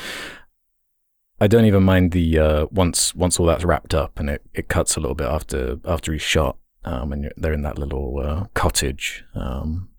I 1.39 1.47
don't 1.47 1.65
even 1.65 1.83
mind 1.83 2.11
the 2.11 2.39
uh, 2.39 2.65
once 2.71 3.13
once 3.13 3.39
all 3.39 3.45
that's 3.45 3.65
wrapped 3.65 3.93
up 3.93 4.19
and 4.19 4.29
it, 4.29 4.41
it 4.53 4.69
cuts 4.69 4.95
a 4.95 4.99
little 5.01 5.15
bit 5.15 5.27
after 5.27 5.77
after 5.85 6.13
he's 6.13 6.21
shot, 6.21 6.57
um, 6.85 7.11
and 7.11 7.23
you're- 7.23 7.33
they're 7.37 7.53
in 7.53 7.63
that 7.63 7.77
little 7.77 8.19
uh, 8.23 8.45
cottage, 8.53 9.23
um, 9.35 9.89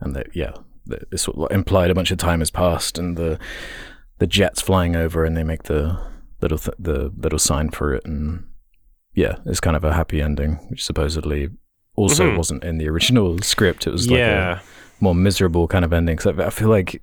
and 0.00 0.14
that 0.16 0.28
yeah, 0.34 0.52
it's 1.12 1.22
sort 1.22 1.36
of 1.38 1.54
implied 1.56 1.90
a 1.90 1.94
bunch 1.94 2.10
of 2.10 2.18
time 2.18 2.40
has 2.40 2.50
passed, 2.50 2.98
and 2.98 3.16
the 3.16 3.38
the 4.18 4.26
jets 4.26 4.60
flying 4.60 4.94
over, 4.96 5.24
and 5.24 5.36
they 5.36 5.44
make 5.44 5.64
the 5.64 5.98
little 6.40 6.58
th- 6.58 6.76
the 6.78 7.12
little 7.16 7.38
sign 7.38 7.70
for 7.70 7.94
it, 7.94 8.04
and 8.04 8.44
yeah, 9.14 9.36
it's 9.46 9.60
kind 9.60 9.76
of 9.76 9.84
a 9.84 9.94
happy 9.94 10.20
ending, 10.20 10.54
which 10.68 10.84
supposedly 10.84 11.48
also 11.96 12.30
Mhm. 12.30 12.36
wasn't 12.36 12.64
in 12.64 12.78
the 12.78 12.88
original 12.88 13.38
script. 13.38 13.86
It 13.86 13.90
was 13.92 14.10
like 14.10 14.18
a, 14.18 14.22
yeah. 14.22 14.58
more 15.00 15.14
miserable 15.14 15.68
kind 15.68 15.84
of 15.84 15.92
ending. 15.92 16.18
So 16.18 16.34
I 16.42 16.50
feel 16.50 16.68
like 16.68 17.00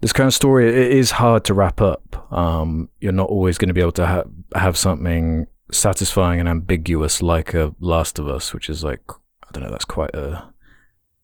this 0.00 0.12
kind 0.12 0.28
of 0.28 0.34
story 0.34 0.68
it 0.68 0.92
is 0.92 1.10
hard 1.10 1.44
to 1.46 1.54
wrap 1.54 1.80
up. 1.80 2.32
Um, 2.32 2.88
you're 3.00 3.12
not 3.12 3.28
always 3.28 3.58
going 3.58 3.68
to 3.68 3.74
be 3.74 3.80
able 3.80 3.92
to 3.92 4.06
ha- 4.06 4.22
have 4.54 4.76
something 4.76 5.46
satisfying 5.72 6.38
and 6.40 6.48
ambiguous 6.48 7.20
like 7.22 7.52
a 7.54 7.74
Last 7.80 8.18
of 8.20 8.28
Us, 8.28 8.54
which 8.54 8.70
is 8.70 8.82
like 8.84 9.02
I 9.10 9.48
don't 9.52 9.64
know. 9.64 9.70
That's 9.70 9.84
quite 9.84 10.14
a 10.14 10.49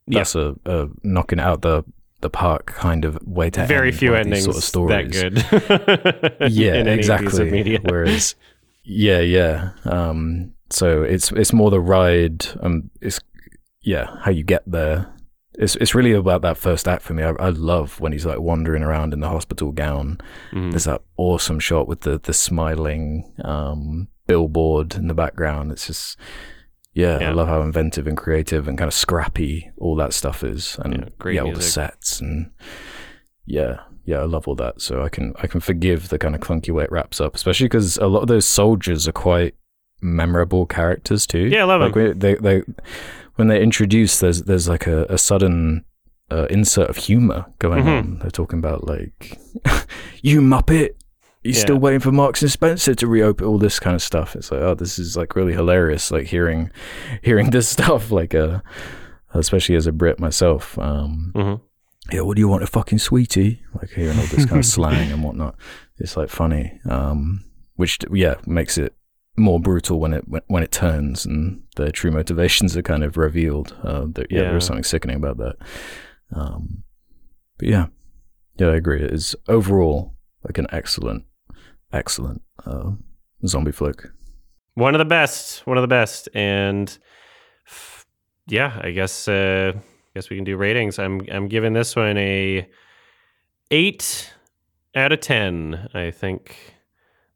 Yeah. 0.07 0.19
that's 0.19 0.35
a, 0.35 0.55
a 0.65 0.87
knocking 1.03 1.39
out 1.39 1.61
the 1.61 1.83
the 2.21 2.29
park 2.29 2.67
kind 2.67 3.05
of 3.05 3.19
way 3.27 3.49
to 3.51 3.65
Very 3.67 3.91
few 3.91 4.11
one 4.11 4.21
of 4.21 4.25
these 4.25 4.47
endings 4.47 4.65
sort 4.71 4.91
of 4.91 5.11
that 5.11 5.13
stories. 5.13 6.39
good. 6.39 6.51
yeah, 6.51 6.73
exactly. 6.73 7.77
Whereas, 7.83 8.35
yeah, 8.83 9.19
yeah. 9.19 9.71
Um, 9.85 10.53
so 10.69 11.03
it's 11.03 11.31
it's 11.33 11.53
more 11.53 11.69
the 11.69 11.79
ride. 11.79 12.45
Um, 12.61 12.89
it's 13.01 13.19
yeah, 13.83 14.17
how 14.21 14.31
you 14.31 14.43
get 14.43 14.63
there. 14.65 15.13
It's 15.59 15.75
it's 15.75 15.93
really 15.93 16.11
about 16.13 16.41
that 16.41 16.57
first 16.57 16.87
act 16.87 17.03
for 17.03 17.13
me. 17.13 17.23
I, 17.23 17.31
I 17.39 17.49
love 17.49 17.99
when 17.99 18.11
he's 18.13 18.25
like 18.25 18.39
wandering 18.39 18.83
around 18.83 19.13
in 19.13 19.19
the 19.19 19.29
hospital 19.29 19.71
gown. 19.71 20.19
Mhm. 20.51 20.71
There's 20.71 20.85
that 20.85 21.01
awesome 21.17 21.59
shot 21.59 21.87
with 21.87 22.01
the 22.01 22.17
the 22.19 22.33
smiling 22.33 23.31
um, 23.43 24.07
billboard 24.25 24.95
in 24.95 25.07
the 25.07 25.13
background. 25.13 25.71
It's 25.71 25.85
just. 25.87 26.17
Yeah, 26.97 27.19
Yeah. 27.19 27.29
I 27.29 27.33
love 27.33 27.47
how 27.47 27.61
inventive 27.61 28.07
and 28.07 28.17
creative 28.17 28.67
and 28.67 28.77
kind 28.77 28.87
of 28.87 28.93
scrappy 28.93 29.71
all 29.77 29.95
that 29.97 30.13
stuff 30.13 30.43
is, 30.43 30.77
and 30.83 30.93
Yeah, 30.93 30.99
yeah, 31.03 31.09
great 31.19 31.39
all 31.39 31.53
the 31.53 31.61
sets 31.61 32.19
and 32.21 32.49
yeah, 33.45 33.81
yeah, 34.05 34.19
I 34.19 34.23
love 34.25 34.47
all 34.47 34.55
that. 34.55 34.81
So 34.81 35.03
I 35.03 35.09
can 35.09 35.33
I 35.43 35.47
can 35.47 35.59
forgive 35.61 36.09
the 36.09 36.17
kind 36.17 36.33
of 36.35 36.41
clunky 36.41 36.73
way 36.73 36.83
it 36.85 36.91
wraps 36.91 37.21
up, 37.21 37.35
especially 37.35 37.65
because 37.67 37.97
a 37.97 38.07
lot 38.07 38.21
of 38.21 38.27
those 38.27 38.45
soldiers 38.45 39.07
are 39.07 39.11
quite 39.13 39.53
memorable 40.01 40.65
characters 40.65 41.25
too. 41.27 41.47
Yeah, 41.47 41.61
I 41.61 41.65
love 41.65 41.81
like 41.81 41.95
when 41.95 42.19
they 42.19 42.35
they 42.35 42.63
when 43.35 43.47
they 43.47 43.61
introduce 43.61 44.19
there's 44.19 44.43
there's 44.43 44.67
like 44.67 44.87
a, 44.87 45.05
a 45.09 45.17
sudden 45.17 45.85
uh, 46.31 46.47
insert 46.49 46.89
of 46.89 46.97
humor 46.97 47.45
going 47.59 47.83
Mhm. 47.83 47.97
on. 47.99 48.19
They're 48.19 48.31
talking 48.31 48.59
about 48.59 48.87
like 48.87 49.37
you 50.21 50.41
muppet. 50.41 50.89
You're 51.47 51.55
Yeah. 51.55 51.61
still 51.61 51.77
waiting 51.77 51.99
for 52.01 52.11
Marks 52.11 52.41
and 52.41 52.51
Spencer 52.51 52.93
to 52.95 53.07
reopen 53.07 53.45
all 53.47 53.57
this 53.57 53.79
kind 53.79 53.95
of 53.95 54.01
stuff. 54.01 54.35
It's 54.35 54.51
like, 54.51 54.61
oh, 54.61 54.75
this 54.75 54.99
is 54.99 55.15
like 55.15 55.35
really 55.35 55.53
hilarious. 55.53 56.11
Like 56.11 56.27
hearing, 56.27 56.69
hearing 57.23 57.51
this 57.51 57.69
stuff. 57.69 58.11
Like, 58.11 58.35
uh, 58.35 58.59
especially 59.33 59.75
as 59.75 59.87
a 59.87 59.91
Brit 59.91 60.19
myself. 60.19 60.77
Um, 60.77 61.31
Mhm. 61.35 61.61
yeah, 62.11 62.21
what 62.21 62.35
do 62.35 62.41
you 62.41 62.47
want, 62.47 62.63
a 62.63 62.67
fucking 62.67 62.99
sweetie? 62.99 63.61
Like 63.73 63.91
hearing 63.91 64.17
all 64.19 64.25
this 64.25 64.45
kind 64.45 64.59
of 64.59 64.65
slang 64.75 65.11
and 65.11 65.23
whatnot. 65.23 65.55
It's 65.99 66.17
like 66.17 66.29
funny, 66.29 66.79
um, 66.89 67.43
which 67.75 67.99
yeah 68.11 68.35
makes 68.45 68.77
it 68.77 68.93
more 69.37 69.59
brutal 69.59 69.99
when 69.99 70.13
it 70.13 70.23
when, 70.47 70.63
it 70.63 70.71
turns 70.71 71.25
and 71.25 71.61
the 71.75 71.91
true 71.91 72.11
motivations 72.11 72.75
are 72.75 72.81
kind 72.81 73.03
of 73.03 73.15
revealed. 73.17 73.75
Uh, 73.83 74.05
there, 74.07 74.25
yeah, 74.29 74.41
Yeah. 74.41 74.47
there 74.49 74.57
is 74.57 74.65
something 74.65 74.83
sickening 74.83 75.17
about 75.17 75.37
that. 75.37 75.55
Um, 76.33 76.83
but 77.57 77.67
yeah, 77.67 77.85
yeah, 78.59 78.67
I 78.67 78.75
agree. 78.75 79.01
It 79.01 79.11
is 79.13 79.35
overall 79.47 80.15
like 80.43 80.57
an 80.57 80.67
excellent, 80.71 81.23
excellent 81.93 82.41
uh, 82.65 82.91
zombie 83.45 83.71
flick. 83.71 84.07
One 84.75 84.93
of 84.93 84.99
the 84.99 85.05
best. 85.05 85.65
One 85.65 85.77
of 85.77 85.81
the 85.81 85.87
best. 85.87 86.29
And 86.33 86.95
f- 87.67 88.05
yeah, 88.47 88.79
I 88.83 88.91
guess 88.91 89.27
uh 89.27 89.73
I 89.75 89.79
guess 90.13 90.29
we 90.29 90.35
can 90.35 90.45
do 90.45 90.55
ratings. 90.55 90.99
I'm 90.99 91.21
I'm 91.31 91.47
giving 91.47 91.73
this 91.73 91.95
one 91.95 92.17
a 92.17 92.69
eight 93.71 94.33
out 94.95 95.11
of 95.11 95.19
ten. 95.19 95.89
I 95.93 96.11
think 96.11 96.75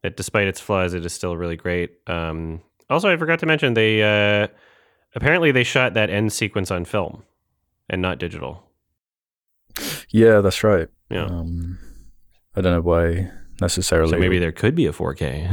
that 0.04 0.18
despite 0.18 0.48
its 0.48 0.60
flaws, 0.60 0.94
it 0.94 1.06
is 1.06 1.14
still 1.14 1.36
really 1.36 1.58
great. 1.58 1.92
Um 2.08 2.62
also 2.90 3.10
I 3.10 3.18
forgot 3.18 3.40
to 3.40 3.46
mention 3.48 3.74
they 3.74 4.04
uh 4.04 4.48
apparently 5.16 5.52
they 5.52 5.64
shot 5.64 5.96
that 5.96 6.10
end 6.12 6.32
sequence 6.32 6.70
on 6.70 6.86
film 6.86 7.24
and 7.90 8.02
not 8.02 8.20
digital. 8.20 8.64
Yeah, 10.10 10.42
that's 10.42 10.64
right. 10.64 10.90
Yeah. 11.10 11.26
Um, 11.26 11.80
I 12.56 12.62
don't 12.62 12.74
know 12.74 12.82
why 12.82 13.32
necessarily. 13.62 14.12
so 14.12 14.18
maybe 14.18 14.40
there 14.40 14.52
could 14.52 14.76
be 14.76 14.86
a 14.88 14.92
4K 14.92 15.50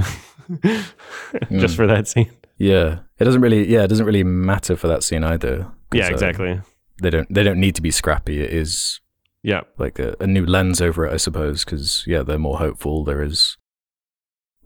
just 0.65 1.75
Mm. 1.75 1.77
for 1.77 1.87
that 1.87 2.09
scene. 2.09 2.31
Yeah, 2.57 3.01
it 3.19 3.25
doesn't 3.25 3.41
really. 3.41 3.69
Yeah, 3.69 3.85
it 3.85 3.89
doesn't 3.89 4.07
really 4.07 4.25
matter 4.25 4.75
for 4.77 4.89
that 4.89 5.03
scene 5.05 5.23
either. 5.23 5.71
Yeah, 5.93 6.07
uh, 6.07 6.11
exactly. 6.11 6.61
they 7.03 7.11
don't. 7.11 7.33
They 7.33 7.43
don't 7.45 7.61
need 7.61 7.75
to 7.77 7.83
be 7.83 7.91
scrappy. 7.93 8.41
It 8.43 8.51
is 8.51 9.01
Yeah. 9.45 9.61
like 9.79 9.99
a, 10.01 10.17
a 10.19 10.27
new 10.27 10.45
lens 10.45 10.81
over 10.81 11.07
it, 11.07 11.13
I 11.13 11.19
suppose. 11.19 11.65
Because 11.65 12.05
yeah, 12.07 12.23
they're 12.23 12.39
more 12.39 12.59
hopeful. 12.59 13.05
There 13.05 13.23
is 13.23 13.57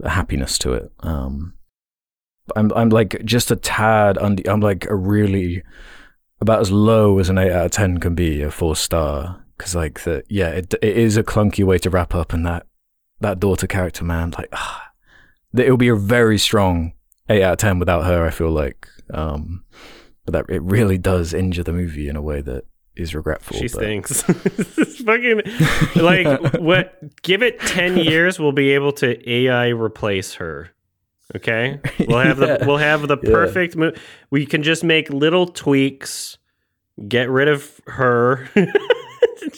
a 0.03 0.09
happiness 0.11 0.57
to 0.59 0.73
it. 0.73 0.91
Um, 1.01 1.55
I'm 2.57 2.73
I'm 2.75 2.89
like 2.89 3.23
just 3.25 3.51
a 3.51 3.57
tad 3.57 4.17
under. 4.19 4.43
I'm 4.51 4.61
like 4.61 4.87
a 4.87 4.95
really 4.97 5.63
about 6.41 6.61
as 6.61 6.71
low 6.71 7.19
as 7.19 7.29
an 7.29 7.39
eight 7.39 7.53
out 7.53 7.67
of 7.67 7.71
ten 7.73 7.99
can 7.99 8.15
be, 8.15 8.41
a 8.43 8.51
four 8.51 8.75
star. 8.77 9.45
Because 9.59 9.75
like 9.75 10.01
the 10.05 10.23
yeah, 10.31 10.49
it 10.49 10.73
it 10.81 10.97
is 10.97 11.17
a 11.19 11.23
clunky 11.23 11.65
way 11.65 11.77
to 11.79 11.91
wrap 11.91 12.15
up, 12.15 12.33
and 12.33 12.47
that 12.47 12.67
that 13.23 13.41
daughter 13.41 13.67
character, 13.67 14.05
man, 14.05 14.33
like 14.39 14.49
ah, 14.53 14.91
it'll 15.57 15.77
be 15.77 15.89
a 15.89 15.97
very 15.97 16.39
strong 16.39 16.93
eight 17.29 17.43
out 17.43 17.53
of 17.55 17.59
ten 17.59 17.79
without 17.79 18.05
her. 18.05 18.27
I 18.27 18.31
feel 18.31 18.51
like, 18.51 18.87
um, 19.13 19.65
but 20.25 20.33
that 20.33 20.55
it 20.55 20.63
really 20.63 20.99
does 20.99 21.33
injure 21.35 21.63
the 21.63 21.73
movie 21.73 22.09
in 22.09 22.17
a 22.17 22.23
way 22.23 22.41
that 22.43 22.65
is 22.95 23.15
regretful. 23.15 23.57
She 23.57 23.63
but- 23.65 23.71
stinks. 23.71 24.23
Fucking 25.05 25.41
like 25.97 26.55
what? 26.59 27.23
Give 27.23 27.43
it 27.43 27.59
ten 27.61 27.97
years, 27.97 28.39
we'll 28.39 28.53
be 28.53 28.71
able 28.73 28.93
to 28.95 29.31
AI 29.31 29.69
replace 29.69 30.35
her. 30.35 30.71
Okay, 31.35 31.81
we'll 32.07 32.19
have 32.19 32.37
the 32.37 32.63
we'll 32.67 32.77
have 32.77 33.09
the 33.09 33.17
Yeah. 33.23 33.31
perfect. 33.31 33.75
Mo- 33.77 33.93
we 34.31 34.45
can 34.45 34.63
just 34.63 34.85
make 34.85 35.09
little 35.09 35.47
tweaks, 35.47 36.37
get 37.09 37.31
rid 37.31 37.49
of 37.49 37.81
her. 37.87 38.49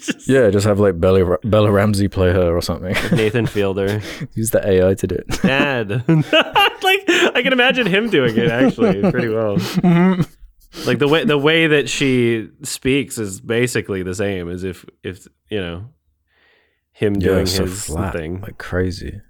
Just 0.04 0.28
Yeah, 0.28 0.50
just 0.50 0.66
have 0.66 0.78
like 0.80 1.00
Bella 1.00 1.38
Bella 1.44 1.70
Ramsey 1.70 2.08
play 2.08 2.32
her 2.32 2.56
or 2.56 2.60
something. 2.62 2.94
Nathan 3.16 3.46
Fielder, 3.46 4.00
Use 4.34 4.50
the 4.50 4.66
AI 4.66 4.94
to 4.94 5.06
do 5.06 5.14
it. 5.14 5.28
Dad. 5.42 5.90
like 6.08 7.04
I 7.36 7.40
can 7.42 7.52
imagine 7.52 7.86
him 7.86 8.10
doing 8.10 8.36
it 8.36 8.50
actually 8.50 9.00
pretty 9.10 9.28
well. 9.28 9.56
Like 10.86 10.98
the 10.98 11.06
way 11.06 11.24
the 11.24 11.38
way 11.38 11.68
that 11.68 11.88
she 11.88 12.48
speaks 12.62 13.16
is 13.16 13.40
basically 13.40 14.02
the 14.02 14.12
same 14.14 14.50
as 14.50 14.64
if 14.64 14.84
if 15.04 15.24
you 15.48 15.60
know 15.60 15.86
him 16.90 17.14
yeah, 17.14 17.28
doing 17.28 17.46
so 17.46 17.62
his 17.64 17.84
flat, 17.84 18.12
thing. 18.12 18.40
like 18.40 18.58
crazy. 18.58 19.20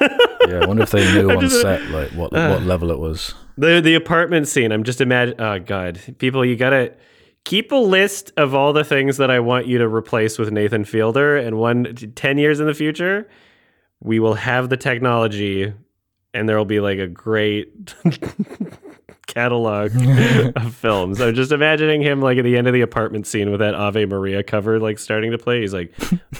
Yeah, 0.00 0.60
I 0.62 0.66
wonder 0.66 0.84
if 0.84 0.92
they 0.92 1.04
knew 1.12 1.30
I'm 1.30 1.38
on 1.38 1.42
just- 1.42 1.60
set 1.60 1.82
like 1.90 2.10
what 2.12 2.32
what 2.32 2.40
uh. 2.40 2.58
level 2.60 2.92
it 2.92 2.98
was. 3.00 3.34
The 3.56 3.80
the 3.80 3.96
apartment 3.96 4.46
scene. 4.46 4.70
I'm 4.70 4.84
just 4.84 5.00
imagine. 5.00 5.34
Oh 5.40 5.58
God, 5.58 6.00
people, 6.18 6.44
you 6.44 6.54
gotta 6.54 6.92
keep 7.44 7.72
a 7.72 7.76
list 7.76 8.32
of 8.36 8.54
all 8.54 8.72
the 8.72 8.84
things 8.84 9.16
that 9.16 9.30
I 9.30 9.40
want 9.40 9.66
you 9.66 9.78
to 9.78 9.88
replace 9.88 10.38
with 10.38 10.50
Nathan 10.50 10.84
Fielder. 10.84 11.36
And 11.36 11.58
one 11.58 11.94
10 11.94 12.38
years 12.38 12.60
in 12.60 12.66
the 12.66 12.74
future, 12.74 13.28
we 14.00 14.20
will 14.20 14.34
have 14.34 14.68
the 14.68 14.76
technology, 14.76 15.72
and 16.34 16.48
there 16.48 16.56
will 16.56 16.64
be 16.64 16.80
like 16.80 16.98
a 16.98 17.08
great 17.08 17.94
catalog 19.28 19.92
of 20.56 20.74
films. 20.74 21.20
I'm 21.20 21.34
just 21.34 21.52
imagining 21.52 22.02
him 22.02 22.20
like 22.20 22.38
at 22.38 22.44
the 22.44 22.56
end 22.56 22.66
of 22.66 22.74
the 22.74 22.80
apartment 22.80 23.26
scene 23.26 23.50
with 23.50 23.60
that 23.60 23.74
Ave 23.74 24.06
Maria 24.06 24.42
cover 24.42 24.80
like 24.80 24.98
starting 24.98 25.30
to 25.30 25.38
play. 25.38 25.60
He's 25.60 25.74
like, 25.74 25.94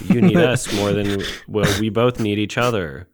"You 0.05 0.21
need 0.21 0.37
us 0.37 0.71
more 0.73 0.91
than 0.91 1.21
well, 1.47 1.79
we 1.79 1.89
both 1.89 2.19
need 2.19 2.37
each 2.37 2.57
other." 2.57 3.07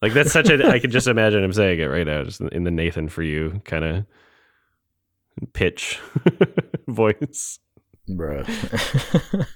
Like 0.00 0.12
that's 0.12 0.32
such 0.32 0.48
a. 0.48 0.68
I 0.68 0.78
can 0.78 0.92
just 0.92 1.08
imagine 1.08 1.42
him 1.42 1.52
saying 1.52 1.80
it 1.80 1.86
right 1.86 2.06
now, 2.06 2.22
just 2.22 2.40
in 2.40 2.62
the 2.62 2.70
Nathan 2.70 3.08
for 3.08 3.22
you 3.22 3.60
kind 3.64 3.84
of 3.84 4.06
pitch 5.52 6.00
voice. 6.88 7.58
Bruh. 8.08 8.46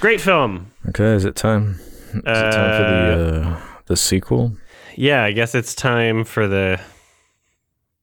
Great 0.00 0.20
film. 0.20 0.72
okay, 0.88 1.12
is 1.14 1.24
it 1.24 1.36
time? 1.36 1.76
Is 2.14 2.16
it 2.16 2.22
time 2.24 2.76
for 2.76 2.90
the 2.90 3.48
uh, 3.48 3.62
the 3.86 3.96
sequel? 3.96 4.56
Yeah, 4.96 5.22
I 5.24 5.32
guess 5.32 5.54
it's 5.54 5.74
time 5.74 6.24
for 6.24 6.46
the 6.46 6.80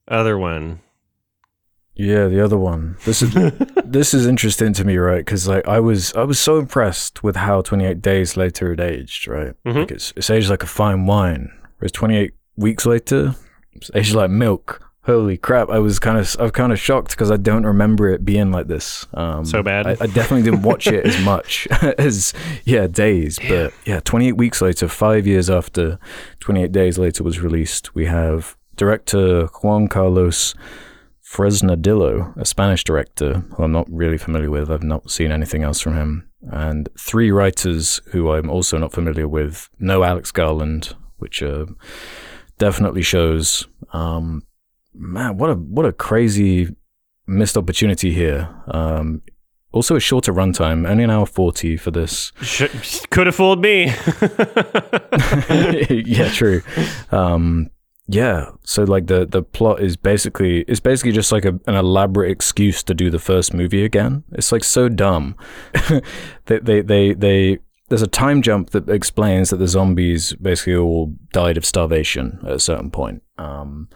other 0.07 0.37
one. 0.37 0.79
Yeah, 1.95 2.27
the 2.27 2.43
other 2.43 2.57
one. 2.57 2.95
This 3.05 3.21
is 3.21 3.33
this 3.85 4.13
is 4.13 4.25
interesting 4.25 4.73
to 4.73 4.85
me, 4.85 4.97
right? 4.97 5.23
Because 5.25 5.47
like 5.47 5.67
I 5.67 5.79
was 5.81 6.13
I 6.13 6.23
was 6.23 6.39
so 6.39 6.57
impressed 6.57 7.21
with 7.23 7.35
how 7.35 7.61
28 7.61 8.01
days 8.01 8.37
later 8.37 8.71
it 8.71 8.79
aged, 8.79 9.27
right? 9.27 9.53
Mhm. 9.65 9.75
Like 9.75 9.91
it's 9.91 10.13
it's 10.15 10.29
aged 10.29 10.49
like 10.49 10.63
a 10.63 10.67
fine 10.67 11.05
wine. 11.05 11.51
Whereas 11.79 11.91
28 11.91 12.31
weeks 12.55 12.85
later, 12.85 13.35
it's 13.73 13.91
aged 13.93 14.15
like 14.15 14.29
milk. 14.31 14.88
Holy 15.09 15.37
crap! 15.37 15.71
I 15.71 15.79
was 15.79 15.97
kind 15.97 16.19
of 16.19 16.35
I 16.37 16.43
was 16.43 16.51
kind 16.51 16.71
of 16.71 16.79
shocked 16.79 17.09
because 17.09 17.31
I 17.31 17.37
don't 17.37 17.65
remember 17.65 18.09
it 18.09 18.23
being 18.23 18.51
like 18.51 18.67
this. 18.67 19.07
Um, 19.15 19.43
So 19.43 19.63
bad? 19.63 19.87
I, 19.87 19.91
I 19.99 20.05
definitely 20.05 20.43
didn't 20.43 20.61
watch 20.61 20.85
it 20.85 21.03
as 21.03 21.19
much 21.25 21.67
as 21.97 22.31
yeah 22.63 22.85
Days, 22.85 23.39
but 23.39 23.73
yeah, 23.85 24.01
28 24.01 24.33
weeks 24.33 24.61
later, 24.61 24.87
five 24.87 25.25
years 25.25 25.49
after 25.49 25.97
28 26.41 26.71
Days 26.71 26.99
later 26.99 27.23
was 27.23 27.39
released, 27.39 27.95
we 27.95 28.05
have 28.05 28.55
director 28.75 29.47
Juan 29.63 29.87
Carlos 29.87 30.53
Fresnadillo, 31.25 32.37
a 32.37 32.45
Spanish 32.45 32.83
director 32.83 33.43
who 33.55 33.63
I'm 33.63 33.71
not 33.71 33.87
really 33.89 34.19
familiar 34.19 34.51
with. 34.51 34.69
I've 34.69 34.83
not 34.83 35.09
seen 35.09 35.31
anything 35.31 35.63
else 35.63 35.79
from 35.81 35.95
him, 35.95 36.29
and 36.51 36.87
three 36.99 37.31
writers 37.31 37.99
who 38.11 38.31
I'm 38.31 38.47
also 38.47 38.77
not 38.77 38.91
familiar 38.91 39.27
with. 39.27 39.71
No 39.79 40.03
Alex 40.03 40.31
Garland, 40.31 40.95
which 41.17 41.41
uh, 41.41 41.65
definitely 42.59 43.01
shows. 43.01 43.67
Um, 43.91 44.43
man, 44.99 45.37
what 45.37 45.49
a 45.49 45.55
what 45.55 45.85
a 45.85 45.93
crazy 45.93 46.75
missed 47.25 47.57
opportunity 47.57 48.11
here. 48.13 48.49
Um, 48.67 49.21
also, 49.71 49.95
a 49.95 49.99
shorter 49.99 50.33
runtime, 50.33 50.87
only 50.87 51.03
an 51.03 51.09
hour 51.11 51.25
forty 51.25 51.77
for 51.77 51.91
this. 51.91 52.31
Sh- 52.41 53.05
could 53.09 53.27
have 53.27 53.35
fooled 53.35 53.61
me. 53.61 53.85
yeah, 55.89 56.29
true. 56.29 56.61
Um, 57.11 57.69
yeah, 58.11 58.49
so 58.63 58.83
like 58.83 59.05
the 59.05 59.27
the 59.27 59.43
plot 59.43 59.81
is 59.81 59.95
basically 59.95 60.61
it's 60.61 60.79
basically 60.79 61.11
just 61.11 61.31
like 61.31 61.45
a, 61.45 61.59
an 61.67 61.75
elaborate 61.75 62.31
excuse 62.31 62.81
to 62.83 62.95
do 62.95 63.11
the 63.11 63.19
first 63.19 63.53
movie 63.53 63.85
again. 63.85 64.23
It's 64.31 64.51
like 64.51 64.63
so 64.63 64.89
dumb. 64.89 65.35
they, 66.45 66.57
they 66.59 66.81
they 66.81 67.13
they 67.13 67.59
there's 67.89 68.01
a 68.01 68.07
time 68.07 68.41
jump 68.41 68.71
that 68.71 68.89
explains 68.89 69.51
that 69.51 69.57
the 69.57 69.67
zombies 69.67 70.33
basically 70.33 70.75
all 70.75 71.13
died 71.33 71.55
of 71.55 71.65
starvation 71.65 72.39
at 72.43 72.53
a 72.53 72.59
certain 72.59 72.89
point. 72.89 73.21
Um, 73.37 73.89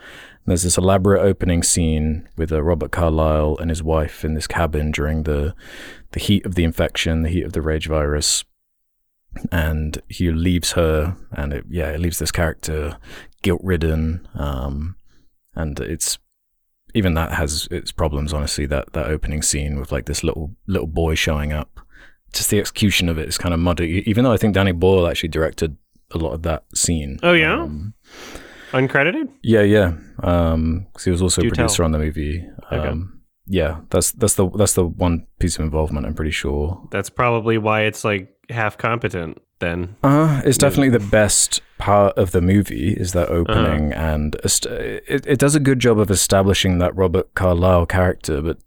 there's 0.45 0.63
this 0.63 0.77
elaborate 0.77 1.21
opening 1.21 1.63
scene 1.63 2.27
with 2.37 2.51
uh, 2.51 2.61
Robert 2.61 2.91
Carlyle 2.91 3.57
and 3.59 3.69
his 3.69 3.83
wife 3.83 4.25
in 4.25 4.33
this 4.33 4.47
cabin 4.47 4.91
during 4.91 5.23
the 5.23 5.55
the 6.11 6.19
heat 6.19 6.45
of 6.45 6.55
the 6.55 6.63
infection, 6.63 7.23
the 7.23 7.29
heat 7.29 7.43
of 7.43 7.53
the 7.53 7.61
rage 7.61 7.87
virus, 7.87 8.43
and 9.51 10.01
he 10.09 10.31
leaves 10.31 10.73
her, 10.73 11.15
and 11.31 11.53
it, 11.53 11.65
yeah, 11.69 11.89
it 11.89 11.99
leaves 11.99 12.19
this 12.19 12.31
character 12.31 12.97
guilt 13.41 13.61
ridden, 13.63 14.27
um, 14.35 14.95
and 15.55 15.79
it's 15.79 16.19
even 16.93 17.15
that 17.15 17.31
has 17.33 17.67
its 17.71 17.91
problems. 17.91 18.33
Honestly, 18.33 18.65
that 18.67 18.93
that 18.93 19.07
opening 19.07 19.41
scene 19.41 19.79
with 19.79 19.91
like 19.91 20.05
this 20.05 20.23
little 20.23 20.55
little 20.67 20.87
boy 20.87 21.15
showing 21.15 21.51
up, 21.51 21.79
just 22.33 22.49
the 22.49 22.59
execution 22.59 23.09
of 23.09 23.17
it 23.17 23.27
is 23.27 23.37
kind 23.37 23.53
of 23.53 23.59
muddy. 23.59 24.03
Even 24.05 24.23
though 24.23 24.33
I 24.33 24.37
think 24.37 24.53
Danny 24.53 24.71
Boyle 24.71 25.07
actually 25.07 25.29
directed 25.29 25.77
a 26.11 26.17
lot 26.17 26.33
of 26.33 26.43
that 26.43 26.63
scene. 26.75 27.19
Oh, 27.23 27.33
yeah? 27.33 27.63
Um, 27.63 27.93
Uncredited? 28.73 29.29
yeah, 29.43 29.61
yeah. 29.61 29.93
Um, 30.21 30.87
'cause 30.93 31.03
he 31.05 31.11
was 31.11 31.21
also 31.21 31.41
Do 31.41 31.47
a 31.47 31.51
producer 31.51 31.77
tell. 31.77 31.85
on 31.85 31.91
the 31.91 31.99
movie. 31.99 32.45
Okay. 32.71 32.87
Um, 32.87 33.21
yeah, 33.47 33.81
that's 33.89 34.11
that's 34.13 34.35
the 34.35 34.49
that's 34.51 34.73
the 34.73 34.85
one 34.85 35.25
piece 35.39 35.57
of 35.57 35.63
involvement. 35.65 36.05
I'm 36.05 36.13
pretty 36.13 36.31
sure. 36.31 36.87
That's 36.91 37.09
probably 37.09 37.57
why 37.57 37.81
it's 37.81 38.03
like 38.03 38.29
half 38.49 38.77
competent 38.77 39.41
then. 39.59 39.95
Uh, 40.03 40.41
it's 40.45 40.57
definitely 40.57 40.89
the 40.89 40.99
best 41.11 41.61
part 41.77 42.17
of 42.17 42.31
the 42.31 42.41
movie 42.41 42.93
is 42.93 43.11
that 43.13 43.29
opening, 43.29 43.91
and 43.93 44.35
est- 44.45 44.65
it, 44.65 45.25
it 45.27 45.39
does 45.39 45.55
a 45.55 45.59
good 45.59 45.79
job 45.79 45.99
of 45.99 46.09
establishing 46.09 46.77
that 46.79 46.95
Robert 46.95 47.33
Carlyle 47.35 47.85
character. 47.85 48.41
But 48.41 48.59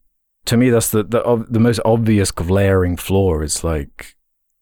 to 0.46 0.56
me, 0.58 0.68
that's 0.70 0.90
the 0.90 1.02
the, 1.02 1.24
ob- 1.24 1.46
the 1.50 1.60
most 1.60 1.80
obvious 1.84 2.30
glaring 2.30 2.96
flaw. 2.98 3.40
Is 3.40 3.64
like 3.64 4.14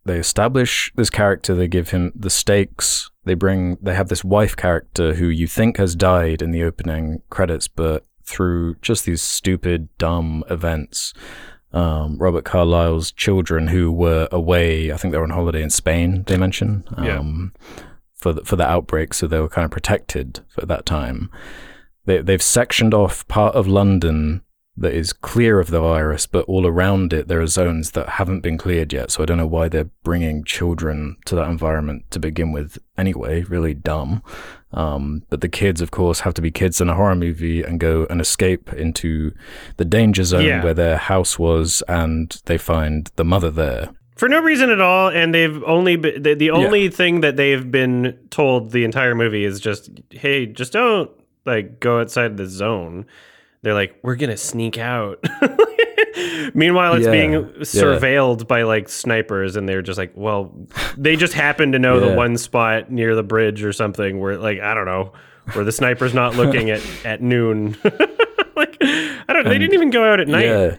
they 0.04 0.18
establish 0.18 0.92
this 0.94 1.10
character, 1.10 1.54
they 1.56 1.66
give 1.68 1.90
him 1.90 2.12
the 2.14 2.30
stakes, 2.30 3.10
they 3.24 3.34
bring, 3.34 3.76
they 3.82 3.94
have 3.94 4.09
this 4.09 4.24
wife 4.24 4.56
character 4.56 5.14
who 5.14 5.26
you 5.28 5.46
think 5.46 5.76
has 5.76 5.94
died 5.96 6.42
in 6.42 6.51
the 6.51 6.62
opening 6.62 7.22
credits, 7.30 7.68
but 7.68 8.05
through 8.24 8.76
just 8.76 9.05
these 9.05 9.22
stupid, 9.22 9.88
dumb 9.98 10.44
events 10.51 11.12
um, 11.74 12.16
Robert 12.18 12.44
Carlyle's 12.44 13.10
children 13.10 13.66
who 13.66 13.90
were 13.90 14.28
away. 14.30 14.92
I 14.92 14.96
think 14.96 15.10
they 15.10 15.18
were 15.18 15.24
on 15.24 15.30
holiday 15.30 15.60
in 15.60 15.70
Spain. 15.70 16.22
They 16.28 16.36
mention 16.36 16.84
Yeah. 17.02 17.18
um, 17.18 17.52
for 18.14 18.32
the, 18.32 18.44
for 18.44 18.55
the 18.56 18.64
outbreak, 18.66 19.12
so 19.12 19.26
they 19.26 19.40
were 19.40 19.48
kind 19.48 19.64
of 19.64 19.72
protected 19.72 20.40
for 20.48 20.64
that 20.66 20.86
time. 20.86 21.30
They 22.06 22.18
they've 22.22 22.40
sectioned 22.42 22.94
off 22.94 23.26
part 23.26 23.56
of 23.56 23.66
London 23.66 24.42
that 24.76 24.92
is 24.92 25.12
clear 25.12 25.60
of 25.60 25.70
the 25.70 25.80
virus, 25.80 26.26
but 26.26 26.44
all 26.46 26.66
around 26.66 27.12
it 27.12 27.28
there 27.28 27.40
are 27.40 27.46
zones 27.46 27.92
that 27.92 28.09
haven't 28.10 28.40
been 28.40 28.59
cleared 28.59 28.92
yet. 28.92 29.10
So 29.12 29.22
I 29.22 29.26
don't 29.26 29.38
know 29.38 29.46
why 29.46 29.68
they're 29.68 29.90
bringing 30.02 30.42
children 30.44 31.16
to 31.26 31.36
that 31.36 31.48
environment 31.48 32.10
to 32.10 32.18
begin 32.18 32.51
with. 32.51 32.78
Anyway, 32.98 33.42
really 33.42 33.74
dumb. 33.74 34.22
Um, 34.72 35.22
but 35.30 35.40
the 35.40 35.48
kids, 35.48 35.80
of 35.80 35.92
course, 35.92 36.20
have 36.20 36.34
to 36.34 36.42
be 36.42 36.51
kids 36.51 36.80
in 36.80 36.88
a 36.88 36.94
horror 36.94 37.14
movie 37.14 37.62
and 37.62 37.78
go 37.78 38.06
and 38.10 38.20
escape 38.20 38.72
into 38.72 39.32
the 39.76 39.84
danger 39.84 40.24
zone 40.24 40.44
Yeah. 40.44 40.64
where 40.64 40.74
their 40.74 40.96
house 40.96 41.38
was, 41.38 41.82
and 41.86 42.36
they 42.46 42.59
find 42.59 43.09
the 43.14 43.24
mother 43.24 43.51
there. 43.52 43.90
For 44.16 44.28
no 44.28 44.40
reason 44.40 44.70
at 44.70 44.80
all, 44.80 45.09
and 45.09 45.32
they've 45.34 45.62
only 45.64 45.94
the, 45.96 46.34
the 46.34 46.51
only 46.51 46.88
thing 46.88 47.20
that 47.20 47.36
they've 47.36 47.68
been 47.70 48.18
told 48.30 48.70
the 48.72 48.84
entire 48.84 49.14
movie 49.14 49.44
is 49.44 49.60
just, 49.60 49.90
"Hey, 50.10 50.46
just 50.46 50.72
don't 50.72 51.10
like 51.46 51.78
go 51.80 52.01
outside 52.01 52.36
the 52.36 52.46
zone." 52.46 53.06
They're 53.64 53.74
like, 53.74 53.96
"We're 54.02 54.14
gonna 54.16 54.36
sneak 54.36 54.78
out." 54.78 55.24
Meanwhile, 56.54 56.94
it's 56.94 57.06
Yeah, 57.06 57.10
being 57.12 57.32
yeah. 57.32 57.38
surveilled 57.60 58.46
by 58.46 58.62
like 58.62 58.88
snipers, 58.88 59.56
and 59.56 59.68
they're 59.68 59.82
just 59.82 59.98
like, 59.98 60.12
"Well, 60.14 60.54
they 60.96 61.16
just 61.16 61.32
happen 61.32 61.72
to 61.72 61.78
know 61.78 61.98
the 61.98 62.14
one 62.14 62.36
spot 62.36 62.90
near 62.92 63.14
the 63.14 63.22
bridge 63.22 63.64
or 63.64 63.72
something 63.72 64.20
where, 64.20 64.36
like, 64.36 64.60
I 64.60 64.74
don't 64.74 64.84
know, 64.86 65.12
where 65.54 65.64
the 65.64 65.72
sniper's 65.72 66.14
not 66.14 66.36
looking 66.36 66.70
at 66.70 66.80
at 67.04 67.22
noon." 67.22 67.76
like, 68.56 68.76
I 68.80 69.24
don't. 69.28 69.44
They 69.44 69.58
didn't 69.58 69.74
even 69.74 69.90
go 69.90 70.04
out 70.04 70.20
at 70.20 70.28
night, 70.28 70.44
Yeah, 70.46 70.76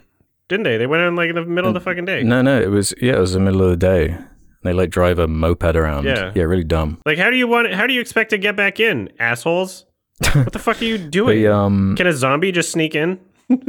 didn't 0.48 0.64
they? 0.64 0.78
They 0.78 0.88
went 0.88 1.02
out 1.04 1.08
in 1.10 1.16
like 1.16 1.30
in 1.30 1.36
the 1.36 1.44
middle 1.46 1.70
of 1.70 1.74
the 1.74 1.82
fucking 1.82 2.06
day. 2.06 2.24
no, 2.24 2.42
no, 2.42 2.60
it 2.62 2.70
was 2.70 2.94
yeah, 3.02 3.14
it 3.14 3.20
was 3.20 3.34
the 3.34 3.40
middle 3.40 3.62
of 3.64 3.70
the 3.72 3.78
day. 3.78 4.18
They 4.64 4.74
like 4.74 4.90
drive 4.90 5.20
a 5.20 5.28
moped 5.28 5.76
around. 5.76 6.06
Yeah. 6.06 6.32
yeah, 6.34 6.44
really 6.44 6.64
dumb. 6.64 7.00
Like, 7.06 7.18
how 7.18 7.30
do 7.30 7.36
you 7.36 7.48
want? 7.48 7.74
How 7.74 7.88
do 7.88 7.94
you 7.94 8.02
expect 8.02 8.30
to 8.32 8.38
get 8.38 8.56
back 8.56 8.80
in, 8.80 9.10
assholes? 9.20 9.86
What 10.34 10.54
the 10.54 10.60
fuck 10.60 10.82
are 10.82 10.86
you 10.86 10.98
doing? 11.10 11.42
They 11.42 11.48
um 11.48 11.96
Can 11.98 12.08
a 12.08 12.14
zombie 12.14 12.52
just 12.52 12.72
sneak 12.72 12.96
in? 12.96 13.20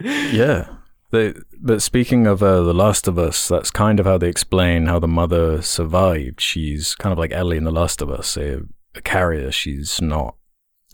Yeah. 0.00 0.68
They, 1.10 1.34
but 1.60 1.82
speaking 1.82 2.26
of 2.26 2.42
uh, 2.42 2.62
The 2.62 2.74
Last 2.74 3.08
of 3.08 3.18
Us, 3.18 3.48
that's 3.48 3.70
kind 3.70 3.98
of 3.98 4.06
how 4.06 4.18
they 4.18 4.28
explain 4.28 4.86
how 4.86 4.98
the 4.98 5.08
mother 5.08 5.62
survived. 5.62 6.40
She's 6.40 6.94
kind 6.94 7.12
of 7.12 7.18
like 7.18 7.32
Ellie 7.32 7.56
in 7.56 7.64
The 7.64 7.72
Last 7.72 8.02
of 8.02 8.10
Us, 8.10 8.36
a, 8.36 8.60
a 8.94 9.00
carrier. 9.00 9.50
She's 9.50 10.00
not 10.02 10.36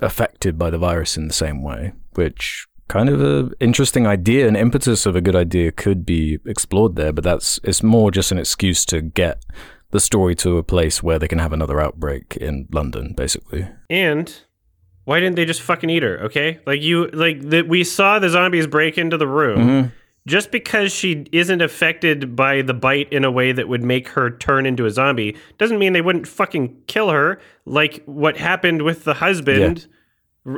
affected 0.00 0.56
by 0.56 0.70
the 0.70 0.78
virus 0.78 1.16
in 1.16 1.26
the 1.26 1.34
same 1.34 1.62
way, 1.62 1.92
which 2.14 2.66
kind 2.86 3.08
of 3.08 3.20
a 3.20 3.50
interesting 3.60 4.06
idea 4.06 4.46
an 4.46 4.56
impetus 4.56 5.04
of 5.06 5.16
a 5.16 5.20
good 5.20 5.34
idea 5.36 5.72
could 5.72 6.06
be 6.06 6.38
explored 6.46 6.94
there. 6.96 7.12
But 7.12 7.24
that's 7.24 7.58
it's 7.64 7.82
more 7.82 8.10
just 8.10 8.30
an 8.30 8.38
excuse 8.38 8.84
to 8.86 9.02
get 9.02 9.44
the 9.94 10.00
story 10.00 10.34
to 10.34 10.58
a 10.58 10.62
place 10.64 11.04
where 11.04 11.20
they 11.20 11.28
can 11.28 11.38
have 11.38 11.52
another 11.52 11.80
outbreak 11.80 12.36
in 12.40 12.66
London, 12.72 13.14
basically. 13.16 13.68
and 13.88 14.42
why 15.04 15.20
didn't 15.20 15.36
they 15.36 15.44
just 15.44 15.62
fucking 15.62 15.88
eat 15.88 16.02
her? 16.02 16.18
Okay, 16.24 16.58
like 16.66 16.82
you, 16.82 17.06
like 17.12 17.40
the, 17.40 17.62
we 17.62 17.84
saw 17.84 18.18
the 18.18 18.28
zombies 18.28 18.66
break 18.66 18.98
into 18.98 19.16
the 19.16 19.28
room. 19.28 19.58
Mm-hmm. 19.58 19.88
Just 20.26 20.50
because 20.50 20.90
she 20.90 21.26
isn't 21.30 21.60
affected 21.60 22.34
by 22.34 22.62
the 22.62 22.74
bite 22.74 23.12
in 23.12 23.24
a 23.24 23.30
way 23.30 23.52
that 23.52 23.68
would 23.68 23.84
make 23.84 24.08
her 24.08 24.30
turn 24.30 24.66
into 24.66 24.84
a 24.84 24.90
zombie 24.90 25.36
doesn't 25.58 25.78
mean 25.78 25.92
they 25.92 26.00
wouldn't 26.00 26.26
fucking 26.26 26.76
kill 26.88 27.10
her. 27.10 27.38
Like 27.64 28.02
what 28.06 28.36
happened 28.36 28.82
with 28.82 29.04
the 29.04 29.14
husband. 29.14 29.86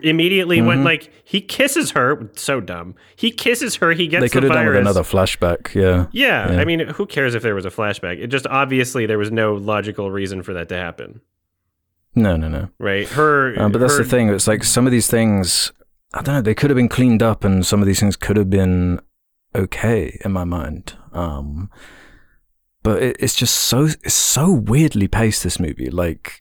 Immediately 0.02 0.60
when 0.62 0.78
Mm-hmm. 0.78 0.84
like 0.84 1.12
he 1.22 1.40
kisses 1.40 1.92
her, 1.92 2.28
so 2.34 2.60
dumb. 2.60 2.96
He 3.14 3.30
kisses 3.30 3.76
her. 3.76 3.92
He 3.92 4.08
gets 4.08 4.22
They 4.22 4.28
could 4.28 4.42
the 4.42 4.48
have 4.48 4.56
done 4.56 4.66
with 4.66 4.76
another 4.76 5.02
flashback. 5.02 5.74
Yeah. 5.74 6.06
Yeah, 6.10 6.52
Yeah. 6.52 6.60
I 6.60 6.64
mean, 6.64 6.80
who 6.88 7.06
cares 7.06 7.36
if 7.36 7.42
there 7.44 7.54
was 7.54 7.64
a 7.64 7.70
flashback? 7.70 8.18
It 8.20 8.26
just 8.26 8.48
obviously 8.48 9.06
there 9.06 9.18
was 9.18 9.30
no 9.30 9.54
logical 9.54 10.10
reason 10.10 10.42
for 10.42 10.52
that 10.54 10.68
to 10.70 10.76
happen, 10.76 11.20
No, 12.16 12.36
no, 12.36 12.48
no. 12.48 12.68
right? 12.80 13.08
Her, 13.08 13.54
Um, 13.60 13.70
but 13.70 13.78
that's 13.78 13.96
her- 13.96 14.02
the 14.02 14.08
thing. 14.08 14.28
It's 14.30 14.48
like 14.48 14.64
some 14.64 14.86
of 14.86 14.90
these 14.92 15.06
things, 15.06 15.70
I 16.12 16.22
don't 16.22 16.34
know, 16.34 16.40
they 16.42 16.54
could 16.54 16.70
have 16.70 16.76
been 16.76 16.88
cleaned 16.88 17.22
up 17.22 17.44
and 17.44 17.64
some 17.64 17.80
of 17.80 17.86
these 17.86 18.00
things 18.00 18.16
could 18.16 18.36
have 18.36 18.50
been 18.50 19.00
okay 19.54 20.18
in 20.24 20.32
my 20.32 20.42
mind. 20.44 20.94
Um, 21.12 21.70
but 22.82 23.02
it, 23.02 23.16
it's 23.20 23.36
just 23.36 23.54
so, 23.56 23.84
it's 23.84 24.14
so 24.14 24.50
weirdly 24.50 25.06
paced, 25.06 25.44
this 25.44 25.60
movie. 25.60 25.90
Like, 25.90 26.40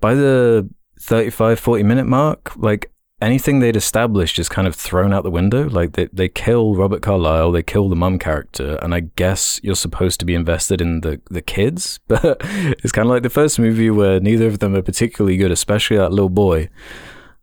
by 0.00 0.14
the 0.14 0.68
35, 1.04 1.60
40 1.60 1.82
minute 1.82 2.06
mark, 2.06 2.52
like, 2.56 2.90
anything 3.20 3.60
they'd 3.60 3.76
established 3.76 4.38
is 4.38 4.48
kind 4.48 4.66
of 4.66 4.74
thrown 4.74 5.12
out 5.12 5.22
the 5.22 5.30
window. 5.30 5.68
Like, 5.68 5.92
they, 5.92 6.08
they 6.12 6.28
kill 6.28 6.74
Robert 6.74 7.02
Carlyle, 7.02 7.52
they 7.52 7.62
kill 7.62 7.88
the 7.88 7.96
mum 7.96 8.18
character, 8.18 8.78
and 8.82 8.94
I 8.94 9.00
guess 9.00 9.60
you're 9.62 9.74
supposed 9.76 10.18
to 10.20 10.26
be 10.26 10.34
invested 10.34 10.80
in 10.80 11.00
the, 11.02 11.20
the 11.30 11.42
kids. 11.42 12.00
But 12.08 12.40
it's 12.42 12.92
kind 12.92 13.06
of 13.06 13.10
like 13.10 13.22
the 13.22 13.30
first 13.30 13.58
movie 13.58 13.90
where 13.90 14.20
neither 14.20 14.46
of 14.46 14.58
them 14.60 14.74
are 14.74 14.82
particularly 14.82 15.36
good, 15.36 15.50
especially 15.50 15.96
that 15.96 16.10
little 16.10 16.28
boy. 16.28 16.68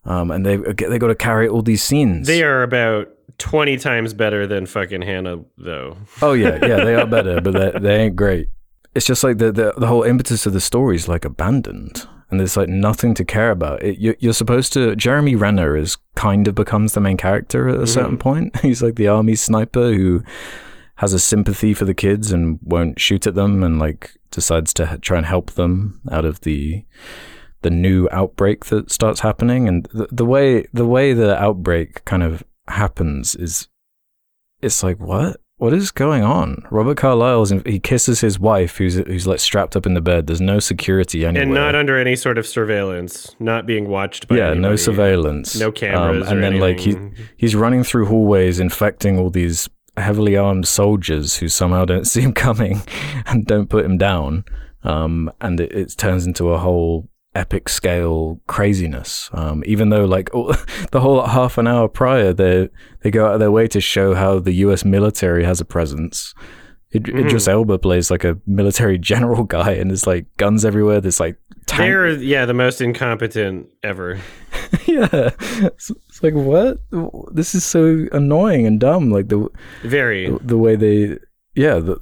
Um, 0.05 0.31
and 0.31 0.45
they 0.45 0.57
they 0.57 0.97
got 0.97 1.07
to 1.07 1.15
carry 1.15 1.47
all 1.47 1.61
these 1.61 1.83
scenes. 1.83 2.25
they 2.25 2.41
are 2.41 2.63
about 2.63 3.09
twenty 3.37 3.77
times 3.77 4.15
better 4.15 4.47
than 4.47 4.65
fucking 4.65 5.03
Hannah, 5.03 5.43
though. 5.57 5.97
Oh 6.21 6.33
yeah, 6.33 6.57
yeah, 6.65 6.83
they 6.83 6.95
are 6.95 7.05
better, 7.05 7.39
but 7.39 7.53
they, 7.53 7.79
they 7.79 7.95
ain't 8.03 8.15
great. 8.15 8.49
It's 8.95 9.05
just 9.05 9.23
like 9.23 9.37
the, 9.37 9.51
the 9.51 9.73
the 9.77 9.85
whole 9.87 10.01
impetus 10.03 10.47
of 10.47 10.53
the 10.53 10.61
story 10.61 10.95
is 10.95 11.07
like 11.07 11.23
abandoned. 11.23 12.07
And 12.31 12.39
there's 12.39 12.57
like 12.57 12.69
nothing 12.69 13.13
to 13.15 13.25
care 13.25 13.51
about. 13.51 13.83
It, 13.83 13.99
you, 13.99 14.15
you're 14.19 14.33
supposed 14.33 14.73
to. 14.73 14.95
Jeremy 14.95 15.35
Renner 15.35 15.75
is 15.75 15.97
kind 16.15 16.47
of 16.47 16.55
becomes 16.55 16.93
the 16.93 17.01
main 17.01 17.17
character 17.17 17.67
at 17.67 17.75
a 17.75 17.79
mm. 17.79 17.87
certain 17.87 18.17
point. 18.17 18.57
He's 18.61 18.81
like 18.81 18.95
the 18.95 19.09
army 19.09 19.35
sniper 19.35 19.91
who 19.91 20.23
has 20.95 21.13
a 21.13 21.19
sympathy 21.19 21.73
for 21.73 21.85
the 21.85 21.93
kids 21.93 22.31
and 22.31 22.59
won't 22.63 22.99
shoot 22.99 23.27
at 23.27 23.35
them, 23.35 23.63
and 23.63 23.77
like 23.79 24.11
decides 24.31 24.73
to 24.75 24.97
try 24.99 25.17
and 25.17 25.25
help 25.25 25.51
them 25.51 25.99
out 26.09 26.25
of 26.25 26.41
the 26.41 26.85
the 27.61 27.69
new 27.69 28.07
outbreak 28.11 28.65
that 28.65 28.89
starts 28.89 29.19
happening. 29.19 29.67
And 29.67 29.85
the, 29.93 30.07
the 30.11 30.25
way 30.25 30.67
the 30.73 30.87
way 30.87 31.13
the 31.13 31.37
outbreak 31.37 32.05
kind 32.05 32.23
of 32.23 32.43
happens 32.69 33.35
is, 33.35 33.67
it's 34.61 34.83
like 34.83 34.99
what 34.99 35.40
what 35.61 35.73
is 35.73 35.91
going 35.91 36.23
on? 36.23 36.65
Robert 36.71 36.97
Carlyle's 36.97 37.51
he 37.67 37.77
kisses 37.77 38.19
his 38.21 38.39
wife, 38.39 38.77
who's 38.77 38.95
who's 38.95 39.27
like 39.27 39.39
strapped 39.39 39.75
up 39.75 39.85
in 39.85 39.93
the 39.93 40.01
bed. 40.01 40.25
There's 40.25 40.41
no 40.41 40.59
security 40.59 41.23
anywhere, 41.23 41.43
and 41.43 41.53
not 41.53 41.75
under 41.75 41.99
any 41.99 42.15
sort 42.15 42.39
of 42.39 42.47
surveillance, 42.47 43.35
not 43.39 43.67
being 43.67 43.87
watched 43.87 44.27
by 44.27 44.37
yeah, 44.37 44.55
no 44.55 44.75
surveillance, 44.75 45.59
no 45.59 45.71
cameras, 45.71 46.25
Um, 46.25 46.33
and 46.33 46.43
then 46.43 46.59
like 46.59 46.79
he 46.79 46.97
he's 47.37 47.55
running 47.55 47.83
through 47.83 48.07
hallways, 48.07 48.59
infecting 48.59 49.19
all 49.19 49.29
these 49.29 49.69
heavily 49.97 50.35
armed 50.35 50.67
soldiers 50.67 51.37
who 51.37 51.47
somehow 51.47 51.85
don't 51.85 52.05
see 52.11 52.21
him 52.21 52.33
coming 52.33 52.81
and 53.27 53.45
don't 53.45 53.69
put 53.69 53.85
him 53.85 53.99
down. 53.99 54.45
Um, 54.83 55.31
and 55.41 55.59
it, 55.59 55.71
it 55.71 55.95
turns 55.95 56.25
into 56.25 56.49
a 56.49 56.57
whole 56.57 57.07
epic 57.35 57.69
scale 57.69 58.39
craziness. 58.47 59.29
Um, 59.33 59.63
even 59.65 59.89
though 59.89 60.05
like 60.05 60.29
all, 60.33 60.53
the 60.91 60.99
whole 61.01 61.21
half 61.25 61.57
an 61.57 61.67
hour 61.67 61.87
prior, 61.87 62.33
they 62.33 62.69
they 63.01 63.11
go 63.11 63.25
out 63.27 63.33
of 63.35 63.39
their 63.39 63.51
way 63.51 63.67
to 63.67 63.81
show 63.81 64.13
how 64.13 64.39
the 64.39 64.53
U.S. 64.65 64.83
military 64.85 65.43
has 65.43 65.59
a 65.61 65.65
presence. 65.65 66.33
Id- 66.93 67.03
Mm-hmm. 67.05 67.19
Idris 67.19 67.47
Elba 67.47 67.79
plays 67.79 68.11
like 68.11 68.25
a 68.25 68.37
military 68.45 68.97
general 69.11 69.43
guy, 69.45 69.71
and 69.71 69.89
there's 69.89 70.05
like 70.05 70.25
guns 70.35 70.65
everywhere. 70.65 70.99
There's 70.99 71.21
like 71.21 71.37
tank- 71.65 71.79
they're 71.79 72.09
yeah 72.09 72.45
the 72.45 72.53
most 72.53 72.81
incompetent 72.81 73.67
ever. 73.81 74.19
yeah. 74.85 75.29
It's, 75.63 75.89
it's 76.09 76.21
like 76.21 76.33
what? 76.33 76.79
This 77.33 77.55
is 77.55 77.63
so 77.63 78.07
annoying 78.11 78.65
and 78.67 78.77
dumb. 78.77 79.09
Like 79.09 79.29
the 79.29 79.47
Very. 79.83 80.29
the, 80.29 80.39
the 80.39 80.57
way 80.57 80.75
they 80.75 81.17
yeah. 81.55 81.75
The, 81.75 81.95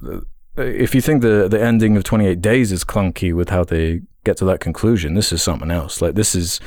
the, 0.56 0.66
if 0.80 0.92
you 0.96 1.00
think 1.00 1.22
the 1.22 1.46
the 1.48 1.62
ending 1.62 1.96
of 1.96 2.02
Twenty 2.02 2.26
Eight 2.26 2.40
Days 2.40 2.72
is 2.72 2.82
clunky 2.82 3.32
with 3.32 3.50
how 3.50 3.62
they 3.62 4.00
get 4.24 4.36
to 4.38 4.44
that 4.46 4.60
conclusion, 4.60 5.14
this 5.14 5.32
is 5.32 5.42
something 5.42 5.70
else. 5.70 6.00
Like 6.02 6.14
this 6.14 6.34
is 6.34 6.60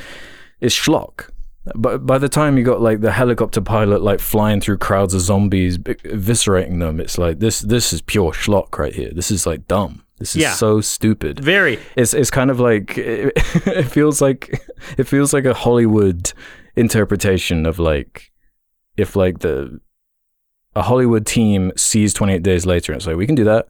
it's 0.60 0.74
schlock. 0.74 1.30
But 1.74 2.04
by 2.04 2.18
the 2.18 2.28
time 2.28 2.58
you 2.58 2.64
got 2.64 2.82
like 2.82 3.00
the 3.00 3.12
helicopter 3.12 3.60
pilot 3.62 4.02
like 4.02 4.20
flying 4.20 4.60
through 4.60 4.78
crowds 4.78 5.14
of 5.14 5.22
zombies, 5.22 5.78
eviscerating 5.78 6.78
them, 6.80 7.00
it's 7.00 7.16
like 7.16 7.38
this. 7.38 7.60
This 7.60 7.92
is 7.92 8.02
pure 8.02 8.32
schlock 8.32 8.76
right 8.78 8.94
here. 8.94 9.10
This 9.14 9.30
is 9.30 9.46
like 9.46 9.66
dumb. 9.66 10.02
This 10.18 10.36
is 10.36 10.42
Yeah. 10.42 10.52
so 10.52 10.80
stupid 10.80 11.40
Very. 11.40 11.78
it's 11.96 12.14
it's 12.14 12.30
kind 12.30 12.50
of 12.50 12.60
like 12.60 12.96
it, 12.98 13.32
it 13.66 13.84
feels 13.84 14.20
like 14.22 14.62
it 14.96 15.04
feels 15.04 15.32
like 15.32 15.44
a 15.44 15.54
Hollywood 15.54 16.32
interpretation 16.76 17.66
of 17.66 17.78
like 17.78 18.30
if 18.96 19.16
like 19.16 19.40
the 19.40 19.80
a 20.76 20.82
Hollywood 20.82 21.26
team 21.26 21.72
sees 21.76 22.12
28 22.14 22.42
days 22.42 22.66
later 22.66 22.92
and 22.92 23.00
it's 23.00 23.06
like 23.06 23.16
we 23.16 23.26
can 23.26 23.34
do 23.34 23.44
that 23.44 23.66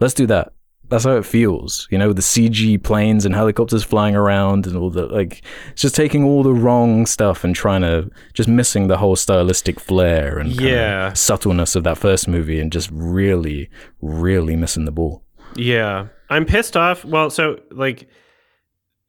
let's 0.00 0.14
do 0.14 0.26
that 0.26 0.52
that's 0.88 1.04
how 1.04 1.16
it 1.16 1.24
feels 1.26 1.86
you 1.90 1.98
know 1.98 2.12
the 2.12 2.22
CG 2.22 2.82
planes 2.82 3.24
and 3.26 3.34
helicopters 3.34 3.84
flying 3.84 4.14
around 4.16 4.66
and 4.66 4.76
all 4.76 4.90
the 4.90 5.06
like 5.06 5.42
it's 5.70 5.82
just 5.82 5.94
taking 5.94 6.24
all 6.24 6.42
the 6.42 6.52
wrong 6.52 7.06
stuff 7.06 7.44
and 7.44 7.54
trying 7.54 7.82
to 7.82 8.10
just 8.34 8.48
missing 8.48 8.88
the 8.88 8.96
whole 8.96 9.16
stylistic 9.16 9.78
flair 9.80 10.38
and 10.38 10.60
Yeah. 10.60 11.12
subtleness 11.12 11.74
of 11.76 11.84
that 11.84 11.98
first 11.98 12.26
movie 12.28 12.58
and 12.60 12.72
just 12.72 12.90
really 12.92 13.68
really 14.00 14.56
missing 14.56 14.84
the 14.84 14.92
ball 14.92 15.22
Yeah. 15.56 16.08
I'm 16.30 16.44
pissed 16.44 16.76
off. 16.76 17.04
Well, 17.06 17.30
so 17.30 17.58
like 17.70 18.06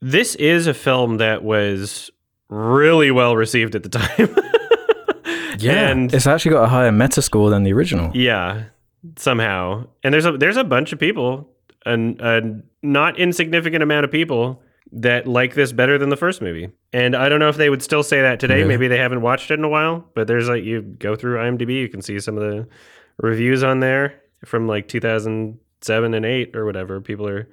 this 0.01 0.35
is 0.35 0.67
a 0.67 0.73
film 0.73 1.17
that 1.17 1.43
was 1.43 2.09
really 2.49 3.11
well 3.11 3.35
received 3.35 3.75
at 3.75 3.83
the 3.83 3.89
time. 3.89 4.35
Yeah. 5.59 5.89
And 5.89 6.13
it's 6.13 6.25
actually 6.25 6.51
got 6.51 6.63
a 6.63 6.67
higher 6.67 6.91
Metascore 6.91 7.49
than 7.49 7.63
the 7.63 7.73
original. 7.73 8.11
yeah, 8.15 8.65
somehow. 9.17 9.87
And 10.03 10.13
there's 10.13 10.25
a 10.25 10.31
there's 10.37 10.55
a 10.55 10.63
bunch 10.63 10.93
of 10.93 10.99
people 10.99 11.49
and 11.85 12.19
a 12.21 12.61
not 12.81 13.19
insignificant 13.19 13.83
amount 13.83 14.05
of 14.05 14.11
people 14.11 14.61
that 14.91 15.27
like 15.27 15.53
this 15.53 15.71
better 15.71 15.97
than 15.97 16.09
the 16.09 16.17
first 16.17 16.41
movie. 16.41 16.69
And 16.93 17.15
I 17.15 17.29
don't 17.29 17.39
know 17.39 17.49
if 17.49 17.57
they 17.57 17.69
would 17.69 17.83
still 17.83 18.03
say 18.03 18.21
that 18.21 18.39
today. 18.39 18.59
Yeah. 18.59 18.65
Maybe 18.65 18.87
they 18.87 18.97
haven't 18.97 19.21
watched 19.21 19.51
it 19.51 19.55
in 19.55 19.63
a 19.63 19.69
while, 19.69 20.05
but 20.15 20.27
there's 20.27 20.49
like 20.49 20.63
you 20.63 20.81
go 20.81 21.15
through 21.15 21.37
IMDb, 21.37 21.79
you 21.79 21.89
can 21.89 22.01
see 22.01 22.19
some 22.19 22.37
of 22.37 22.43
the 22.43 22.67
reviews 23.17 23.63
on 23.63 23.79
there 23.79 24.21
from 24.45 24.67
like 24.67 24.87
2007 24.87 26.13
and 26.13 26.25
8 26.25 26.55
or 26.55 26.65
whatever. 26.65 27.01
People 27.01 27.27
are 27.27 27.47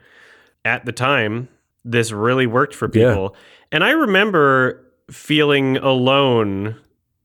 at 0.64 0.84
the 0.84 0.92
time 0.92 1.48
this 1.84 2.10
really 2.10 2.46
worked 2.46 2.74
for 2.74 2.90
Yeah. 2.92 3.10
people. 3.10 3.36
And 3.70 3.84
I 3.84 3.90
remember 3.90 4.84
feeling 5.10 5.76
alone 5.76 6.76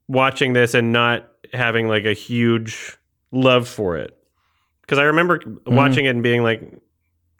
watching 0.07 0.53
this 0.53 0.73
and 0.73 0.91
not 0.91 1.27
having 1.53 1.87
like 1.87 2.05
a 2.05 2.13
huge 2.13 2.97
love 3.31 3.67
for 3.67 3.97
it. 3.97 4.15
Cuz 4.87 4.99
I 4.99 5.03
remember 5.03 5.39
mm-hmm. 5.39 5.75
watching 5.75 6.05
it 6.05 6.09
and 6.09 6.21
being 6.21 6.43
like 6.43 6.61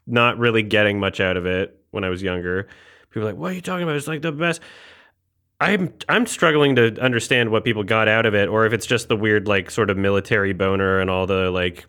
not 0.06 0.38
really 0.38 0.62
getting 0.62 0.98
much 1.00 1.20
out 1.20 1.36
of 1.36 1.46
it 1.46 1.78
when 1.90 2.04
I 2.04 2.08
was 2.08 2.22
younger. 2.22 2.68
People 3.10 3.28
like, 3.28 3.36
"What 3.36 3.52
are 3.52 3.54
you 3.54 3.60
talking 3.60 3.82
about? 3.84 3.96
It's 3.96 4.08
like 4.08 4.22
the 4.22 4.32
best." 4.32 4.60
I'm 5.60 5.92
I'm 6.08 6.26
struggling 6.26 6.74
to 6.76 6.98
understand 7.00 7.50
what 7.50 7.62
people 7.64 7.84
got 7.84 8.08
out 8.08 8.26
of 8.26 8.34
it, 8.34 8.48
or 8.48 8.66
if 8.66 8.72
it's 8.72 8.86
just 8.86 9.08
the 9.08 9.16
weird 9.16 9.46
like 9.46 9.70
sort 9.70 9.90
of 9.90 9.96
military 9.96 10.52
boner 10.52 10.98
and 10.98 11.08
all 11.08 11.26
the 11.26 11.50
like 11.50 11.84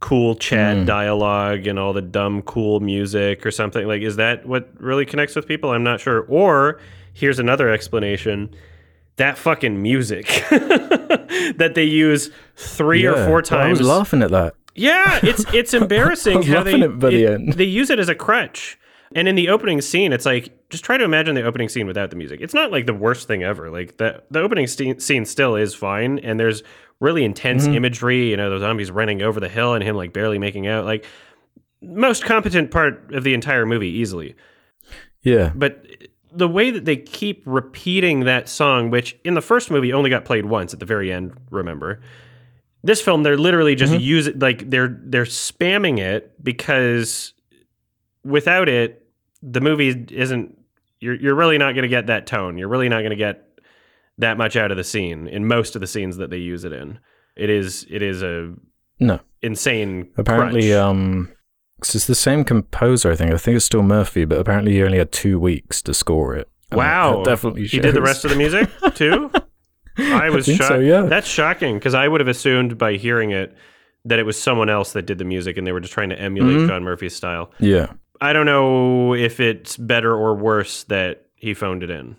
cool 0.00 0.34
chat 0.34 0.78
Mm. 0.78 0.86
dialogue 0.86 1.66
and 1.68 1.78
all 1.78 1.92
the 1.92 2.02
dumb 2.02 2.42
cool 2.42 2.80
music 2.80 3.46
or 3.46 3.52
something. 3.52 3.86
Like, 3.86 4.02
is 4.02 4.16
that 4.16 4.44
what 4.46 4.68
really 4.80 5.06
connects 5.06 5.36
with 5.36 5.46
people? 5.46 5.70
I'm 5.70 5.84
not 5.84 6.00
sure. 6.00 6.22
Or 6.28 6.80
here's 7.12 7.38
another 7.38 7.68
explanation: 7.68 8.50
that 9.16 9.38
fucking 9.38 9.80
music 9.80 10.26
that 10.50 11.72
they 11.76 11.84
use 11.84 12.30
three 12.56 13.06
or 13.06 13.24
four 13.26 13.42
times. 13.42 13.78
I 13.78 13.82
was 13.82 13.88
laughing 13.88 14.22
at 14.22 14.32
that. 14.32 14.54
Yeah, 14.74 15.20
it's 15.22 15.44
it's 15.52 15.74
embarrassing 15.82 16.42
how 16.42 16.62
they 16.62 16.72
laughing 16.72 16.82
at 16.82 16.98
by 16.98 17.10
the 17.10 17.24
it- 17.24 17.30
end. 17.32 17.52
they 17.54 17.64
use 17.64 17.90
it 17.90 17.98
as 17.98 18.08
a 18.08 18.14
crutch. 18.14 18.78
And 19.14 19.28
in 19.28 19.34
the 19.34 19.50
opening 19.50 19.82
scene, 19.82 20.10
it's 20.10 20.24
like 20.24 20.68
just 20.70 20.84
try 20.84 20.96
to 20.96 21.04
imagine 21.04 21.34
the 21.34 21.42
opening 21.42 21.68
scene 21.68 21.86
without 21.86 22.08
the 22.08 22.16
music. 22.16 22.40
It's 22.40 22.54
not 22.54 22.72
like 22.72 22.86
the 22.86 22.94
worst 22.94 23.28
thing 23.28 23.42
ever. 23.42 23.68
Like 23.70 23.98
the 23.98 24.22
the 24.30 24.40
opening 24.40 24.66
scene, 24.66 24.98
scene 25.00 25.26
still 25.26 25.54
is 25.54 25.74
fine, 25.74 26.18
and 26.20 26.40
there's 26.40 26.62
really 26.98 27.22
intense 27.24 27.64
Mm-hmm. 27.64 27.74
imagery. 27.74 28.30
You 28.30 28.38
know, 28.38 28.48
the 28.48 28.58
zombies 28.60 28.90
running 28.90 29.20
over 29.20 29.38
the 29.38 29.50
hill 29.50 29.74
and 29.74 29.84
him 29.84 29.96
like 29.96 30.14
barely 30.14 30.38
making 30.38 30.66
out. 30.66 30.86
Like 30.86 31.04
most 31.82 32.24
competent 32.24 32.70
part 32.70 33.12
of 33.12 33.22
the 33.24 33.34
entire 33.34 33.66
movie, 33.66 33.88
easily. 33.90 34.34
Yeah. 35.22 35.52
But 35.54 35.84
the 36.32 36.48
way 36.48 36.70
that 36.70 36.86
they 36.86 36.96
keep 36.96 37.42
repeating 37.44 38.20
that 38.20 38.48
song, 38.48 38.88
which 38.90 39.18
in 39.24 39.34
the 39.34 39.42
first 39.42 39.70
movie 39.70 39.92
only 39.92 40.08
got 40.08 40.24
played 40.24 40.46
once 40.46 40.72
at 40.72 40.80
the 40.80 40.86
very 40.86 41.12
end, 41.12 41.32
remember? 41.50 42.00
This 42.84 43.00
film, 43.00 43.22
they're 43.22 43.38
literally 43.38 43.74
just 43.74 43.98
use 44.00 44.26
it 44.26 44.38
like 44.40 44.68
they're 44.68 44.98
they're 45.04 45.24
spamming 45.24 45.98
it 45.98 46.32
because 46.42 47.32
without 48.24 48.68
it, 48.68 49.06
the 49.42 49.60
movie 49.60 49.88
isn't. 50.10 50.58
You're 51.00 51.14
you're 51.14 51.34
really 51.34 51.58
not 51.58 51.72
going 51.72 51.82
to 51.82 51.88
get 51.88 52.06
that 52.08 52.26
tone. 52.26 52.58
You're 52.58 52.68
really 52.68 52.88
not 52.88 52.98
going 53.00 53.10
to 53.10 53.16
get 53.16 53.44
that 54.18 54.36
much 54.36 54.56
out 54.56 54.70
of 54.70 54.76
the 54.76 54.84
scene 54.84 55.26
in 55.26 55.46
most 55.46 55.74
of 55.74 55.80
the 55.80 55.86
scenes 55.86 56.16
that 56.18 56.30
they 56.30 56.36
use 56.38 56.64
it 56.64 56.72
in. 56.72 56.98
It 57.36 57.50
is 57.50 57.86
it 57.90 58.02
is 58.02 58.22
a 58.22 58.52
No. 59.00 59.20
insane. 59.42 60.10
Apparently, 60.16 60.68
crunch. 60.70 60.80
um, 60.80 61.28
'cause 61.80 61.94
it's 61.96 62.06
the 62.06 62.14
same 62.14 62.44
composer. 62.44 63.10
I 63.10 63.16
think. 63.16 63.32
I 63.32 63.36
think 63.38 63.56
it's 63.56 63.64
still 63.64 63.82
Murphy, 63.82 64.24
but 64.24 64.38
apparently 64.38 64.72
he 64.72 64.82
only 64.82 64.98
had 64.98 65.10
two 65.12 65.38
weeks 65.40 65.82
to 65.82 65.94
score 65.94 66.36
it. 66.36 66.48
Wow. 66.70 67.22
definitely. 67.24 67.66
he 67.66 67.80
did 67.80 67.94
the 67.94 68.02
rest 68.02 68.24
of 68.24 68.30
the 68.30 68.36
music 68.36 68.68
too. 68.94 69.30
I 70.10 70.30
was 70.30 70.46
think 70.46 70.58
shocked. 70.58 70.68
so, 70.68 70.78
yeah. 70.78 71.02
That's 71.02 71.26
shocking 71.28 71.74
because 71.76 71.94
I 71.94 72.08
would 72.08 72.20
have 72.20 72.28
assumed 72.28 72.78
by 72.78 72.94
hearing 72.94 73.30
it 73.30 73.54
that 74.04 74.18
it 74.18 74.24
was 74.24 74.40
someone 74.40 74.68
else 74.68 74.92
that 74.94 75.02
did 75.06 75.18
the 75.18 75.24
music 75.24 75.56
and 75.56 75.66
they 75.66 75.72
were 75.72 75.80
just 75.80 75.92
trying 75.94 76.08
to 76.10 76.20
emulate 76.20 76.56
Mhm. 76.56 76.68
John 76.68 76.82
Murphy's 76.84 77.14
style. 77.14 77.52
Yeah. 77.60 77.92
I 78.20 78.32
don't 78.32 78.46
know 78.46 79.14
if 79.14 79.40
it's 79.40 79.76
better 79.76 80.12
or 80.14 80.34
worse 80.34 80.84
that 80.84 81.26
he 81.34 81.54
phoned 81.54 81.82
it 81.82 81.90
in 81.90 82.16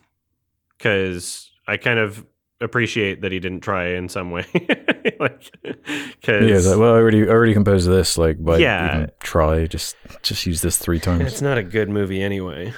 because 0.77 1.49
I 1.67 1.77
kind 1.77 1.99
of 1.99 2.25
appreciate 2.61 3.21
that 3.21 3.31
he 3.33 3.39
didn't 3.39 3.61
try 3.61 3.87
in 3.89 4.07
some 4.07 4.31
way. 4.31 4.45
like, 5.19 5.51
because 5.61 6.65
Yeah. 6.65 6.71
like, 6.71 6.79
well, 6.79 6.93
I 6.95 6.97
already, 6.97 7.23
I 7.23 7.31
already 7.31 7.53
composed 7.53 7.89
this. 7.89 8.17
Like, 8.17 8.41
by 8.43 8.57
Yeah. 8.59 9.07
try, 9.21 9.65
just, 9.67 9.95
just 10.21 10.45
use 10.45 10.61
this 10.61 10.77
three 10.77 10.99
times. 10.99 11.23
it's 11.25 11.41
not 11.41 11.57
a 11.57 11.63
good 11.63 11.89
movie 11.89 12.21
anyway. 12.21 12.73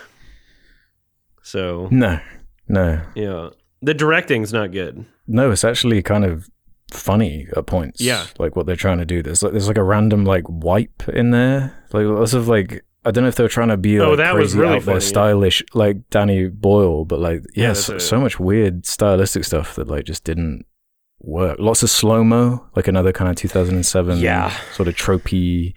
So 1.44 1.88
No. 1.92 2.20
No. 2.68 3.02
yeah, 3.14 3.50
the 3.82 3.94
directing's 3.94 4.54
not 4.54 4.72
good. 4.72 5.06
No, 5.28 5.52
it's 5.52 5.64
actually 5.64 6.02
kind 6.02 6.24
of 6.26 6.50
funny 6.92 7.48
at 7.56 7.66
points. 7.66 8.00
Yeah. 8.02 8.26
like 8.40 8.56
what 8.56 8.66
they're 8.66 8.76
trying 8.76 9.00
to 9.00 9.06
do. 9.06 9.22
There's 9.22 9.44
like 9.44 9.52
there's 9.52 9.68
like 9.68 9.78
a 9.78 9.84
random 9.84 10.24
like 10.26 10.44
wipe 10.48 11.08
in 11.10 11.32
there, 11.32 11.76
like 11.94 12.06
lots 12.06 12.34
of 12.34 12.48
like 12.48 12.84
I 13.04 13.12
don't 13.12 13.24
know 13.24 13.28
if 13.28 13.36
they're 13.36 13.48
trying 13.48 13.68
to 13.70 13.78
be 13.78 14.00
oh, 14.00 14.04
like 14.10 14.14
Oh, 14.14 14.16
that 14.18 14.36
was 14.36 14.54
crazy 14.54 14.60
really 14.60 14.72
out 14.76 14.84
there, 14.86 14.96
funny, 14.96 14.96
yeah. 15.06 15.10
stylish 15.10 15.64
like 15.74 16.10
Danny 16.10 16.48
Boyle, 16.48 17.06
but 17.06 17.20
like 17.20 17.44
Yeah, 17.56 17.68
yeah, 17.68 17.74
so, 17.74 17.98
so 17.98 18.20
much 18.20 18.40
weird 18.40 18.86
stylistic 18.86 19.44
stuff 19.46 19.76
that 19.76 19.88
like 19.88 20.06
just 20.06 20.24
didn't 20.24 20.66
work. 21.20 21.58
Lots 21.60 21.84
of 21.84 21.90
slow 21.90 22.24
mo, 22.24 22.66
like 22.76 22.88
another 22.88 23.12
kind 23.12 23.30
of 23.30 23.36
2007 23.36 24.20
Yeah. 24.20 24.50
sort 24.74 24.88
of 24.88 24.96
tropey, 24.96 25.74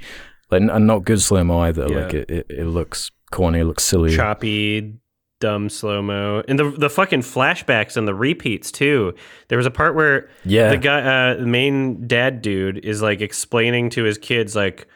like 0.51 0.63
and 0.63 0.87
not 0.87 1.05
good 1.05 1.21
slow 1.21 1.45
mo 1.45 1.61
either. 1.61 1.87
Yeah. 1.89 1.97
Like 2.05 2.15
it, 2.15 2.31
it, 2.31 2.47
it 2.51 2.65
looks 2.67 3.11
corny, 3.31 3.61
it 3.61 3.65
looks 3.65 3.85
silly. 3.85 4.15
choppy, 4.15 4.95
dumb 5.41 5.69
slow 5.69 6.03
mo, 6.03 6.43
and 6.49 6.59
the 6.59 6.71
the 6.71 6.91
fucking 6.91 7.21
flashbacks 7.21 7.97
and 7.97 8.07
the 8.09 8.15
repeats 8.15 8.71
too. 8.73 9.15
There 9.49 9.59
was 9.59 9.67
a 9.67 9.71
part 9.71 9.95
where 9.95 10.29
Yeah. 10.45 10.71
the 10.71 10.77
guy, 10.77 11.01
uh, 11.01 11.35
the 11.37 11.47
main 11.47 12.07
dad 12.07 12.43
dude, 12.43 12.85
is 12.85 13.03
like 13.03 13.21
explaining 13.21 13.91
to 13.91 14.05
his 14.05 14.19
kids, 14.19 14.57
like, 14.57 14.87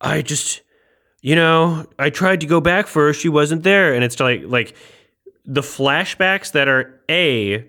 I 0.00 0.22
just, 0.22 0.62
you 1.20 1.34
know, 1.36 1.86
I 1.98 2.10
tried 2.10 2.40
to 2.40 2.46
go 2.46 2.60
back 2.60 2.86
first, 2.86 3.20
she 3.20 3.28
wasn't 3.28 3.62
there, 3.62 3.94
and 3.94 4.02
it's 4.04 4.18
like 4.20 4.42
like 4.46 4.74
the 5.44 5.62
flashbacks 5.62 6.52
that 6.52 6.68
are 6.68 7.00
a 7.10 7.66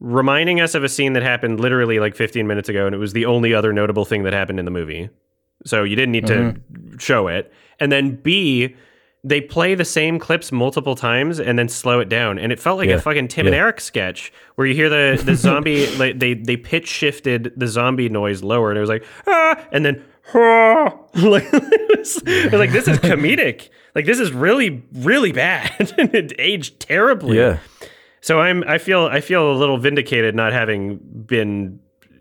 reminding 0.00 0.60
us 0.60 0.74
of 0.74 0.84
a 0.84 0.88
scene 0.88 1.14
that 1.14 1.22
happened 1.22 1.60
literally 1.60 1.98
like 1.98 2.14
15 2.16 2.46
minutes 2.46 2.68
ago, 2.68 2.86
and 2.86 2.94
it 2.94 2.98
was 2.98 3.12
the 3.12 3.24
only 3.26 3.54
other 3.54 3.72
notable 3.72 4.04
thing 4.04 4.22
that 4.24 4.32
happened 4.32 4.58
in 4.58 4.64
the 4.64 4.70
movie. 4.70 5.08
So 5.66 5.82
you 5.84 5.96
didn't 5.96 6.12
need 6.12 6.26
to 6.26 6.56
show 6.98 7.28
it. 7.28 7.52
And 7.80 7.90
then 7.90 8.16
B, 8.16 8.74
they 9.26 9.40
play 9.40 9.74
the 9.74 9.84
same 9.86 10.18
clips 10.18 10.52
multiple 10.52 10.94
times 10.94 11.40
and 11.40 11.58
then 11.58 11.68
slow 11.68 11.98
it 11.98 12.10
down. 12.10 12.38
And 12.38 12.52
it 12.52 12.60
felt 12.60 12.76
like 12.78 12.88
Yeah. 12.90 12.96
a 12.96 13.00
fucking 13.00 13.28
Tim 13.28 13.46
and 13.46 13.54
Eric 13.54 13.80
sketch 13.80 14.30
where 14.56 14.66
you 14.66 14.74
hear 14.74 14.90
the, 14.90 15.20
the 15.24 15.34
zombie, 15.46 15.86
like 15.96 16.18
they, 16.18 16.34
they 16.34 16.56
pitch 16.58 16.86
shifted 16.86 17.52
the 17.56 17.66
zombie 17.66 18.08
noise 18.10 18.42
lower 18.42 18.70
and 18.70 18.76
it 18.76 18.80
was 18.82 18.90
like, 18.90 19.04
ah, 19.26 19.58
and 19.72 19.84
then, 19.84 20.04
ah, 20.34 20.94
like, 21.14 21.48
it 21.52 21.98
was, 21.98 22.22
it 22.26 22.52
was 22.52 22.58
like, 22.60 22.72
this 22.72 22.86
is 22.86 22.98
comedic. 22.98 23.70
Like, 23.94 24.04
this 24.04 24.20
is 24.20 24.30
really, 24.32 24.82
really 24.92 25.32
bad. 25.32 25.94
and 25.98 26.14
it 26.14 26.32
aged 26.38 26.78
terribly. 26.80 27.38
yeah. 27.38 27.58
So 28.20 28.40
I'm 28.40 28.64
I 28.66 28.78
feel 28.78 29.04
I 29.06 29.20
feel 29.20 29.52
a 29.52 29.56
little 29.56 29.76
vindicated 29.76 30.34
not 30.34 30.52
having 30.54 30.96
been 31.26 31.78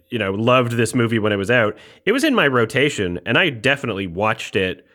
you 0.10 0.20
know 0.20 0.34
loved 0.34 0.74
this 0.74 0.94
movie 0.94 1.18
when 1.18 1.32
it 1.32 1.38
was 1.38 1.50
out. 1.50 1.78
It 2.06 2.12
was 2.12 2.26
in 2.26 2.36
my 2.36 2.46
rotation 2.48 3.22
and 3.26 3.38
I 3.38 3.50
definitely 3.50 4.08
watched 4.08 4.58
it 4.58 4.86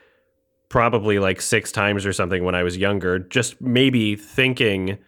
probably 0.68 1.18
like 1.18 1.40
6 1.40 1.72
times 1.72 2.04
or 2.04 2.12
something 2.12 2.44
when 2.44 2.54
I 2.54 2.62
was 2.62 2.76
younger, 2.76 3.18
just 3.18 3.60
maybe 3.60 4.16
thinking 4.16 4.98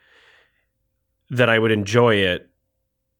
that 1.30 1.48
I 1.48 1.58
would 1.58 1.70
enjoy 1.70 2.16
it 2.16 2.46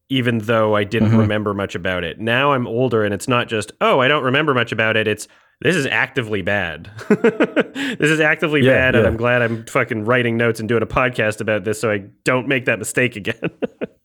even 0.09 0.39
though 0.39 0.75
I 0.75 0.83
didn't 0.83 1.11
Mhm. 1.11 1.19
remember 1.19 1.53
much 1.53 1.73
about 1.73 2.03
it. 2.03 2.19
Now 2.19 2.51
I'm 2.51 2.67
older 2.67 3.05
and 3.05 3.13
it's 3.13 3.29
not 3.29 3.47
just, 3.47 3.71
oh, 3.79 3.99
I 4.01 4.09
don't 4.09 4.23
remember 4.23 4.53
much 4.53 4.73
about 4.73 4.97
it. 4.97 5.07
It's 5.07 5.25
this 5.61 5.75
is 5.75 5.85
actively 5.85 6.41
bad. 6.41 6.89
this 7.07 8.09
is 8.09 8.19
actively 8.19 8.61
Yeah, 8.61 8.71
bad, 8.73 8.95
and. 8.95 9.07
I'm 9.07 9.15
glad 9.15 9.41
I'm 9.41 9.63
fucking 9.67 10.03
writing 10.03 10.35
notes 10.35 10.59
and 10.59 10.67
doing 10.67 10.81
a 10.83 10.87
podcast 10.87 11.39
about 11.39 11.63
this 11.63 11.79
so 11.79 11.89
I 11.91 12.03
don't 12.25 12.47
make 12.49 12.65
that 12.65 12.79
mistake 12.79 13.15
again. 13.15 13.35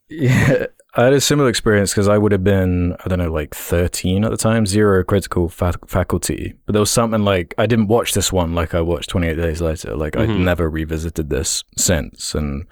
Yeah, 0.09 0.67
I 0.99 1.05
had 1.05 1.13
a 1.13 1.21
similar 1.21 1.49
experience 1.51 1.93
because 1.93 2.09
I 2.09 2.17
would 2.17 2.33
have 2.33 2.43
been, 2.43 2.95
I 3.05 3.09
don't 3.09 3.19
know, 3.19 3.31
like 3.31 3.55
13 3.55 4.25
at 4.25 4.31
the 4.31 4.37
time, 4.39 4.65
zero 4.65 5.05
critical 5.05 5.49
fa- 5.51 5.75
faculty. 5.87 6.55
But 6.65 6.73
there 6.73 6.81
was 6.81 6.91
something 6.91 7.23
like, 7.23 7.55
I 7.59 7.67
didn't 7.67 7.89
watch 7.89 8.15
this 8.15 8.33
one 8.33 8.55
like 8.55 8.75
I 8.75 8.81
watched 8.81 9.11
28 9.11 9.35
Days 9.37 9.61
Later. 9.61 9.95
Like, 9.95 10.17
I've 10.17 10.31
Mhm. 10.31 10.41
never 10.45 10.71
revisited 10.71 11.29
this 11.29 11.65
since. 11.77 12.35
And 12.35 12.65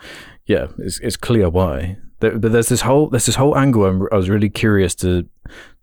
yeah, 0.47 0.69
it's, 0.79 0.99
it's 1.01 1.17
clear 1.19 1.51
why. 1.51 1.99
There, 2.21 2.39
but 2.39 2.53
there's 2.53 2.71
this 2.71 2.81
whole, 2.81 3.09
there's 3.11 3.27
this 3.27 3.35
whole 3.37 3.57
angle 3.59 3.85
I'm, 3.85 4.09
I 4.11 4.17
was 4.17 4.31
really 4.31 4.49
curious 4.49 4.95
to, 4.97 5.29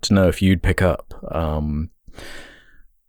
to 0.02 0.14
know 0.14 0.28
if 0.28 0.42
you'd 0.42 0.64
pick 0.64 0.82
up. 0.82 1.14
Um, 1.34 1.92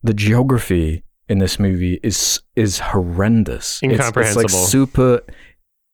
the 0.02 0.12
geography 0.14 1.04
in 1.28 1.38
this 1.38 1.58
movie 1.58 2.00
is, 2.02 2.40
is 2.54 2.80
horrendous. 2.80 3.80
It's- 3.82 4.08
It's, 4.14 4.36
like 4.36 4.50
super, 4.68 5.22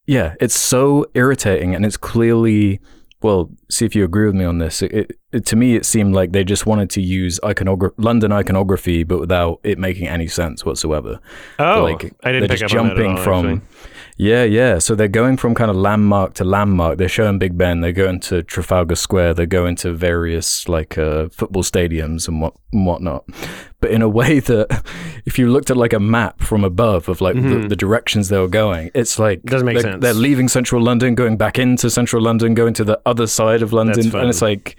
yeah, 0.08 0.34
it's 0.40 0.58
so 0.58 1.06
irritating, 1.14 1.74
and 1.76 1.86
it's 1.86 1.96
clearly. 1.96 2.80
Well, 3.20 3.50
see 3.68 3.84
if 3.84 3.96
you 3.96 4.04
agree 4.04 4.26
with 4.26 4.36
me 4.36 4.44
on 4.44 4.58
this. 4.58 4.80
It, 4.80 5.18
it, 5.32 5.46
to 5.46 5.56
me, 5.56 5.74
it 5.74 5.84
seemed 5.84 6.14
like 6.14 6.30
they 6.30 6.44
just 6.44 6.66
wanted 6.66 6.88
to 6.90 7.02
use 7.02 7.40
iconogra- 7.42 7.92
London 7.96 8.30
iconography, 8.30 9.02
but 9.02 9.18
without 9.18 9.58
it 9.64 9.76
making 9.76 10.06
any 10.06 10.28
sense 10.28 10.64
whatsoever. 10.64 11.18
oh, 11.58 11.82
like 11.82 12.14
I 12.22 12.30
didn't 12.30 12.48
pick 12.48 12.62
up 12.62 12.70
on 12.72 12.86
that 12.86 12.92
at 12.92 12.96
jumping 12.96 13.16
all, 13.18 13.24
from 13.24 13.46
actually. 13.46 13.60
Yeah 14.18 14.44
yeah. 14.44 14.78
So 14.78 14.94
they're 14.94 15.08
going 15.08 15.36
from 15.36 15.54
kind 15.54 15.70
of 15.70 15.76
landmark 15.76 16.34
to 16.34 16.44
landmark. 16.44 16.98
They're 16.98 17.08
showing 17.08 17.38
big 17.38 17.56
ben. 17.56 17.80
They're 17.80 17.92
going 17.92 18.20
to 18.20 18.42
trafalgar 18.42 18.96
square. 18.96 19.32
They're 19.32 19.46
going 19.46 19.76
to 19.76 19.92
various 19.92 20.68
like 20.68 20.98
uh, 20.98 21.28
football 21.30 21.62
stadiums 21.62 22.28
and 22.28 22.40
what 22.42 22.54
and 22.72 22.84
whatnot. 22.84 23.24
But 23.80 23.90
in 23.92 24.02
a 24.02 24.08
way 24.20 24.40
that 24.40 24.84
if 25.24 25.38
you 25.38 25.50
looked 25.50 25.70
at 25.70 25.76
like 25.76 25.92
a 25.92 26.00
map 26.00 26.40
from 26.40 26.64
above 26.64 27.08
of 27.08 27.20
like 27.20 27.36
the, 27.36 27.66
the 27.68 27.76
directions 27.76 28.28
they 28.28 28.38
were 28.38 28.48
going 28.48 28.90
it's 28.94 29.18
like 29.18 29.38
Mm-hmm. 29.38 29.48
Doesn't 29.48 29.66
make 29.66 29.74
they're, 29.76 29.92
sense. 29.92 30.02
they're 30.02 30.14
leaving 30.14 30.48
central 30.48 30.82
london 30.82 31.14
going 31.14 31.36
back 31.36 31.58
into 31.58 31.90
central 31.90 32.22
london 32.22 32.54
going 32.54 32.74
to 32.74 32.84
the 32.84 33.00
other 33.06 33.26
side 33.26 33.62
of 33.62 33.72
london 33.72 34.14
and 34.16 34.28
it's 34.28 34.42
like 34.42 34.76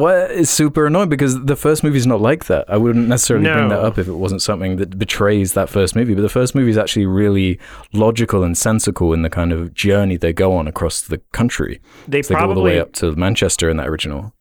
what 0.00 0.32
is 0.32 0.50
super 0.50 0.86
annoying 0.86 1.08
because 1.08 1.40
the 1.44 1.54
first 1.54 1.84
movie's 1.84 2.04
not 2.06 2.20
like 2.20 2.46
that. 2.46 2.64
I 2.68 2.76
wouldn't 2.76 3.06
necessarily 3.06 3.46
bring 3.46 3.68
that 3.68 3.78
up 3.78 3.96
if 3.96 4.08
it 4.08 4.14
wasn't 4.14 4.42
something 4.42 4.76
that 4.78 4.98
betrays 4.98 5.52
that 5.52 5.68
first 5.68 5.94
movie. 5.94 6.14
But 6.14 6.22
the 6.22 6.28
first 6.28 6.54
movie 6.56 6.70
is 6.70 6.78
actually 6.78 7.06
really 7.06 7.60
logical 7.92 8.42
and 8.42 8.58
sensical 8.58 9.12
in 9.12 9.22
the 9.22 9.30
kind 9.30 9.52
of 9.52 9.72
journey 9.72 10.16
they 10.16 10.32
go 10.32 10.52
on 10.56 10.66
across 10.66 11.00
the 11.02 11.18
country. 11.32 11.80
They 12.08 12.22
So 12.22 12.34
they 12.34 12.40
go 12.40 12.48
all 12.48 12.54
the 12.54 12.60
way 12.60 12.80
up 12.80 12.92
to 12.94 13.14
Manchester 13.14 13.70
in 13.70 13.76
that 13.76 13.86
original. 13.88 14.34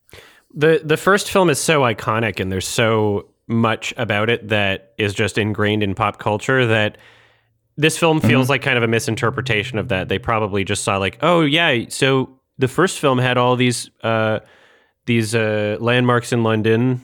the 0.53 0.81
the 0.83 0.97
first 0.97 1.29
film 1.31 1.49
is 1.51 1.59
so 1.59 1.81
iconic 1.81 2.39
and 2.39 2.51
there's 2.51 2.67
so 2.67 3.27
much 3.47 3.93
about 3.97 4.29
it 4.31 4.47
that 4.49 4.93
is 4.97 5.13
just 5.13 5.37
ingrained 5.37 5.83
in 5.83 5.93
pop 5.93 6.17
culture 6.17 6.65
that 6.65 6.97
this 7.77 7.95
film 7.97 8.19
Mm-hmm. 8.19 8.27
feels 8.27 8.49
like 8.49 8.61
kind 8.63 8.77
of 8.77 8.83
a 8.83 8.87
misinterpretation 8.87 9.77
of 9.77 9.89
that. 9.89 10.09
They 10.09 10.17
probably 10.19 10.63
just 10.63 10.83
saw 10.83 10.97
like, 10.97 11.17
oh 11.21 11.41
yeah, 11.41 11.85
so 11.89 12.39
the 12.57 12.67
first 12.67 12.99
film 12.99 13.19
had 13.19 13.37
all 13.37 13.55
these 13.55 13.89
uh, 14.03 14.39
these 15.05 15.35
uh, 15.35 15.77
landmarks 15.79 16.31
in 16.31 16.43
London. 16.43 17.01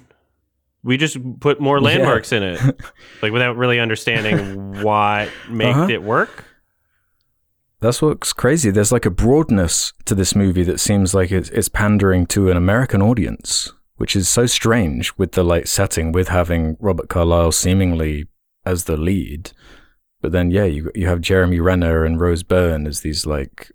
We 0.84 0.96
just 0.98 1.18
put 1.42 1.60
more 1.60 1.82
landmarks 1.82 2.32
in 2.32 2.42
it, 2.44 2.60
like 3.22 3.34
without 3.34 3.58
really 3.58 3.80
understanding 3.80 4.82
what 4.84 5.30
made 5.50 5.72
Uh-huh. 5.72 5.88
it 5.90 6.02
work. 6.04 6.46
That's 7.82 8.02
what's 8.02 8.34
crazy. 8.34 8.72
There's 8.72 8.92
like 8.92 9.06
a 9.06 9.10
broadness 9.12 9.94
to 10.06 10.16
this 10.16 10.36
movie 10.36 10.64
that 10.64 10.80
seems 10.80 11.14
like 11.14 11.32
it's, 11.32 11.50
it's 11.50 11.70
pandering 11.70 12.26
to 12.28 12.50
an 12.50 12.58
American 12.58 13.02
audience, 13.02 13.72
which 13.96 14.16
is 14.16 14.28
so 14.28 14.46
strange 14.46 15.18
with 15.18 15.32
the 15.34 15.44
like 15.44 15.68
setting, 15.68 16.12
with 16.12 16.28
having 16.30 16.76
Robert 16.80 17.08
Carlyle 17.10 17.52
seemingly 17.54 18.28
as 18.66 18.84
the 18.86 18.98
lead. 18.98 19.52
But 20.22 20.34
then, 20.34 20.52
yeah, 20.52 20.66
you 20.66 20.92
you 20.94 21.08
have 21.08 21.22
Jeremy 21.22 21.62
Renner 21.62 22.04
and 22.04 22.20
Rose 22.20 22.44
Byrne 22.44 22.86
as 22.86 23.00
these 23.00 23.26
like 23.26 23.72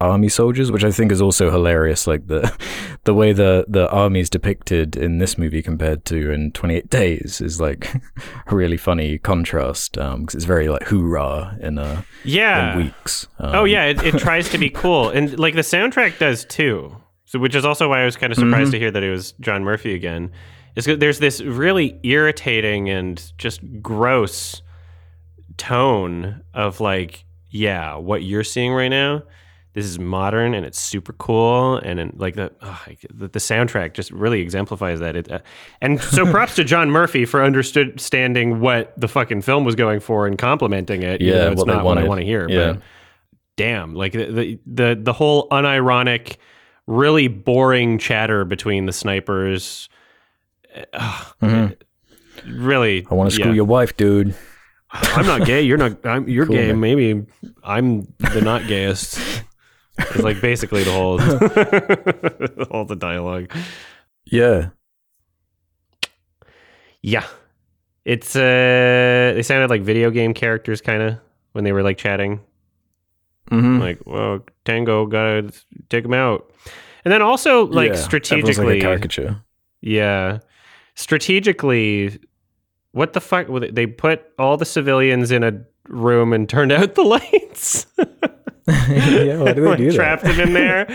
army 0.00 0.28
soldiers, 0.28 0.72
which 0.72 0.84
I 0.84 0.90
think 0.90 1.12
is 1.12 1.20
also 1.20 1.50
hilarious. 1.50 2.06
Like 2.06 2.26
the 2.26 2.50
the 3.04 3.14
way 3.14 3.32
the 3.32 3.64
the 3.68 3.88
army 3.90 4.20
is 4.20 4.30
depicted 4.30 4.96
in 4.96 5.18
this 5.18 5.36
movie 5.38 5.62
compared 5.62 6.04
to 6.06 6.30
in 6.30 6.52
Twenty 6.52 6.76
Eight 6.76 6.90
Days 6.90 7.40
is 7.40 7.60
like 7.60 7.94
a 8.46 8.54
really 8.56 8.76
funny 8.76 9.18
contrast 9.18 9.92
because 9.94 10.34
it's 10.34 10.44
very 10.44 10.68
like 10.68 10.84
hoorah 10.84 11.58
in 11.60 11.78
a 11.78 12.04
Yeah. 12.24 12.72
in 12.72 12.84
weeks. 12.84 13.26
Oh 13.38 13.60
Um, 13.62 13.66
yeah, 13.68 13.84
it, 13.86 14.02
it 14.02 14.18
tries 14.18 14.48
to 14.50 14.58
be 14.58 14.70
cool, 14.70 15.10
and 15.10 15.38
like 15.38 15.54
the 15.54 15.60
soundtrack 15.62 16.18
does 16.18 16.44
too. 16.44 16.96
So, 17.26 17.38
which 17.38 17.54
is 17.54 17.64
also 17.64 17.88
why 17.88 18.02
I 18.02 18.04
was 18.04 18.16
kind 18.16 18.32
of 18.32 18.38
surprised 18.38 18.64
Mm-hmm. 18.66 18.70
to 18.72 18.78
hear 18.80 18.90
that 18.90 19.02
it 19.04 19.10
was 19.10 19.32
John 19.40 19.62
Murphy 19.62 19.94
again. 19.94 20.32
Is 20.76 20.84
there's 20.86 21.18
this 21.18 21.40
really 21.40 21.98
irritating 22.02 22.88
and 22.88 23.20
just 23.38 23.60
gross 23.82 24.62
tone 25.56 26.42
of 26.54 26.80
like, 26.80 27.24
yeah, 27.50 27.96
what 27.96 28.22
you're 28.22 28.44
seeing 28.44 28.72
right 28.72 28.88
now. 28.88 29.22
This 29.72 29.86
is 29.86 29.98
modern 30.00 30.52
and 30.54 30.66
it's 30.66 30.80
super 30.80 31.12
cool, 31.12 31.76
and, 31.76 32.00
and 32.00 32.12
like 32.18 32.34
the, 32.34 32.50
I- 32.60 32.96
the 33.14 33.28
the 33.28 33.38
soundtrack 33.38 33.94
just 33.94 34.10
really 34.10 34.40
exemplifies 34.40 34.98
that. 35.00 35.14
It, 35.16 35.30
uh, 35.30 35.38
and 35.80 36.00
so 36.00 36.24
props 36.30 36.56
to 36.56 36.64
John 36.64 36.90
Murphy 36.90 37.24
for 37.24 37.42
understanding 37.42 38.58
what 38.60 38.92
the 39.00 39.06
fucking 39.06 39.42
film 39.42 39.64
was 39.64 39.76
going 39.76 40.00
for 40.00 40.26
and 40.26 40.36
complimenting 40.36 41.02
it. 41.04 41.20
Yeah, 41.20 41.34
though 41.44 41.50
it's 41.52 41.58
what 41.58 41.66
not 41.68 41.84
what 41.84 41.98
I 41.98 42.04
want 42.04 42.20
to 42.20 42.26
hear. 42.26 42.48
Yeah. 42.48 42.72
But 42.72 42.82
damn 43.56 43.94
like 43.94 44.12
the, 44.12 44.24
the 44.32 44.58
the 44.66 44.98
the 45.00 45.12
whole 45.12 45.48
unironic 45.50 46.36
really 46.86 47.28
boring 47.28 47.98
chatter 47.98 48.44
between 48.44 48.86
the 48.86 48.92
snipers 48.92 49.88
uh, 50.92 51.24
really 51.40 53.02
Mm-hmm. 53.02 53.12
I 53.12 53.16
want 53.16 53.30
to 53.30 53.34
screw 53.36 53.50
yeah. 53.50 53.54
your 53.56 53.64
wife, 53.66 53.96
dude. 53.96 54.34
i'm 54.92 55.24
not 55.26 55.44
gay 55.46 55.62
you're 55.62 55.78
not 55.78 56.04
I'm, 56.04 56.28
you're 56.28 56.46
Cool, 56.46 56.56
gay 56.56 56.66
man. 56.68 56.80
maybe 56.80 57.26
i'm 57.62 58.12
the 58.18 58.40
not 58.42 58.66
gayest 58.66 59.20
it's 60.00 60.22
like 60.22 60.40
basically 60.40 60.82
the 60.84 60.92
whole 60.92 61.20
all 62.70 62.84
the 62.84 62.96
dialogue 62.96 63.52
Yeah. 64.24 64.70
yeah 67.02 67.26
it's 68.04 68.34
uh 68.36 69.32
they 69.34 69.42
sounded 69.42 69.70
like 69.70 69.82
video 69.82 70.10
game 70.10 70.34
characters 70.34 70.80
kind 70.80 71.02
of 71.02 71.18
when 71.52 71.64
they 71.64 71.72
were 71.72 71.82
like 71.82 71.98
chatting 71.98 72.40
Mm-hmm. 73.50 73.80
like 73.80 73.98
well 74.06 74.44
tango 74.64 75.06
gotta 75.06 75.50
take 75.88 76.04
him 76.04 76.14
out 76.14 76.52
and 77.04 77.10
then 77.12 77.20
also 77.20 77.66
like 77.66 77.96
strategically 77.96 78.74
like 78.74 78.80
caricature. 78.82 79.42
Yeah. 79.80 80.38
Strategically, 80.94 82.20
what 82.92 83.14
the 83.14 83.20
fuck? 83.20 83.46
They 83.72 83.86
put 83.86 84.22
all 84.38 84.56
the 84.58 84.66
civilians 84.66 85.30
in 85.32 85.42
a 85.42 85.64
room 85.88 86.32
and 86.34 86.46
turned 86.48 86.70
out 86.72 86.94
the 86.94 87.02
lights. 87.02 87.86
yeah, 88.88 89.36
why 89.38 89.52
do 89.52 89.62
they 89.64 89.76
do 89.76 89.86
that? 89.90 89.94
trapped 89.94 90.22
them 90.24 90.40
in 90.40 90.52
there. 90.52 90.90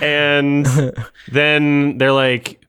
And 0.00 0.66
then 1.32 1.98
they're 1.98 2.12
like, 2.12 2.64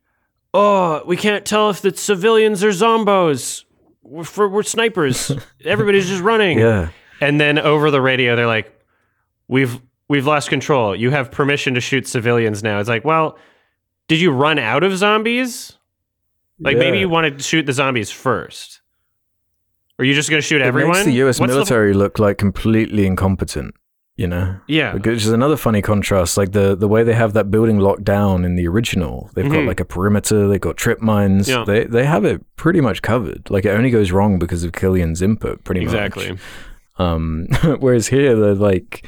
oh, 0.53 1.01
we 1.05 1.15
can't 1.17 1.45
tell 1.45 1.69
if 1.69 1.81
the 1.81 1.95
civilians 1.95 2.63
are 2.63 2.69
zombos. 2.69 3.63
we're, 4.03 4.23
for, 4.23 4.47
we're 4.49 4.63
snipers. 4.63 5.31
Everybody's 5.65 6.07
just 6.07 6.21
running. 6.23 6.59
Yeah. 6.59 6.89
And 7.21 7.39
then 7.39 7.59
over 7.59 7.91
the 7.91 8.01
radio, 8.01 8.35
they're 8.37 8.47
like, 8.47 8.73
"We've 9.49 9.79
we've 10.07 10.25
lost 10.25 10.49
control. 10.49 10.95
You 10.95 11.09
have 11.11 11.31
permission 11.31 11.73
to 11.73 11.81
shoot 11.81 12.07
civilians 12.07 12.63
now." 12.63 12.79
It's 12.79 12.87
like, 12.87 13.03
well, 13.03 13.37
did 14.07 14.21
you 14.21 14.31
run 14.31 14.57
out 14.57 14.83
of 14.83 14.95
zombies? 14.97 15.73
Like 16.61 16.77
maybe 16.77 16.99
you 16.99 17.09
wanted 17.09 17.37
to 17.37 17.43
shoot 17.43 17.65
the 17.65 17.73
zombies 17.73 18.09
first. 18.09 18.81
Are 19.97 20.05
you 20.05 20.13
just 20.13 20.29
going 20.29 20.41
to 20.41 20.47
shoot 20.47 20.61
It 20.61 20.65
everyone? 20.65 20.93
makes 20.93 21.05
the 21.05 21.11
U.S. 21.13 21.39
What's 21.41 21.51
the- 21.51 21.55
military 21.57 21.93
look 21.93 22.19
like 22.19 22.37
completely 22.37 23.05
incompetent. 23.05 23.75
You 24.19 24.27
know, 24.27 24.59
yeah. 24.67 24.95
Which 24.95 25.07
is 25.07 25.29
another 25.29 25.55
funny 25.55 25.81
contrast. 25.81 26.35
Like 26.35 26.51
the 26.51 26.75
the 26.75 26.89
way 26.89 27.03
they 27.03 27.13
have 27.13 27.31
that 27.33 27.49
building 27.49 27.79
locked 27.79 28.03
down 28.03 28.43
in 28.43 28.55
the 28.57 28.67
original, 28.67 29.29
they've 29.33 29.45
got 29.49 29.59
Mhm. 29.63 29.67
like 29.67 29.79
a 29.79 29.85
perimeter, 29.85 30.47
they've 30.49 30.59
got 30.69 30.75
trip 30.75 30.99
mines. 31.01 31.47
Yeah. 31.47 31.63
They 31.65 31.85
they 31.85 32.05
have 32.05 32.25
it 32.25 32.41
pretty 32.57 32.81
much 32.81 33.01
covered. 33.01 33.49
Like 33.49 33.63
it 33.63 33.69
only 33.69 33.89
goes 33.91 34.11
wrong 34.11 34.37
because 34.37 34.65
of 34.65 34.73
Cillian's 34.73 35.21
input, 35.21 35.63
pretty 35.63 35.81
Exactly. 35.81 36.31
much. 36.31 36.39
Um, 36.97 37.47
whereas 37.79 38.07
here 38.07 38.35
they're 38.35 38.55
like, 38.71 39.05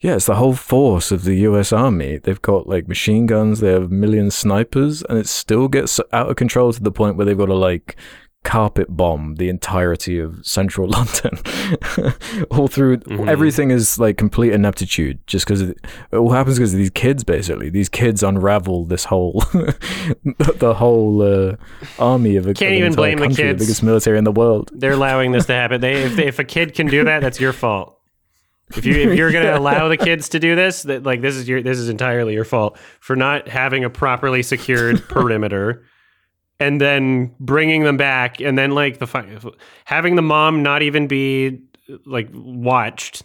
yeah, 0.00 0.16
it's 0.16 0.26
the 0.26 0.34
whole 0.42 0.54
force 0.54 1.12
of 1.12 1.22
the 1.22 1.36
U.S. 1.48 1.72
Army. 1.72 2.18
They've 2.18 2.42
got 2.42 2.66
like 2.68 2.88
machine 2.88 3.26
guns, 3.26 3.60
they 3.60 3.70
have 3.72 3.92
million 3.92 4.28
snipers, 4.32 5.02
and 5.08 5.18
it 5.18 5.28
still 5.28 5.68
gets 5.68 6.00
out 6.12 6.30
of 6.30 6.34
control 6.36 6.72
to 6.72 6.82
the 6.82 6.90
point 6.92 7.16
where 7.16 7.26
they've 7.26 7.38
got 7.38 7.46
to 7.46 7.54
like 7.70 7.94
carpet 8.44 8.86
bomb 8.96 9.34
the 9.34 9.48
entirety 9.48 10.18
of 10.18 10.38
central 10.46 10.88
London. 10.96 11.38
all 12.50 12.66
through 12.68 12.96
Mhm. 12.98 13.28
everything 13.28 13.70
is 13.70 13.98
like 13.98 14.16
complete 14.16 14.52
ineptitude 14.52 15.18
just 15.26 15.44
because 15.46 15.60
it, 15.62 15.78
all 16.12 16.30
happens 16.30 16.56
because 16.56 16.72
of 16.72 16.78
these 16.78 16.90
kids 16.90 17.24
basically 17.24 17.68
these 17.68 17.88
kids 17.88 18.22
unravel 18.22 18.84
this 18.86 19.04
whole 19.04 19.40
the 20.56 20.74
whole 20.76 21.20
uh, 21.22 21.56
army 21.98 22.36
of 22.36 22.46
a 22.46 22.54
Can't 22.54 22.74
even 22.74 22.94
blame 22.94 23.18
the 23.18 23.24
country, 23.24 23.44
kids. 23.44 23.62
biggest 23.62 23.82
military 23.82 24.16
in 24.18 24.24
the 24.24 24.32
world 24.32 24.70
They're 24.72 24.92
allowing 24.92 25.32
this 25.32 25.46
to 25.46 25.52
happen. 25.52 25.80
They 25.80 26.02
if, 26.04 26.18
if 26.18 26.38
a 26.38 26.44
kid 26.44 26.74
can 26.74 26.86
do 26.86 27.04
that, 27.04 27.20
that's 27.20 27.40
your 27.40 27.52
fault. 27.52 27.96
If 28.76 28.86
you 28.86 28.94
if 28.94 29.18
you're 29.18 29.32
going 29.32 29.44
to 29.52 29.58
allow 29.58 29.88
the 29.88 29.96
kids 29.96 30.28
to 30.30 30.38
do 30.40 30.54
this, 30.54 30.82
that 30.84 31.02
like 31.02 31.20
this 31.20 31.34
is 31.36 31.48
your 31.48 31.62
this 31.62 31.78
is 31.78 31.88
entirely 31.88 32.34
your 32.34 32.44
fault 32.44 32.78
for 33.00 33.16
not 33.16 33.48
having 33.48 33.84
a 33.84 33.90
properly 33.90 34.42
secured 34.42 35.06
perimeter 35.08 35.84
and 36.60 36.80
then 36.80 37.34
bringing 37.40 37.84
them 37.84 37.96
back 37.96 38.40
and 38.40 38.58
then 38.58 38.72
like 38.72 38.98
the 38.98 39.06
fi- 39.06 39.38
having 39.84 40.16
the 40.16 40.22
mom 40.22 40.62
not 40.62 40.82
even 40.82 41.06
be 41.06 41.60
like 42.04 42.28
watched. 42.32 43.22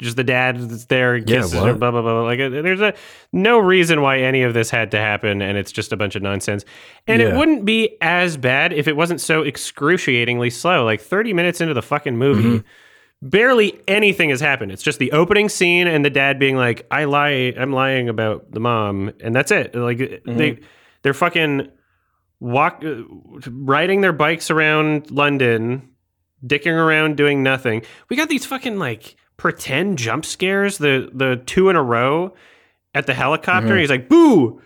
Just 0.00 0.16
the 0.16 0.24
dad 0.24 0.58
that's 0.58 0.86
there 0.86 1.16
Yeah, 1.16 1.24
kisses 1.42 1.54
what? 1.54 1.66
her 1.68 1.74
blah 1.74 1.92
blah 1.92 2.02
blah. 2.02 2.22
Like 2.22 2.38
there's 2.38 2.80
a 2.80 2.92
no 3.32 3.58
reason 3.58 4.02
why 4.02 4.18
any 4.18 4.42
of 4.42 4.52
this 4.52 4.68
had 4.68 4.90
to 4.92 4.98
happen 4.98 5.40
and 5.40 5.56
it's 5.56 5.70
just 5.70 5.92
a 5.92 5.96
bunch 5.96 6.16
of 6.16 6.22
nonsense. 6.22 6.64
And 7.06 7.22
it 7.22 7.36
wouldn't 7.36 7.64
be 7.64 7.96
as 8.00 8.36
bad 8.36 8.72
if 8.72 8.88
it 8.88 8.96
wasn't 8.96 9.20
so 9.20 9.42
excruciatingly 9.44 10.50
slow. 10.50 10.84
Like 10.84 11.00
30 11.00 11.34
minutes 11.34 11.60
into 11.60 11.74
the 11.74 11.82
fucking 11.82 12.16
movie 12.16 12.42
Mm-hmm. 12.42 13.28
barely 13.28 13.80
anything 13.86 14.30
has 14.30 14.40
happened. 14.40 14.72
It's 14.72 14.82
just 14.82 14.98
the 14.98 15.12
opening 15.12 15.48
scene 15.48 15.86
and 15.86 16.04
the 16.04 16.10
dad 16.10 16.40
being 16.40 16.56
like 16.56 16.84
i 16.90 17.04
lie 17.04 17.54
i'm 17.56 17.72
lying 17.72 18.08
about 18.08 18.50
the 18.50 18.58
mom 18.60 19.12
and 19.20 19.34
that's 19.36 19.52
it. 19.52 19.72
Like 19.76 19.98
Mm-hmm. 19.98 20.36
they 20.36 20.58
they're 21.02 21.14
fucking 21.14 21.68
walk 22.42 22.82
uh, 22.84 23.02
riding 23.50 24.00
their 24.00 24.12
bikes 24.12 24.50
around 24.50 25.10
london 25.10 25.88
dicking 26.44 26.72
around 26.72 27.16
doing 27.16 27.42
nothing. 27.44 27.82
We 28.08 28.16
got 28.16 28.28
these 28.28 28.44
fucking 28.44 28.78
like 28.78 29.14
pretend 29.36 29.96
jump 29.98 30.24
scares 30.24 30.78
the 30.78 31.08
the 31.14 31.36
two 31.46 31.68
in 31.70 31.76
a 31.76 31.82
row 31.82 32.34
at 32.94 33.06
the 33.06 33.14
helicopter. 33.14 33.74
Mhm. 33.74 33.80
he's 33.80 33.90
like 33.90 34.08
boo! 34.08 34.60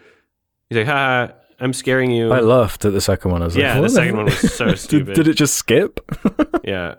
He's 0.70 0.78
like 0.78 0.86
ha 0.86 1.32
i'm 1.60 1.72
scaring 1.74 2.10
you. 2.10 2.32
I 2.32 2.40
laughed 2.40 2.84
at 2.86 2.92
the 2.94 3.00
second 3.00 3.30
one. 3.30 3.42
I 3.42 3.44
was 3.44 3.56
yeah 3.56 3.74
like 3.74 3.82
the 3.82 3.88
second 3.90 4.16
one 4.16 4.24
was 4.26 4.54
so 4.54 4.66
did, 4.70 4.78
stupid. 4.78 5.14
did 5.14 5.28
it 5.28 5.34
just 5.34 5.54
skip? 5.54 6.00
Yeah. 6.64 6.94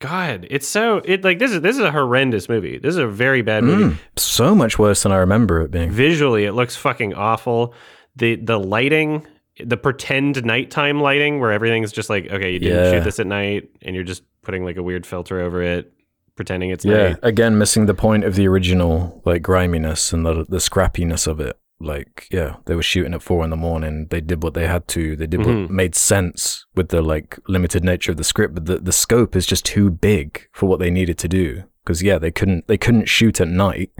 God 0.00 0.46
it's 0.50 0.68
so 0.68 0.98
it 1.04 1.24
like 1.24 1.38
this 1.38 1.50
is 1.50 1.60
this 1.62 1.76
is 1.76 1.82
a 1.82 1.90
horrendous 1.90 2.48
movie. 2.48 2.78
This 2.78 2.90
is 2.90 2.98
a 2.98 3.06
very 3.06 3.42
bad 3.42 3.64
movie. 3.64 3.94
Mm, 3.94 3.98
so 4.16 4.54
much 4.54 4.78
worse 4.78 5.02
than 5.02 5.12
I 5.12 5.16
remember 5.16 5.62
it 5.62 5.70
being. 5.70 5.90
Visually 5.90 6.44
it 6.44 6.52
looks 6.52 6.76
fucking 6.76 7.14
awful. 7.14 7.74
The 8.16 8.36
the 8.36 8.58
lighting 8.58 9.26
the 9.64 9.76
pretend 9.76 10.44
nighttime 10.44 11.00
lighting 11.00 11.40
where 11.40 11.52
everything's 11.52 11.92
just 11.92 12.10
like 12.10 12.26
okay 12.30 12.52
you 12.52 12.58
didn't 12.58 12.84
Yeah. 12.84 12.90
shoot 12.92 13.04
this 13.04 13.18
at 13.20 13.26
night 13.26 13.68
and 13.82 13.94
you're 13.94 14.04
just 14.04 14.22
putting 14.42 14.64
like 14.64 14.76
a 14.76 14.82
weird 14.82 15.04
filter 15.06 15.40
over 15.40 15.62
it 15.62 15.92
pretending 16.36 16.70
it's 16.70 16.84
yeah 16.84 17.08
night. 17.10 17.18
again 17.22 17.58
missing 17.58 17.86
the 17.86 17.94
point 17.94 18.24
of 18.24 18.34
the 18.34 18.46
original 18.48 19.20
like 19.24 19.42
griminess 19.42 20.12
and 20.12 20.24
the, 20.24 20.44
the 20.48 20.56
scrappiness 20.58 21.26
of 21.26 21.40
it. 21.40 21.58
Like 21.82 22.26
yeah 22.30 22.56
they 22.66 22.74
were 22.74 22.82
shooting 22.82 23.14
at 23.14 23.22
four 23.22 23.42
in 23.44 23.50
the 23.50 23.56
morning. 23.56 24.06
They 24.10 24.20
did 24.20 24.42
what 24.42 24.52
they 24.54 24.66
had 24.66 24.86
to. 24.88 25.16
They 25.16 25.26
did 25.26 25.40
Mhm. 25.40 25.62
what 25.62 25.70
made 25.70 25.94
sense 25.94 26.66
with 26.74 26.88
the 26.90 27.00
like 27.02 27.38
limited 27.48 27.84
nature 27.84 28.10
of 28.12 28.18
the 28.18 28.24
script. 28.24 28.54
But 28.54 28.66
the, 28.66 28.78
the 28.78 28.92
scope 28.92 29.34
is 29.34 29.46
just 29.46 29.64
too 29.64 29.90
big 29.90 30.46
for 30.52 30.66
what 30.66 30.78
they 30.78 30.90
needed 30.90 31.16
to 31.18 31.28
do. 31.28 31.64
Because 31.84 32.02
yeah 32.02 32.18
they 32.18 32.30
couldn't 32.30 32.66
they 32.68 32.76
couldn't 32.76 33.08
shoot 33.08 33.40
at 33.40 33.48
night 33.48 33.90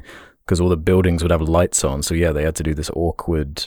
because 0.45 0.61
all 0.61 0.69
the 0.69 0.77
buildings 0.77 1.23
would 1.23 1.31
have 1.33 1.41
lights 1.41 1.83
on. 1.83 2.03
So 2.03 2.15
yeah 2.15 2.33
they 2.33 2.43
had 2.45 2.55
to 2.57 2.63
do 2.63 2.75
this 2.75 2.91
awkward 2.95 3.67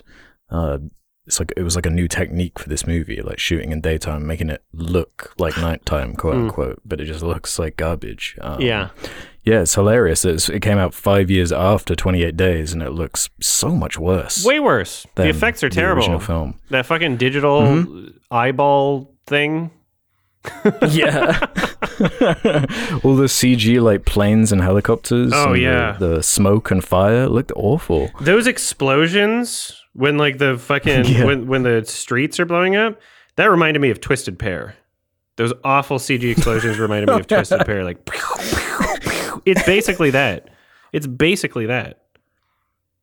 uh 0.51 0.77
it's 1.25 1.39
like 1.39 1.53
it 1.55 1.63
was 1.63 1.75
like 1.75 1.85
a 1.85 1.89
new 1.89 2.07
technique 2.07 2.59
for 2.59 2.67
this 2.69 2.85
movie 2.85 3.21
like 3.21 3.39
shooting 3.39 3.71
in 3.71 3.79
daytime 3.81 4.27
making 4.27 4.49
it 4.49 4.61
look 4.73 5.33
like 5.37 5.55
nighttime 5.57 6.13
quote 6.15 6.35
Mm. 6.35 6.43
unquote 6.45 6.81
but 6.85 6.99
it 6.99 7.05
just 7.05 7.23
looks 7.23 7.57
like 7.57 7.77
garbage 7.77 8.37
um, 8.41 8.59
yeah 8.61 8.89
yeah, 9.45 9.59
it's 9.59 9.75
hilarious. 9.75 10.23
It's, 10.23 10.47
it 10.47 10.61
came 10.61 10.77
out 10.77 10.93
five 10.93 11.29
years 11.29 11.51
after 11.51 11.95
28 11.97 12.37
Days, 12.37 12.71
and 12.71 12.81
it 12.81 12.91
looks 12.91 13.29
so 13.41 13.71
much 13.75 13.99
worse. 13.99 14.45
way 14.45 14.57
worse 14.61 15.05
the 15.15 15.27
effects 15.27 15.61
are 15.65 15.69
the 15.69 15.75
terrible 15.75 15.99
original 15.99 16.21
film. 16.21 16.61
that 16.69 16.85
fucking 16.85 17.17
digital 17.17 17.61
Mm-hmm. 17.61 18.07
eyeball 18.31 19.11
thing 19.27 19.69
Yeah, 20.89 21.39
all 23.03 23.15
the 23.15 23.27
CG 23.27 23.81
like 23.81 24.05
planes 24.05 24.53
and 24.53 24.61
helicopters. 24.61 25.31
Oh, 25.33 25.47
and 25.47 25.55
the- 25.55 25.59
yeah. 25.59 25.97
the, 25.99 26.21
smoke 26.23 26.71
and 26.71 26.81
fire 26.83 27.27
looked 27.27 27.51
awful. 27.55 28.11
those 28.21 28.47
explosions 28.47 29.77
when 29.93 30.17
like 30.17 30.37
the 30.37 30.57
fucking 30.57 31.05
Yeah. 31.05 31.25
when 31.25 31.47
when 31.47 31.63
the 31.63 31.83
streets 31.85 32.39
are 32.39 32.45
blowing 32.45 32.75
up 32.75 32.99
that 33.35 33.45
reminded 33.49 33.79
me 33.79 33.89
of 33.89 33.99
twisted 34.01 34.37
pair 34.39 34.75
those 35.37 35.53
awful 35.63 35.97
cg 35.97 36.31
explosions 36.31 36.77
reminded 36.79 37.09
me 37.09 37.19
of 37.19 37.27
twisted 37.27 37.65
pair 37.65 37.83
like 37.83 37.97
it's 39.45 39.63
basically 39.65 40.11
that 40.11 40.49
it's 40.91 41.07
basically 41.07 41.65
that 41.65 42.01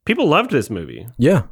people 0.04 0.26
loved 0.28 0.50
this 0.50 0.70
movie 0.70 1.06
Yeah, 1.18 1.42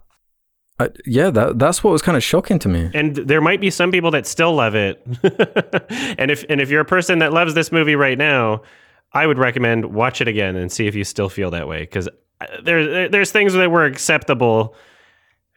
I, 0.80 0.90
yeah. 1.06 1.30
That 1.30 1.58
that's 1.58 1.82
what 1.82 1.90
was 1.90 2.02
kind 2.02 2.16
of 2.16 2.22
shocking 2.22 2.58
to 2.60 2.68
me. 2.68 2.90
and 2.94 3.16
there 3.16 3.40
might 3.40 3.60
be 3.60 3.70
some 3.70 3.90
people 3.90 4.10
that 4.12 4.26
still 4.26 4.54
love 4.54 4.74
it 4.74 5.04
and 6.18 6.30
if 6.30 6.44
and 6.48 6.60
if 6.60 6.70
you're 6.70 6.80
a 6.80 6.84
person 6.84 7.18
that 7.18 7.32
loves 7.32 7.54
this 7.54 7.72
movie 7.72 7.96
right 7.96 8.16
now 8.18 8.62
i 9.12 9.26
would 9.26 9.38
recommend 9.38 9.86
watch 9.94 10.20
it 10.20 10.28
again 10.28 10.54
and 10.56 10.70
see 10.70 10.86
if 10.86 10.94
you 10.94 11.02
still 11.04 11.28
feel 11.28 11.50
that 11.50 11.66
way 11.66 11.80
because 11.80 12.08
uh, 12.40 12.46
there, 12.62 13.08
there's 13.08 13.32
things 13.32 13.52
that 13.54 13.70
were 13.70 13.84
acceptable 13.84 14.74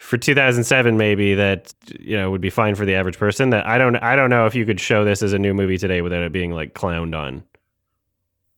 for 0.02 0.18
2007 0.18 0.98
maybe 0.98 1.36
that 1.36 1.74
you 2.00 2.18
know 2.18 2.32
would 2.32 2.42
be 2.42 2.50
fine 2.50 2.74
for 2.76 2.86
the 2.86 2.96
average 2.96 3.18
person 3.20 3.52
that 3.52 3.66
i 3.68 3.78
don't 3.78 3.96
i 3.98 4.16
don't 4.16 4.30
know 4.32 4.48
if 4.48 4.56
you 4.56 4.66
could 4.66 4.80
show 4.80 5.06
this 5.06 5.22
as 5.22 5.32
a 5.32 5.38
new 5.40 5.54
movie 5.54 5.78
today 5.78 6.02
without 6.02 6.24
it 6.24 6.32
being 6.32 6.52
like 6.52 6.74
clowned 6.74 7.16
on 7.16 7.44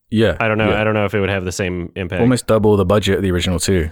Yeah, 0.10 0.38
i 0.40 0.48
don't 0.48 0.58
know 0.58 0.70
yeah. 0.70 0.80
i 0.80 0.84
don't 0.86 0.94
know 0.94 1.04
if 1.06 1.14
it 1.14 1.20
would 1.20 1.30
have 1.30 1.44
the 1.46 1.52
same 1.52 1.92
impact 1.98 2.22
Almost 2.22 2.48
double 2.48 2.78
the 2.78 2.86
budget 2.86 3.18
of 3.18 3.24
the 3.24 3.32
original 3.32 3.60
too. 3.60 3.90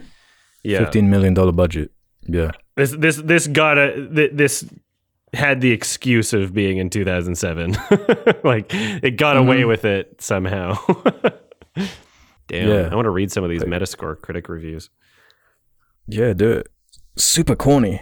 yeah 0.64 0.80
Fifteen 0.80 1.10
million 1.10 1.34
dollar 1.34 1.52
budget. 1.52 1.92
Yeah, 2.28 2.52
this 2.78 2.92
this 2.92 3.18
this 3.18 3.48
got 3.48 3.78
a 3.78 4.08
this 4.32 4.64
had 5.34 5.60
the 5.62 5.72
excuse 5.72 6.34
of 6.34 6.54
being 6.54 6.78
in 6.78 6.90
2007 6.90 7.76
like 8.44 8.68
it 8.74 9.18
got 9.18 9.36
away 9.38 9.62
Mhm. 9.62 9.68
with 9.68 9.84
it 9.86 10.22
somehow 10.22 10.78
damn 12.48 12.68
Yeah. 12.70 12.90
i 12.92 12.96
want 12.96 13.06
to 13.06 13.10
read 13.12 13.32
some 13.32 13.44
of 13.44 13.50
these 13.50 13.64
metascore 13.64 14.20
critic 14.22 14.48
reviews 14.50 14.90
yeah. 16.08 16.34
Do 16.34 16.52
it. 16.52 16.68
Super 17.16 17.56
corny. 17.56 18.02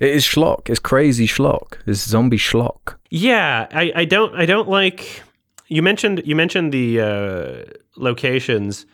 It 0.00 0.10
is 0.10 0.24
schlock. 0.24 0.68
It's 0.70 0.78
crazy 0.80 1.26
schlock. 1.26 1.78
It's 1.86 2.00
zombie 2.08 2.38
schlock. 2.38 2.96
yeah 3.10 3.66
i 3.72 3.90
i 3.96 4.04
don't 4.04 4.34
i 4.34 4.44
don't 4.46 4.68
like 4.68 5.22
you 5.68 5.82
mentioned 5.82 6.22
you 6.26 6.36
mentioned 6.36 6.72
the 6.72 7.00
uh 7.00 7.64
locations 7.96 8.84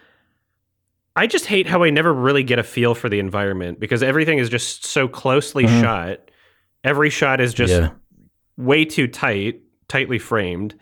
i 1.17 1.27
just 1.27 1.47
hate 1.47 1.67
how 1.67 1.83
i 1.83 1.91
never 1.91 2.13
really 2.15 2.45
get 2.45 2.59
a 2.61 2.63
feel 2.63 2.95
for 2.95 3.09
the 3.09 3.19
environment 3.19 3.81
because 3.81 4.03
everything 4.05 4.39
is 4.39 4.49
just 4.49 4.85
so 4.85 5.09
closely 5.09 5.65
Mhm. 5.65 5.81
shot 5.83 6.31
every 6.85 7.11
shot 7.11 7.41
is 7.41 7.53
just 7.55 7.73
yeah. 7.73 7.91
way 8.57 8.85
too 8.85 9.09
tight, 9.09 9.61
tightly 9.89 10.19
framed, 10.21 10.75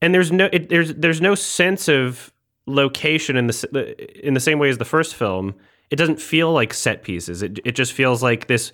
and 0.00 0.14
there's 0.14 0.30
no 0.30 0.48
it, 0.52 0.68
there's 0.68 0.94
there's 0.94 1.20
no 1.20 1.34
sense 1.34 1.88
of 1.88 2.32
location 2.66 3.36
in 3.36 3.46
the 3.48 4.26
in 4.26 4.34
the 4.34 4.40
same 4.40 4.58
way 4.60 4.68
as 4.68 4.78
the 4.78 4.84
first 4.84 5.14
film. 5.16 5.54
It 5.90 5.96
doesn't 5.96 6.20
feel 6.20 6.52
like 6.52 6.74
set 6.74 7.02
pieces. 7.02 7.42
It 7.42 7.58
it 7.64 7.72
just 7.72 7.92
feels 7.92 8.22
like 8.22 8.46
this 8.46 8.72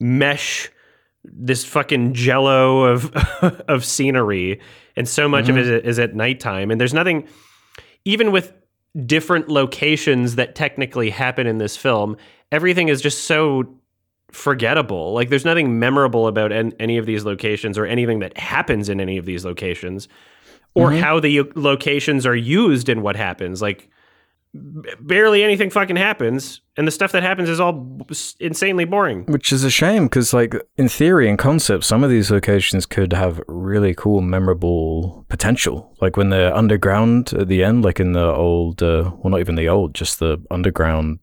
mesh, 0.00 0.70
this 1.24 1.64
fucking 1.64 2.14
jello 2.14 2.84
of 2.84 3.12
of 3.68 3.84
scenery, 3.84 4.60
and 4.96 5.08
so 5.08 5.28
much 5.28 5.48
of 5.48 5.56
mm-hmm. 5.56 5.72
it 5.72 5.86
is 5.86 5.98
at 5.98 6.14
nighttime. 6.14 6.70
And 6.70 6.80
there's 6.80 6.94
nothing, 6.94 7.26
even 8.04 8.32
with 8.32 8.52
different 9.06 9.48
locations 9.48 10.36
that 10.36 10.54
technically 10.54 11.10
happen 11.10 11.46
in 11.46 11.58
this 11.58 11.76
film. 11.76 12.16
Everything 12.50 12.88
is 12.88 13.02
just 13.02 13.24
so 13.24 13.78
forgettable. 14.30 15.12
Like 15.12 15.28
there's 15.28 15.44
nothing 15.44 15.78
memorable 15.78 16.26
about 16.26 16.52
an, 16.52 16.72
any 16.78 16.98
of 16.98 17.06
these 17.06 17.24
locations 17.24 17.78
or 17.78 17.86
anything 17.86 18.18
that 18.20 18.36
happens 18.36 18.88
in 18.88 19.00
any 19.00 19.18
of 19.18 19.24
these 19.24 19.44
locations 19.44 20.08
or 20.74 20.90
mm-hmm. 20.90 21.02
how 21.02 21.20
the 21.20 21.42
locations 21.54 22.26
are 22.26 22.36
used 22.36 22.88
in 22.88 23.02
what 23.02 23.16
happens. 23.16 23.62
Like 23.62 23.90
barely 25.00 25.42
anything 25.42 25.70
fucking 25.70 25.96
happens 25.96 26.60
and 26.76 26.86
the 26.86 26.92
stuff 26.92 27.10
that 27.12 27.24
happens 27.24 27.48
is 27.48 27.58
all 27.58 28.00
insanely 28.38 28.84
boring. 28.84 29.24
Which 29.26 29.52
is 29.52 29.64
a 29.64 29.70
shame 29.70 30.04
because, 30.04 30.32
like, 30.32 30.54
in 30.76 30.88
theory 30.88 31.28
and 31.28 31.36
concept, 31.36 31.84
some 31.84 32.04
of 32.04 32.10
these 32.10 32.30
locations 32.30 32.86
could 32.86 33.12
have 33.12 33.40
really 33.48 33.94
cool, 33.94 34.20
memorable 34.20 35.26
potential. 35.28 35.92
Like 36.00 36.16
when 36.16 36.30
they're 36.30 36.54
underground 36.54 37.32
at 37.32 37.48
the 37.48 37.64
end, 37.64 37.84
like 37.84 37.98
in 37.98 38.12
the 38.12 38.32
old, 38.32 38.82
uh, 38.82 39.10
well, 39.18 39.30
not 39.30 39.40
even 39.40 39.56
the 39.56 39.68
old, 39.68 39.94
just 39.94 40.20
the 40.20 40.38
underground 40.50 41.18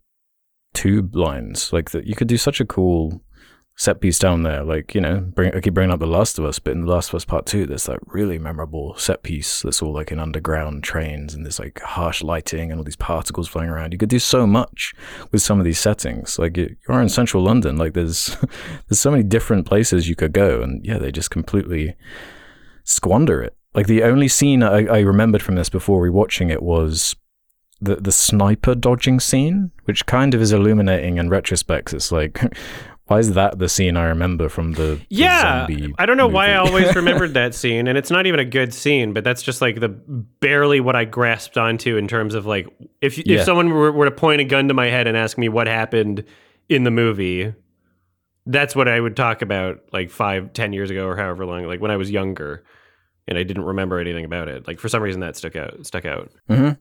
tube 0.73 1.15
lines. 1.15 1.71
Like 1.71 1.91
that, 1.91 2.05
you 2.05 2.15
could 2.15 2.27
do 2.27 2.37
such 2.37 2.59
a 2.59 2.65
cool 2.65 3.21
set 3.77 3.99
piece 3.99 4.17
down 4.17 4.43
there. 4.43 4.63
Like 4.63 4.95
you 4.95 5.01
know, 5.01 5.19
bring 5.19 5.53
I 5.53 5.59
keep 5.59 5.73
bringing 5.73 5.91
up 5.91 5.99
The 5.99 6.07
Last 6.07 6.39
of 6.39 6.45
Us, 6.45 6.59
but 6.59 6.71
in 6.71 6.81
The 6.81 6.91
Last 6.91 7.09
of 7.09 7.15
Us 7.15 7.25
Part 7.25 7.45
Two, 7.45 7.65
there's 7.65 7.85
that 7.85 7.99
really 8.07 8.37
memorable 8.37 8.95
set 8.97 9.23
piece 9.23 9.61
that's 9.61 9.81
all 9.81 9.93
like 9.93 10.11
in 10.11 10.19
underground 10.19 10.83
trains 10.83 11.33
and 11.33 11.45
there's 11.45 11.59
like 11.59 11.79
harsh 11.81 12.23
lighting 12.23 12.71
and 12.71 12.79
all 12.79 12.85
these 12.85 12.95
particles 12.95 13.47
flying 13.47 13.69
around. 13.69 13.91
You 13.91 13.97
could 13.97 14.09
do 14.09 14.19
so 14.19 14.47
much 14.47 14.93
with 15.31 15.41
some 15.41 15.59
of 15.59 15.65
these 15.65 15.79
settings. 15.79 16.39
Like 16.39 16.57
you 16.57 16.75
are 16.87 17.01
in 17.01 17.09
central 17.09 17.43
London, 17.43 17.77
like 17.77 17.93
there's 17.93 18.37
there's 18.87 18.99
so 18.99 19.11
many 19.11 19.23
different 19.23 19.65
places 19.65 20.07
you 20.07 20.15
could 20.15 20.33
go, 20.33 20.61
and 20.61 20.85
yeah, 20.85 20.97
they 20.97 21.11
just 21.11 21.31
completely 21.31 21.95
squander 22.83 23.41
it. 23.41 23.55
Like 23.73 23.87
the 23.87 24.03
only 24.03 24.29
scene 24.29 24.63
I, 24.63 24.85
I 24.85 24.99
remembered 25.01 25.41
from 25.41 25.55
this 25.55 25.69
before 25.69 26.01
rewatching 26.07 26.49
it 26.49 26.63
was 26.63 27.15
the 27.81 27.97
the 27.97 28.11
sniper 28.13 28.73
dodging 28.73 29.19
scene, 29.19 29.71
which 29.83 30.05
kind 30.05 30.33
of 30.33 30.41
is 30.41 30.53
illuminating 30.53 31.17
in 31.17 31.29
retrospect. 31.29 31.93
It's 31.93 32.09
like, 32.11 32.41
why 33.07 33.19
is 33.19 33.33
that 33.33 33.59
the 33.59 33.69
scene 33.69 33.97
I 33.97 34.05
remember 34.05 34.49
from 34.49 34.73
the, 34.73 34.95
the 34.95 35.03
Yeah, 35.09 35.67
I 35.99 36.05
don't 36.05 36.17
know 36.17 36.27
why 36.27 36.51
I 36.53 36.55
always 36.55 36.95
remembered 36.95 37.35
that 37.35 37.53
scene, 37.53 37.87
and 37.87 37.97
it's 37.97 38.09
not 38.09 38.25
even 38.25 38.39
a 38.39 38.45
good 38.45 38.73
scene, 38.73 39.13
but 39.13 39.23
that's 39.23 39.43
just 39.43 39.61
like 39.61 39.79
the 39.79 39.89
barely 39.89 40.79
what 40.79 40.95
I 40.95 41.05
grasped 41.05 41.57
onto 41.57 41.97
in 41.97 42.07
terms 42.07 42.33
of 42.33 42.45
like 42.45 42.67
if 43.01 43.19
if 43.19 43.25
Yeah. 43.27 43.43
someone 43.43 43.69
were, 43.69 43.91
were 43.91 44.05
to 44.05 44.11
point 44.11 44.41
a 44.41 44.43
gun 44.45 44.67
to 44.69 44.73
my 44.73 44.87
head 44.87 45.05
and 45.07 45.15
ask 45.15 45.37
me 45.37 45.49
what 45.49 45.67
happened 45.67 46.23
in 46.67 46.83
the 46.83 46.91
movie, 46.91 47.53
that's 48.47 48.75
what 48.75 48.87
I 48.87 48.99
would 48.99 49.15
talk 49.15 49.41
about 49.43 49.81
like 49.93 50.09
five, 50.09 50.53
ten 50.53 50.73
years 50.73 50.89
ago 50.89 51.05
or 51.07 51.15
however 51.15 51.45
long, 51.45 51.65
like 51.65 51.81
when 51.81 51.91
I 51.91 51.97
was 51.97 52.09
younger, 52.09 52.63
and 53.27 53.37
I 53.37 53.43
didn't 53.43 53.65
remember 53.65 53.99
anything 53.99 54.25
about 54.25 54.47
it. 54.49 54.67
Like 54.67 54.79
for 54.79 54.89
some 54.89 55.03
reason 55.03 55.21
that 55.21 55.35
stuck 55.35 55.55
out, 55.55 55.85
stuck 55.85 56.05
out. 56.05 56.31
hmm 56.47 56.71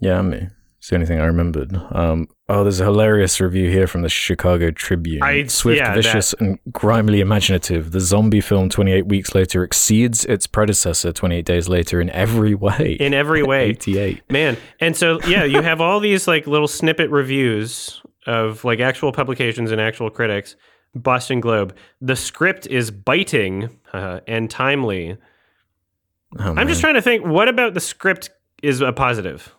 Yeah, 0.00 0.22
me. 0.22 0.48
It's 0.82 0.88
the 0.88 0.96
only 0.96 1.06
thing 1.06 1.20
I 1.20 1.26
remembered. 1.26 1.80
Um, 1.92 2.26
oh, 2.48 2.64
there's 2.64 2.80
a 2.80 2.84
hilarious 2.84 3.40
review 3.40 3.70
here 3.70 3.86
from 3.86 4.02
the 4.02 4.08
Chicago 4.08 4.72
Tribune. 4.72 5.22
I- 5.22 5.46
Swift, 5.46 5.78
yeah, 5.78 5.94
vicious, 5.94 6.32
and 6.40 6.58
grimly 6.72 7.20
imaginative. 7.20 7.92
The 7.92 8.00
zombie 8.00 8.40
film 8.40 8.68
28 8.68 9.06
weeks 9.06 9.32
later 9.32 9.62
exceeds 9.62 10.24
its 10.24 10.48
predecessor 10.48 11.12
28 11.12 11.44
days 11.46 11.68
later 11.68 12.00
in 12.00 12.10
every 12.10 12.54
way. 12.66 12.96
In 12.98 13.14
every 13.14 13.42
way, 13.44 13.66
88. 13.70 14.22
Man, 14.28 14.56
and 14.80 14.96
so 14.96 15.20
yeah, 15.22 15.44
you 15.44 15.62
have 15.62 15.80
all 15.80 16.00
these 16.00 16.26
like 16.26 16.48
little 16.48 16.66
snippet 16.66 17.10
reviews 17.10 18.02
of 18.26 18.64
like 18.64 18.80
actual 18.80 19.12
publications 19.12 19.70
and 19.70 19.80
actual 19.80 20.10
critics. 20.10 20.56
Boston 20.96 21.38
Globe. 21.40 21.76
The 22.00 22.16
script 22.16 22.66
is 22.66 22.90
biting 22.90 23.70
uh, 23.92 24.18
and 24.26 24.50
timely. 24.50 25.16
Oh, 26.40 26.54
I'm 26.56 26.66
just 26.66 26.80
trying 26.80 26.94
to 26.94 27.02
think. 27.02 27.24
What 27.24 27.46
about 27.46 27.74
the 27.74 27.80
script 27.80 28.30
is 28.64 28.80
a 28.80 28.92
positive? 28.92 29.54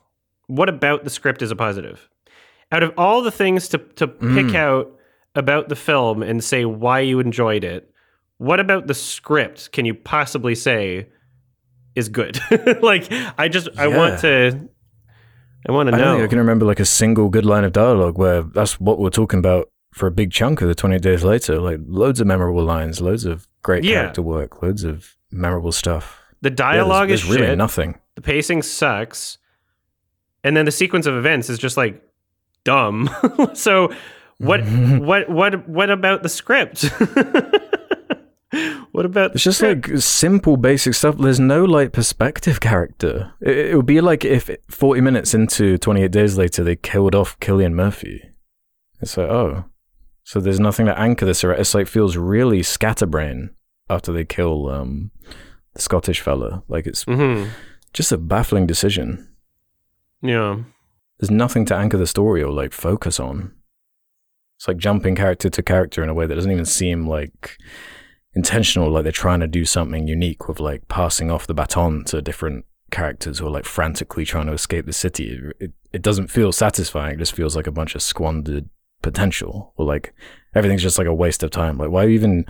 What 0.48 0.70
about 0.70 1.04
the 1.04 1.10
script 1.10 1.42
is 1.42 1.52
a 1.52 1.56
positive? 1.56 2.10
Out 2.72 2.84
of 2.84 2.94
all 2.98 3.22
the 3.22 3.32
things 3.32 3.68
to 3.70 3.78
to 3.78 4.08
pick 4.08 4.48
Mm. 4.48 4.56
out 4.56 4.92
about 5.36 5.70
the 5.70 5.76
film 5.76 6.22
and 6.24 6.44
say 6.44 6.66
why 6.66 7.00
you 7.00 7.20
enjoyed 7.20 7.64
it, 7.64 7.90
what 8.38 8.60
about 8.60 8.88
the 8.88 8.94
script 8.94 9.72
can 9.72 9.86
you 9.86 9.94
possibly 9.94 10.56
say 10.56 11.08
is 11.96 12.10
good? 12.10 12.40
like 12.82 13.08
I 13.38 13.48
just 13.48 13.70
I 13.78 13.88
want 13.88 14.20
to 14.22 14.68
I 15.68 15.72
want 15.72 15.90
to 15.90 15.96
I 15.96 16.00
know. 16.00 16.14
think 16.16 16.26
I 16.26 16.28
can 16.28 16.40
remember 16.40 16.66
like 16.66 16.80
a 16.80 16.86
single 16.86 17.30
good 17.30 17.46
line 17.46 17.64
of 17.64 17.72
dialogue 17.72 18.18
where 18.18 18.42
that's 18.42 18.80
what 18.80 19.00
we're 19.00 19.10
talking 19.10 19.40
about 19.40 19.70
for 19.94 20.08
a 20.08 20.12
big 20.12 20.32
chunk 20.32 20.62
of 20.62 20.68
the 20.68 20.76
28 20.76 21.02
days 21.02 21.24
later. 21.24 21.60
Like 21.60 21.80
loads 21.86 22.20
of 22.20 22.28
memorable 22.28 22.64
lines, 22.64 23.00
loads 23.00 23.26
of 23.26 23.48
great 23.62 23.84
Yeah. 23.84 24.02
character 24.02 24.22
work, 24.24 24.62
loads 24.64 24.84
of 24.84 25.16
memorable 25.32 25.72
stuff. 25.72 26.20
the 26.42 26.50
Yeah, 26.50 26.56
there's- 26.56 26.76
dialogue 26.76 27.08
there's, 27.10 27.24
is 27.24 27.30
really 27.30 27.48
shit. 27.48 27.58
nothing. 27.58 28.00
The 28.16 28.22
pacing 28.22 28.64
sucks. 28.64 29.38
And 30.44 30.56
then 30.58 30.66
the 30.66 30.72
sequence 30.72 31.06
of 31.06 31.16
events 31.16 31.50
is 31.50 31.58
just 31.60 31.78
like 31.78 32.02
dumb. 32.64 33.10
so 33.54 33.94
what 34.38 34.62
what 35.00 35.30
what 35.30 35.68
what 35.70 35.90
about 35.90 36.24
the 36.24 36.30
script? 36.30 36.84
what 38.92 39.06
about 39.06 39.32
the 39.32 39.36
It's 39.36 39.44
just 39.44 39.58
script? 39.60 39.88
like 39.90 40.02
simple, 40.02 40.58
basic 40.58 40.94
stuff. 40.94 41.18
There's 41.18 41.40
no 41.40 41.66
like 41.66 41.92
perspective 41.92 42.60
character. 42.60 43.34
It, 43.42 43.58
it 43.58 43.76
would 43.76 43.86
be 43.86 44.02
like 44.02 44.24
if 44.26 44.50
40 44.70 45.02
minutes 45.02 45.34
into 45.34 45.78
28 45.78 46.12
Days 46.12 46.38
Later 46.38 46.64
they 46.64 46.76
killed 46.76 47.16
off 47.16 47.40
Cillian 47.40 47.74
Murphy. 47.74 48.22
It's 49.02 49.18
like, 49.18 49.30
oh, 49.30 49.66
so 50.24 50.40
there's 50.40 50.60
nothing 50.60 50.86
to 50.86 50.98
anchor 50.98 51.26
this 51.26 51.44
around. 51.44 51.60
It's 51.60 51.74
like 51.74 51.88
feels 51.88 52.16
really 52.16 52.64
scatterbrain 52.64 53.50
after 53.90 54.14
they 54.14 54.24
kill 54.24 54.70
um, 54.70 55.12
the 55.74 55.82
Scottish 55.82 56.22
fella. 56.22 56.64
Like 56.68 56.86
it's 56.88 57.04
Mhm. 57.06 57.50
just 57.94 58.12
a 58.12 58.18
baffling 58.18 58.66
decision. 58.68 59.28
Yeah. 60.24 60.64
There's 61.20 61.30
nothing 61.30 61.66
to 61.66 61.76
anchor 61.76 61.98
the 61.98 62.08
story 62.08 62.42
or 62.42 62.52
like 62.52 62.74
focus 62.74 63.20
on. 63.20 63.54
It's 64.58 64.68
like 64.68 64.78
jumping 64.78 65.16
character 65.16 65.50
to 65.50 65.62
character 65.62 66.02
in 66.02 66.10
a 66.10 66.14
way 66.14 66.26
that 66.26 66.36
doesn't 66.36 66.52
even 66.52 66.66
seem 66.66 67.08
like 67.08 67.58
intentional, 68.34 68.90
like 68.90 69.04
they're 69.04 69.12
trying 69.12 69.42
to 69.42 69.48
do 69.48 69.66
something 69.66 70.08
unique 70.08 70.48
with 70.48 70.60
like 70.60 70.88
passing 70.88 71.30
off 71.30 71.46
the 71.46 71.54
baton 71.54 72.04
to 72.06 72.22
different 72.22 72.66
characters 72.90 73.40
who 73.40 73.48
are 73.48 73.52
like 73.52 73.66
frantically 73.66 74.26
trying 74.26 74.48
to 74.48 74.54
escape 74.54 74.86
the 74.86 74.94
city. 74.94 75.40
It, 75.60 75.74
it, 75.92 76.02
doesn't 76.02 76.32
feel 76.32 76.52
satisfying. 76.52 77.16
It 77.16 77.20
just 77.20 77.36
feels 77.36 77.56
like 77.56 77.68
a 77.68 77.72
bunch 77.72 77.96
of 77.96 78.02
squandered 78.02 78.70
potential 79.02 79.74
or 79.76 79.86
like 79.86 80.14
everything's 80.56 80.82
just 80.82 80.98
like 80.98 81.08
a 81.08 81.14
waste 81.14 81.44
of 81.44 81.52
time. 81.52 81.78
Like 81.78 81.90
why 81.90 82.08
even 82.08 82.46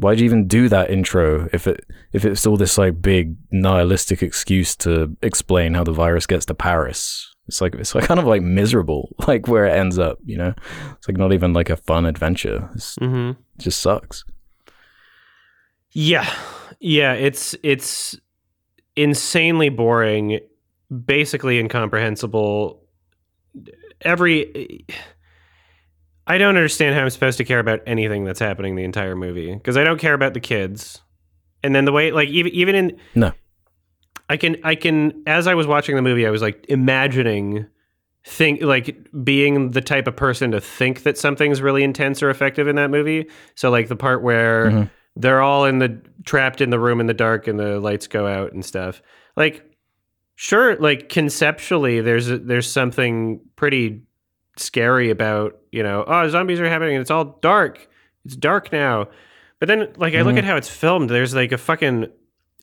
why'd 0.00 0.18
you 0.18 0.24
even 0.24 0.46
do 0.46 0.68
that 0.68 0.90
intro 0.90 1.48
if 1.52 1.66
it 1.66 1.84
if 2.12 2.24
it's 2.24 2.46
all 2.46 2.56
this 2.56 2.76
like 2.78 3.00
big 3.00 3.36
nihilistic 3.52 4.22
excuse 4.22 4.74
to 4.76 5.16
explain 5.22 5.74
how 5.74 5.84
the 5.84 5.92
virus 5.92 6.26
gets 6.26 6.46
to 6.46 6.54
Paris? 6.54 7.26
It's 7.48 7.60
like 7.60 7.74
it's 7.74 7.94
like 7.94 8.04
kind 8.10 8.20
of 8.20 8.26
like 8.26 8.42
miserable, 8.42 9.14
like 9.28 9.48
where 9.48 9.66
it 9.66 9.72
ends 9.76 9.98
up. 9.98 10.18
You 10.24 10.38
know, 10.38 10.54
it's 10.96 11.08
like 11.08 11.16
not 11.16 11.32
even 11.32 11.52
like 11.52 11.70
a 11.70 11.76
fun 11.76 12.06
adventure. 12.06 12.70
Mhm. 13.00 13.32
it 13.32 13.62
just 13.62 13.80
sucks. 13.80 14.24
Yeah. 15.92 16.28
Yeah, 16.78 17.12
it's 17.12 17.54
it's 17.62 18.18
insanely 18.96 19.68
boring, 19.68 20.40
basically 21.04 21.58
incomprehensible. 21.58 22.82
Every 24.02 24.86
I 26.30 26.38
don't 26.38 26.56
understand 26.56 26.94
how 26.94 27.02
I'm 27.02 27.10
supposed 27.10 27.38
to 27.38 27.44
care 27.44 27.58
about 27.58 27.80
anything 27.86 28.24
that's 28.24 28.38
happening 28.38 28.76
the 28.76 28.84
entire 28.84 29.16
movie 29.16 29.52
because 29.52 29.76
I 29.76 29.82
don't 29.82 29.98
care 29.98 30.14
about 30.14 30.32
the 30.32 30.38
kids. 30.40 31.02
And 31.64 31.74
then 31.74 31.84
the 31.86 31.92
way 31.92 32.12
like 32.12 32.28
even 32.28 32.52
even 32.52 32.74
in 32.76 32.96
No. 33.16 33.32
I 34.28 34.36
can 34.36 34.56
I 34.62 34.76
can 34.76 35.24
as 35.26 35.48
I 35.48 35.54
was 35.54 35.66
watching 35.66 35.96
the 35.96 36.02
movie 36.02 36.26
I 36.26 36.30
was 36.30 36.40
like 36.40 36.64
imagining 36.68 37.66
think 38.24 38.62
like 38.62 38.96
being 39.24 39.70
the 39.72 39.80
type 39.80 40.06
of 40.06 40.14
person 40.14 40.52
to 40.52 40.60
think 40.60 41.02
that 41.02 41.18
something's 41.18 41.60
really 41.60 41.82
intense 41.82 42.22
or 42.22 42.30
effective 42.30 42.68
in 42.68 42.76
that 42.76 42.90
movie. 42.90 43.26
So 43.56 43.70
like 43.70 43.88
the 43.88 43.96
part 43.96 44.22
where 44.22 44.70
Mhm. 44.70 44.90
they're 45.16 45.42
all 45.42 45.64
in 45.64 45.80
the 45.80 46.00
trapped 46.24 46.60
in 46.60 46.70
the 46.70 46.78
room 46.78 47.00
in 47.00 47.06
the 47.08 47.14
dark 47.14 47.48
and 47.48 47.58
the 47.58 47.80
lights 47.80 48.06
go 48.06 48.26
out 48.28 48.52
and 48.52 48.64
stuff. 48.64 49.02
Like 49.36 49.64
sure 50.36 50.76
like 50.76 51.08
conceptually 51.08 52.00
there's 52.00 52.28
there's 52.28 52.70
something 52.70 53.40
pretty 53.56 54.02
scary 54.62 55.10
about, 55.10 55.58
you 55.72 55.82
know, 55.82 56.04
oh 56.06 56.28
zombies 56.28 56.60
are 56.60 56.68
happening 56.68 56.94
and 56.96 57.02
it's 57.02 57.10
all 57.10 57.38
dark. 57.40 57.88
It's 58.24 58.36
dark 58.36 58.72
now. 58.72 59.08
But 59.58 59.66
then 59.68 59.88
like 59.96 60.14
I 60.14 60.22
look 60.22 60.34
Mhm. 60.34 60.38
at 60.38 60.44
how 60.44 60.56
it's 60.56 60.68
filmed 60.70 61.10
there's 61.10 61.34
like 61.34 61.52
a 61.52 61.58
fucking 61.58 62.06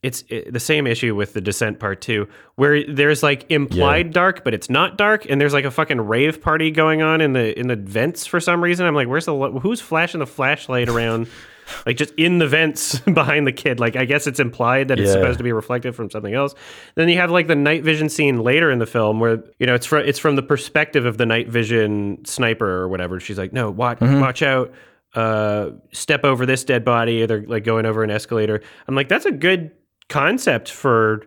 it's 0.04 0.24
it, 0.30 0.54
the 0.54 0.60
same 0.60 0.86
issue 0.86 1.16
with 1.16 1.34
the 1.34 1.42
descent 1.42 1.80
part 1.80 2.02
two 2.02 2.28
where 2.56 2.84
there's 2.84 3.24
like 3.24 3.46
implied 3.50 4.14
dark 4.14 4.44
but 4.44 4.54
it's 4.54 4.70
not 4.70 4.96
dark 4.96 5.26
and 5.28 5.42
there's 5.42 5.54
like 5.54 5.66
a 5.66 5.72
fucking 5.72 6.00
rave 6.00 6.40
party 6.40 6.70
going 6.70 7.02
on 7.02 7.20
in 7.20 7.34
the 7.34 7.60
in 7.60 7.68
the 7.68 7.76
vents 7.76 8.28
for 8.28 8.40
some 8.40 8.64
reason 8.64 8.86
i'm 8.86 8.94
like 8.94 9.08
where's 9.08 9.26
the 9.26 9.36
who's 9.60 9.82
flashing 9.82 10.20
the 10.20 10.28
flashlight 10.28 10.88
around 10.88 11.28
like 11.86 11.98
just 11.98 12.14
in 12.16 12.38
the 12.40 12.48
vents 12.48 13.00
behind 13.14 13.46
the 13.48 13.52
kid 13.52 13.80
like 13.80 13.96
i 13.96 14.06
guess 14.06 14.28
it's 14.28 14.40
implied 14.40 14.88
that 14.88 15.00
it's 15.00 15.12
supposed 15.12 15.38
to 15.38 15.44
be 15.44 15.52
reflective 15.52 15.96
from 15.96 16.10
something 16.10 16.34
else 16.34 16.54
then 16.96 17.10
you 17.10 17.18
have 17.18 17.32
like 17.32 17.48
the 17.48 17.56
night 17.56 17.84
vision 17.84 18.10
scene 18.10 18.40
later 18.42 18.72
in 18.72 18.80
the 18.80 18.86
film 18.86 19.20
where 19.20 19.44
you 19.60 19.66
know 19.66 19.76
it's 19.76 19.86
from 19.86 20.04
it's 20.06 20.20
from 20.20 20.36
the 20.36 20.44
perspective 20.44 21.06
of 21.06 21.18
the 21.18 21.26
night 21.26 21.50
vision 21.50 22.18
sniper 22.26 22.70
or 22.70 22.88
whatever 22.88 23.20
she's 23.20 23.38
like 23.38 23.54
no 23.54 23.70
watch 23.70 24.00
Mhm. 24.00 24.22
watch 24.22 24.42
out 24.42 24.72
uh 25.16 25.70
step 25.92 26.24
over 26.24 26.46
this 26.46 26.64
dead 26.64 26.84
body 26.86 27.24
or 27.24 27.28
they're 27.28 27.46
like 27.48 27.64
going 27.64 27.86
over 27.86 28.04
an 28.04 28.10
escalator 28.12 28.62
i'm 28.88 28.96
like 28.96 29.08
that's 29.10 29.26
a 29.26 29.32
good 29.32 29.72
concept 30.10 30.70
for 30.70 31.24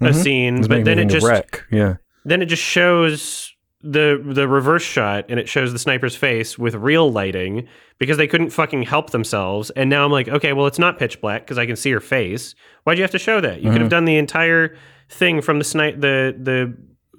a 0.00 0.06
Mhm. 0.06 0.14
scene 0.14 0.58
It's 0.58 0.68
but 0.68 0.84
then 0.84 0.98
it 0.98 1.06
just 1.06 1.26
wreck. 1.26 1.64
Yeah. 1.70 1.96
then 2.24 2.42
it 2.42 2.46
just 2.46 2.62
shows 2.62 3.51
the 3.82 4.22
the 4.24 4.46
reverse 4.46 4.82
shot 4.82 5.26
and 5.28 5.40
it 5.40 5.48
shows 5.48 5.72
the 5.72 5.78
sniper's 5.78 6.14
face 6.14 6.58
with 6.58 6.74
real 6.74 7.10
lighting 7.10 7.66
because 7.98 8.16
they 8.16 8.26
couldn't 8.26 8.50
fucking 8.50 8.84
help 8.84 9.10
themselves. 9.10 9.70
And 9.70 9.90
now 9.90 10.04
I'm 10.04 10.12
like, 10.12 10.28
okay, 10.28 10.52
well, 10.52 10.66
it's 10.66 10.78
not 10.78 10.98
pitch 10.98 11.20
black 11.20 11.42
because 11.42 11.58
I 11.58 11.66
can 11.66 11.76
see 11.76 11.90
her 11.90 12.00
face. 12.00 12.54
Why'd 12.84 12.98
you 12.98 13.02
have 13.02 13.10
to 13.10 13.18
show 13.18 13.40
that? 13.40 13.60
You 13.60 13.70
could 13.70 13.80
have 13.80 13.90
done 13.90 14.04
the 14.04 14.16
entire 14.16 14.76
thing 15.08 15.42
from 15.42 15.58
the 15.58 15.64
snipe 15.64 16.00
the 16.00 16.74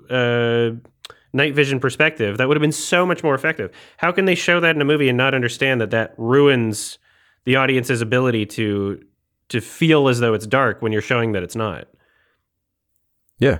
the 0.09 0.15
uh, 0.15 0.89
night 1.33 1.53
vision 1.53 1.79
perspective. 1.79 2.37
That 2.37 2.47
would 2.47 2.55
have 2.55 2.61
been 2.61 2.71
so 2.71 3.05
much 3.05 3.23
more 3.23 3.35
effective. 3.35 3.71
How 3.97 4.11
can 4.11 4.25
they 4.25 4.35
show 4.35 4.59
that 4.59 4.75
in 4.75 4.81
a 4.81 4.85
movie 4.85 5.09
and 5.09 5.17
not 5.17 5.33
understand 5.33 5.81
that 5.81 5.91
that 5.91 6.13
ruins 6.17 6.97
the 7.45 7.57
audience's 7.57 8.01
ability 8.01 8.45
to 8.45 9.03
to 9.49 9.59
feel 9.59 10.07
as 10.07 10.19
though 10.19 10.33
it's 10.33 10.47
dark 10.47 10.81
when 10.81 10.91
you're 10.91 11.01
showing 11.01 11.33
that 11.33 11.43
it's 11.43 11.55
not? 11.55 11.87
Yeah. 13.39 13.59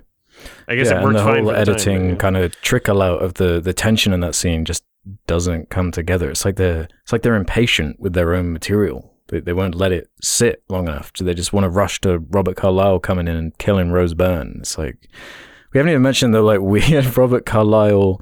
I 0.68 0.76
guess 0.76 0.88
yeah, 0.88 1.00
it 1.00 1.04
worked 1.04 1.08
and 1.08 1.16
the 1.18 1.24
whole 1.24 1.36
for 1.36 1.44
the 1.44 1.52
time, 1.52 1.62
editing 1.62 2.10
yeah. 2.12 2.16
kind 2.16 2.38
of 2.38 2.60
trickle 2.62 3.02
out 3.02 3.22
of 3.22 3.36
the 3.36 3.60
the 3.60 3.74
tension 3.74 4.14
in 4.14 4.20
that 4.22 4.36
scene 4.36 4.66
just 4.66 4.84
doesn't 5.28 5.70
come 5.70 5.92
together. 5.92 6.30
It's 6.30 6.46
like 6.46 6.56
they're 6.56 6.88
it's 7.04 7.12
like 7.12 7.22
they're 7.22 7.36
impatient 7.36 8.00
with 8.00 8.14
their 8.14 8.34
own 8.34 8.54
material. 8.54 9.14
They 9.28 9.40
they 9.40 9.54
won't 9.54 9.76
let 9.76 9.92
it 9.92 10.10
sit 10.22 10.64
long 10.70 10.88
enough. 10.88 11.12
So 11.16 11.24
they 11.24 11.34
just 11.34 11.54
want 11.54 11.66
to 11.66 11.70
rush 11.70 12.02
to 12.02 12.20
Robert 12.20 12.56
Carlyle 12.56 13.00
coming 13.00 13.28
in 13.28 13.36
and 13.36 13.58
killing 13.58 13.92
Rose 13.92 14.14
Byrne. 14.14 14.58
It's 14.60 14.78
like 14.78 15.10
we 15.74 15.80
haven't 15.80 15.92
even 15.92 16.02
mentioned 16.02 16.34
that 16.34 16.42
like 16.42 16.60
we 16.62 16.82
had 16.82 17.18
Robert 17.18 17.46
Carlyle. 17.46 18.22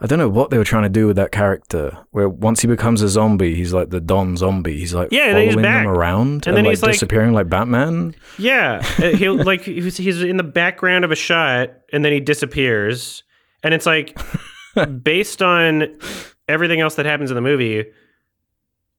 I 0.00 0.06
don't 0.06 0.18
know 0.18 0.28
what 0.28 0.50
they 0.50 0.58
were 0.58 0.64
trying 0.64 0.84
to 0.84 0.88
do 0.88 1.08
with 1.08 1.16
that 1.16 1.32
character. 1.32 1.98
Where 2.10 2.28
once 2.28 2.60
he 2.60 2.68
becomes 2.68 3.02
a 3.02 3.08
zombie, 3.08 3.54
he's 3.54 3.72
like 3.72 3.90
the 3.90 4.00
Don 4.00 4.36
zombie. 4.36 4.78
He's 4.78 4.94
like 4.94 5.08
Yeah, 5.10 5.32
then 5.32 5.44
he's 5.44 5.54
following 5.54 5.62
them 5.62 5.88
around 5.88 6.28
And 6.28 6.46
and, 6.48 6.56
then 6.56 6.64
like 6.64 6.72
he's 6.72 6.80
disappearing 6.80 7.32
like 7.32 7.48
Batman. 7.48 8.14
Yeah, 8.38 8.84
uh, 8.98 9.08
he'll 9.16 9.34
like 9.44 9.62
he's, 9.62 9.96
he's 9.96 10.22
in 10.22 10.36
the 10.36 10.44
background 10.44 11.04
of 11.04 11.10
a 11.10 11.16
shot 11.16 11.70
and 11.92 12.04
then 12.04 12.12
he 12.12 12.20
disappears, 12.20 13.24
and 13.62 13.74
it's 13.74 13.86
like 13.86 14.18
based 15.02 15.42
on 15.42 15.98
everything 16.46 16.80
else 16.80 16.94
that 16.94 17.06
happens 17.06 17.30
in 17.30 17.34
the 17.34 17.40
movie, 17.40 17.86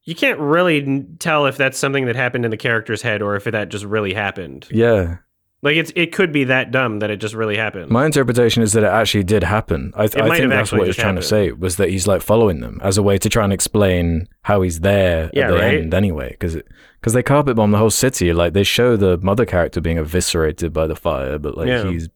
you 0.03 0.15
can't 0.15 0.39
really 0.39 0.81
n- 0.83 1.15
tell 1.19 1.45
if 1.45 1.55
that's 1.55 1.77
something 1.77 2.07
that 2.07 2.15
happened 2.15 2.43
in 2.43 2.51
the 2.51 2.57
character's 2.57 3.01
head 3.01 3.21
or 3.21 3.35
if 3.35 3.45
that 3.45 3.69
just 3.69 3.85
really 3.85 4.13
happened. 4.13 4.67
Yeah, 4.71 5.17
Like 5.61 5.75
it's 5.75 5.91
it 5.95 6.13
could 6.13 6.31
be 6.31 6.45
that 6.45 6.71
dumb 6.71 6.99
that 6.99 7.09
it 7.09 7.17
just 7.17 7.33
really 7.35 7.57
happened. 7.57 7.91
My 7.91 8.05
interpretation 8.05 8.63
is 8.63 8.71
that 8.73 8.83
it 8.83 8.87
actually 8.87 9.25
did 9.25 9.43
happen. 9.43 9.91
I, 9.95 10.07
th- 10.07 10.23
I 10.23 10.37
think 10.37 10.49
that's 10.49 10.71
what 10.71 10.79
he's 10.85 10.95
just 10.95 10.99
trying 10.99 11.17
to 11.17 11.21
say 11.21 11.51
was 11.51 11.75
that 11.75 11.89
he's 11.89 12.07
like 12.07 12.21
following 12.21 12.61
them 12.61 12.79
as 12.81 12.97
a 12.97 13.03
way 13.03 13.17
to 13.17 13.27
try 13.27 13.43
and 13.43 13.51
explain 13.51 14.27
how 14.43 14.61
he's 14.61 14.79
there 14.79 15.29
Yeah, 15.33 15.47
at 15.47 15.51
the 15.51 15.55
right. 15.57 15.73
end 15.81 15.93
anyway. 15.93 16.29
Because 16.29 16.55
because 17.01 17.11
they 17.13 17.23
carpet 17.23 17.57
bomb 17.57 17.71
the 17.71 17.77
whole 17.77 17.89
city. 17.89 18.31
Like 18.31 18.53
they 18.53 18.63
show 18.63 18.95
the 18.95 19.17
mother 19.17 19.45
character 19.45 19.81
being 19.81 19.97
eviscerated 19.97 20.71
by 20.71 20.87
the 20.87 20.95
fire, 20.95 21.37
but 21.37 21.57
like 21.57 21.67
Yeah. 21.67 21.89
he's 21.91 22.07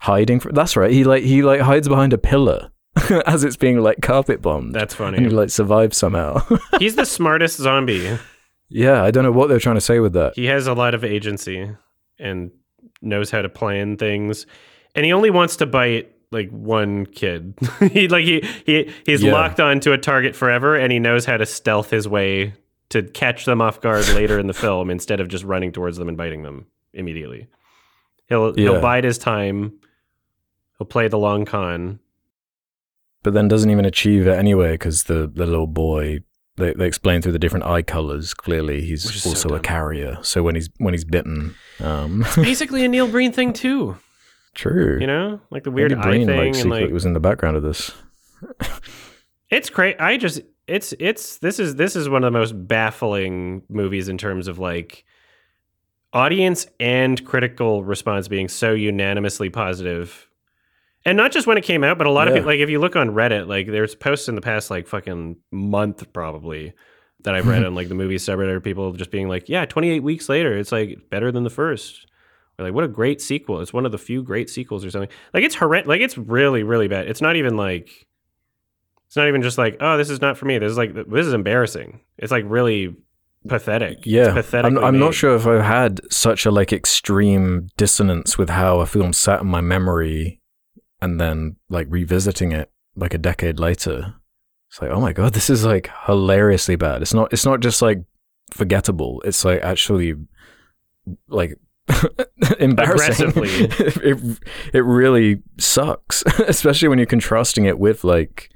hiding. 0.00 0.38
From, 0.40 0.52
that's 0.52 0.76
right. 0.76 0.92
He 0.92 1.02
like 1.04 1.24
he 1.24 1.42
like 1.42 1.60
hides 1.60 1.88
behind 1.88 2.12
a 2.12 2.18
pillar 2.18 2.70
as 3.26 3.42
it's 3.42 3.56
being 3.56 3.80
like 3.80 4.00
carpet 4.00 4.42
bombed. 4.42 4.74
That's 4.74 4.98
and 5.00 5.16
he 5.16 5.24
funny. 5.24 5.34
like 5.34 5.50
survives 5.50 5.96
somehow. 5.96 6.40
he's 6.78 6.94
the 6.94 7.04
smartest 7.06 7.58
zombie. 7.58 8.16
yeah, 8.68 9.02
I 9.02 9.10
don't 9.10 9.24
know 9.24 9.32
what 9.32 9.48
they're 9.48 9.58
trying 9.58 9.74
to 9.76 9.80
say 9.80 9.98
with 9.98 10.12
that. 10.12 10.34
He 10.36 10.46
has 10.46 10.68
a 10.68 10.74
lot 10.74 10.94
of 10.94 11.02
agency 11.04 11.68
and 12.18 12.50
knows 13.02 13.30
how 13.30 13.42
to 13.42 13.48
plan 13.48 13.96
things. 13.96 14.46
And 14.94 15.04
he 15.06 15.12
only 15.12 15.30
wants 15.30 15.56
to 15.56 15.66
bite 15.66 16.12
like 16.32 16.50
one 16.50 17.06
kid. 17.06 17.54
he 17.92 18.08
like 18.08 18.24
he 18.24 18.44
he 18.66 18.90
he's 19.06 19.22
Yeah. 19.22 19.32
locked 19.32 19.60
onto 19.60 19.92
a 19.92 19.98
target 19.98 20.34
forever 20.36 20.76
and 20.76 20.92
he 20.92 20.98
knows 20.98 21.24
how 21.24 21.36
to 21.36 21.46
stealth 21.46 21.90
his 21.90 22.06
way 22.08 22.54
to 22.90 23.02
catch 23.02 23.44
them 23.44 23.60
off 23.60 23.80
guard 23.80 24.08
later 24.14 24.38
in 24.38 24.46
the 24.46 24.52
film 24.54 24.90
instead 24.90 25.20
of 25.20 25.28
just 25.28 25.44
running 25.44 25.72
towards 25.72 25.96
them 25.96 26.08
and 26.08 26.16
biting 26.16 26.42
them 26.42 26.66
immediately. 26.92 27.46
He'll 28.28 28.52
Yeah. 28.58 28.70
he'll 28.72 28.80
bide 28.80 29.04
his 29.04 29.18
time. 29.18 29.72
He'll 30.78 30.86
play 30.86 31.08
the 31.08 31.18
long 31.18 31.44
con. 31.44 31.98
but 33.22 33.34
then 33.34 33.48
doesn't 33.48 33.70
even 33.70 33.84
achieve 33.84 34.26
it 34.26 34.32
anyway 34.38 34.72
because 34.72 35.04
the, 35.04 35.30
the 35.32 35.44
little 35.46 35.66
boy 35.66 36.20
they, 36.60 36.72
they 36.74 36.86
explain 36.86 37.22
through 37.22 37.32
the 37.32 37.38
different 37.38 37.66
eye 37.66 37.82
colors 37.82 38.34
clearly 38.34 38.80
he's 38.82 39.04
is 39.04 39.22
so 39.22 39.30
also 39.30 39.48
a 39.54 39.60
carrier 39.60 40.18
so 40.22 40.42
when 40.42 40.54
he's 40.54 40.70
when 40.78 40.94
he's 40.94 41.04
bitten 41.04 41.54
um 41.80 42.24
Basically 42.36 42.84
a 42.84 42.88
Neil 42.88 43.08
Breen 43.08 43.32
thing 43.32 43.52
too. 43.52 43.96
true 44.54 44.98
You 45.00 45.06
know? 45.06 45.40
Like 45.50 45.64
the 45.64 45.70
weird 45.70 45.92
eye 45.92 46.02
Breen, 46.02 46.26
thing 46.26 46.36
like 46.36 46.54
secretly 46.54 46.84
like 46.84 46.92
was 46.92 47.04
in 47.04 47.12
the 47.12 47.20
background 47.20 47.56
of 47.56 47.62
this 47.62 47.92
It's 49.50 49.68
great. 49.68 50.00
I 50.00 50.16
just 50.16 50.40
it's 50.66 50.94
it's 51.00 51.38
this 51.38 51.58
is 51.58 51.74
this 51.74 51.96
is 51.96 52.08
one 52.08 52.22
of 52.22 52.32
the 52.32 52.38
most 52.38 52.52
baffling 52.68 53.62
movies 53.68 54.08
in 54.08 54.16
terms 54.16 54.46
of 54.46 54.58
like 54.58 55.04
audience 56.12 56.66
and 56.78 57.24
critical 57.24 57.82
response 57.84 58.28
being 58.28 58.48
so 58.48 58.72
unanimously 58.72 59.50
positive. 59.50 60.28
And 61.04 61.16
not 61.16 61.32
just 61.32 61.46
when 61.46 61.56
it 61.56 61.64
came 61.64 61.82
out, 61.82 61.96
but 61.96 62.06
a 62.06 62.10
lot 62.10 62.28
of 62.28 62.34
people 62.34 62.48
like 62.48 62.60
if 62.60 62.68
you 62.68 62.78
look 62.78 62.94
on 62.94 63.10
Reddit, 63.10 63.46
like 63.46 63.66
there's 63.66 63.94
posts 63.94 64.28
in 64.28 64.34
the 64.34 64.40
past 64.40 64.70
like 64.70 64.86
fucking 64.86 65.36
month 65.50 66.12
probably 66.12 66.74
that 67.22 67.34
I've 67.34 67.46
read 67.46 67.64
on 67.66 67.74
like 67.74 67.88
the 67.88 67.94
movie 67.94 68.16
subreddit 68.16 68.62
people 68.62 68.92
just 68.92 69.10
being 69.10 69.28
like, 69.28 69.48
Yeah, 69.48 69.64
twenty 69.64 69.90
eight 69.90 70.02
weeks 70.02 70.28
later, 70.28 70.56
it's 70.56 70.72
like 70.72 70.98
better 71.10 71.32
than 71.32 71.44
the 71.44 71.50
first. 71.50 72.06
Or 72.58 72.66
like 72.66 72.74
what 72.74 72.84
a 72.84 72.88
great 72.88 73.22
sequel. 73.22 73.60
It's 73.60 73.72
one 73.72 73.86
of 73.86 73.92
the 73.92 73.98
few 73.98 74.22
great 74.22 74.50
sequels 74.50 74.84
or 74.84 74.90
something. 74.90 75.10
Like 75.32 75.44
it's 75.44 75.54
horrendous 75.54 75.88
like 75.88 76.02
it's 76.02 76.18
really, 76.18 76.62
really 76.62 76.88
bad. 76.88 77.08
It's 77.08 77.22
not 77.22 77.36
even 77.36 77.56
like 77.56 78.06
it's 79.06 79.16
not 79.16 79.26
even 79.26 79.42
just 79.42 79.58
like, 79.58 79.78
oh, 79.80 79.96
this 79.96 80.10
is 80.10 80.20
not 80.20 80.36
for 80.36 80.44
me. 80.44 80.58
This 80.58 80.70
is 80.70 80.78
like 80.78 80.94
this 80.94 81.26
is 81.26 81.32
embarrassing. 81.32 82.00
It's 82.18 82.30
like 82.30 82.44
really 82.46 82.94
pathetic. 83.48 83.98
It's 83.98 84.06
yeah 84.06 84.34
pathetic. 84.34 84.70
I'm, 84.70 84.78
I'm 84.78 84.98
not 84.98 85.14
sure 85.14 85.34
if 85.34 85.46
i've 85.46 85.64
had 85.64 86.00
such 86.12 86.44
a 86.44 86.50
like 86.50 86.72
extreme 86.72 87.70
dissonance 87.76 88.36
with 88.36 88.50
how 88.50 88.80
a 88.80 88.86
film 88.86 89.12
sat 89.12 89.40
in 89.40 89.46
my 89.46 89.60
memory 89.62 90.39
and 91.02 91.20
then 91.20 91.56
like 91.68 91.86
revisiting 91.90 92.52
it 92.52 92.70
like 92.96 93.14
a 93.14 93.18
decade 93.18 93.58
later 93.58 94.14
it's 94.70 94.80
like 94.80 94.90
oh 94.90 95.00
my 95.00 95.12
god 95.12 95.32
this 95.34 95.50
is 95.50 95.64
like 95.64 95.90
hilariously 96.06 96.76
bad. 96.76 97.02
It's 97.02 97.12
not 97.14 97.32
it's 97.32 97.44
not 97.44 97.60
just 97.60 97.82
like 97.82 98.02
forgettable. 98.52 99.20
It's 99.24 99.44
like 99.44 99.62
actually 99.62 100.14
like 101.28 101.56
embarrassing. 102.60 103.28
Aggressively. 103.28 103.48
it, 104.10 104.38
it 104.72 104.84
really 104.84 105.42
sucks 105.58 106.22
especially 106.46 106.88
when 106.88 106.98
you're 106.98 107.06
contrasting 107.06 107.64
it 107.64 107.78
with 107.80 108.04
like 108.04 108.50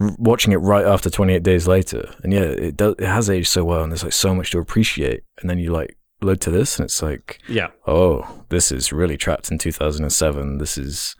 r- 0.00 0.14
watching 0.18 0.52
it 0.52 0.56
right 0.56 0.84
after 0.84 1.08
28 1.08 1.42
days 1.42 1.66
later. 1.66 2.14
And 2.22 2.32
yeah 2.32 2.42
it 2.42 2.76
does 2.76 2.96
it 2.98 3.06
has 3.06 3.30
aged 3.30 3.48
so 3.48 3.64
well 3.64 3.82
and 3.82 3.90
there's 3.90 4.04
like 4.04 4.12
so 4.12 4.34
much 4.34 4.50
to 4.50 4.58
appreciate. 4.58 5.22
And 5.40 5.48
then 5.48 5.58
you 5.58 5.72
like 5.72 5.96
load 6.20 6.42
to 6.42 6.50
this 6.50 6.78
and 6.78 6.84
it's 6.84 7.00
like 7.02 7.40
Yeah. 7.48 7.68
oh 7.86 8.44
this 8.50 8.70
is 8.70 8.92
really 8.92 9.16
trapped 9.16 9.50
in 9.52 9.56
2007 9.58 10.58
this 10.58 10.76
is 10.76 11.14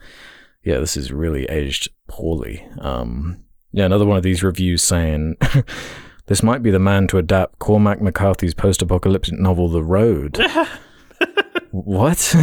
yeah 0.64 0.78
this 0.78 0.96
is 0.96 1.12
really 1.12 1.44
aged 1.46 1.88
poorly 2.08 2.66
um 2.80 3.42
yeah 3.72 3.84
another 3.84 4.06
one 4.06 4.16
of 4.16 4.22
these 4.22 4.42
reviews 4.42 4.82
saying 4.82 5.36
this 6.26 6.42
might 6.42 6.62
be 6.62 6.70
the 6.70 6.78
man 6.78 7.06
to 7.06 7.18
adapt 7.18 7.58
cormac 7.58 7.98
mccarthy's 8.00 8.54
post-apocalyptic 8.54 9.38
novel 9.38 9.68
the 9.68 9.82
road 9.82 10.38
what 11.70 12.18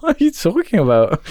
what 0.00 0.20
are 0.20 0.24
you 0.24 0.30
talking 0.30 0.78
about 0.78 1.22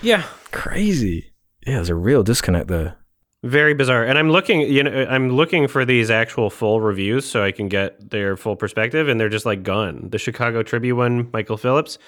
Yeah. 0.00 0.24
crazy 0.50 1.32
yeah 1.66 1.74
there's 1.76 1.88
a 1.90 1.94
real 1.94 2.22
disconnect 2.22 2.68
there 2.68 2.96
Very 3.44 3.74
bizarre. 3.74 4.04
And 4.04 4.16
I'm 4.18 4.30
looking, 4.30 4.60
you 4.62 4.84
know, 4.84 5.04
I'm 5.10 5.30
looking 5.30 5.66
for 5.68 5.84
these 5.84 6.10
actual 6.12 6.48
full 6.48 6.80
reviews 6.80 7.24
so 7.28 7.42
I 7.42 7.50
can 7.50 7.68
get 7.68 8.10
their 8.10 8.36
full 8.36 8.54
perspective 8.54 9.08
and 9.08 9.18
they're 9.18 9.28
just 9.28 9.44
like 9.46 9.64
gone. 9.64 10.08
The 10.10 10.18
Chicago 10.18 10.62
Tribune 10.62 10.96
one, 10.96 11.28
Michael 11.32 11.56
Phillips. 11.56 11.98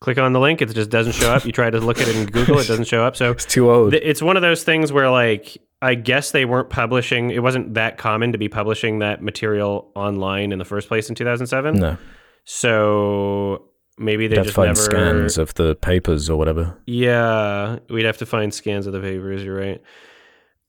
Click 0.00 0.16
on 0.18 0.32
the 0.32 0.40
link, 0.40 0.62
it 0.62 0.72
just 0.74 0.90
doesn't 0.90 1.12
show 1.12 1.30
up. 1.32 1.44
You 1.44 1.52
try 1.52 1.68
to 1.68 1.78
look 1.78 2.00
at 2.00 2.08
it 2.08 2.16
in 2.16 2.24
Google, 2.26 2.58
it 2.58 2.66
doesn't 2.66 2.86
show 2.86 3.04
up. 3.04 3.16
So 3.16 3.30
it's 3.32 3.44
too 3.44 3.70
old 3.70 3.90
Th- 3.92 4.02
It's 4.04 4.22
one 4.22 4.36
of 4.36 4.42
those 4.42 4.64
things 4.64 4.92
where, 4.92 5.10
like, 5.10 5.58
I 5.82 5.94
guess 5.94 6.30
they 6.30 6.46
weren't 6.46 6.70
publishing. 6.70 7.30
It 7.30 7.42
wasn't 7.42 7.74
that 7.74 7.98
common 7.98 8.32
to 8.32 8.38
be 8.38 8.48
publishing 8.48 9.00
that 9.00 9.22
material 9.22 9.90
online 9.94 10.52
in 10.52 10.58
the 10.58 10.64
first 10.64 10.88
place 10.88 11.08
in 11.10 11.14
2007. 11.14 11.74
no 11.78 11.98
So 12.44 13.66
maybe 13.98 14.26
they 14.26 14.36
You'd 14.36 14.46
have 14.46 14.46
to 14.46 14.48
just 14.48 14.56
find 14.56 14.68
never. 14.68 14.80
scans 15.20 15.38
of 15.38 15.52
the 15.54 15.74
papers 15.74 16.30
or 16.30 16.38
whatever 16.38 16.78
Yeah, 16.86 17.78
we'd 17.90 18.06
have 18.06 18.16
to 18.18 18.26
find 18.26 18.54
scans 18.54 18.86
of 18.86 18.92
the 18.94 19.00
papers. 19.00 19.44
You're 19.44 19.56
right. 19.58 19.82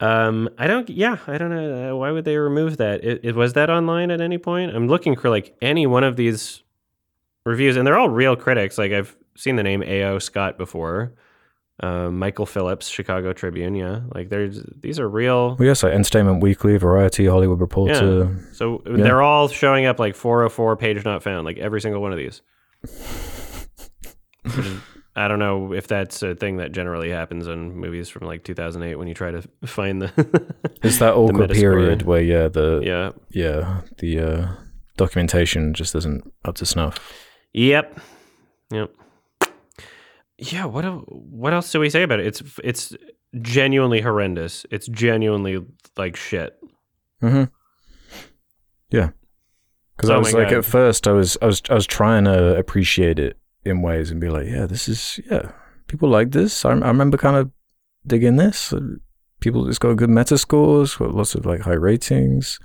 Um, 0.02 0.50
I 0.58 0.68
don't. 0.68 0.90
Yeah, 0.90 1.18
I 1.28 1.38
don't 1.38 1.52
know. 1.52 1.94
Uh, 1.94 1.96
Why 1.96 2.12
would 2.12 2.26
they 2.26 2.36
remove 2.38 2.78
that? 2.78 3.04
It, 3.04 3.22
it 3.24 3.36
was 3.36 3.54
that 3.54 3.70
online 3.70 4.10
at 4.12 4.20
any 4.20 4.40
point. 4.40 4.76
I'm 4.76 4.88
looking 4.88 5.16
for 5.16 5.30
like 5.30 5.56
any 5.62 5.86
one 5.88 6.04
of 6.04 6.16
these 6.16 6.64
reviews, 7.46 7.78
and 7.78 7.86
they're 7.86 7.98
all 8.00 8.10
real 8.10 8.36
critics. 8.36 8.80
Like 8.80 8.92
I've 8.92 9.16
seen 9.36 9.56
the 9.56 9.64
name 9.64 9.84
A.O. 9.84 10.20
Scott 10.20 10.58
before. 10.58 11.14
Um, 11.84 12.20
Michael 12.20 12.46
Phillips, 12.46 12.88
Chicago 12.88 13.34
Tribune. 13.34 13.74
Yeah, 13.74 14.02
like 14.14 14.30
there's 14.30 14.62
these 14.82 15.00
are 15.00 15.10
real. 15.10 15.56
well 15.56 15.66
yes 15.66 15.82
like 15.82 15.94
entertainment 15.94 16.44
weekly 16.44 16.78
variety 16.78 17.26
hollywood 17.26 17.60
reporter 17.60 18.26
Yeah. 18.26 18.54
So 18.54 18.84
they're 18.86 19.24
all 19.24 19.48
showing 19.48 19.86
up 19.88 19.98
like 19.98 20.16
404 20.16 20.78
page 20.78 21.04
not 21.04 21.24
found, 21.24 21.46
like 21.46 21.58
every 21.58 21.82
single 21.82 22.00
one 22.00 22.12
of 22.12 22.20
these. 22.20 22.42
I 25.16 25.28
don't 25.28 25.40
know 25.40 25.74
if 25.74 25.88
that's 25.88 26.24
a 26.24 26.36
thing 26.36 26.58
that 26.58 26.72
generally 26.72 27.10
happens 27.10 27.48
in 27.48 27.76
movies 27.76 28.08
from 28.10 28.28
like 28.28 28.44
2008 28.44 28.96
when 28.96 29.08
you 29.08 29.14
try 29.14 29.32
to 29.32 29.42
find 29.66 30.02
the. 30.02 30.54
It's 30.84 30.98
that 31.00 31.14
awkward 31.14 31.52
period 31.52 32.04
where 32.04 32.22
yeah 32.22 32.48
the 32.48 32.82
yeah. 32.84 33.12
yeah 33.30 33.82
the 34.00 34.20
uh, 34.20 34.48
documentation 34.98 35.74
just 35.76 35.94
isn't 35.96 36.32
up 36.44 36.56
to 36.56 36.66
snuff. 36.66 36.98
Yep. 37.54 38.00
Yep. 38.72 38.92
Yeah, 40.42 40.66
what 40.66 40.84
what 41.08 41.54
else 41.54 41.72
do 41.72 41.80
we 41.80 41.90
say 41.90 42.04
about 42.04 42.20
it? 42.20 42.28
It's 42.28 42.44
it's 42.64 42.94
genuinely 43.42 44.02
horrendous. 44.02 44.66
It's 44.72 44.88
genuinely 44.88 45.64
like 45.98 46.16
shit. 46.16 46.58
Mm-hmm. 47.24 47.46
Yeah, 48.90 49.12
because 49.96 50.10
I 50.10 50.16
Oh 50.16 50.20
was 50.20 50.34
like, 50.34 50.50
God. 50.50 50.58
at 50.60 50.66
first, 50.66 51.08
I 51.08 51.12
was, 51.14 51.38
I 51.42 51.46
was, 51.46 51.62
I 51.70 51.76
was 51.76 51.88
trying 51.88 52.26
to 52.26 52.58
appreciate 52.58 53.20
it 53.20 53.38
in 53.64 53.82
ways 53.82 54.12
and 54.12 54.20
be 54.20 54.28
like, 54.30 54.48
yeah, 54.48 54.66
this 54.66 54.90
is, 54.90 55.20
yeah, 55.30 55.52
people 55.88 56.10
like 56.10 56.32
this. 56.32 56.66
I, 56.66 56.72
I 56.72 56.88
remember 56.88 57.16
kind 57.18 57.38
of 57.38 57.52
digging 58.06 58.36
this. 58.36 58.74
Uh, 58.74 58.96
People, 59.40 59.68
it's 59.68 59.80
got 59.80 59.96
good 59.96 60.12
meta 60.12 60.38
scores, 60.38 60.94
got 60.96 61.16
lots 61.16 61.34
of 61.34 61.48
like 61.48 61.62
high 61.62 61.74
ratings, 61.74 62.60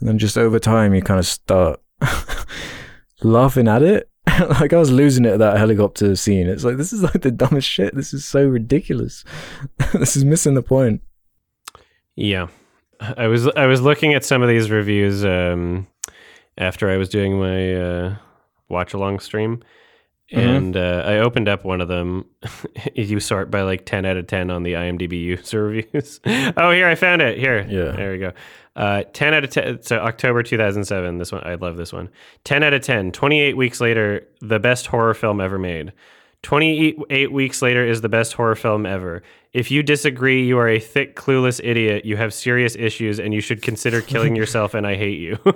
and 0.00 0.08
then 0.08 0.16
just 0.16 0.38
over 0.38 0.58
time, 0.58 0.94
you 0.94 1.02
kind 1.02 1.18
of 1.20 1.26
start 1.26 1.80
laughing 3.22 3.68
at 3.68 3.82
it. 3.82 4.08
like 4.60 4.72
I 4.72 4.78
was 4.78 4.90
losing 4.90 5.24
it 5.24 5.32
at 5.34 5.38
that 5.38 5.56
helicopter 5.58 6.14
scene. 6.16 6.48
It's 6.48 6.64
like 6.64 6.76
this 6.76 6.92
is 6.92 7.02
like 7.02 7.22
the 7.22 7.30
dumbest 7.30 7.68
shit. 7.68 7.94
This 7.94 8.12
is 8.12 8.24
so 8.24 8.46
ridiculous. 8.46 9.24
this 9.92 10.16
is 10.16 10.24
missing 10.24 10.54
the 10.54 10.62
point. 10.62 11.02
Yeah, 12.16 12.48
I 13.00 13.26
was 13.28 13.46
I 13.48 13.66
was 13.66 13.80
looking 13.80 14.14
at 14.14 14.24
some 14.24 14.42
of 14.42 14.48
these 14.48 14.70
reviews 14.70 15.24
um, 15.24 15.86
after 16.56 16.90
I 16.90 16.96
was 16.96 17.08
doing 17.08 17.38
my 17.38 17.74
uh, 17.74 18.16
watch 18.68 18.92
along 18.94 19.20
stream, 19.20 19.62
Mhm. 20.32 20.56
and 20.56 20.76
uh, 20.76 21.02
I 21.06 21.18
opened 21.18 21.48
up 21.48 21.64
one 21.64 21.80
of 21.80 21.88
them. 21.88 22.24
you 22.94 23.20
sort 23.20 23.50
by 23.50 23.62
like 23.62 23.86
ten 23.86 24.04
out 24.04 24.16
of 24.16 24.26
ten 24.26 24.50
on 24.50 24.62
the 24.64 24.72
IMDb 24.72 25.12
user 25.20 25.64
reviews. 25.64 26.20
oh, 26.26 26.70
here 26.72 26.88
I 26.88 26.96
found 26.96 27.22
it. 27.22 27.38
Here, 27.38 27.64
Yeah. 27.68 27.92
there 27.92 28.12
we 28.12 28.18
go. 28.18 28.32
Uh, 28.78 29.02
10 29.12 29.34
out 29.34 29.42
of 29.42 29.50
10 29.50 29.82
so 29.82 29.98
october 29.98 30.40
2007 30.40 31.18
this 31.18 31.32
one 31.32 31.42
i 31.44 31.56
love 31.56 31.76
this 31.76 31.92
one 31.92 32.08
10 32.44 32.62
out 32.62 32.72
of 32.72 32.80
10 32.80 33.10
28 33.10 33.56
weeks 33.56 33.80
later 33.80 34.24
the 34.40 34.60
best 34.60 34.86
horror 34.86 35.14
film 35.14 35.40
ever 35.40 35.58
made 35.58 35.92
28 36.44 37.32
weeks 37.32 37.60
later 37.60 37.84
is 37.84 38.02
the 38.02 38.08
best 38.08 38.34
horror 38.34 38.54
film 38.54 38.86
ever 38.86 39.20
if 39.52 39.72
you 39.72 39.82
disagree 39.82 40.46
you 40.46 40.56
are 40.58 40.68
a 40.68 40.78
thick 40.78 41.16
clueless 41.16 41.60
idiot 41.64 42.04
you 42.04 42.16
have 42.16 42.32
serious 42.32 42.76
issues 42.76 43.18
and 43.18 43.34
you 43.34 43.40
should 43.40 43.62
consider 43.62 44.00
killing 44.00 44.36
yourself 44.40 44.74
and 44.74 44.86
i 44.86 44.94
hate 44.94 45.18
you 45.18 45.36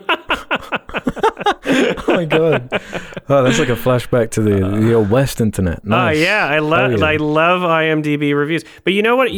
oh 1.64 2.04
my 2.08 2.24
god! 2.24 2.68
Oh, 3.28 3.42
that's 3.42 3.58
like 3.58 3.68
a 3.68 3.76
flashback 3.76 4.30
to 4.32 4.40
the 4.42 4.56
the 4.80 4.92
old 4.94 5.10
West 5.10 5.40
internet. 5.40 5.78
Oh 5.84 5.88
Nice. 5.88 6.18
yeah, 6.18 6.46
I 6.46 6.58
love 6.58 6.98
yeah. 6.98 7.04
I 7.06 7.16
love 7.16 7.62
IMDb 7.62 8.34
reviews. 8.36 8.64
But 8.84 8.92
you 8.92 9.02
know 9.02 9.16
what? 9.16 9.30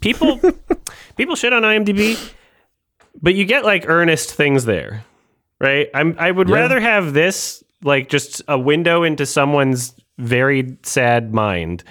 People 0.00 0.38
people 1.16 1.34
shit 1.36 1.52
on 1.52 1.62
IMDb, 1.62 2.16
but 3.22 3.34
you 3.34 3.44
get 3.44 3.64
like 3.64 3.84
earnest 3.88 4.32
things 4.34 4.64
there, 4.64 5.04
right? 5.60 5.88
I'm 5.94 6.16
I 6.18 6.30
would 6.30 6.48
Yeah. 6.48 6.56
rather 6.56 6.80
have 6.80 7.12
this 7.12 7.62
like 7.82 8.08
just 8.08 8.42
a 8.48 8.58
window 8.58 9.02
into 9.02 9.24
someone's 9.26 9.94
very 10.18 10.76
sad 10.82 11.32
mind 11.32 11.82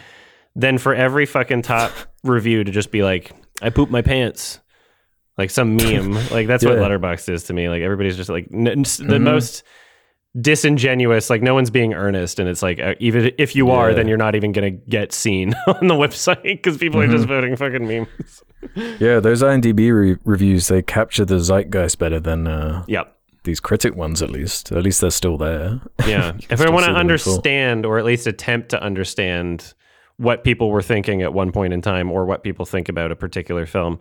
than 0.55 0.77
for 0.77 0.93
every 0.93 1.25
fucking 1.25 1.61
top 1.63 1.91
review 2.23 2.63
to 2.63 2.71
just 2.71 2.91
be 2.91 3.01
like 3.03 3.31
I 3.61 3.69
poop 3.69 3.89
my 3.89 4.01
pants. 4.01 4.59
Like 5.37 5.49
some 5.51 5.77
meme, 5.77 6.11
like 6.31 6.47
that's 6.47 6.65
what 6.65 6.75
Yeah. 6.77 6.83
Letterboxd 6.83 7.29
is 7.29 7.43
to 7.45 7.53
me. 7.53 7.69
Like 7.69 7.81
everybody's 7.81 8.17
just 8.17 8.29
like 8.29 8.47
n- 8.53 8.63
the 8.65 8.71
Mhm. 9.17 9.21
most 9.21 9.63
disingenuous 10.39 11.29
like 11.29 11.41
no 11.41 11.53
one's 11.53 11.69
being 11.69 11.93
earnest 11.93 12.39
and 12.39 12.47
it's 12.47 12.61
like 12.61 12.79
uh, 12.79 12.93
even 12.99 13.31
if 13.37 13.55
you 13.55 13.71
are 13.71 13.89
Yeah. 13.89 13.95
then 13.95 14.07
you're 14.07 14.17
not 14.17 14.35
even 14.35 14.51
gonna 14.51 14.71
get 14.71 15.11
seen 15.13 15.53
on 15.67 15.87
the 15.87 15.95
website 15.95 16.43
because 16.43 16.77
people 16.77 16.99
are 17.01 17.07
just 17.07 17.25
Mm-hmm. 17.25 17.33
voting 17.33 17.55
fucking 17.55 17.87
memes 17.87 18.43
Yeah, 18.99 19.19
those 19.21 19.41
IMDb 19.41 19.91
re- 19.93 20.17
reviews 20.25 20.67
they 20.67 20.81
capture 20.81 21.23
the 21.25 21.39
zeitgeist 21.39 21.97
better 21.97 22.19
than 22.19 22.47
uh, 22.47 22.83
yep 22.87 23.15
these 23.45 23.61
critic 23.61 23.95
ones. 23.95 24.21
At 24.21 24.29
least, 24.31 24.71
at 24.73 24.83
least 24.83 24.99
they're 24.99 25.09
still 25.11 25.37
there. 25.37 25.79
yeah 26.07 26.33
if 26.49 26.59
i 26.61 26.69
want 26.69 26.85
to 26.85 26.91
them 26.91 27.09
in 27.09 27.17
full. 27.17 27.35
understand 27.35 27.85
or 27.85 27.97
at 27.97 28.05
least 28.05 28.27
attempt 28.27 28.69
to 28.69 28.83
understand 28.83 29.73
what 30.17 30.43
people 30.43 30.69
were 30.69 30.81
thinking 30.81 31.21
at 31.21 31.33
one 31.33 31.51
point 31.53 31.71
in 31.73 31.81
time 31.81 32.11
or 32.11 32.25
what 32.25 32.43
people 32.43 32.65
think 32.65 32.89
about 32.89 33.11
a 33.11 33.15
particular 33.15 33.65
film 33.65 33.97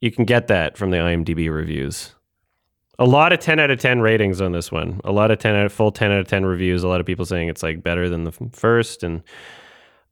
you 0.00 0.12
can 0.12 0.24
get 0.24 0.46
that 0.46 0.78
from 0.78 0.90
the 0.92 0.96
imdb 0.96 1.52
reviews 1.52 2.14
a 3.00 3.04
lot 3.04 3.32
of 3.32 3.40
10 3.40 3.58
out 3.58 3.70
of 3.70 3.80
10 3.80 4.00
ratings 4.00 4.40
on 4.40 4.52
this 4.52 4.70
one 4.70 5.00
a 5.04 5.10
lot 5.10 5.30
of 5.32 5.38
10 5.38 5.54
out 5.56 5.66
of 5.66 5.72
full 5.72 5.90
10 5.90 6.12
out 6.12 6.20
of 6.20 6.28
10 6.28 6.44
reviews 6.44 6.82
a 6.84 6.88
lot 6.88 7.00
of 7.00 7.06
people 7.06 7.24
saying 7.24 7.48
it's 7.48 7.62
like 7.62 7.82
better 7.82 8.08
than 8.08 8.22
the 8.24 8.32
first 8.52 9.02
and 9.02 9.22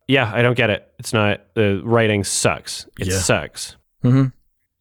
yeah 0.09 0.33
i 0.35 0.43
don't 0.43 0.57
get 0.57 0.71
it 0.71 0.91
it's 0.99 1.13
not 1.13 1.41
the 1.55 1.81
writing 1.85 2.25
sucks 2.25 2.87
it 2.99 3.07
Yeah. 3.09 3.19
sucks 3.19 3.77
hmm 4.03 4.25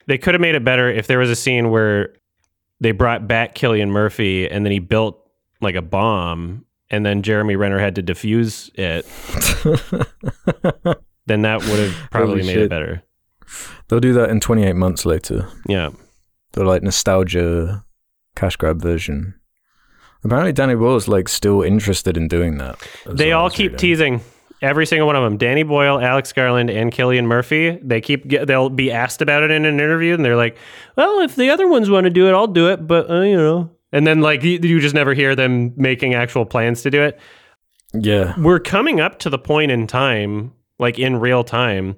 they 0.07 0.17
could 0.17 0.34
have 0.34 0.41
made 0.41 0.55
it 0.55 0.63
better 0.63 0.89
if 0.89 1.07
there 1.07 1.19
was 1.19 1.29
a 1.29 1.35
scene 1.35 1.69
where 1.69 2.13
they 2.79 2.91
brought 2.91 3.27
back 3.27 3.55
Cillian 3.55 3.89
Murphy 3.89 4.47
and 4.49 4.65
then 4.65 4.71
he 4.71 4.79
built 4.79 5.19
like 5.59 5.75
a 5.75 5.81
bomb 5.81 6.63
and 6.89 7.05
then 7.05 7.23
Jeremy 7.23 7.57
Renner 7.57 7.77
had 7.79 7.95
to 7.95 8.03
defuse 8.03 8.69
it, 8.75 9.05
then 11.25 11.41
that 11.41 11.59
would 11.61 11.79
have 11.79 12.09
probably 12.11 12.43
made 12.43 12.55
it 12.57 12.69
better. 12.69 13.03
They'll 13.89 13.99
do 13.99 14.13
that 14.13 14.29
in 14.29 14.39
28 14.39 14.73
months 14.77 15.05
later. 15.05 15.49
Yeah. 15.67 15.89
they're 16.53 16.65
like 16.65 16.84
nostalgia 16.84 17.84
cash 18.38 18.55
grab 18.55 18.81
version. 18.81 19.34
Apparently, 20.23 20.53
Danny 20.53 20.76
Boyle's 20.76 21.07
like 21.07 21.27
still 21.27 21.61
interested 21.61 22.18
in 22.18 22.27
doing 22.27 22.57
that. 22.57 22.80
They 23.05 23.31
all 23.31 23.49
keep 23.49 23.73
reading. 23.73 23.77
teasing 23.77 24.22
every 24.61 24.85
single 24.85 25.07
one 25.07 25.15
of 25.15 25.23
them. 25.23 25.38
Danny 25.38 25.64
Boyle, 25.64 25.99
Alex 25.99 26.34
Garland, 26.34 26.69
and 26.69 26.91
Cillian 26.91 27.26
Murphy. 27.26 27.80
They 27.84 28.01
keep 28.01 28.27
get, 28.27 28.47
they'll 28.47 28.69
be 28.69 28.91
asked 28.91 29.22
about 29.22 29.43
it 29.43 29.51
in 29.51 29.65
an 29.65 29.76
interview, 29.80 30.14
and 30.14 30.26
they're 30.26 30.35
like, 30.35 30.57
"Well, 30.95 31.19
if 31.19 31.35
the 31.35 31.49
other 31.49 31.68
ones 31.68 31.89
want 31.89 32.05
to 32.05 32.09
do 32.09 32.27
it, 32.27 32.34
I'll 32.34 32.47
do 32.47 32.69
it." 32.69 32.88
But 32.88 33.09
uh, 33.09 33.22
you 33.22 33.38
know, 33.38 33.72
and 33.91 34.05
then 34.05 34.22
like 34.22 34.43
you, 34.43 34.59
you 34.61 34.80
just 34.80 34.95
never 34.95 35.14
hear 35.14 35.35
them 35.35 35.73
making 35.76 36.14
actual 36.14 36.45
plans 36.45 36.81
to 36.84 36.91
do 36.91 37.01
it. 37.01 37.19
Yeah, 37.93 38.34
we're 38.39 38.59
coming 38.59 38.99
up 38.99 39.19
to 39.19 39.30
the 39.30 39.39
point 39.39 39.72
in 39.72 39.88
time, 39.88 40.53
like 40.80 40.99
in 40.99 41.18
real 41.18 41.43
time, 41.43 41.95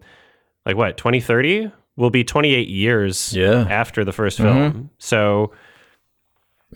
like 0.66 0.76
what, 0.76 0.98
2030 0.98 1.72
will 1.96 2.10
be 2.10 2.24
28 2.24 2.70
years 2.70 3.34
yeah. 3.36 3.68
after 3.70 4.06
the 4.06 4.14
first 4.14 4.38
film. 4.38 4.90
So 5.00 5.44
If 5.44 5.52
they're 5.52 5.69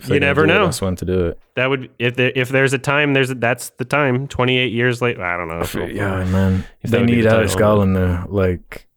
you 0.06 0.20
never 0.20 0.46
know. 0.46 0.64
That's 0.66 0.80
when 0.80 0.96
to 0.96 1.04
do 1.04 1.26
it. 1.26 1.38
that 1.54 1.70
would, 1.70 1.90
if 1.98 2.16
there, 2.16 2.32
if 2.34 2.48
there's 2.48 2.72
a 2.72 2.78
time, 2.78 3.12
there's 3.14 3.28
that's 3.28 3.70
the 3.70 3.84
time. 3.84 4.26
28 4.28 4.72
years 4.72 5.00
later, 5.00 5.24
I 5.24 5.36
don't 5.36 5.48
know. 5.48 5.60
If 5.60 5.74
Yeah, 5.74 6.24
man. 6.24 6.64
If 6.82 6.90
they 6.90 7.02
need 7.02 7.26
Alex 7.26 7.54
Garland 7.54 7.94
there. 7.96 8.24
Like, 8.28 8.88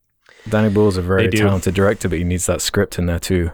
Danny 0.50 0.70
Boyle's 0.70 0.98
a 0.98 1.02
very 1.02 1.30
talented 1.30 1.76
director, 1.76 2.10
but 2.10 2.18
he 2.18 2.24
needs 2.24 2.46
that 2.48 2.62
script 2.62 2.98
in 2.98 3.06
there 3.06 3.20
too. 3.20 3.52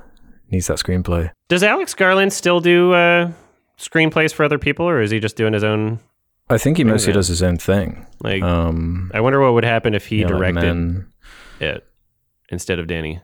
Needs 0.49 0.67
that 0.67 0.77
screenplay. 0.77 1.31
Does 1.49 1.63
Alex 1.63 1.93
Garland 1.93 2.31
still 2.31 2.59
do 2.59 2.93
uh, 2.93 3.31
screenplays 3.77 4.33
for 4.33 4.43
other 4.43 4.59
people, 4.59 4.87
or 4.87 5.01
is 5.01 5.11
he 5.11 5.19
just 5.19 5.35
doing 5.35 5.53
his 5.53 5.63
own? 5.63 5.99
I 6.49 6.57
think 6.57 6.77
he 6.77 6.83
mostly 6.83 7.13
does 7.13 7.27
his 7.27 7.41
own 7.41 7.57
thing. 7.57 8.05
Like, 8.21 8.43
Um, 8.43 9.09
I 9.13 9.21
wonder 9.21 9.41
what 9.41 9.53
would 9.53 9.63
happen 9.63 9.95
if 9.95 10.05
he 10.05 10.17
yeah, 10.19 10.27
like 10.27 10.37
directed 10.37 10.61
Men. 10.61 11.07
it 11.59 11.87
instead 12.49 12.79
of 12.79 12.87
Danny. 12.87 13.21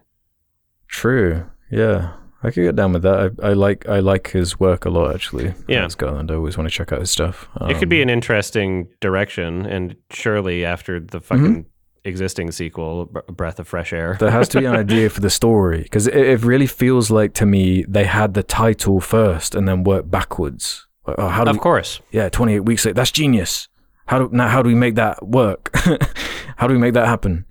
True. 0.88 1.46
Yeah, 1.70 2.14
I 2.42 2.52
could 2.52 2.64
get 2.64 2.76
down 2.76 2.94
with 2.94 3.02
that. 3.04 3.36
I, 3.44 3.50
I 3.50 3.54
like 3.54 3.88
I 3.90 4.00
like 4.00 4.32
his 4.32 4.60
work 4.60 4.86
a 4.86 4.90
lot 4.90 5.14
actually. 5.14 5.54
Yeah. 5.68 5.80
Alex 5.80 5.96
Garland. 5.96 6.32
I 6.32 6.36
always 6.36 6.58
want 6.58 6.70
to 6.70 6.74
check 6.76 6.92
out 6.94 7.00
his 7.02 7.12
stuff. 7.12 7.50
it 7.62 7.78
could 7.80 7.90
be 7.90 7.98
Um, 8.02 8.04
an 8.04 8.10
interesting 8.10 8.88
direction, 9.02 9.66
and 9.66 9.96
surely 10.12 10.64
after 10.66 11.00
the 11.00 11.20
Mm-hmm. 11.20 11.28
fucking 11.46 11.66
existing 12.06 12.50
sequel, 12.52 13.06
Br- 13.08 13.20
Breath 13.34 13.60
of 13.60 13.68
Fresh 13.68 13.92
Air. 13.92 14.16
There 14.20 14.32
has 14.32 14.48
to 14.50 14.60
be 14.62 14.66
an 14.66 14.76
idea 14.86 15.10
for 15.10 15.20
the 15.20 15.30
story 15.30 15.84
because 15.84 16.08
it, 16.08 16.16
it 16.16 16.42
really 16.44 16.66
feels 16.68 17.12
like 17.12 17.34
to 17.34 17.46
me 17.46 17.84
they 17.90 18.06
had 18.06 18.34
the 18.36 18.44
title 18.44 19.02
first 19.02 19.54
and 19.54 19.68
then 19.68 19.84
worked 19.84 20.10
backwards. 20.10 20.88
Like, 21.06 21.18
oh, 21.20 21.28
how 21.28 21.44
do 21.44 21.50
of 21.50 21.56
we, 21.58 21.60
course. 21.60 22.00
yeah, 22.12 22.30
twenty 22.30 22.54
eight 22.56 22.62
weeks 22.66 22.86
later. 22.86 22.94
That's 22.96 23.12
genius. 23.12 23.68
How 24.06 24.20
do 24.20 24.30
now? 24.32 24.48
How 24.48 24.62
do 24.62 24.70
we 24.70 24.76
make 24.76 24.96
that 24.96 25.28
work? 25.28 25.72
how 26.56 26.68
do 26.68 26.74
we 26.74 26.80
make 26.80 26.94
that 26.94 27.06
happen? 27.08 27.46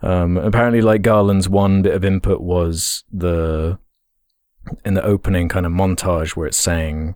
Um, 0.00 0.36
apparently, 0.36 0.80
like 0.80 1.02
Garland's 1.02 1.48
one 1.48 1.82
bit 1.82 1.94
of 1.94 2.04
input 2.04 2.40
was 2.40 3.04
the 3.12 3.78
in 4.84 4.94
the 4.94 5.02
opening 5.04 5.48
kind 5.48 5.66
of 5.66 5.72
montage 5.72 6.30
where 6.36 6.46
it's 6.46 6.56
saying 6.58 7.14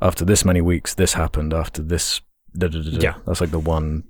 after 0.00 0.24
this 0.24 0.44
many 0.44 0.60
weeks 0.60 0.94
this 0.94 1.14
happened 1.14 1.52
after 1.54 1.82
this. 1.82 2.20
Da, 2.56 2.68
da, 2.68 2.82
da, 2.82 2.90
da. 2.90 2.98
Yeah. 3.00 3.14
that's 3.26 3.40
like 3.40 3.50
the 3.50 3.58
one 3.58 4.04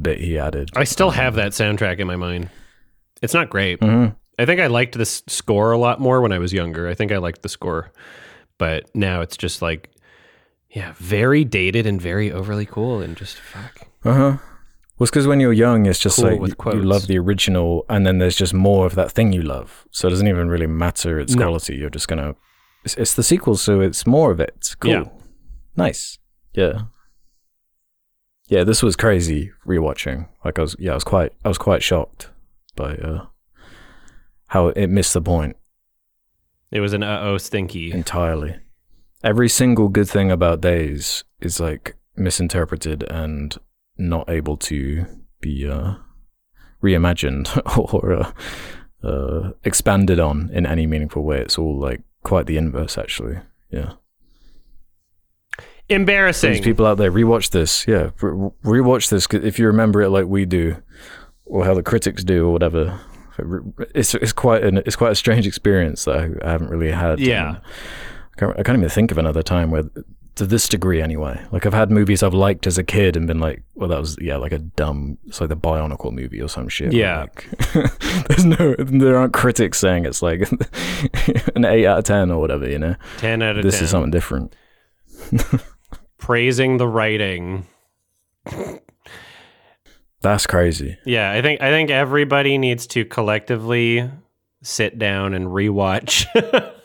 bit 0.00 0.18
he 0.20 0.38
added. 0.38 0.70
I 0.76 0.84
still 0.84 1.10
have 1.10 1.34
that 1.34 1.52
soundtrack 1.52 1.98
in 1.98 2.06
my 2.06 2.16
mind. 2.16 2.48
It's 3.20 3.34
not 3.34 3.50
great. 3.50 3.80
hmm 3.82 4.06
I 4.38 4.46
think 4.46 4.60
I 4.60 4.66
liked 4.68 4.96
this 4.96 5.22
score 5.28 5.72
a 5.72 5.78
lot 5.78 6.00
more 6.00 6.20
when 6.22 6.32
I 6.32 6.38
was 6.38 6.52
younger. 6.54 6.88
I 6.88 6.94
think 6.94 7.12
I 7.12 7.18
liked 7.18 7.42
the 7.42 7.48
score, 7.50 7.92
but 8.56 8.84
now 8.94 9.20
it's 9.20 9.36
just 9.36 9.60
like, 9.60 9.90
yeah, 10.70 10.94
very 10.96 11.44
dated 11.44 11.86
and 11.86 12.00
very 12.00 12.32
overly 12.32 12.64
cool 12.64 13.02
and 13.02 13.14
just 13.14 13.36
fuck. 13.36 13.86
Uh 14.04 14.14
huh. 14.14 14.36
Well, 14.98 15.04
it's 15.04 15.10
because 15.10 15.26
when 15.26 15.40
you're 15.40 15.52
young, 15.52 15.86
it's 15.86 15.98
just 15.98 16.16
Cool 16.16 16.38
like 16.38 16.64
you, 16.64 16.72
you 16.74 16.82
love 16.82 17.06
the 17.06 17.18
original, 17.18 17.84
and 17.88 18.06
then 18.06 18.18
there's 18.18 18.36
just 18.36 18.54
more 18.54 18.86
of 18.86 18.94
that 18.94 19.10
thing 19.10 19.32
you 19.32 19.42
love. 19.42 19.86
So 19.90 20.06
it 20.08 20.10
doesn't 20.10 20.28
even 20.28 20.48
really 20.48 20.66
matter 20.66 21.18
its 21.18 21.34
No. 21.34 21.44
quality. 21.46 21.76
You're 21.76 21.90
just 21.90 22.08
gonna. 22.08 22.34
It's, 22.84 22.96
it's 22.96 23.14
the 23.14 23.22
sequel, 23.22 23.56
so 23.56 23.80
it's 23.80 24.06
more 24.06 24.30
of 24.30 24.38
it. 24.40 24.52
It's 24.56 24.74
cool. 24.74 24.90
Yeah. 24.90 25.04
Nice. 25.76 26.18
Yeah. 26.54 26.82
Yeah, 28.48 28.64
this 28.64 28.82
was 28.82 28.96
crazy 28.96 29.50
rewatching. 29.66 30.28
Like 30.44 30.58
I 30.58 30.62
was, 30.62 30.76
yeah, 30.78 30.90
I 30.92 30.94
was 30.94 31.04
quite, 31.04 31.32
I 31.44 31.48
was 31.48 31.58
quite 31.58 31.82
shocked 31.82 32.30
by 32.76 32.96
uh, 32.96 33.26
how 34.48 34.68
it 34.68 34.88
missed 34.88 35.14
the 35.14 35.22
point 35.22 35.56
It 36.70 36.80
was 36.80 36.92
an 36.92 37.02
uh 37.02 37.20
oh 37.22 37.38
stinky. 37.38 37.90
Not 43.96 44.28
able 44.30 44.56
to 44.56 45.06
be 45.40 45.68
uh, 45.68 45.94
reimagined 46.82 47.48
or 47.92 48.12
uh, 48.12 48.32
uh, 49.06 49.52
expanded 49.64 50.18
on 50.20 50.50
in 50.52 50.66
any 50.66 50.86
meaningful 50.86 51.22
way. 51.22 51.40
It's 51.40 51.58
all 51.58 51.78
like 51.78 52.02
quite 52.22 52.46
the 52.46 52.56
inverse, 52.56 52.96
actually. 52.98 53.38
Yeah. 53.70 53.92
Embarrassing. 55.88 56.52
These 56.52 56.60
people 56.62 56.86
out 56.86 56.96
there, 56.98 57.10
rewatch 57.10 57.50
this. 57.50 57.86
Yeah, 57.86 58.10
re- 58.20 58.50
rewatch 58.64 59.10
this 59.10 59.26
if 59.32 59.58
you 59.58 59.66
remember 59.66 60.00
it 60.00 60.10
like 60.10 60.26
we 60.26 60.44
do, 60.46 60.76
or 61.44 61.64
how 61.64 61.74
the 61.74 61.82
critics 61.82 62.24
do, 62.24 62.46
or 62.46 62.52
whatever. 62.52 62.98
It's 63.94 64.14
it's 64.14 64.32
quite 64.32 64.62
an 64.62 64.78
it's 64.78 64.96
quite 64.96 65.12
a 65.12 65.16
strange 65.16 65.46
experience 65.46 66.04
that 66.04 66.16
I, 66.16 66.48
I 66.48 66.52
haven't 66.52 66.68
really 66.68 66.92
had. 66.92 67.18
Yeah. 67.18 67.56
I 68.34 68.40
can't, 68.40 68.58
I 68.58 68.62
can't 68.62 68.78
even 68.78 68.88
think 68.88 69.10
of 69.10 69.18
another 69.18 69.42
time 69.42 69.70
where, 69.70 69.84
to 70.36 70.46
this 70.46 70.68
degree 70.68 71.00
anyway. 71.02 71.40
Like 71.50 71.66
I've 71.66 71.74
had 71.74 71.90
movies 71.90 72.22
I've 72.22 72.34
liked 72.34 72.66
as 72.66 72.78
a 72.78 72.82
kid 72.84 73.16
and 73.16 73.26
been 73.26 73.40
like, 73.40 73.62
well, 73.74 73.88
that 73.90 74.00
was 74.00 74.16
yeah, 74.20 74.36
like 74.36 74.52
a 74.52 74.58
dumb, 74.58 75.18
it's 75.26 75.40
like 75.40 75.50
the 75.50 75.56
Bionicle 75.56 76.12
movie 76.12 76.40
or 76.40 76.48
some 76.48 76.68
shit. 76.68 76.92
Yeah. 76.92 77.20
Like, 77.20 77.48
there's 78.28 78.44
no, 78.44 78.74
there 78.78 79.18
aren't 79.18 79.34
critics 79.34 79.78
saying 79.78 80.06
it's 80.06 80.22
like 80.22 80.50
an 81.54 81.64
eight 81.64 81.86
out 81.86 81.98
of 81.98 82.04
ten 82.04 82.30
or 82.30 82.40
whatever. 82.40 82.68
You 82.68 82.78
know, 82.78 82.96
10 83.18 83.42
out 83.42 83.58
of 83.58 83.62
this 83.62 83.76
10. 83.76 83.84
is 83.84 83.90
something 83.90 84.10
different. 84.10 84.54
Praising 86.18 86.78
the 86.78 86.88
writing. 86.88 87.66
That's 90.20 90.46
crazy. 90.46 90.96
Yeah, 91.04 91.30
I 91.32 91.42
think 91.42 91.60
I 91.60 91.70
think 91.70 91.90
everybody 91.90 92.56
needs 92.56 92.86
to 92.88 93.04
collectively 93.04 94.08
sit 94.62 94.98
down 94.98 95.34
and 95.34 95.48
rewatch 95.48 96.26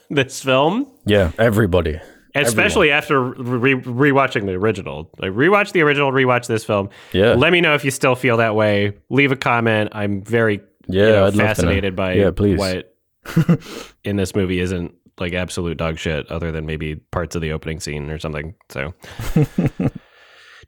this 0.09 0.41
film, 0.43 0.91
Yeah, 1.05 1.31
everybody. 1.37 1.99
Especially 2.45 2.91
after 2.91 3.21
re- 3.21 3.75
rewatching 3.75 4.45
the 4.45 4.53
original. 4.53 5.09
Like 5.19 5.31
rewatch 5.31 5.71
the 5.71 5.81
original, 5.81 6.11
rewatch 6.11 6.47
this 6.47 6.63
film. 6.63 6.89
Yeah, 7.13 7.33
Let 7.33 7.51
me 7.51 7.61
know 7.61 7.73
if 7.73 7.83
you 7.85 7.91
still 7.91 8.15
feel 8.15 8.37
that 8.37 8.55
way. 8.55 8.97
Leave 9.09 9.31
a 9.31 9.35
comment. 9.35 9.89
I'm 9.93 10.21
very 10.21 10.61
yeah. 10.87 11.05
you 11.05 11.11
know, 11.11 11.17
I'd 11.17 11.23
love 11.23 11.31
to 11.33 11.37
know. 11.37 11.43
fascinated 11.45 11.95
by 11.95 12.13
Yeah, 12.13 12.31
please. 12.31 12.57
what 12.57 12.95
in 14.03 14.15
this 14.15 14.35
movie 14.35 14.59
isn't 14.59 14.93
like 15.19 15.33
absolute 15.33 15.77
dog 15.77 15.97
shit, 15.97 16.29
other 16.31 16.51
than 16.51 16.65
maybe 16.65 16.95
parts 16.95 17.35
of 17.35 17.41
the 17.41 17.51
opening 17.51 17.79
scene 17.79 18.09
or 18.09 18.19
something. 18.19 18.55
So. 18.69 18.93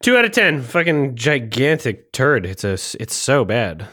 Two 0.01 0.15
out 0.15 0.23
of 0.23 0.31
ten, 0.31 0.61
fucking 0.61 1.15
gigantic 1.15 2.13
turd. 2.13 2.45
It's 2.45 2.63
a, 2.63 2.73
it's 2.73 3.13
so 3.13 3.43
bad. 3.43 3.85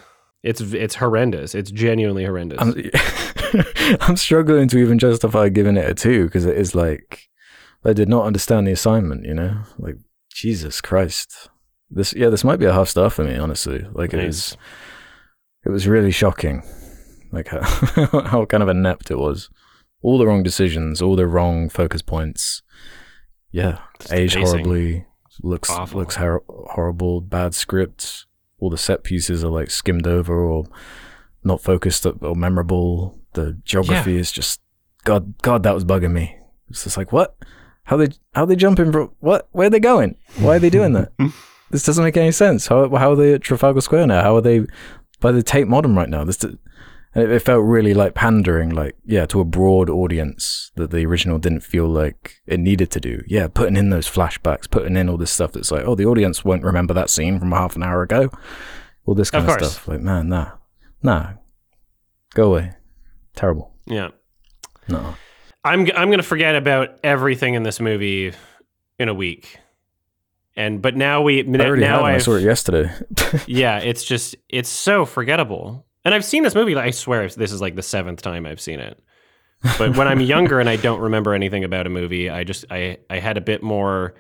It's 0.45 0.61
it's 0.61 0.95
horrendous. 0.95 1.57
It's 1.57 1.73
genuinely 1.73 2.25
horrendous. 2.25 2.61
I'm, 2.61 3.97
I'm 4.03 4.17
struggling 4.17 4.69
to 4.69 4.79
even 4.79 5.01
justify 5.01 5.49
giving 5.49 5.77
it 5.77 5.91
a 5.91 5.95
two 5.95 6.27
because 6.27 6.47
it 6.47 6.57
is 6.57 6.73
like 6.77 7.29
I 7.85 7.93
did 7.93 8.09
not 8.09 8.27
understand 8.27 8.67
the 8.67 8.73
assignment. 8.73 9.25
You 9.25 9.35
know, 9.35 9.63
like 9.79 9.97
Jesus 10.33 10.81
Christ. 10.81 11.49
This 11.91 12.13
yeah, 12.13 12.31
this 12.31 12.45
might 12.45 12.59
be 12.59 12.65
a 12.67 12.73
half 12.73 12.89
star 12.89 13.11
for 13.11 13.25
me. 13.25 13.37
Honestly, 13.37 13.87
like 13.93 14.13
it 14.13 14.27
was, 14.27 14.57
it 15.65 15.71
was 15.71 15.87
really 15.87 16.11
shocking. 16.11 16.63
Like 17.33 17.49
how, 17.49 17.61
how 18.23 18.45
kind 18.45 18.63
of 18.63 18.69
inept 18.69 19.11
it 19.11 19.19
was. 19.19 19.51
All 20.03 20.19
the 20.19 20.27
wrong 20.27 20.43
decisions, 20.43 21.01
all 21.01 21.17
the 21.17 21.27
wrong 21.27 21.69
focus 21.69 22.03
points. 22.03 22.63
Yeah, 23.51 23.79
Just 24.01 24.13
aged 24.13 24.37
horribly. 24.37 25.07
Looks 25.43 25.71
Awful. 25.71 26.01
looks 26.01 26.17
hor- 26.17 26.45
horrible. 26.49 27.21
Bad 27.21 27.55
scripts. 27.55 28.27
All 28.59 28.71
the 28.71 28.79
set 28.79 29.05
pieces 29.05 29.45
are 29.45 29.51
like 29.51 29.71
skimmed 29.71 30.07
over 30.07 30.39
or 30.45 30.65
not 31.45 31.61
focused 31.61 32.07
or 32.07 32.35
memorable. 32.35 33.19
The 33.35 33.59
geography 33.65 34.17
is 34.17 34.33
just 34.33 34.61
God. 35.05 35.41
God, 35.43 35.63
that 35.63 35.75
was 35.75 35.85
bugging 35.85 36.13
me. 36.13 36.37
It's 36.69 36.85
just 36.85 36.97
like 36.97 37.13
what? 37.13 37.37
How 37.87 37.97
they 37.97 38.09
how 38.35 38.45
they 38.45 38.57
jumping 38.57 38.93
from 38.93 39.11
what? 39.21 39.49
Where 39.53 39.67
are 39.69 39.71
they 39.71 39.81
going? 39.81 40.17
Why 40.39 40.57
are 40.57 40.59
they 40.59 40.71
doing 40.71 40.93
that? 40.93 41.13
this 41.71 41.85
doesn't 41.85 42.05
make 42.05 42.17
any 42.17 42.33
sense. 42.33 42.67
How 42.67 42.89
how 42.97 43.13
are 43.13 43.17
they 43.17 43.33
at 43.35 43.43
Trafalgar 43.43 43.81
Square 43.81 44.09
now? 44.09 44.23
How 44.23 44.37
are 44.37 44.41
they 44.41 44.67
by 45.21 45.33
the 45.33 45.43
Tate 45.43 45.69
Modern 45.69 45.95
right 45.97 46.09
now? 46.09 46.25
This 46.25 46.43
and 46.45 46.59
it, 47.15 47.31
it 47.31 47.41
felt 47.43 47.65
really 47.65 47.95
like 47.95 48.15
pandering, 48.15 48.71
like 48.71 48.97
yeah, 49.05 49.25
to 49.27 49.41
a 49.41 49.45
broad 49.45 49.89
audience 49.89 50.71
that 50.75 50.91
the 50.91 51.07
original 51.07 51.39
didn't 51.39 51.61
feel 51.61 51.87
like 51.89 52.35
it 52.47 52.61
needed 52.61 52.91
to 52.91 53.01
do. 53.01 53.23
Yeah, 53.27 53.49
putting 53.49 53.77
in 53.77 53.91
those 53.91 54.11
flashbacks, 54.11 54.71
putting 54.71 54.97
in 54.97 55.09
all 55.09 55.17
this 55.17 55.31
stuff 55.31 55.53
that's 55.53 55.71
like, 55.71 55.85
oh, 55.87 55.95
the 55.95 56.07
audience 56.07 56.45
won't 56.45 56.65
remember 56.65 56.93
that 56.95 57.09
scene 57.09 57.39
from 57.39 57.53
half 57.53 57.77
an 57.77 57.83
hour 57.83 58.03
ago. 58.03 58.31
All 59.07 59.15
this 59.15 59.31
kind 59.31 59.49
Of 59.49 59.57
of, 59.63 59.65
stuff. 59.65 59.89
Like, 59.89 60.01
man, 60.01 60.29
nah, 60.29 60.53
nah, 61.03 61.35
go 62.35 62.51
away. 62.51 62.73
Terrible. 63.37 63.73
yeah, 63.87 64.09
No. 64.89 65.15
I'm 65.67 65.81
I'm 65.95 66.11
gonna 66.11 66.23
forget 66.23 66.55
about 66.55 66.99
everything 67.05 67.55
in 67.55 67.63
this 67.63 67.81
movie 67.81 68.33
in 68.99 69.09
a 69.09 69.15
week. 69.15 69.59
And 70.57 70.81
but 70.81 70.97
now 70.97 71.21
we 71.23 71.41
I 71.43 71.47
already 71.67 71.83
now. 71.83 72.03
I 72.05 72.19
saw 72.19 72.37
it 72.37 72.43
yesterday. 72.43 72.91
yeah, 73.47 73.79
it's 73.79 74.05
just 74.05 74.37
it's 74.49 74.69
so 74.71 75.05
forgettable. 75.05 75.85
And 76.05 76.15
I've 76.15 76.25
seen 76.25 76.45
this 76.45 76.55
movie. 76.55 76.77
I 76.77 76.91
swear 76.93 77.29
this 77.29 77.53
is 77.53 77.61
like 77.61 77.75
the 77.75 77.83
seventh 77.83 78.23
time 78.23 78.47
I've 78.47 78.61
seen 78.61 78.81
it. 78.81 78.99
But 79.79 79.97
when 79.97 80.07
I'm 80.07 80.21
younger 80.21 80.61
and 80.61 80.69
I 80.69 80.77
don't 80.77 81.01
remember 81.01 81.35
anything 81.35 81.65
about 81.65 81.87
a 81.87 81.91
movie, 81.91 82.31
I 82.31 82.45
just 82.45 82.65
I 82.71 82.99
I 83.11 83.19
had 83.19 83.37
a 83.37 83.41
bit 83.41 83.63
more 83.63 84.15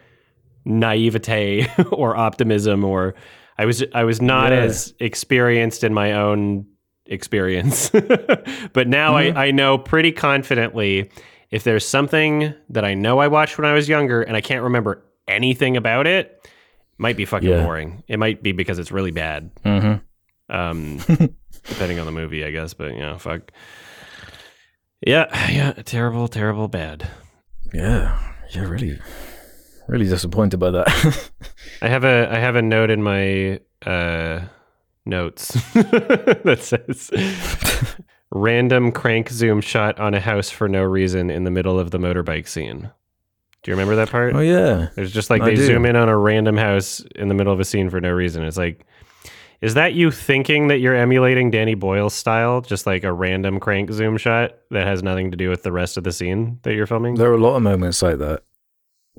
naivete 0.64 1.66
or 1.92 2.16
optimism, 2.16 2.84
or 2.84 3.14
I 3.58 3.64
was 3.64 3.84
I 3.94 4.04
was 4.04 4.20
not 4.20 4.52
Yeah. 4.52 4.58
as 4.60 4.94
experienced 5.00 5.84
in 5.84 5.94
my 5.94 6.12
own 6.12 6.66
experience. 7.06 7.90
but 8.72 8.88
now 8.88 9.14
Mhm. 9.14 9.36
I 9.36 9.46
I 9.46 9.50
know 9.52 9.78
pretty 9.78 10.12
confidently 10.12 11.10
if 11.56 11.64
there's 11.64 11.86
something 11.88 12.52
that 12.68 12.84
I 12.84 12.92
know 12.94 13.18
I 13.18 13.28
watched 13.28 13.56
when 13.56 13.64
I 13.64 13.72
was 13.72 13.88
younger 13.88 14.20
and 14.22 14.36
I 14.36 14.42
can't 14.42 14.62
remember 14.62 15.02
anything 15.26 15.76
about 15.76 16.06
it, 16.06 16.40
it 16.44 16.50
might 16.98 17.16
be 17.16 17.24
fucking 17.24 17.48
Yeah. 17.48 17.62
boring. 17.64 18.02
It 18.08 18.18
might 18.18 18.42
be 18.42 18.52
because 18.52 18.78
it's 18.78 18.92
really 18.92 19.10
bad. 19.10 19.50
hmm 19.64 19.94
Um, 20.48 20.98
depending 21.68 21.98
on 21.98 22.04
the 22.06 22.12
movie, 22.12 22.44
I 22.44 22.50
guess. 22.50 22.74
But 22.74 22.94
yeah, 22.94 23.16
fuck. 23.16 23.50
Yeah, 25.06 25.26
yeah, 25.50 25.72
terrible, 25.82 26.28
terrible, 26.28 26.68
bad. 26.68 27.08
Yeah, 27.72 28.18
yeah, 28.50 28.62
really, 28.68 28.98
really 29.88 30.06
disappointed 30.08 30.58
by 30.58 30.70
that. 30.72 30.88
I 31.82 31.88
have 31.88 32.04
a 32.04 32.28
I 32.30 32.38
have 32.38 32.56
a 32.56 32.62
note 32.62 32.90
in 32.90 33.02
my 33.02 33.60
uh, 33.84 34.40
notes 35.04 35.48
that 35.74 36.58
says 36.60 37.10
random 38.36 38.92
crank 38.92 39.30
zoom 39.30 39.60
shot 39.60 39.98
on 39.98 40.14
a 40.14 40.20
house 40.20 40.50
for 40.50 40.68
no 40.68 40.82
reason 40.82 41.30
in 41.30 41.44
the 41.44 41.50
middle 41.50 41.78
of 41.78 41.90
the 41.90 41.98
motorbike 41.98 42.46
scene. 42.48 42.90
Do 43.62 43.70
you 43.70 43.74
remember 43.74 43.96
that 43.96 44.10
part? 44.10 44.34
oh 44.34 44.40
yeah, 44.40 44.88
There's 44.94 45.12
just 45.12 45.28
like 45.30 45.42
I 45.42 45.46
they 45.50 45.54
do. 45.56 45.66
zoom 45.66 45.86
in 45.86 45.96
on 45.96 46.08
a 46.08 46.16
random 46.16 46.56
house 46.56 47.00
in 47.16 47.28
the 47.28 47.34
middle 47.34 47.52
of 47.52 47.58
a 47.58 47.64
scene 47.64 47.90
for 47.90 48.00
no 48.00 48.10
reason. 48.10 48.44
It's 48.44 48.56
like, 48.56 48.86
is 49.60 49.74
that 49.74 49.94
you 49.94 50.10
thinking 50.12 50.68
that 50.68 50.78
you're 50.78 50.94
emulating 50.94 51.50
Danny 51.50 51.74
Boyle's 51.74 52.14
style? 52.14 52.60
Just 52.60 52.86
like 52.86 53.02
a 53.02 53.12
random 53.12 53.58
crank 53.58 53.90
zoom 53.90 54.18
shot 54.18 54.52
that 54.70 54.86
has 54.86 55.02
nothing 55.02 55.30
to 55.32 55.36
do 55.36 55.48
with 55.48 55.62
the 55.64 55.72
rest 55.72 55.96
of 55.96 56.04
the 56.04 56.12
scene 56.12 56.60
that 56.62 56.74
you're 56.74 56.86
filming? 56.86 57.14
there 57.14 57.30
are 57.30 57.34
a 57.34 57.38
lot 57.38 57.56
of 57.56 57.62
moments 57.62 58.02
like 58.02 58.18
that 58.18 58.42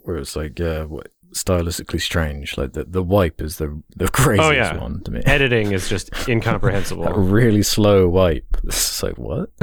where 0.03 0.17
it's 0.17 0.35
like, 0.35 0.57
yeah, 0.59 0.83
what, 0.83 1.09
stylistically 1.33 2.01
strange. 2.01 2.57
Like 2.57 2.73
the 2.73 2.83
the 2.85 3.03
wipe 3.03 3.41
is 3.41 3.57
the 3.57 3.81
the 3.95 4.07
craziest 4.11 4.47
Oh, 4.49 4.51
yeah. 4.51 4.77
one 4.81 5.01
to 5.03 5.11
me. 5.11 5.21
Editing 5.25 5.71
is 5.71 5.87
just 5.89 6.11
that 6.11 6.29
incomprehensible. 6.29 7.03
really 7.13 7.63
slow 7.63 8.07
wipe. 8.07 8.45
It's 8.63 9.01
like 9.03 9.17
what? 9.17 9.49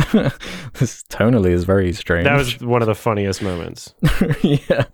this 0.75 1.03
tonally 1.11 1.51
is 1.51 1.65
very 1.65 1.93
strange. 1.93 2.25
That 2.25 2.37
was 2.37 2.61
one 2.61 2.83
of 2.83 2.87
the 2.87 2.95
funniest 2.95 3.43
moments. 3.43 3.95
yeah. 4.43 4.85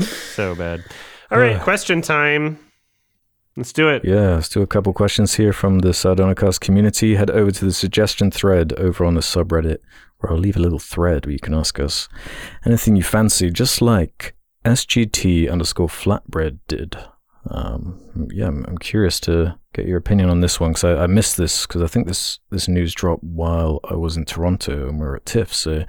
So 0.00 0.54
bad. 0.54 0.84
All 1.30 1.38
right, 1.38 1.56
Ugh. 1.56 1.62
question 1.64 2.02
time. 2.02 2.58
Let's 3.56 3.72
do 3.72 3.88
it. 3.88 4.04
Yeah, 4.04 4.34
let's 4.34 4.50
do 4.50 4.60
a 4.60 4.66
couple 4.66 4.92
questions 4.92 5.34
here 5.36 5.52
from 5.54 5.78
the 5.78 5.88
Sardonicast 5.88 6.60
community. 6.60 7.14
Head 7.14 7.30
over 7.30 7.50
to 7.50 7.64
the 7.64 7.72
suggestion 7.72 8.30
thread 8.30 8.74
over 8.74 9.02
on 9.02 9.14
the 9.14 9.22
subreddit, 9.22 9.78
where 10.18 10.30
I'll 10.30 10.38
leave 10.38 10.56
a 10.56 10.60
little 10.60 10.78
thread 10.78 11.24
where 11.24 11.32
you 11.32 11.38
can 11.38 11.54
ask 11.54 11.80
us 11.80 12.06
anything 12.66 12.96
you 12.96 13.02
fancy, 13.02 13.48
just 13.50 13.80
like 13.80 14.35
SGT 14.66 15.50
underscore 15.50 15.86
flatbread 15.86 16.58
did. 16.66 16.96
Um, 17.48 18.28
yeah, 18.32 18.48
I'm, 18.48 18.64
I'm 18.66 18.78
curious 18.78 19.20
to 19.20 19.56
get 19.72 19.86
your 19.86 19.98
opinion 19.98 20.28
on 20.28 20.40
this 20.40 20.58
one 20.58 20.72
because 20.72 20.82
I, 20.82 21.04
I 21.04 21.06
missed 21.06 21.36
this 21.36 21.66
because 21.66 21.82
I 21.82 21.86
think 21.86 22.08
this 22.08 22.40
this 22.50 22.66
news 22.66 22.92
dropped 22.92 23.22
while 23.22 23.78
I 23.88 23.94
was 23.94 24.16
in 24.16 24.24
Toronto 24.24 24.88
and 24.88 24.98
we 24.98 25.06
were 25.06 25.16
at 25.16 25.26
TIFF. 25.26 25.54
So, 25.54 25.84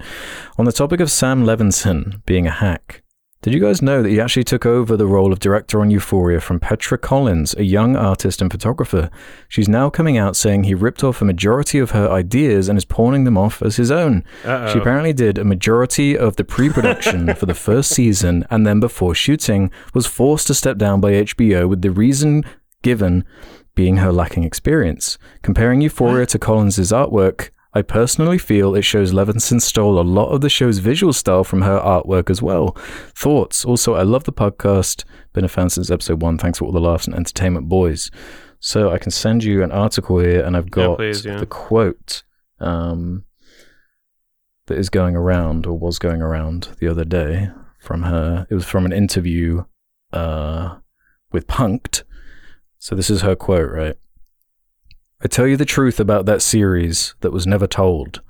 on 0.56 0.64
the 0.64 0.72
topic 0.72 1.00
of 1.00 1.10
Sam 1.10 1.44
Levinson 1.44 2.24
being 2.24 2.46
a 2.46 2.52
hack, 2.52 3.02
did 3.40 3.54
you 3.54 3.60
guys 3.60 3.80
know 3.80 4.02
that 4.02 4.08
he 4.08 4.20
actually 4.20 4.42
took 4.42 4.66
over 4.66 4.96
the 4.96 5.06
role 5.06 5.32
of 5.32 5.38
director 5.38 5.80
on 5.80 5.92
Euphoria 5.92 6.40
from 6.40 6.58
Petra 6.58 6.98
Collins, 6.98 7.54
a 7.56 7.62
young 7.62 7.94
artist 7.94 8.42
and 8.42 8.50
photographer? 8.50 9.10
She's 9.48 9.68
now 9.68 9.90
coming 9.90 10.18
out 10.18 10.34
saying 10.34 10.64
he 10.64 10.74
ripped 10.74 11.04
off 11.04 11.22
a 11.22 11.24
majority 11.24 11.78
of 11.78 11.92
her 11.92 12.10
ideas 12.10 12.68
and 12.68 12.76
is 12.76 12.84
pawning 12.84 13.22
them 13.22 13.38
off 13.38 13.62
as 13.62 13.76
his 13.76 13.92
own. 13.92 14.24
Uh-oh. 14.44 14.72
She 14.72 14.80
apparently 14.80 15.12
did 15.12 15.38
a 15.38 15.44
majority 15.44 16.18
of 16.18 16.34
the 16.34 16.42
pre-production 16.42 17.32
for 17.36 17.46
the 17.46 17.54
first 17.54 17.90
season 17.90 18.44
and 18.50 18.66
then 18.66 18.80
before 18.80 19.14
shooting 19.14 19.70
was 19.94 20.06
forced 20.06 20.48
to 20.48 20.54
step 20.54 20.76
down 20.76 21.00
by 21.00 21.12
HBO 21.12 21.68
with 21.68 21.82
the 21.82 21.92
reason 21.92 22.42
given 22.82 23.24
being 23.76 23.98
her 23.98 24.10
lacking 24.10 24.42
experience. 24.42 25.16
Comparing 25.42 25.80
Euphoria 25.80 26.26
to 26.26 26.40
Collins' 26.40 26.90
artwork, 26.90 27.50
I 27.78 27.82
personally 27.82 28.38
feel 28.38 28.74
it 28.74 28.82
shows 28.82 29.12
Levinson 29.12 29.62
stole 29.62 30.00
a 30.00 30.02
lot 30.02 30.30
of 30.30 30.40
the 30.40 30.50
show's 30.50 30.78
visual 30.78 31.12
style 31.12 31.44
from 31.44 31.62
her 31.62 31.78
artwork 31.78 32.28
as 32.28 32.42
well. 32.42 32.76
Thoughts? 33.14 33.64
Also, 33.64 33.94
I 33.94 34.02
love 34.02 34.24
the 34.24 34.32
podcast. 34.32 35.04
Been 35.32 35.44
a 35.44 35.48
fan 35.48 35.70
since 35.70 35.88
episode 35.88 36.20
one. 36.20 36.38
Thanks 36.38 36.58
for 36.58 36.64
all 36.64 36.72
the 36.72 36.80
laughs 36.80 37.06
and 37.06 37.14
entertainment, 37.14 37.68
boys. 37.68 38.10
So 38.58 38.90
I 38.90 38.98
can 38.98 39.12
send 39.12 39.44
you 39.44 39.62
an 39.62 39.70
article 39.70 40.18
here, 40.18 40.44
and 40.44 40.56
I've 40.56 40.72
got 40.72 40.96
please, 40.96 41.24
yeah. 41.24 41.36
the 41.36 41.46
quote 41.46 42.24
um, 42.58 43.24
that 44.66 44.76
is 44.76 44.90
going 44.90 45.14
around 45.14 45.64
or 45.64 45.78
was 45.78 46.00
going 46.00 46.20
around 46.20 46.70
the 46.80 46.88
other 46.88 47.04
day 47.04 47.48
from 47.78 48.02
her. 48.02 48.44
It 48.50 48.54
was 48.54 48.66
from 48.66 48.86
an 48.86 48.92
interview 48.92 49.66
uh, 50.12 50.78
with 51.30 51.46
Punked. 51.46 52.02
So 52.80 52.96
this 52.96 53.08
is 53.08 53.20
her 53.20 53.36
quote, 53.36 53.70
right? 53.70 53.96
I 55.20 55.26
tell 55.26 55.48
you 55.48 55.56
the 55.56 55.64
truth 55.64 55.98
about 55.98 56.26
that 56.26 56.42
series 56.42 57.16
that 57.22 57.32
was 57.32 57.44
never 57.44 57.66
told. 57.66 58.22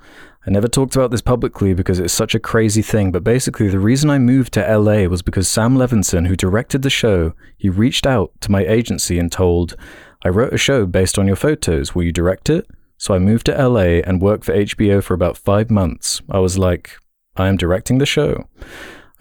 I 0.46 0.50
never 0.50 0.68
talked 0.68 0.96
about 0.96 1.10
this 1.10 1.20
publicly 1.20 1.74
because 1.74 2.00
it's 2.00 2.14
such 2.14 2.34
a 2.34 2.40
crazy 2.40 2.80
thing, 2.80 3.12
but 3.12 3.22
basically 3.22 3.68
the 3.68 3.78
reason 3.78 4.08
I 4.08 4.18
moved 4.18 4.54
to 4.54 4.78
LA 4.78 5.06
was 5.06 5.20
because 5.20 5.46
Sam 5.46 5.76
Levinson, 5.76 6.28
who 6.28 6.34
directed 6.34 6.80
the 6.80 6.88
show, 6.88 7.34
he 7.58 7.68
reached 7.68 8.06
out 8.06 8.32
to 8.40 8.50
my 8.50 8.64
agency 8.64 9.18
and 9.18 9.30
told, 9.30 9.76
I 10.24 10.30
wrote 10.30 10.54
a 10.54 10.56
show 10.56 10.86
based 10.86 11.18
on 11.18 11.26
your 11.26 11.36
photos. 11.36 11.94
Will 11.94 12.04
you 12.04 12.12
direct 12.12 12.48
it? 12.48 12.66
So 12.96 13.12
I 13.12 13.18
moved 13.18 13.44
to 13.46 13.68
LA 13.68 14.00
and 14.02 14.22
worked 14.22 14.44
for 14.44 14.54
HBO 14.54 15.04
for 15.04 15.12
about 15.12 15.36
five 15.36 15.70
months. 15.70 16.22
I 16.30 16.38
was 16.38 16.56
like, 16.56 16.96
I 17.36 17.48
am 17.48 17.58
directing 17.58 17.98
the 17.98 18.06
show. 18.06 18.48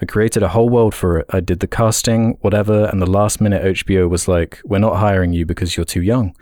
I 0.01 0.05
created 0.05 0.41
a 0.41 0.49
whole 0.49 0.69
world 0.69 0.95
for 0.95 1.17
it. 1.17 1.25
I 1.31 1.41
did 1.41 1.59
the 1.59 1.67
casting, 1.67 2.37
whatever, 2.39 2.85
and 2.85 3.01
the 3.01 3.09
last 3.09 3.41
minute 3.41 3.75
HBO 3.75 4.09
was 4.09 4.27
like, 4.27 4.61
We're 4.63 4.77
not 4.77 4.97
hiring 4.97 5.33
you 5.33 5.45
because 5.45 5.75
you're 5.75 5.85
too 5.85 6.01
young. 6.01 6.33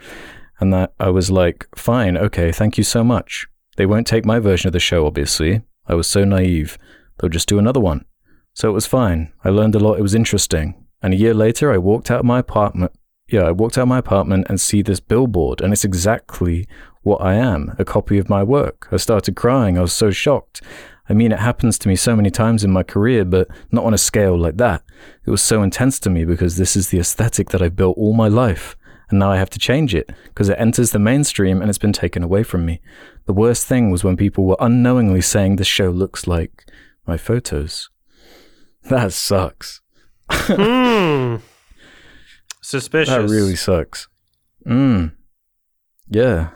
And 0.58 0.72
that 0.72 0.94
I 0.98 1.10
was 1.10 1.30
like, 1.30 1.66
Fine, 1.74 2.16
okay, 2.16 2.52
thank 2.52 2.78
you 2.78 2.84
so 2.84 3.04
much. 3.04 3.46
They 3.76 3.86
won't 3.86 4.06
take 4.06 4.24
my 4.24 4.38
version 4.38 4.68
of 4.68 4.72
the 4.72 4.80
show, 4.80 5.06
obviously. 5.06 5.62
I 5.86 5.94
was 5.94 6.06
so 6.06 6.24
naive. 6.24 6.78
They'll 7.18 7.30
just 7.30 7.48
do 7.48 7.58
another 7.58 7.80
one. 7.80 8.04
So 8.54 8.70
it 8.70 8.74
was 8.74 8.86
fine. 8.86 9.32
I 9.44 9.50
learned 9.50 9.74
a 9.74 9.78
lot. 9.78 9.98
It 9.98 10.02
was 10.02 10.14
interesting. 10.14 10.86
And 11.02 11.12
a 11.12 11.18
year 11.18 11.34
later, 11.34 11.72
I 11.72 11.78
walked 11.78 12.10
out 12.10 12.24
my 12.24 12.38
apartment. 12.38 12.92
Yeah, 13.28 13.42
I 13.42 13.50
walked 13.50 13.76
out 13.76 13.88
my 13.88 13.98
apartment 13.98 14.46
and 14.48 14.60
see 14.60 14.82
this 14.82 15.00
billboard, 15.00 15.60
and 15.60 15.72
it's 15.72 15.84
exactly 15.84 16.66
what 17.02 17.20
I 17.20 17.34
am 17.34 17.74
a 17.78 17.84
copy 17.84 18.18
of 18.18 18.28
my 18.28 18.42
work. 18.42 18.88
I 18.90 18.96
started 18.96 19.36
crying. 19.36 19.76
I 19.78 19.82
was 19.82 19.92
so 19.92 20.10
shocked. 20.10 20.62
I 21.08 21.12
mean, 21.12 21.32
it 21.32 21.38
happens 21.38 21.78
to 21.78 21.88
me 21.88 21.96
so 21.96 22.16
many 22.16 22.30
times 22.30 22.64
in 22.64 22.72
my 22.72 22.82
career, 22.82 23.24
but 23.24 23.48
not 23.70 23.84
on 23.84 23.94
a 23.94 23.98
scale 23.98 24.36
like 24.36 24.56
that. 24.56 24.82
It 25.24 25.30
was 25.30 25.42
so 25.42 25.62
intense 25.62 26.00
to 26.00 26.10
me 26.10 26.24
because 26.24 26.56
this 26.56 26.76
is 26.76 26.88
the 26.88 26.98
aesthetic 26.98 27.50
that 27.50 27.62
I've 27.62 27.76
built 27.76 27.96
all 27.96 28.12
my 28.12 28.28
life. 28.28 28.76
And 29.08 29.18
now 29.18 29.30
I 29.30 29.36
have 29.36 29.50
to 29.50 29.58
change 29.58 29.94
it 29.94 30.10
because 30.24 30.48
it 30.48 30.58
enters 30.58 30.90
the 30.90 30.98
mainstream 30.98 31.60
and 31.60 31.68
it's 31.68 31.78
been 31.78 31.92
taken 31.92 32.22
away 32.22 32.42
from 32.42 32.66
me. 32.66 32.80
The 33.26 33.32
worst 33.32 33.66
thing 33.66 33.90
was 33.90 34.02
when 34.02 34.16
people 34.16 34.44
were 34.44 34.56
unknowingly 34.58 35.20
saying 35.20 35.56
this 35.56 35.66
show 35.66 35.90
looks 35.90 36.26
like 36.26 36.64
my 37.06 37.16
photos. 37.16 37.88
That 38.84 39.12
sucks. 39.12 39.80
Hmm. 40.30 41.36
Suspicious. 42.60 43.14
That 43.14 43.30
really 43.30 43.54
sucks. 43.54 44.08
Mm. 44.66 45.12
Yeah. 46.08 46.50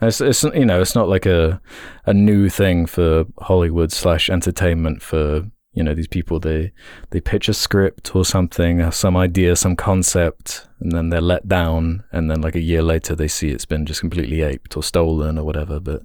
It's, 0.00 0.20
it's 0.20 0.42
you 0.44 0.64
know 0.64 0.80
it's 0.80 0.94
not 0.94 1.08
like 1.08 1.26
a 1.26 1.60
a 2.06 2.14
new 2.14 2.48
thing 2.48 2.86
for 2.86 3.24
Hollywood 3.38 3.90
slash 3.92 4.30
entertainment 4.30 5.02
for 5.02 5.50
you 5.78 5.84
know 5.84 5.94
these 5.94 6.08
people 6.08 6.38
they 6.40 6.72
they 7.10 7.20
pitch 7.20 7.48
a 7.48 7.54
script 7.54 8.14
or 8.14 8.24
something 8.24 8.90
some 8.90 9.16
idea 9.16 9.54
some 9.56 9.76
concept 9.76 10.66
and 10.80 10.92
then 10.92 11.08
they're 11.08 11.20
let 11.20 11.48
down 11.48 12.04
and 12.12 12.30
then 12.30 12.40
like 12.40 12.54
a 12.54 12.60
year 12.60 12.82
later 12.82 13.14
they 13.14 13.28
see 13.28 13.50
it's 13.50 13.64
been 13.64 13.86
just 13.86 14.00
completely 14.00 14.42
aped 14.42 14.76
or 14.76 14.82
stolen 14.82 15.38
or 15.38 15.44
whatever 15.44 15.78
but 15.80 16.02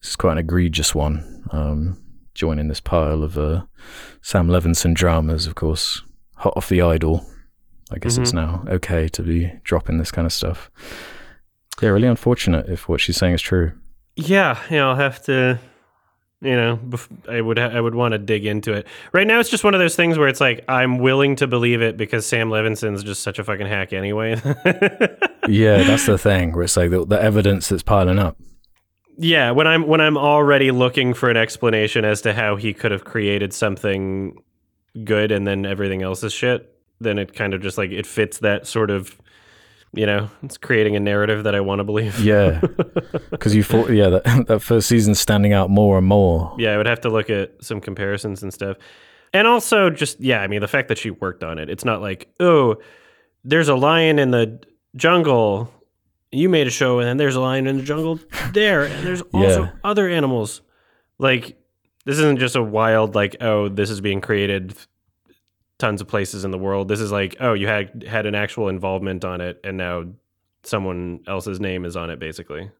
it's 0.00 0.16
quite 0.16 0.32
an 0.32 0.38
egregious 0.38 0.94
one 0.94 1.42
um, 1.50 1.98
joining 2.34 2.68
this 2.68 2.80
pile 2.80 3.22
of 3.22 3.38
uh, 3.38 3.62
Sam 4.20 4.48
Levinson 4.48 4.94
dramas 4.94 5.46
of 5.46 5.54
course 5.54 6.02
hot 6.36 6.52
off 6.56 6.68
the 6.68 6.82
idol 6.82 7.26
I 7.90 7.98
guess 7.98 8.18
it's 8.18 8.32
now 8.32 8.64
okay 8.68 9.08
to 9.08 9.22
be 9.22 9.52
dropping 9.62 9.98
this 9.98 10.10
kind 10.10 10.26
of 10.26 10.32
stuff 10.32 10.70
yeah, 11.82 11.88
really 11.88 12.08
unfortunate 12.08 12.68
if 12.68 12.88
what 12.88 13.00
she's 13.00 13.16
saying 13.16 13.34
is 13.34 13.42
true. 13.42 13.72
Yeah, 14.16 14.60
yeah, 14.70 14.88
I'll 14.88 14.96
have 14.96 15.22
to. 15.24 15.58
You 16.44 16.54
know, 16.56 16.78
I 17.28 17.40
would 17.40 17.58
ha- 17.58 17.70
I 17.72 17.80
would 17.80 17.94
want 17.94 18.12
to 18.12 18.18
dig 18.18 18.44
into 18.44 18.74
it. 18.74 18.86
Right 19.12 19.26
now, 19.26 19.40
it's 19.40 19.48
just 19.48 19.64
one 19.64 19.72
of 19.74 19.80
those 19.80 19.96
things 19.96 20.18
where 20.18 20.28
it's 20.28 20.40
like 20.40 20.62
I'm 20.68 20.98
willing 20.98 21.36
to 21.36 21.46
believe 21.46 21.80
it 21.80 21.96
because 21.96 22.26
Sam 22.26 22.50
Levinson's 22.50 23.02
just 23.02 23.22
such 23.22 23.38
a 23.38 23.44
fucking 23.44 23.66
hack 23.66 23.92
anyway. 23.92 24.40
Yeah, 25.46 25.82
that's 25.82 26.06
the 26.06 26.16
thing 26.16 26.52
where 26.52 26.62
it's 26.64 26.74
like 26.76 26.90
the, 26.90 27.04
the 27.04 27.20
evidence 27.20 27.68
that's 27.68 27.82
piling 27.82 28.18
up. 28.18 28.38
yeah, 29.18 29.50
when 29.50 29.66
I'm 29.66 29.86
when 29.86 30.00
I'm 30.00 30.16
already 30.16 30.70
looking 30.70 31.12
for 31.12 31.28
an 31.30 31.36
explanation 31.36 32.04
as 32.04 32.22
to 32.22 32.32
how 32.32 32.56
he 32.56 32.72
could 32.72 32.92
have 32.92 33.04
created 33.04 33.52
something 33.52 34.42
good 35.04 35.30
and 35.30 35.46
then 35.46 35.66
everything 35.66 36.00
else 36.02 36.22
is 36.24 36.32
shit, 36.32 36.74
then 36.98 37.18
it 37.18 37.34
kind 37.34 37.52
of 37.52 37.60
just 37.60 37.76
like 37.76 37.90
it 37.90 38.06
fits 38.06 38.38
that 38.38 38.66
sort 38.66 38.90
of. 38.90 39.20
You 39.96 40.06
know, 40.06 40.30
it's 40.42 40.56
creating 40.58 40.96
a 40.96 41.00
narrative 41.00 41.44
that 41.44 41.54
I 41.54 41.60
want 41.60 41.78
to 41.80 41.84
believe. 41.84 42.18
Yeah, 42.18 42.60
because 43.30 43.54
you 43.54 43.62
thought, 43.62 43.90
yeah, 43.90 44.08
that, 44.08 44.44
that 44.48 44.60
first 44.60 44.88
season's 44.88 45.20
standing 45.20 45.52
out 45.52 45.70
more 45.70 45.98
and 45.98 46.06
more. 46.06 46.54
Yeah, 46.58 46.72
I 46.74 46.76
would 46.76 46.86
have 46.86 47.00
to 47.02 47.08
look 47.10 47.30
at 47.30 47.62
some 47.62 47.80
comparisons 47.80 48.42
and 48.42 48.52
stuff. 48.52 48.76
And 49.32 49.46
also 49.46 49.90
just 49.90 50.20
yeah, 50.20 50.40
I 50.40 50.46
mean 50.46 50.60
the 50.60 50.68
fact 50.68 50.88
that 50.88 50.98
she 50.98 51.10
worked 51.10 51.42
on 51.44 51.58
it. 51.58 51.68
It's 51.70 51.84
not 51.84 52.00
like, 52.00 52.28
"Oh, 52.40 52.76
there's 53.44 53.68
a 53.68 53.74
lion 53.74 54.18
in 54.18 54.30
the 54.30 54.60
jungle. 54.96 55.70
You 56.32 56.48
made 56.48 56.66
a 56.66 56.70
show 56.70 56.98
and 56.98 57.08
then 57.08 57.16
there's 57.16 57.36
a 57.36 57.40
lion 57.40 57.66
in 57.66 57.76
the 57.78 57.82
jungle 57.84 58.18
there 58.52 58.84
and 58.84 59.06
there's 59.06 59.20
also 59.32 59.62
Yeah. 59.64 59.70
other 59.84 60.08
animals." 60.08 60.60
Like 61.18 61.56
this 62.04 62.18
isn't 62.18 62.38
just 62.38 62.56
a 62.56 62.62
wild 62.62 63.14
like, 63.14 63.36
"Oh, 63.40 63.68
this 63.68 63.90
is 63.90 64.00
being 64.00 64.20
created 64.20 64.74
tons 65.78 66.00
of 66.00 66.08
places 66.08 66.44
in 66.44 66.50
the 66.50 66.58
world." 66.58 66.88
This 66.88 67.00
is 67.00 67.10
like, 67.12 67.36
"Oh, 67.40 67.52
you 67.54 67.66
had 67.66 68.04
had 68.08 68.26
an 68.26 68.34
actual 68.34 68.68
involvement 68.68 69.24
on 69.24 69.40
it 69.40 69.60
and 69.64 69.76
now 69.76 70.04
someone 70.62 71.20
else's 71.26 71.60
name 71.60 71.84
is 71.84 71.96
on 71.96 72.10
it 72.10 72.18
basically." 72.18 72.70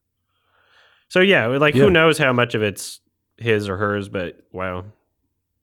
So 1.09 1.21
yeah, 1.21 1.47
like 1.47 1.75
Yeah. 1.75 1.85
who 1.85 1.91
knows 1.91 2.19
how 2.19 2.33
much 2.33 2.55
of 2.55 2.63
it's 2.63 3.01
his 3.37 3.69
or 3.69 3.77
hers, 3.77 4.09
but 4.09 4.39
wow. 4.53 4.85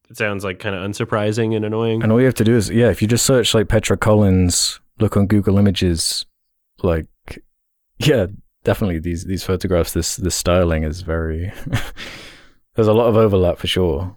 It 0.10 0.18
sounds 0.18 0.44
like 0.44 0.60
kind 0.60 0.76
of 0.76 0.82
unsurprising 0.82 1.56
and 1.56 1.64
annoying. 1.64 2.04
And 2.04 2.12
all 2.12 2.20
you 2.20 2.26
have 2.26 2.36
to 2.36 2.44
do 2.44 2.54
is, 2.56 2.70
yeah, 2.70 2.90
if 2.90 3.02
you 3.02 3.08
just 3.08 3.26
search 3.26 3.54
like 3.54 3.70
Petra 3.70 3.96
Collins, 3.96 4.82
look 5.00 5.16
on 5.16 5.26
Google 5.26 5.58
Images, 5.58 6.26
like, 6.84 7.08
yeah, 7.98 8.26
definitely 8.66 9.00
these 9.00 9.24
these 9.24 9.44
photographs, 9.46 9.94
this 9.94 10.18
this 10.18 10.36
styling 10.36 10.84
is 10.84 11.00
very. 11.02 11.54
there's 12.76 12.90
a 12.90 12.94
lot 12.94 13.08
of 13.08 13.16
overlap 13.16 13.58
for 13.58 13.68
sure, 13.68 14.14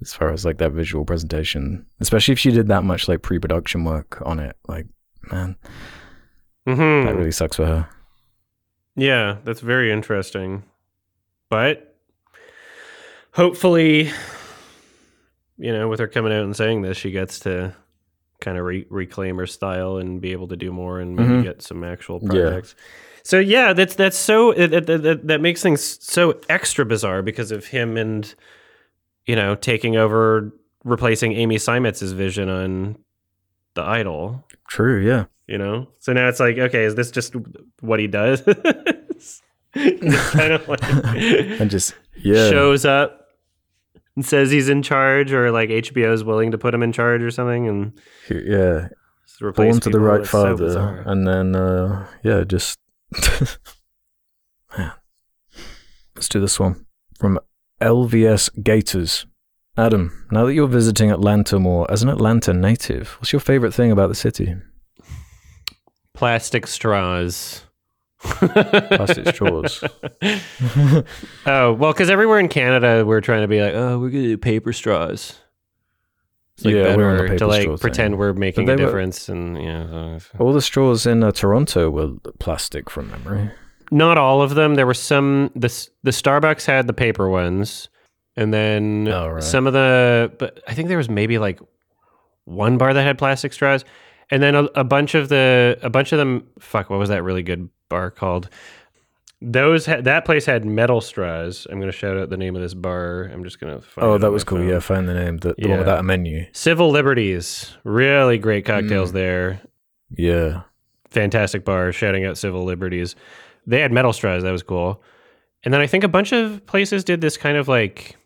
as 0.00 0.12
far 0.14 0.30
as 0.32 0.44
like 0.44 0.58
that 0.58 0.72
visual 0.72 1.04
presentation, 1.04 1.84
especially 2.00 2.32
if 2.32 2.38
she 2.38 2.50
did 2.50 2.68
that 2.68 2.84
much 2.84 3.08
like 3.08 3.22
pre-production 3.22 3.84
work 3.84 4.22
on 4.24 4.38
it. 4.38 4.56
Like, 4.68 4.86
man, 5.32 5.56
Mhm. 6.66 7.04
that 7.06 7.16
really 7.16 7.30
sucks 7.32 7.56
for 7.56 7.66
her. 7.66 7.88
Yeah, 8.96 9.38
that's 9.44 9.60
very 9.60 9.90
interesting. 9.92 10.64
But 11.50 11.96
hopefully, 13.32 14.10
you 15.56 15.72
know, 15.72 15.88
with 15.88 16.00
her 16.00 16.08
coming 16.08 16.32
out 16.32 16.44
and 16.44 16.56
saying 16.56 16.82
this, 16.82 16.96
she 16.96 17.10
gets 17.10 17.40
to 17.40 17.74
kind 18.40 18.56
of 18.58 18.64
re- 18.64 18.86
reclaim 18.90 19.36
her 19.38 19.46
style 19.46 19.96
and 19.96 20.20
be 20.20 20.32
able 20.32 20.48
to 20.48 20.56
do 20.56 20.72
more 20.72 21.00
and 21.00 21.16
maybe 21.16 21.28
Mhm. 21.30 21.42
get 21.42 21.62
some 21.62 21.82
actual 21.82 22.20
Yeah. 22.22 22.28
projects. 22.28 22.74
So 23.24 23.38
yeah, 23.38 23.72
that's 23.72 23.94
that's 23.94 24.16
so 24.16 24.52
it, 24.52 24.72
it, 24.88 25.26
that 25.26 25.40
makes 25.40 25.60
things 25.62 25.82
so 26.02 26.38
extra 26.48 26.86
bizarre 26.86 27.20
because 27.22 27.50
of 27.50 27.66
him 27.66 27.96
and 27.96 28.32
you 29.28 29.36
know 29.36 29.54
taking 29.54 29.96
over, 29.96 30.52
replacing 30.82 31.34
Amy 31.34 31.58
Seimetz's 31.58 32.10
vision 32.12 32.48
on 32.48 32.96
the 33.74 33.82
Idol. 33.82 34.44
True, 34.66 34.98
yeah. 35.00 35.26
You 35.46 35.58
know, 35.58 35.88
so 35.98 36.12
now 36.12 36.28
it's 36.28 36.40
like, 36.40 36.58
okay, 36.58 36.84
is 36.84 36.94
this 36.96 37.10
just 37.10 37.34
what 37.80 38.00
he 38.00 38.06
does? 38.06 38.42
Kind 39.74 40.52
of 40.52 40.68
like 40.68 40.82
And 40.82 41.70
just 41.70 41.94
yeah, 42.16 42.50
shows 42.50 42.84
up 42.84 43.28
and 44.16 44.26
says 44.26 44.50
he's 44.50 44.68
in 44.68 44.82
charge, 44.82 45.32
or 45.32 45.50
like 45.52 45.68
HBO 45.70 46.12
is 46.12 46.24
willing 46.24 46.50
to 46.50 46.58
put 46.58 46.74
him 46.74 46.82
in 46.82 46.92
charge 46.92 47.22
or 47.22 47.30
something, 47.30 47.68
and 47.68 47.92
yeah, 48.28 48.88
replace 49.40 49.74
born 49.74 49.80
to 49.80 49.90
the 49.90 50.00
right 50.00 50.20
It's 50.20 50.30
so 50.30 50.56
father, 50.56 51.02
and 51.06 51.26
then 51.26 51.54
uh, 51.54 52.06
yeah, 52.22 52.44
just 52.44 52.78
man. 54.76 54.92
Let's 56.14 56.28
do 56.28 56.40
this 56.40 56.58
one 56.58 56.84
from 57.18 57.38
LVS 57.80 58.62
Gators. 58.62 59.26
Adam, 59.76 60.26
now 60.32 60.44
that 60.44 60.54
you're 60.54 60.66
visiting 60.66 61.10
Atlanta 61.10 61.58
more, 61.58 61.88
as 61.90 62.02
an 62.02 62.08
Atlanta 62.08 62.52
native, 62.52 63.10
what's 63.20 63.32
your 63.32 63.38
favorite 63.40 63.72
thing 63.72 63.92
about 63.92 64.08
the 64.08 64.14
city? 64.14 64.56
Plastic 66.14 66.66
straws. 66.66 67.64
Plastic 68.20 69.28
straws. 69.36 69.84
oh 71.46 71.72
well, 71.72 71.92
because 71.92 72.10
everywhere 72.10 72.40
in 72.40 72.48
Canada 72.48 73.04
we're 73.06 73.20
trying 73.20 73.42
to 73.42 73.48
be 73.48 73.60
like, 73.62 73.74
oh, 73.74 74.00
we're 74.00 74.10
gonna 74.10 74.24
do 74.24 74.36
paper 74.38 74.72
straws. 74.72 75.38
It's 76.56 76.64
like 76.64 76.74
Yeah, 76.74 76.96
we're 76.96 77.10
on 77.10 77.16
the 77.18 77.22
paper 77.24 77.38
to 77.38 77.46
like 77.46 77.62
straw 77.62 77.76
thing. 77.76 77.80
pretend 77.80 78.18
we're 78.18 78.32
making 78.32 78.68
a 78.68 78.72
were- 78.72 78.76
difference, 78.76 79.28
and 79.28 79.56
yeah. 79.62 80.18
All 80.40 80.52
the 80.52 80.60
straws 80.60 81.06
in 81.06 81.22
uh, 81.22 81.30
Toronto 81.30 81.88
were 81.90 82.14
plastic 82.40 82.90
from 82.90 83.10
memory. 83.12 83.52
Not 83.90 84.18
all 84.18 84.42
of 84.42 84.54
them. 84.54 84.74
There 84.74 84.86
were 84.86 84.94
some. 84.94 85.50
the 85.54 85.68
The 86.02 86.10
Starbucks 86.10 86.66
had 86.66 86.86
the 86.86 86.92
paper 86.92 87.28
ones, 87.28 87.88
and 88.36 88.52
then 88.52 89.08
Oh, 89.08 89.28
right. 89.28 89.42
some 89.42 89.66
of 89.66 89.72
the. 89.72 90.32
But 90.38 90.60
I 90.68 90.74
think 90.74 90.88
there 90.88 90.98
was 90.98 91.08
maybe 91.08 91.38
like 91.38 91.60
one 92.44 92.78
bar 92.78 92.92
that 92.94 93.02
had 93.02 93.18
plastic 93.18 93.52
straws, 93.52 93.84
and 94.30 94.42
then 94.42 94.54
a, 94.54 94.64
a 94.74 94.84
bunch 94.84 95.14
of 95.14 95.28
the 95.28 95.78
a 95.82 95.90
bunch 95.90 96.12
of 96.12 96.18
them. 96.18 96.46
Fuck, 96.58 96.90
what 96.90 96.98
was 96.98 97.08
that 97.08 97.22
really 97.22 97.42
good 97.42 97.68
bar 97.88 98.10
called? 98.10 98.48
Those 99.40 99.86
ha- 99.86 100.00
that 100.00 100.24
place 100.24 100.46
had 100.46 100.64
metal 100.64 101.00
straws. 101.00 101.64
I'm 101.70 101.78
going 101.78 101.90
to 101.92 101.96
shout 101.96 102.16
out 102.18 102.28
the 102.28 102.36
name 102.36 102.56
of 102.56 102.62
this 102.62 102.74
bar. 102.74 103.30
I'm 103.32 103.44
just 103.44 103.60
going 103.60 103.78
to. 103.80 103.86
Oh, 103.98 104.18
that 104.18 104.32
was 104.32 104.42
cool. 104.42 104.60
Yeah, 104.64 104.78
I 104.78 104.80
found 104.80 105.08
the 105.08 105.14
name. 105.14 105.36
The, 105.36 105.54
the 105.56 105.68
one 105.68 105.78
without 105.78 106.00
a 106.00 106.02
menu. 106.02 106.46
Civil 106.52 106.90
Liberties. 106.90 107.76
Really 107.84 108.38
great 108.38 108.64
Mm. 108.64 108.66
cocktails 108.66 109.12
there. 109.12 109.60
Yeah. 110.10 110.62
fantastic 111.10 111.64
bar 111.64 111.92
shouting 111.92 112.24
out 112.24 112.36
civil 112.36 112.64
liberties 112.64 113.14
they 113.68 113.80
had 113.80 113.92
metal 113.92 114.12
straws 114.12 114.42
that 114.42 114.50
was 114.50 114.62
cool. 114.62 115.02
And 115.64 115.72
then 115.74 115.80
i 115.80 115.86
think 115.86 116.04
a 116.04 116.08
bunch 116.08 116.32
of 116.32 116.64
places 116.66 117.04
did 117.04 117.20
this 117.20 117.36
kind 117.36 117.56
of 117.56 117.68
like 117.68 118.16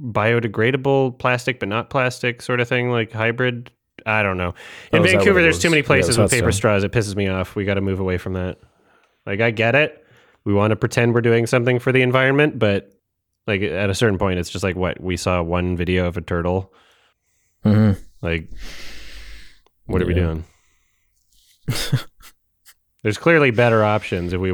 biodegradable 0.00 1.18
plastic 1.18 1.58
but 1.58 1.68
not 1.68 1.90
plastic 1.90 2.40
sort 2.42 2.60
of 2.60 2.68
thing 2.68 2.90
like 2.90 3.12
hybrid. 3.12 3.70
I 4.06 4.22
don't 4.22 4.38
know. 4.38 4.54
In 4.92 5.00
Oh, 5.00 5.02
vancouver 5.02 5.42
there's 5.42 5.58
too 5.58 5.70
many 5.70 5.82
places 5.82 6.16
was 6.16 6.30
with 6.30 6.30
paper 6.30 6.52
straws. 6.52 6.84
It 6.84 6.92
pisses 6.92 7.16
me 7.16 7.28
off. 7.28 7.56
We 7.56 7.64
got 7.64 7.74
to 7.74 7.80
move 7.80 8.00
away 8.00 8.16
from 8.16 8.34
that. 8.34 8.58
Like 9.26 9.40
i 9.40 9.50
get 9.50 9.74
it. 9.74 10.04
We 10.44 10.54
want 10.54 10.70
to 10.70 10.76
pretend 10.76 11.14
we're 11.14 11.20
doing 11.20 11.46
something 11.46 11.78
for 11.78 11.92
the 11.92 12.02
environment 12.02 12.58
but 12.58 12.92
like 13.46 13.62
at 13.62 13.90
a 13.90 13.94
certain 13.94 14.18
point 14.18 14.38
it's 14.38 14.50
just 14.50 14.62
like 14.62 14.76
what 14.76 15.00
we 15.00 15.16
saw 15.16 15.42
one 15.42 15.76
video 15.76 16.06
of 16.06 16.16
a 16.16 16.20
turtle? 16.20 16.72
Hmm 17.64 17.92
like, 18.22 18.50
what 19.86 20.02
are 20.02 20.06
we 20.06 20.14
doing? 20.14 20.44
There's 23.02 23.18
clearly 23.18 23.50
better 23.52 23.84
options 23.84 24.32
if 24.32 24.40
we, 24.40 24.52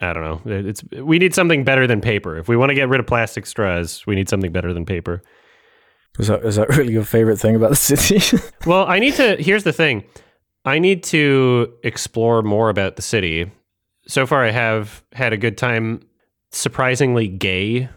I 0.00 0.12
don't 0.12 0.24
know. 0.24 0.40
It's 0.44 0.82
we 0.92 1.18
need 1.18 1.34
something 1.34 1.62
better 1.62 1.86
than 1.86 2.00
paper. 2.00 2.36
If 2.36 2.48
we 2.48 2.56
want 2.56 2.70
to 2.70 2.74
get 2.74 2.88
rid 2.88 2.98
of 3.00 3.06
plastic 3.06 3.46
straws, 3.46 4.04
we 4.06 4.14
need 4.16 4.28
something 4.28 4.50
better 4.50 4.72
than 4.74 4.84
paper. 4.84 5.22
Is 6.18 6.28
that 6.28 6.44
is 6.44 6.56
that 6.56 6.68
really 6.70 6.92
your 6.92 7.04
favorite 7.04 7.38
thing 7.38 7.54
about 7.54 7.70
the 7.70 7.76
city? 7.76 8.20
Well, 8.66 8.86
I 8.86 8.98
need 8.98 9.14
to. 9.14 9.36
Here's 9.36 9.62
the 9.64 9.72
thing. 9.72 10.04
I 10.64 10.80
need 10.80 11.04
to 11.04 11.72
explore 11.84 12.42
more 12.42 12.68
about 12.70 12.96
the 12.96 13.02
city. 13.02 13.50
So 14.08 14.26
far, 14.26 14.44
I 14.44 14.50
have 14.50 15.04
had 15.12 15.32
a 15.32 15.36
good 15.36 15.56
time. 15.56 16.00
Surprisingly 16.50 17.28
gay 17.28 17.88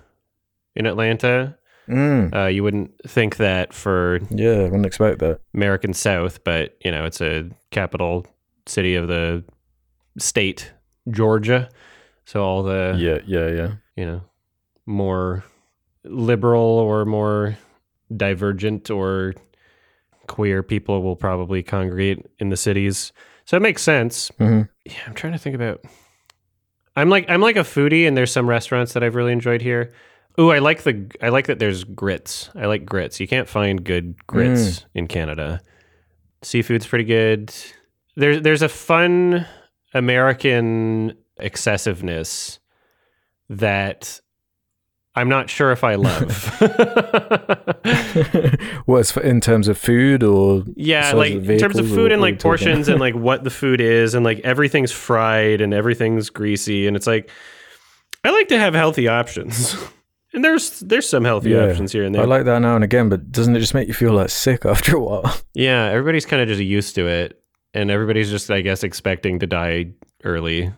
in 0.76 0.86
Atlanta. 0.86 1.58
mm. 1.88 2.36
Uh, 2.36 2.48
you 2.48 2.62
wouldn't 2.62 2.92
think 3.08 3.38
that 3.38 3.74
for 3.74 4.20
Yeah, 4.30 4.52
I 4.60 4.64
wouldn't 4.64 4.86
expect 4.86 5.20
that. 5.20 5.40
American 5.56 5.94
South, 5.94 6.44
but 6.44 6.78
you 6.86 6.92
know, 6.92 7.06
it's 7.06 7.22
a 7.22 7.50
capital 7.72 8.28
city 8.68 8.94
of 8.96 9.08
the 9.08 9.44
state, 10.20 10.72
Georgia. 11.10 11.70
So 12.26 12.44
all 12.44 12.64
the 12.64 12.96
Yeah, 12.98 13.20
yeah, 13.26 13.50
yeah. 13.50 13.72
you 13.96 14.06
know, 14.06 14.22
more 14.86 15.44
liberal 16.04 16.62
or 16.62 17.06
more 17.06 17.58
divergent 18.16 18.90
or 18.90 19.34
queer 20.28 20.62
people 20.64 21.02
will 21.02 21.16
probably 21.16 21.64
congregate 21.64 22.26
in 22.40 22.50
the 22.50 22.58
cities. 22.58 23.12
So 23.46 23.58
it 23.58 23.62
makes 23.62 23.82
sense. 23.82 24.30
hmm 24.38 24.62
Yeah, 24.86 24.94
I'm 25.08 25.14
trying 25.16 25.34
to 25.34 25.40
think 25.40 25.56
about 25.56 25.84
I'm 26.96 27.10
like 27.10 27.30
I'm 27.30 27.42
like 27.42 27.56
a 27.56 27.62
foodie 27.62 28.08
and 28.08 28.16
there's 28.16 28.32
some 28.32 28.48
restaurants 28.48 28.94
that 28.94 29.04
I've 29.04 29.16
really 29.16 29.32
enjoyed 29.32 29.62
here. 29.62 29.92
Ooh, 30.40 30.52
I 30.52 30.60
like 30.60 30.84
the 30.84 31.06
I 31.22 31.30
like 31.30 31.48
that 31.48 31.60
there's 31.60 31.84
grits. 31.84 32.50
I 32.56 32.66
like 32.68 32.86
grits. 32.86 33.20
You 33.20 33.28
can't 33.28 33.48
find 33.48 33.84
good 33.84 34.16
grits 34.28 34.86
in 34.94 35.08
Canada. 35.08 35.62
Seafood's 36.44 36.88
pretty 36.88 37.06
good. 37.06 37.54
There's 38.16 38.42
there's 38.42 38.62
a 38.62 38.70
fun 38.70 39.46
American 39.94 41.16
excessiveness 41.40 42.60
that 43.50 44.22
I'm 45.16 45.30
not 45.30 45.50
sure 45.50 45.72
if 45.72 45.84
I 45.84 45.96
love. 45.96 46.60
What's 48.86 49.12
for, 49.12 49.22
in 49.22 49.42
terms 49.42 49.68
of 49.68 49.78
food 49.78 50.24
or 50.24 50.64
Yeah, 50.76 51.14
like 51.14 51.34
in 51.34 51.58
terms 51.58 51.80
of 51.80 51.88
food 51.88 52.12
and 52.12 52.22
like 52.22 52.40
portions 52.40 52.88
and 52.88 53.00
like 53.00 53.16
what 53.16 53.44
the 53.44 53.50
food 53.50 53.82
is 53.82 54.14
and 54.14 54.24
like 54.24 54.40
everything's 54.40 54.92
fried 54.92 55.62
and 55.62 55.74
everything's 55.74 56.30
greasy 56.30 56.88
and 56.88 56.96
it's 56.96 57.08
like 57.08 57.30
I 58.24 58.32
like 58.32 58.50
to 58.50 58.60
have 58.60 58.74
healthy 58.74 59.08
options. 59.08 59.76
and 60.34 60.44
there's 60.44 60.80
there's 60.82 61.08
some 61.10 61.24
healthy 61.24 61.52
Yeah, 61.52 61.70
options 61.70 61.92
here 61.92 62.04
and 62.04 62.14
there. 62.14 62.24
I 62.24 62.26
like 62.26 62.46
that 62.46 62.60
now 62.60 62.76
and 62.76 62.84
again, 62.84 63.10
but 63.10 63.32
doesn't 63.32 63.56
it 63.56 63.60
just 63.60 63.74
make 63.74 63.88
you 63.88 63.94
feel 63.94 64.14
like 64.14 64.30
sick 64.30 64.66
after 64.66 64.96
a 64.96 65.00
while? 65.00 65.36
yeah, 65.54 65.86
everybody's 65.86 66.26
kind 66.26 66.42
of 66.42 66.48
just 66.48 66.62
used 66.62 66.96
to 66.96 67.08
it 67.08 67.42
and 67.74 67.92
everybody's 67.92 68.30
just 68.30 68.50
I 68.52 68.62
guess 68.62 68.84
expecting 68.84 69.40
to 69.40 69.48
die 69.48 69.92
early. 70.24 70.72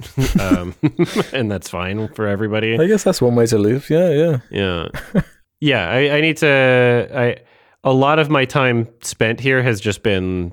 um 0.40 0.74
and 1.32 1.50
that's 1.50 1.68
fine 1.68 2.08
for 2.08 2.26
everybody. 2.26 2.78
I 2.78 2.86
guess 2.86 3.04
that's 3.04 3.20
one 3.20 3.34
way 3.34 3.46
to 3.46 3.58
live. 3.58 3.88
Yeah, 3.90 4.10
yeah. 4.10 4.38
Yeah. 4.50 5.22
yeah, 5.60 5.90
I, 5.90 6.16
I 6.16 6.20
need 6.20 6.36
to 6.38 7.08
I 7.14 7.36
a 7.84 7.92
lot 7.92 8.18
of 8.18 8.30
my 8.30 8.44
time 8.44 8.88
spent 9.02 9.40
here 9.40 9.62
has 9.62 9.80
just 9.80 10.02
been, 10.02 10.52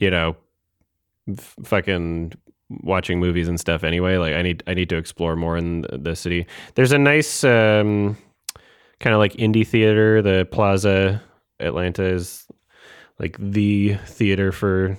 you 0.00 0.10
know, 0.10 0.36
f- 1.28 1.54
fucking 1.64 2.32
watching 2.82 3.20
movies 3.20 3.48
and 3.48 3.58
stuff 3.60 3.84
anyway. 3.84 4.16
Like 4.16 4.34
I 4.34 4.42
need 4.42 4.62
I 4.66 4.74
need 4.74 4.88
to 4.90 4.96
explore 4.96 5.36
more 5.36 5.56
in 5.56 5.86
the, 5.92 6.16
city. 6.16 6.46
There's 6.74 6.92
a 6.92 6.98
nice 6.98 7.44
um 7.44 8.16
kind 9.00 9.14
of 9.14 9.18
like 9.18 9.34
indie 9.34 9.66
theater, 9.66 10.22
the 10.22 10.46
Plaza 10.50 11.22
Atlanta 11.60 12.04
is 12.04 12.46
like 13.18 13.36
the 13.38 13.94
theater 14.06 14.52
for 14.52 14.96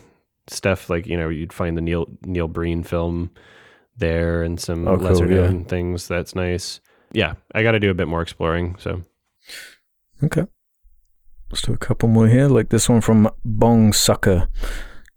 stuff 0.47 0.89
like, 0.89 1.05
you 1.07 1.17
know, 1.17 1.29
you'd 1.29 1.53
find 1.53 1.77
the 1.77 1.81
Neil 1.81 2.07
Neil 2.23 2.47
Breen 2.47 2.83
film 2.83 3.31
there 3.97 4.43
and 4.43 4.59
some 4.59 4.87
Oh, 4.87 4.97
cool, 4.97 5.05
lesser 5.07 5.25
yeah. 5.29 5.35
known 5.41 5.65
things. 5.65 6.07
That's 6.07 6.35
nice. 6.35 6.79
Yeah, 7.11 7.33
I 7.53 7.63
got 7.63 7.71
to 7.71 7.79
do 7.79 7.89
a 7.89 7.93
bit 7.95 8.07
more 8.07 8.21
exploring. 8.21 8.75
So 8.79 9.03
Okay. 10.23 10.45
Let's 11.49 11.61
do 11.61 11.73
a 11.73 11.77
couple 11.77 12.09
more 12.09 12.27
here, 12.27 12.47
like 12.47 12.69
this 12.69 12.89
one 12.89 12.99
from 13.01 13.29
Bong 13.45 13.93
Sucker. 13.93 14.49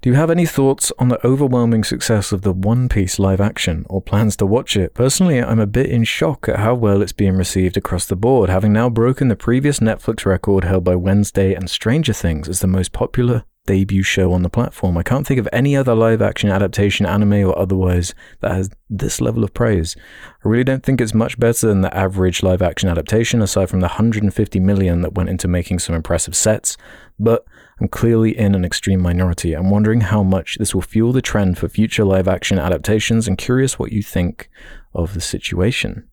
Do 0.02 0.09
you 0.09 0.16
have 0.16 0.31
any 0.31 0.47
thoughts 0.47 0.90
on 0.98 1.09
the 1.09 1.27
overwhelming 1.27 1.85
success 1.85 2.32
of 2.32 2.40
the 2.40 2.55
One 2.55 2.89
Piece 2.89 3.18
live 3.18 3.39
action 3.39 3.85
or 3.90 4.01
plans 4.01 4.35
to 4.39 4.47
watch 4.47 4.74
it? 4.74 4.94
Personally, 4.94 5.43
I'm 5.43 5.60
a 5.60 5.66
bit 5.66 5.90
in 5.90 6.05
shock 6.05 6.48
at 6.48 6.60
how 6.60 6.74
well 6.74 7.02
it's 7.02 7.12
being 7.12 7.36
received 7.36 7.77
across 7.77 8.06
the 8.06 8.16
board, 8.16 8.48
having 8.48 8.72
now 8.72 8.89
broken 8.89 9.28
the 9.28 9.36
previous 9.36 9.78
Netflix 9.78 10.24
record 10.24 10.64
held 10.64 10.85
by 10.85 10.94
Wednesday 10.94 11.52
and 11.52 11.68
Stranger 11.68 12.14
Things 12.14 12.48
as 12.48 12.60
the 12.60 12.66
most 12.66 12.93
popular 12.93 13.44
debut 13.66 14.02
show 14.02 14.32
on 14.32 14.40
the 14.43 14.48
platform. 14.48 14.97
I 14.97 15.02
can't 15.02 15.27
think 15.27 15.39
of 15.39 15.47
any 15.52 15.77
other 15.77 15.94
live 15.94 16.22
action 16.22 16.48
adaptation, 16.48 17.05
anime 17.05 17.47
or 17.47 17.59
otherwise, 17.59 18.14
that 18.40 18.52
has 18.52 18.70
this 18.89 19.20
level 19.20 19.44
of 19.44 19.52
praise. 19.52 19.97
I 20.43 20.48
really 20.48 20.64
don't 20.64 20.82
think 20.82 21.02
it's 21.02 21.12
much 21.12 21.39
better 21.39 21.66
than 21.66 21.82
the 21.82 21.94
average 21.94 22.43
live 22.43 22.62
action 22.62 22.89
adaptation, 22.89 23.43
aside 23.43 23.68
from 23.68 23.81
the 23.81 23.89
150 23.89 24.60
million 24.60 25.02
that 25.02 25.12
went 25.12 25.28
into 25.28 25.47
making 25.47 25.81
some 25.81 25.94
impressive 25.94 26.35
sets, 26.35 26.78
but 27.18 27.44
I'm 27.81 27.89
clearly 27.89 28.36
in 28.36 28.55
an 28.55 28.65
extreme 28.65 29.01
minority. 29.01 29.55
I'm 29.55 29.70
wondering 29.70 30.02
how 30.02 30.23
much 30.23 30.57
this 30.59 30.74
will 30.74 30.82
fuel 30.82 31.12
the 31.12 31.23
trend 31.23 31.57
for 31.59 31.69
future 31.69 32.05
live 32.05 32.28
action 32.28 32.59
adaptations 32.59 33.27
and 33.27 33.39
curious 33.39 33.78
what 33.78 33.90
you 33.93 34.02
think 34.02 34.51
of 34.94 35.15
the 35.15 35.20
situation. 35.20 36.07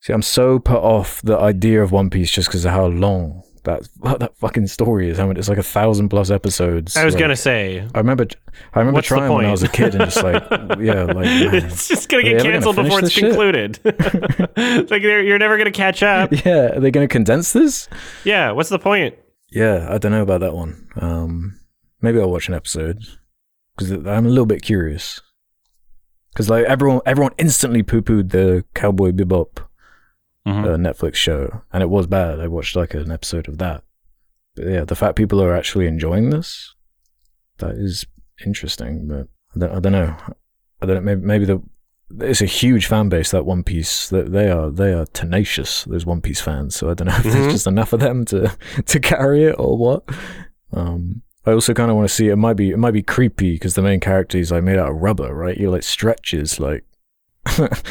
See, 0.00 0.12
I'm 0.12 0.22
so 0.22 0.58
put 0.60 0.78
off 0.78 1.20
the 1.22 1.36
idea 1.36 1.82
of 1.82 1.90
One 1.90 2.10
Piece 2.10 2.30
just 2.30 2.48
because 2.48 2.64
of 2.64 2.70
how 2.70 2.86
long 2.86 3.42
that 3.64 3.88
that 4.20 4.36
fucking 4.38 4.68
story 4.68 5.10
is. 5.10 5.18
I 5.18 5.26
mean, 5.26 5.36
it's 5.36 5.48
like 5.48 5.58
a 5.58 5.62
thousand 5.64 6.08
plus 6.10 6.30
episodes. 6.30 6.96
I 6.96 7.04
was 7.04 7.14
Like, 7.14 7.22
gonna 7.22 7.34
say 7.34 7.80
I 7.92 7.98
remember. 7.98 8.26
I 8.74 8.78
remember 8.78 9.02
trying 9.02 9.32
when 9.32 9.44
I 9.46 9.50
was 9.50 9.64
a 9.64 9.68
kid 9.68 9.96
and 9.96 10.04
just 10.04 10.22
like, 10.22 10.40
yeah, 10.78 11.02
like 11.02 11.16
man. 11.26 11.54
it's 11.56 11.88
just 11.88 12.08
gonna 12.08 12.22
get 12.22 12.34
ever 12.34 12.42
gonna 12.44 12.52
canceled 12.52 12.76
before 12.76 13.00
it's 13.00 13.18
concluded. 13.18 13.80
It's 14.56 14.90
like 14.92 15.02
you're 15.02 15.38
never 15.38 15.58
gonna 15.58 15.72
catch 15.72 16.04
up. 16.04 16.30
yeah, 16.44 16.76
are 16.76 16.80
they 16.80 16.92
going 16.92 17.06
to 17.08 17.12
condense 17.12 17.52
this? 17.52 17.88
Yeah, 18.24 18.52
what's 18.52 18.68
the 18.68 18.78
point? 18.78 19.16
Yeah, 19.56 19.86
I 19.90 19.96
don't 19.98 20.12
know 20.12 20.22
about 20.22 20.40
that 20.40 20.54
one. 20.54 20.88
Um, 20.96 21.58
maybe 22.02 22.20
I'll 22.20 22.30
watch 22.30 22.48
an 22.48 22.54
episode 22.54 23.02
because 23.76 23.90
I'm 23.90 24.26
a 24.26 24.28
little 24.28 24.46
bit 24.46 24.62
curious. 24.62 25.20
Because 26.32 26.50
like 26.50 26.66
everyone, 26.66 27.00
everyone 27.06 27.32
instantly 27.38 27.82
poo 27.82 28.02
pooed 28.02 28.30
the 28.30 28.64
Cowboy 28.74 29.12
Bebop 29.12 29.62
Mm-hmm. 30.46 30.64
uh, 30.64 30.76
Netflix 30.76 31.16
show, 31.16 31.62
and 31.72 31.82
it 31.82 31.90
was 31.90 32.06
bad. 32.06 32.38
I 32.38 32.46
watched 32.46 32.76
like 32.76 32.94
an 32.94 33.10
episode 33.10 33.48
of 33.48 33.58
that. 33.58 33.82
But 34.54 34.66
yeah, 34.68 34.84
the 34.84 34.94
fact 34.94 35.16
people 35.16 35.42
are 35.42 35.56
actually 35.56 35.88
enjoying 35.88 36.30
this, 36.30 36.72
that 37.58 37.72
is 37.74 38.06
interesting. 38.46 39.08
But 39.08 39.26
I 39.56 39.58
don't, 39.58 39.76
I 39.76 39.80
don't 39.80 39.92
know. 39.92 40.16
I 40.80 40.86
don't 40.86 40.94
know. 40.94 41.00
Maybe, 41.00 41.20
maybe 41.20 41.44
the 41.46 41.62
it's 42.20 42.40
a 42.40 42.46
huge 42.46 42.86
fan 42.86 43.08
base 43.08 43.30
that 43.32 43.44
One 43.46 43.62
Piece. 43.64 44.08
That 44.08 44.32
they 44.32 44.50
are 44.50 44.70
they 44.70 44.92
are 44.92 45.06
tenacious. 45.06 45.84
Those 45.84 46.06
One 46.06 46.20
Piece 46.20 46.40
fans. 46.40 46.76
So 46.76 46.90
I 46.90 46.94
don't 46.94 47.08
know 47.08 47.16
if 47.16 47.24
Mhm. 47.24 47.32
there's 47.32 47.52
just 47.52 47.66
enough 47.66 47.92
of 47.92 48.00
them 48.00 48.24
to 48.26 48.56
to 48.86 49.00
carry 49.00 49.44
it 49.44 49.56
or 49.58 49.76
what. 49.76 50.04
Um, 50.72 51.22
I 51.44 51.52
also 51.52 51.74
kind 51.74 51.90
of 51.90 51.96
want 51.96 52.08
to 52.08 52.14
see. 52.14 52.28
It 52.28 52.36
might 52.36 52.54
be 52.54 52.70
it 52.70 52.78
might 52.78 52.92
be 52.92 53.02
creepy 53.02 53.52
because 53.54 53.74
the 53.74 53.82
main 53.82 54.00
character 54.00 54.38
is 54.38 54.50
like 54.50 54.62
made 54.64 54.78
out 54.78 54.90
of 54.90 54.96
rubber, 54.96 55.34
right? 55.34 55.56
He 55.56 55.66
like 55.68 55.82
stretches 55.82 56.58
like. 56.60 56.84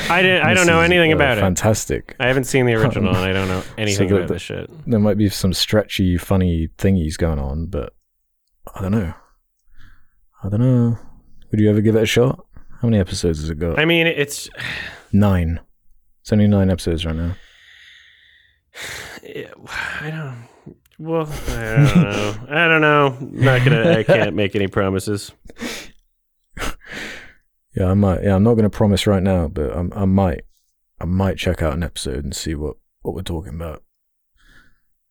I 0.09 0.21
didn't. 0.21 0.45
I 0.45 0.53
don't 0.53 0.67
know 0.67 0.81
is, 0.81 0.85
anything 0.91 1.13
uh, 1.13 1.15
about 1.15 1.37
it. 1.37 1.41
Fantastic. 1.41 2.15
I 2.19 2.27
haven't 2.27 2.43
seen 2.43 2.65
the 2.65 2.73
original, 2.81 3.15
and 3.15 3.23
I 3.23 3.31
don't 3.31 3.47
know 3.47 3.63
anything 3.77 4.09
the- 4.09 4.17
about 4.17 4.27
the- 4.27 4.33
this 4.33 4.41
shit. 4.41 4.69
there 4.85 4.99
might 4.99 5.17
be 5.17 5.29
some 5.29 5.53
stretchy, 5.53 6.17
funny 6.17 6.67
thingies 6.77 7.17
going 7.17 7.39
on, 7.39 7.67
but 7.67 7.93
I 8.75 8.81
don't 8.81 8.91
know. 8.91 9.13
I 10.43 10.49
don't 10.49 10.59
know. 10.59 10.97
Would 11.51 11.59
you 11.61 11.69
ever 11.69 11.79
give 11.81 11.95
it 11.95 12.03
a 12.03 12.05
shot? 12.05 12.44
How 12.85 12.89
many 12.89 12.99
episodes 12.99 13.39
has 13.39 13.49
it 13.49 13.57
got? 13.57 13.79
I 13.79 13.85
mean, 13.85 14.05
it's 14.05 14.47
nine. 15.11 15.59
It's 16.21 16.31
only 16.31 16.45
nine 16.45 16.69
episodes 16.69 17.03
right 17.03 17.15
now. 17.15 17.35
I 19.25 20.11
don't. 20.11 20.47
Well, 20.99 21.27
I 21.47 21.77
don't 21.77 21.95
know. 21.95 22.35
I 22.47 22.67
don't 22.67 22.81
know. 22.81 23.17
Not 23.19 23.65
gonna. 23.65 23.91
I 23.91 24.03
can't 24.03 24.35
make 24.35 24.55
any 24.55 24.67
promises. 24.67 25.31
Yeah, 27.75 27.87
I 27.87 27.93
might. 27.93 28.23
Yeah, 28.23 28.35
I'm 28.35 28.43
not 28.43 28.55
to 28.57 28.69
promise 28.69 29.05
right 29.05 29.21
now, 29.21 29.49
but 29.49 29.75
I'm, 29.75 29.91
I 29.93 30.05
might. 30.05 30.43
I 31.01 31.03
might 31.03 31.37
check 31.37 31.61
out 31.61 31.73
an 31.73 31.83
episode 31.83 32.23
and 32.23 32.33
see 32.33 32.55
what 32.55 32.77
what 33.01 33.15
we're 33.15 33.21
talking 33.21 33.55
about. 33.55 33.83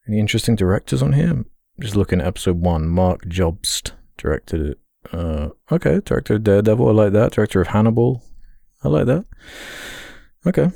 Any 0.09 0.19
interesting 0.19 0.57
directors 0.57 1.03
on 1.03 1.13
here? 1.13 1.45
Just 1.81 1.95
looking 1.97 2.23
at 2.23 2.27
episode 2.27 2.61
one. 2.61 2.89
Marc 2.89 3.27
Jobst 3.27 3.91
directed 4.17 4.61
it. 4.63 4.79
Uh, 5.13 5.51
okay, 5.71 6.01
director 6.05 6.35
of 6.35 6.45
Daredevil. 6.45 6.89
I 6.89 6.93
like 6.93 7.13
that. 7.13 7.33
Director 7.33 7.61
of 7.61 7.69
Hannibal. 7.69 8.23
I 8.83 8.89
like 8.89 9.07
that. 9.07 9.25
Okay, 10.47 10.71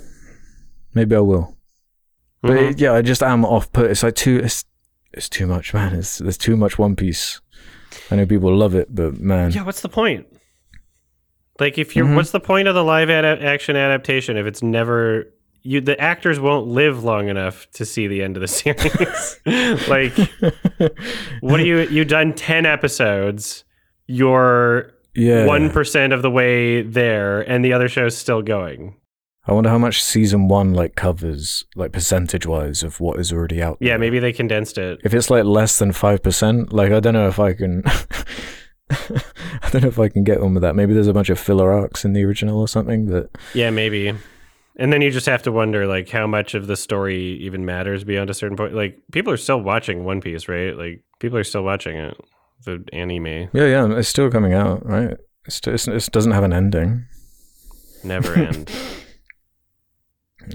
maybe 0.94 1.14
I 1.16 1.20
will. 1.20 1.56
But 2.42 2.52
Mhm. 2.52 2.70
it- 2.70 2.80
yeah, 2.80 2.92
I 2.94 3.02
just 3.02 3.22
am 3.22 3.44
off 3.44 3.70
put. 3.72 3.90
It's 3.90 4.02
like 4.02 4.14
too. 4.14 4.40
It's 4.42 4.64
it's 5.12 5.28
too 5.28 5.46
much, 5.46 5.72
man. 5.74 5.94
It's 5.94 6.18
there's 6.18 6.38
too 6.38 6.56
much 6.56 6.78
One 6.78 6.94
Piece. 6.96 7.40
I 8.10 8.16
know 8.16 8.26
people 8.26 8.54
love 8.54 8.74
it, 8.74 8.94
but 8.94 9.18
man, 9.18 9.50
Yeah, 9.52 9.64
what's 9.64 9.80
the 9.80 9.88
point? 9.88 10.26
Like, 11.58 11.76
if 11.78 11.96
you're, 11.96 12.06
Mhm. 12.06 12.14
what's 12.14 12.30
the 12.30 12.38
point 12.40 12.68
of 12.68 12.74
the 12.74 12.84
live 12.84 13.10
ad- 13.10 13.24
action 13.42 13.74
adaptation 13.74 14.36
if 14.36 14.46
it's 14.46 14.62
never 14.62 15.24
you? 15.62 15.80
The 15.80 15.98
actors 16.00 16.38
won't 16.38 16.68
live 16.68 17.02
long 17.02 17.28
enough 17.28 17.66
to 17.72 17.84
see 17.84 18.06
the 18.06 18.22
end 18.22 18.36
of 18.36 18.42
the 18.42 18.46
series. 18.48 19.40
like, 19.88 20.12
what 21.40 21.58
are 21.60 21.64
you? 21.64 21.80
You 21.80 22.04
done 22.04 22.32
ten 22.34 22.64
episodes. 22.66 23.64
You're 24.08 24.92
yeah, 25.14 25.46
one 25.46 25.70
percent 25.70 26.12
of 26.12 26.22
the 26.22 26.30
way 26.30 26.82
there, 26.82 27.40
and 27.42 27.64
the 27.64 27.72
other 27.72 27.88
show's 27.88 28.16
still 28.16 28.42
going. 28.42 28.96
I 29.46 29.52
wonder 29.52 29.70
how 29.70 29.78
much 29.78 30.02
season 30.02 30.48
one 30.48 30.74
like 30.74 30.94
covers, 30.94 31.64
like 31.74 31.92
percentage 31.92 32.46
wise, 32.46 32.82
of 32.82 33.00
what 33.00 33.18
is 33.18 33.32
already 33.32 33.62
out. 33.62 33.78
Yeah, 33.80 33.96
maybe 33.96 34.18
they 34.18 34.32
condensed 34.32 34.76
it. 34.76 35.00
if 35.04 35.14
it's 35.14 35.30
like 35.30 35.44
less 35.44 35.78
than 35.78 35.92
five 35.92 36.22
percent, 36.22 36.72
like 36.72 36.92
I 36.92 37.00
don't 37.00 37.14
know 37.14 37.28
if 37.28 37.38
I 37.38 37.52
can. 37.54 37.82
I 38.90 39.70
don't 39.70 39.82
know 39.82 39.88
if 39.88 39.98
I 39.98 40.08
can 40.08 40.24
get 40.24 40.40
on 40.40 40.54
with 40.54 40.62
that. 40.62 40.74
Maybe 40.74 40.94
there's 40.94 41.08
a 41.08 41.12
bunch 41.12 41.28
of 41.28 41.38
filler 41.38 41.72
arcs 41.72 42.04
in 42.04 42.14
the 42.14 42.24
original 42.24 42.58
or 42.58 42.68
something. 42.68 43.06
But 43.06 43.30
Yeah, 43.54 43.70
maybe. 43.70 44.14
And 44.76 44.92
then 44.92 45.02
you 45.02 45.10
just 45.10 45.26
have 45.26 45.42
to 45.42 45.52
wonder, 45.52 45.86
like, 45.86 46.08
how 46.08 46.26
much 46.26 46.54
of 46.54 46.68
the 46.68 46.76
story 46.76 47.36
even 47.40 47.66
matters 47.66 48.04
beyond 48.04 48.30
a 48.30 48.34
certain 48.34 48.56
point. 48.56 48.74
Like, 48.74 48.98
people 49.12 49.32
are 49.32 49.36
still 49.36 49.60
watching 49.60 50.04
One 50.04 50.20
Piece, 50.20 50.48
right? 50.48 50.76
Like, 50.76 51.02
people 51.18 51.36
are 51.36 51.44
still 51.44 51.64
watching 51.64 51.96
it, 51.96 52.16
the 52.64 52.84
anime. 52.92 53.26
yeah, 53.26 53.66
yeah, 53.66 53.86
it's 53.96 54.08
still 54.08 54.30
coming 54.30 54.52
out, 54.52 54.84
right? 54.86 55.16
It's, 55.46 55.60
it's, 55.66 55.88
it 55.88 56.12
doesn't 56.12 56.32
have 56.32 56.44
an 56.44 56.52
ending. 56.52 57.06
Never 58.04 58.34
end. 58.48 58.70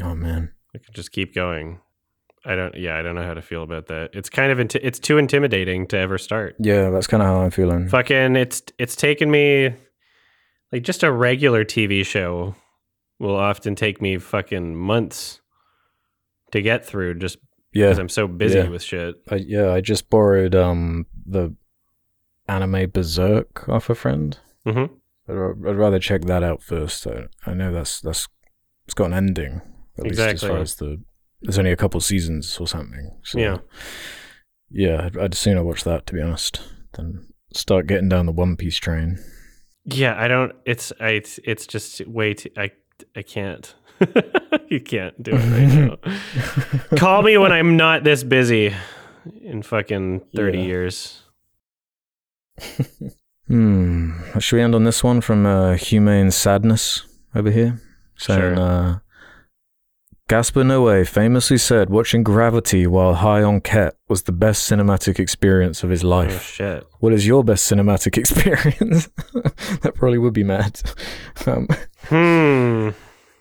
Oh 0.02 0.16
man, 0.16 0.52
it 0.74 0.86
could 0.86 0.96
just 0.96 1.12
keep 1.12 1.36
going. 1.36 1.80
I 2.46 2.56
don't. 2.56 2.76
Yeah, 2.76 2.98
I 2.98 3.02
don't 3.02 3.16
know 3.16 3.24
how 3.24 3.34
to 3.34 3.42
feel 3.42 3.64
about 3.64 3.88
that. 3.88 4.10
It's 4.14 4.30
kind 4.30 4.52
of 4.52 4.58
inti- 4.58 4.80
it's 4.84 5.00
too 5.00 5.18
intimidating 5.18 5.88
to 5.88 5.98
ever 5.98 6.18
start. 6.18 6.56
yeah, 6.60 6.90
that's 6.90 7.08
kind 7.08 7.22
of 7.24 7.28
how 7.28 7.42
I'm 7.42 7.52
feeling. 7.52 7.88
Fucking, 7.90 8.36
it's 8.36 8.62
it's 8.78 8.96
taken 8.96 9.30
me 9.32 9.74
like 10.72 10.84
just 10.84 11.04
a 11.04 11.12
regular 11.12 11.64
TV 11.64 12.06
show 12.06 12.56
will 13.20 13.36
often 13.36 13.76
take 13.76 14.02
me 14.02 14.18
fucking 14.18 14.76
months 14.76 15.40
to 16.52 16.62
get 16.62 16.84
through 16.86 17.16
just 17.20 17.38
Yeah, 17.74 17.86
because 17.88 18.00
I'm 18.00 18.10
so 18.10 18.28
busy 18.28 18.58
Yeah. 18.60 18.68
with 18.70 18.84
shit. 18.84 19.16
I, 19.30 19.36
yeah, 19.36 19.72
I 19.72 19.82
just 19.82 20.10
borrowed 20.10 20.56
um 20.56 21.06
the 21.26 21.56
anime 22.48 22.90
Berserk 22.90 23.68
off 23.70 23.90
a 23.90 23.96
friend. 23.96 24.38
hmm 24.66 24.86
I'd, 25.28 25.36
I'd 25.36 25.76
rather 25.78 26.00
check 26.00 26.24
that 26.24 26.44
out 26.44 26.62
first. 26.62 27.08
I, 27.08 27.28
I 27.46 27.54
know 27.54 27.72
that's 27.72 28.02
that's 28.02 28.28
it's 28.86 28.94
got 28.94 29.06
an 29.06 29.14
ending 29.14 29.62
at 29.98 30.04
least 30.06 30.20
as 30.20 30.42
far 30.42 30.58
as 30.58 30.76
the 30.76 31.02
there's 31.42 31.58
only 31.60 31.72
a 31.72 31.78
couple 31.78 32.00
seasons 32.02 32.58
or 32.60 32.68
something. 32.68 33.12
So, 33.24 33.38
Yeah. 33.40 33.58
yeah, 34.72 35.06
I'd, 35.06 35.18
I'd 35.18 35.36
sooner 35.36 35.64
watch 35.64 35.84
that 35.84 36.06
to 36.08 36.14
be 36.14 36.22
honest 36.22 36.62
than 36.94 37.28
start 37.54 37.88
getting 37.88 38.10
down 38.10 38.26
the 38.26 38.32
One 38.32 38.56
Piece 38.56 38.78
train. 38.78 39.20
Yeah, 39.86 40.16
I 40.18 40.28
don't. 40.30 40.54
It's 40.66 40.94
I. 41.00 41.10
It's, 41.10 41.40
it's 41.44 41.68
just 41.68 42.06
way 42.08 42.34
too. 42.34 42.50
I. 42.58 42.72
I 43.16 43.22
can't. 43.22 43.74
you 44.70 44.80
can't 44.80 45.22
do 45.22 45.32
it 45.34 45.36
right 45.36 46.04
now. 46.94 46.98
Call 46.98 47.22
me 47.22 47.38
when 47.38 47.52
I'm 47.52 47.76
not 47.76 48.04
this 48.06 48.24
busy. 48.24 48.74
In 49.42 49.62
fucking 49.62 50.22
thirty 50.36 50.60
Yeah. 50.60 50.64
years. 50.66 51.23
Hmm. 53.48 54.12
Should 54.40 54.56
we 54.56 54.62
end 54.62 54.74
on 54.76 54.84
this 54.84 55.04
one 55.04 55.22
from 55.22 55.46
uh, 55.46 55.74
Humane 55.76 56.32
Sadness 56.32 57.06
over 57.36 57.52
here? 57.52 57.82
Saying, 58.18 58.40
Sure. 58.56 58.60
uh, 58.60 59.00
Gaspar 60.30 60.64
Noé 60.64 61.06
famously 61.08 61.58
said 61.58 61.90
watching 61.90 62.24
Gravity 62.24 62.88
while 62.88 63.16
high 63.16 63.44
on 63.44 63.60
Ket 63.60 63.96
was 64.08 64.24
the 64.24 64.32
best 64.32 64.70
cinematic 64.72 65.20
experience 65.20 65.84
of 65.84 65.90
his 65.90 66.04
Oh 66.04 66.08
life. 66.08 66.42
shit. 66.44 66.88
What 67.00 67.12
is 67.12 67.28
your 67.28 67.44
best 67.44 67.70
cinematic 67.70 68.18
experience? 68.18 69.10
that 69.82 69.92
probably 69.96 70.18
would 70.20 70.34
be 70.34 70.44
mad. 70.46 70.82
Um, 71.46 71.68
Hmm. 72.08 72.90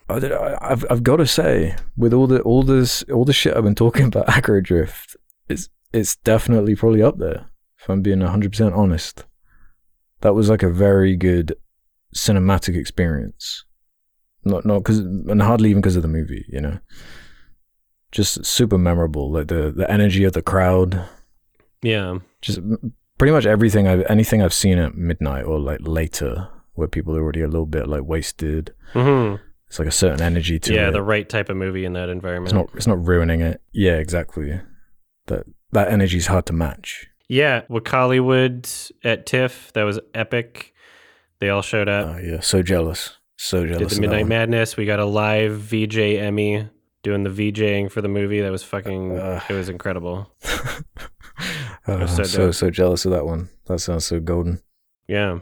I, 0.09 0.14
I- 0.16 0.72
I've 0.72 0.84
I've 0.90 1.02
got 1.05 1.16
to 1.16 1.26
say, 1.26 1.76
with 1.97 2.12
all 2.12 2.26
the 2.26 2.40
all 2.43 2.62
this 2.64 3.05
all 3.05 3.24
the 3.24 3.32
shit 3.32 3.56
I've 3.56 3.62
been 3.64 3.74
talking 3.76 4.06
about 4.06 4.26
Aggro 4.26 4.62
Drift, 4.62 5.16
it's 5.48 5.68
it's 5.93 6.16
definitely 6.16 6.74
probably 6.74 7.02
up 7.02 7.18
there. 7.18 7.47
If 7.82 7.88
I'm 7.90 8.00
being 8.02 8.20
hundred 8.20 8.52
percent 8.52 8.74
honest, 8.74 9.24
that 10.20 10.34
was 10.34 10.48
like 10.48 10.62
a 10.62 10.70
very 10.70 11.16
good 11.16 11.54
cinematic 12.14 12.76
experience. 12.76 13.64
Not 14.44 14.64
not 14.64 14.78
because 14.80 14.98
and 15.00 15.42
hardly 15.42 15.70
even 15.70 15.80
because 15.82 15.96
of 15.96 16.02
the 16.02 16.09
movie, 16.09 16.44
you 16.48 16.60
know. 16.60 16.78
Just 18.12 18.44
super 18.44 18.76
memorable, 18.78 19.32
like 19.32 19.48
the 19.48 19.72
the 19.74 19.90
energy 19.90 20.24
of 20.24 20.32
the 20.34 20.42
crowd, 20.42 21.02
Yeah. 21.82 22.18
just 22.42 22.60
pretty 23.18 23.32
much 23.32 23.46
everything 23.46 23.88
I've 23.88 24.04
anything 24.09 24.42
I've 24.42 24.52
seen 24.52 24.78
at 24.78 24.94
midnight 24.96 25.44
or 25.44 25.59
like 25.59 25.80
later, 25.82 26.48
where 26.74 26.88
people 26.88 27.16
are 27.16 27.22
already 27.22 27.40
a 27.40 27.46
little 27.48 27.66
bit 27.66 27.88
like 27.88 28.02
wasted. 28.04 28.74
hmm 28.92 29.36
It's 29.68 29.78
like 29.78 29.88
a 29.88 29.92
certain 29.92 30.20
energy 30.20 30.59
to 30.59 30.74
Yeah, 30.74 30.88
it. 30.88 30.92
the 30.92 31.02
right 31.02 31.26
type 31.26 31.48
of 31.48 31.56
movie 31.56 31.86
in 31.86 31.94
that 31.94 32.10
environment. 32.10 32.48
It's 32.48 32.54
not. 32.54 32.68
It's 32.76 32.86
not 32.86 33.02
ruining 33.04 33.40
it. 33.40 33.62
Yeah, 33.72 33.96
exactly. 33.96 34.60
That 35.28 35.44
that 35.72 35.88
energy 35.88 36.18
is 36.18 36.26
hard 36.26 36.44
to 36.46 36.52
match. 36.52 37.06
Yeah, 37.32 37.62
with 37.70 37.84
Wakaliwood 37.84 38.92
at 39.02 39.24
TIFF. 39.24 39.72
That 39.72 39.84
was 39.84 39.98
epic. 40.12 40.74
They 41.40 41.48
all 41.48 41.62
showed 41.62 41.88
up. 41.88 42.16
Oh 42.16 42.18
yeah, 42.18 42.40
so 42.40 42.62
jealous. 42.62 43.16
So 43.36 43.66
jealous. 43.66 43.78
did 43.78 43.96
the 43.96 44.00
Midnight. 44.02 44.26
Madness. 44.26 44.76
We 44.76 44.84
got 44.84 45.00
a 45.00 45.06
live 45.06 45.52
VJ 45.52 45.96
Emmie 45.96 46.68
doing 47.02 47.22
the 47.22 47.30
VJing 47.30 47.90
for 47.90 48.02
the 48.02 48.09
movie. 48.09 48.42
That 48.42 48.52
was 48.52 48.62
fucking. 48.62 49.18
Ugh. 49.18 49.42
it 49.48 49.54
was 49.54 49.70
incredible. 49.70 50.30
Oh, 51.88 51.98
was 51.98 52.12
uh, 52.20 52.22
so 52.22 52.22
so 52.24 52.50
so, 52.52 52.70
jealous 52.70 53.04
of 53.04 53.10
that 53.10 53.26
one. 53.26 53.48
That 53.66 53.80
sounds 53.80 54.04
so 54.04 54.20
golden. 54.20 54.62
Yeah, 55.09 55.40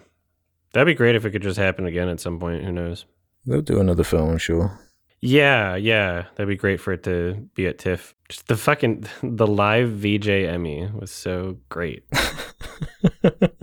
that'd 0.73 0.87
be 0.87 0.95
great 0.95 1.15
if 1.15 1.27
it 1.27 1.33
could 1.33 1.43
just 1.43 1.59
happen 1.59 1.85
again 1.85 2.09
at 2.09 2.21
some 2.21 2.39
point. 2.39 2.65
Who 2.65 2.73
knows? 2.73 3.05
They'll 3.45 3.61
do 3.61 3.81
another 3.81 4.05
film, 4.05 4.31
I'm 4.31 4.39
sure. 4.39 4.79
Yeah, 5.23 5.77
yeah, 5.77 6.25
that'd 6.35 6.49
be 6.49 6.57
great 6.57 6.81
for 6.81 6.93
it 6.95 7.03
to 7.05 7.49
be 7.55 7.67
at 7.67 7.79
TIFF. 7.79 8.15
Just 8.31 8.47
the 8.49 8.57
fucking 8.57 9.05
the 9.23 9.47
live 9.47 9.91
VJ 9.91 10.29
Emmie 10.29 10.91
was 10.95 11.11
so 11.11 11.59
great. 11.69 12.05
well, 13.33 13.61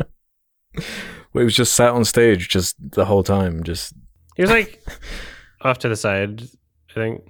he 1.33 1.43
was 1.43 1.55
just 1.55 1.73
sat 1.73 1.91
on 1.93 2.05
stage 2.05 2.49
just 2.49 2.75
the 2.79 3.05
whole 3.05 3.23
time. 3.23 3.63
Just 3.63 3.93
He 4.35 4.43
was 4.43 4.51
like 4.51 4.83
off 5.61 5.79
to 5.79 5.89
the 5.89 5.95
side. 5.95 6.43
I 6.91 6.93
think 6.93 7.21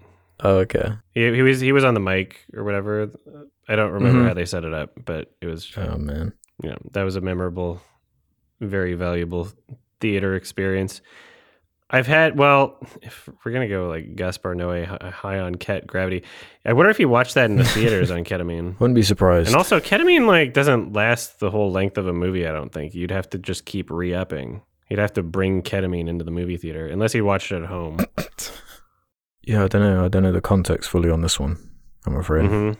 oh, 0.42 0.58
okay. 0.60 0.94
he, 1.14 1.34
he 1.34 1.42
was 1.42 1.60
he 1.60 1.72
was 1.72 1.84
on 1.84 1.94
the 1.94 2.00
mic 2.00 2.46
or 2.54 2.64
whatever. 2.64 3.12
I 3.70 3.76
don't 3.76 3.92
remember 3.92 4.24
Mhm. 4.24 4.28
how 4.28 4.34
they 4.34 4.46
set 4.46 4.64
it 4.64 4.74
up, 4.74 4.92
but 5.06 5.34
it 5.42 5.46
was 5.48 5.72
Oh 5.78 5.98
man. 5.98 6.34
yeah, 6.64 6.76
that 6.92 7.04
was 7.04 7.16
a 7.16 7.22
memorable, 7.22 7.82
very 8.62 8.94
valuable 8.94 9.50
theater 10.00 10.36
experience. 10.36 11.02
I've 11.90 12.08
had 12.08 12.38
well, 12.38 12.78
if 13.02 13.30
we're 13.46 13.52
gonna 13.54 13.70
go 13.70 13.88
like 13.88 14.16
Gaspar 14.16 14.56
Noé 14.56 14.86
high 15.12 15.40
on 15.40 15.56
ket 15.56 15.88
gravity, 15.88 16.24
I 16.66 16.74
wonder 16.74 16.90
if 16.90 17.00
you 17.00 17.08
watched 17.08 17.36
that 17.36 17.50
in 17.50 17.56
the 17.56 17.64
theaters 17.64 18.12
on 18.12 18.26
ketamine. 18.26 18.78
Wouldn't 18.80 18.96
be 18.96 19.04
surprised. 19.04 19.48
And 19.48 19.56
also, 19.56 19.80
ketamine 19.80 20.28
like 20.28 20.54
doesn't 20.54 20.92
last 20.94 21.40
the 21.40 21.50
whole 21.50 21.72
length 21.72 21.98
of 21.98 22.08
a 22.08 22.14
movie. 22.14 22.46
I 22.46 22.52
don't 22.52 22.74
think 22.74 22.94
you'd 22.94 23.12
have 23.12 23.30
to 23.30 23.38
just 23.38 23.64
keep 23.66 23.90
re-upping. 23.90 24.62
He'd 24.90 25.00
have 25.00 25.14
to 25.14 25.24
bring 25.24 25.62
ketamine 25.64 26.08
into 26.10 26.26
the 26.26 26.32
movie 26.32 26.58
theater 26.58 26.88
unless 26.88 27.14
he 27.14 27.22
watched 27.22 27.52
it 27.52 27.62
at 27.64 27.70
home. 27.70 28.00
yeah, 29.44 29.64
I 29.64 29.68
don't 29.68 29.82
know. 29.82 30.06
I 30.06 30.08
don't 30.10 30.24
know 30.24 30.32
the 30.34 30.42
context 30.42 30.90
fully 30.90 31.10
on 31.10 31.22
this 31.22 31.40
one. 31.40 31.58
I'm 32.06 32.18
afraid. 32.18 32.50
hmm 32.50 32.72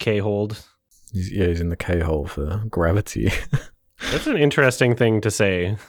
K 0.00 0.18
hold. 0.18 0.64
He's, 1.12 1.32
yeah, 1.32 1.46
he's 1.46 1.60
in 1.60 1.68
the 1.68 1.76
K 1.76 2.00
hole 2.00 2.26
for 2.26 2.62
gravity. 2.68 3.30
That's 4.12 4.26
an 4.26 4.36
interesting 4.36 4.94
thing 4.94 5.20
to 5.22 5.30
say. 5.30 5.76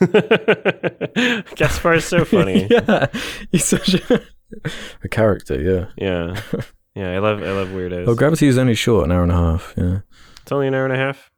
Gaspar 1.56 1.94
is 1.94 2.04
so 2.04 2.24
funny. 2.36 2.66
yeah, 2.70 3.06
he's 3.52 3.64
such 3.64 3.94
a, 3.94 4.22
a 5.04 5.08
character. 5.08 5.60
Yeah. 5.60 5.86
Yeah. 5.96 6.40
Yeah, 6.94 7.12
I 7.12 7.18
love 7.18 7.40
I 7.42 7.52
love 7.52 7.68
weirdos. 7.68 8.04
Well, 8.06 8.16
Gravity 8.16 8.48
is 8.48 8.58
only 8.58 8.74
short, 8.74 9.04
an 9.04 9.12
hour 9.12 9.22
and 9.22 9.30
a 9.32 9.36
half. 9.36 9.74
Yeah. 9.76 10.00
It's 10.42 10.50
only 10.52 10.66
an 10.66 10.74
hour 10.74 10.84
and 10.84 10.92
a 10.92 10.96
half. 10.96 11.30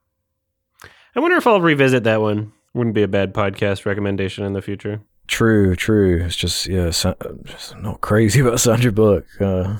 I 1.15 1.21
wonder 1.21 1.37
if 1.37 1.47
I'll 1.47 1.61
revisit 1.61 2.05
that 2.05 2.23
one. 2.23 2.53
Wouldn't 2.73 2.95
be 2.95 3.03
a 3.03 3.09
bad 3.09 3.35
podcast 3.35 3.85
recommendation 3.85 4.45
in 4.45 4.55
the 4.55 4.63
future. 4.63 5.03
True, 5.29 5.77
true. 5.77 6.23
It's 6.25 6.37
just 6.37 6.67
yeah, 6.67 6.89
Sa- 6.91 7.15
just 7.45 7.77
not 7.79 8.01
crazy 8.01 8.41
about 8.41 8.61
Sandra 8.61 8.91
Bullock, 8.93 9.27
uh, 9.41 9.77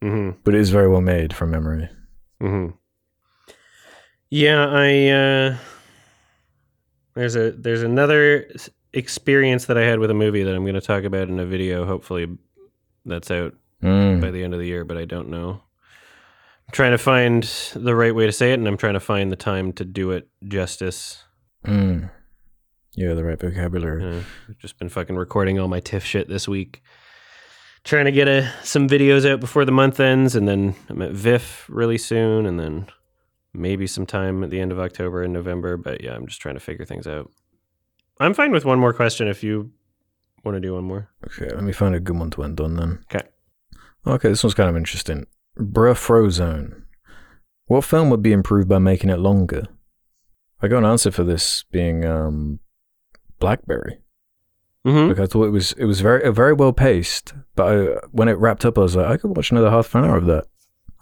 hmm 0.00 0.30
but 0.42 0.54
it 0.54 0.60
is 0.60 0.70
very 0.70 0.88
well 0.88 1.02
made 1.02 1.34
from 1.34 1.50
memory. 1.50 1.90
hmm 2.40 2.68
Yeah, 4.30 4.66
I 4.68 5.08
uh, 5.08 5.56
there's 7.14 7.36
a 7.36 7.52
there's 7.52 7.82
another 7.82 8.50
experience 8.92 9.66
that 9.66 9.76
I 9.78 9.82
had 9.82 9.98
with 9.98 10.10
a 10.10 10.14
movie 10.14 10.42
that 10.44 10.54
I'm 10.54 10.62
going 10.64 10.74
to 10.74 10.80
talk 10.80 11.04
about 11.04 11.28
in 11.28 11.38
a 11.40 11.46
video. 11.46 11.84
Hopefully, 11.86 12.26
that's 13.04 13.30
out 13.30 13.54
Mm. 13.82 14.20
by 14.22 14.30
the 14.30 14.42
end 14.42 14.54
of 14.54 14.60
the 14.60 14.66
year, 14.66 14.82
but 14.82 14.96
I 14.96 15.04
don't 15.04 15.28
know. 15.28 15.60
I'm 16.66 16.72
trying 16.72 16.92
to 16.92 16.98
find 16.98 17.42
the 17.74 17.94
right 17.94 18.14
way 18.14 18.24
to 18.24 18.32
say 18.32 18.52
it, 18.52 18.54
and 18.58 18.66
I'm 18.66 18.78
trying 18.78 18.94
to 18.94 19.00
find 19.00 19.30
the 19.30 19.36
time 19.36 19.74
to 19.74 19.84
do 19.84 20.12
it 20.12 20.26
justice. 20.48 21.22
Mm. 21.66 22.08
Yeah, 22.94 23.12
the 23.12 23.24
right 23.24 23.38
vocabulary. 23.38 24.02
Uh, 24.02 24.22
I've 24.48 24.58
just 24.58 24.78
been 24.78 24.88
fucking 24.88 25.16
recording 25.16 25.58
all 25.58 25.68
my 25.68 25.80
TIFF 25.80 26.02
shit 26.02 26.28
this 26.30 26.48
week. 26.48 26.80
Trying 27.82 28.06
to 28.06 28.12
get 28.12 28.26
a, 28.28 28.50
some 28.62 28.88
videos 28.88 29.30
out 29.30 29.40
before 29.40 29.66
the 29.66 29.72
month 29.72 30.00
ends, 30.00 30.34
and 30.34 30.48
then 30.48 30.74
I'm 30.88 31.02
at 31.02 31.12
VIFF 31.12 31.66
really 31.68 31.98
soon, 31.98 32.46
and 32.46 32.58
then 32.58 32.86
maybe 33.54 33.86
sometime 33.86 34.42
at 34.44 34.50
the 34.50 34.60
end 34.60 34.72
of 34.72 34.78
October 34.78 35.22
and 35.22 35.32
November. 35.32 35.76
But 35.76 36.02
yeah, 36.02 36.14
I'm 36.14 36.26
just 36.26 36.40
trying 36.40 36.54
to 36.54 36.60
figure 36.60 36.84
things 36.84 37.06
out. 37.06 37.30
I'm 38.20 38.34
fine 38.34 38.52
with 38.52 38.64
one 38.64 38.78
more 38.78 38.92
question 38.92 39.28
if 39.28 39.42
you 39.42 39.72
want 40.44 40.56
to 40.56 40.60
do 40.60 40.74
one 40.74 40.84
more. 40.84 41.08
Okay, 41.26 41.52
let 41.54 41.64
me 41.64 41.72
find 41.72 41.94
a 41.94 42.00
good 42.00 42.18
one 42.18 42.30
to 42.32 42.42
end 42.42 42.60
on 42.60 42.76
then. 42.76 43.04
Okay, 43.12 43.26
Okay, 44.06 44.28
this 44.28 44.44
one's 44.44 44.54
kind 44.54 44.68
of 44.68 44.76
interesting. 44.76 45.26
Bruh 45.58 45.94
Frozone. 45.94 46.82
What 47.66 47.84
film 47.84 48.10
would 48.10 48.22
be 48.22 48.32
improved 48.32 48.68
by 48.68 48.78
making 48.78 49.10
it 49.10 49.18
longer? 49.18 49.66
I 50.60 50.68
got 50.68 50.78
an 50.78 50.84
answer 50.84 51.10
for 51.10 51.24
this 51.24 51.64
being 51.70 52.04
um, 52.04 52.60
Blackberry. 53.38 53.98
Mm-hmm. 54.86 55.08
Like 55.08 55.18
I 55.18 55.26
thought 55.26 55.44
it 55.44 55.50
was 55.50 55.72
it 55.72 55.86
was 55.86 56.02
very 56.02 56.30
very 56.30 56.52
well 56.52 56.74
paced, 56.74 57.32
but 57.54 57.64
I, 57.66 58.06
when 58.12 58.28
it 58.28 58.36
wrapped 58.38 58.66
up, 58.66 58.76
I 58.76 58.82
was 58.82 58.96
like, 58.96 59.06
I 59.06 59.16
could 59.16 59.34
watch 59.34 59.50
another 59.50 59.70
half 59.70 59.94
an 59.94 60.04
hour 60.04 60.18
of 60.18 60.26
that. 60.26 60.44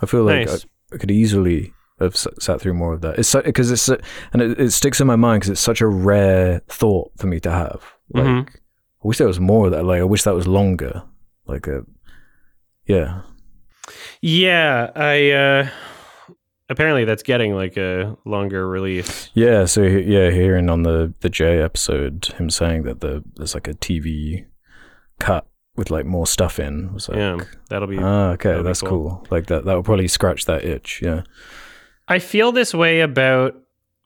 I 0.01 0.07
feel 0.07 0.23
like 0.23 0.47
Nice. 0.47 0.65
I, 0.93 0.95
I 0.95 0.99
could 0.99 1.11
easily 1.11 1.73
have 2.03 2.17
sat 2.17 2.61
through 2.61 2.75
more 2.75 2.93
of 2.95 3.01
that. 3.03 3.19
It's 3.19 3.35
because 3.35 3.71
it's 3.71 3.89
and 3.89 4.43
it, 4.43 4.61
it 4.61 4.71
sticks 4.73 5.01
in 5.01 5.07
my 5.07 5.17
mind 5.17 5.41
because 5.41 5.51
it's 5.51 5.61
such 5.61 5.81
a 5.81 5.87
rare 5.87 6.61
thought 6.69 7.13
for 7.17 7.27
me 7.27 7.41
to 7.41 7.51
have. 7.51 7.83
Like 8.13 8.25
Mhm. 8.25 8.49
I 8.49 9.07
wish 9.09 9.19
there 9.19 9.27
was 9.27 9.41
more 9.41 9.67
of 9.67 9.73
that. 9.73 9.85
Like 9.85 10.01
I 10.01 10.05
wish 10.05 10.23
that 10.25 10.35
was 10.35 10.47
longer. 10.47 11.03
Like 11.47 11.67
a 11.67 11.85
yeah. 12.87 13.23
Yeah, 14.21 14.91
I 14.95 15.31
uh 15.31 15.69
apparently 16.69 17.05
that's 17.05 17.23
getting 17.23 17.55
like 17.55 17.77
a 17.77 18.17
longer 18.25 18.67
release. 18.69 19.31
Yeah, 19.35 19.65
so 19.67 19.83
yeah, 19.83 20.31
hearing 20.31 20.71
on 20.71 20.83
the 20.83 21.13
the 21.21 21.29
J 21.29 21.61
episode, 21.61 22.27
him 22.39 22.51
saying 22.51 22.85
that 22.85 23.01
the 23.01 23.25
there's 23.37 23.55
like 23.55 23.69
a 23.69 23.75
TV 23.75 24.47
cut 25.19 25.47
with 25.77 25.91
like 25.91 26.05
more 26.05 26.27
stuff 26.27 26.59
in 26.61 26.93
was 26.93 27.09
like, 27.09 27.19
Yeah, 27.19 27.39
that'll 27.71 27.89
be 27.89 27.99
ah, 27.99 28.31
okay, 28.33 28.61
that's 28.63 28.83
cool. 28.83 28.89
cool. 28.89 29.27
Like 29.31 29.47
that, 29.47 29.65
that 29.65 29.75
would 29.75 29.85
probably 29.85 30.09
scratch 30.09 30.45
that 30.45 30.65
itch. 30.65 31.01
Yeah, 31.03 31.23
I 32.13 32.19
feel 32.19 32.53
this 32.53 32.75
way 32.75 33.01
about 33.01 33.55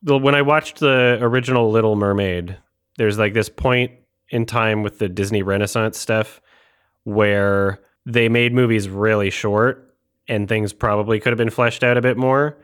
the 0.02 0.16
when 0.16 0.34
I 0.34 0.42
watched 0.42 0.78
the 0.78 1.18
original 1.20 1.70
Little 1.70 1.96
Mermaid. 1.96 2.56
There's 2.98 3.18
like 3.18 3.34
this 3.34 3.48
point 3.48 3.90
in 4.30 4.46
time 4.46 4.82
with 4.82 4.98
the 4.98 5.08
Disney 5.08 5.42
Renaissance 5.42 5.98
stuff 5.98 6.40
where 7.04 7.80
they 8.04 8.28
made 8.28 8.52
movies 8.52 8.88
really 8.88 9.30
short 9.30 9.94
and 10.28 10.48
things 10.48 10.72
probably 10.72 11.20
could 11.20 11.30
have 11.30 11.38
been 11.38 11.50
fleshed 11.50 11.82
out 11.84 11.96
a 11.96 12.00
bit 12.00 12.16
more 12.16 12.56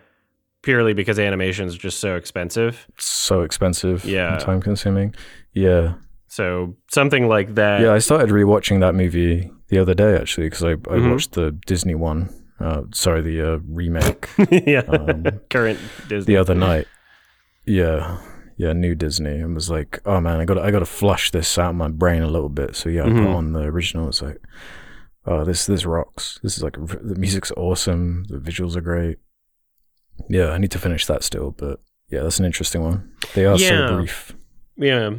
purely 0.62 0.93
because 0.94 1.19
animation 1.19 1.66
is 1.66 1.77
just 1.77 1.98
so 1.98 2.14
expensive. 2.16 2.86
so 2.98 3.43
expensive. 3.43 4.05
Yeah. 4.05 4.36
time 4.39 4.60
consuming. 4.62 5.12
Yeah, 5.52 5.94
So 6.28 6.77
something 6.89 7.27
like 7.28 7.56
that. 7.56 7.81
yeah. 7.81 7.93
I 7.93 7.98
started 7.98 8.28
rewatching 8.31 8.78
that 8.81 8.94
movie 8.94 9.51
the 9.69 9.78
other 9.78 9.94
day 9.94 10.14
actually 10.16 10.47
because 10.47 10.62
I 10.64 10.70
I 10.73 10.98
Mhm. 10.98 11.10
watched 11.10 11.32
the 11.32 11.51
Disney 11.66 11.97
one. 11.97 12.28
Uh, 12.62 12.82
sorry, 12.94 13.20
the 13.22 13.55
uh, 13.55 13.59
remake 13.68 14.28
yeah. 14.51 14.80
Um, 14.80 15.24
Current 15.51 15.78
Disney. 16.09 16.34
the 16.34 16.40
other 16.40 16.55
night. 16.55 16.86
Yeah, 17.66 18.18
yeah, 18.56 18.72
new 18.72 18.94
Disney, 18.94 19.39
and 19.40 19.55
was 19.55 19.70
like, 19.70 20.01
oh 20.06 20.20
man, 20.20 20.40
I 20.40 20.44
got 20.44 20.59
I 20.59 20.70
got 20.70 20.80
to 20.80 20.86
flush 20.86 21.30
this 21.30 21.59
out 21.59 21.70
of 21.70 21.76
my 21.76 21.89
brain 21.89 22.22
a 22.22 22.28
little 22.28 22.48
bit. 22.48 22.76
So 22.76 22.89
yeah, 22.89 23.05
I 23.05 23.09
Mhm. 23.09 23.24
put 23.26 23.34
on 23.34 23.52
the 23.52 23.60
original. 23.62 24.09
It's 24.09 24.22
like, 24.22 24.39
oh, 25.26 25.44
this 25.44 25.66
this 25.66 25.84
rocks. 25.84 26.39
This 26.43 26.56
is 26.56 26.62
like 26.62 26.74
the 26.74 27.14
music's 27.16 27.51
awesome. 27.56 28.24
The 28.28 28.39
visuals 28.39 28.76
are 28.76 28.80
great. 28.80 29.18
Yeah, 30.28 30.51
I 30.51 30.59
need 30.59 30.70
to 30.72 30.78
finish 30.78 31.06
that 31.06 31.22
still, 31.24 31.51
but 31.52 31.80
yeah, 32.09 32.22
that's 32.22 32.39
an 32.39 32.44
interesting 32.44 32.82
one. 32.82 33.10
They 33.34 33.44
are 33.47 33.56
Yeah. 33.56 33.89
so 33.89 33.97
brief. 33.97 34.34
Yeah. 34.76 35.10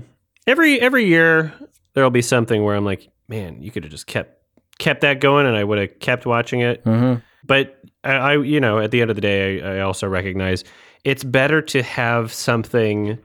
Every 0.47 0.79
every 0.81 1.05
year 1.05 1.53
there'll 1.93 2.09
be 2.09 2.21
something 2.21 2.63
where 2.63 2.75
I'm 2.75 2.85
like, 2.85 3.09
man, 3.27 3.61
you 3.61 3.71
could 3.71 3.83
have 3.83 3.91
just 3.91 4.07
kept 4.07 4.37
kept 4.79 5.01
that 5.01 5.19
going 5.21 5.45
and 5.45 5.55
I 5.55 5.63
would 5.63 5.77
have 5.77 5.99
kept 5.99 6.25
watching 6.25 6.59
it. 6.61 6.83
Mm-hmm. 6.83 7.19
But 7.45 7.79
I, 8.03 8.11
I 8.13 8.37
you 8.41 8.59
know, 8.59 8.79
at 8.79 8.91
the 8.91 9.01
end 9.01 9.09
of 9.09 9.15
the 9.15 9.21
day, 9.21 9.61
I, 9.61 9.77
I 9.77 9.79
also 9.81 10.07
recognize 10.07 10.63
it's 11.03 11.23
better 11.23 11.61
to 11.61 11.83
have 11.83 12.31
something 12.33 13.17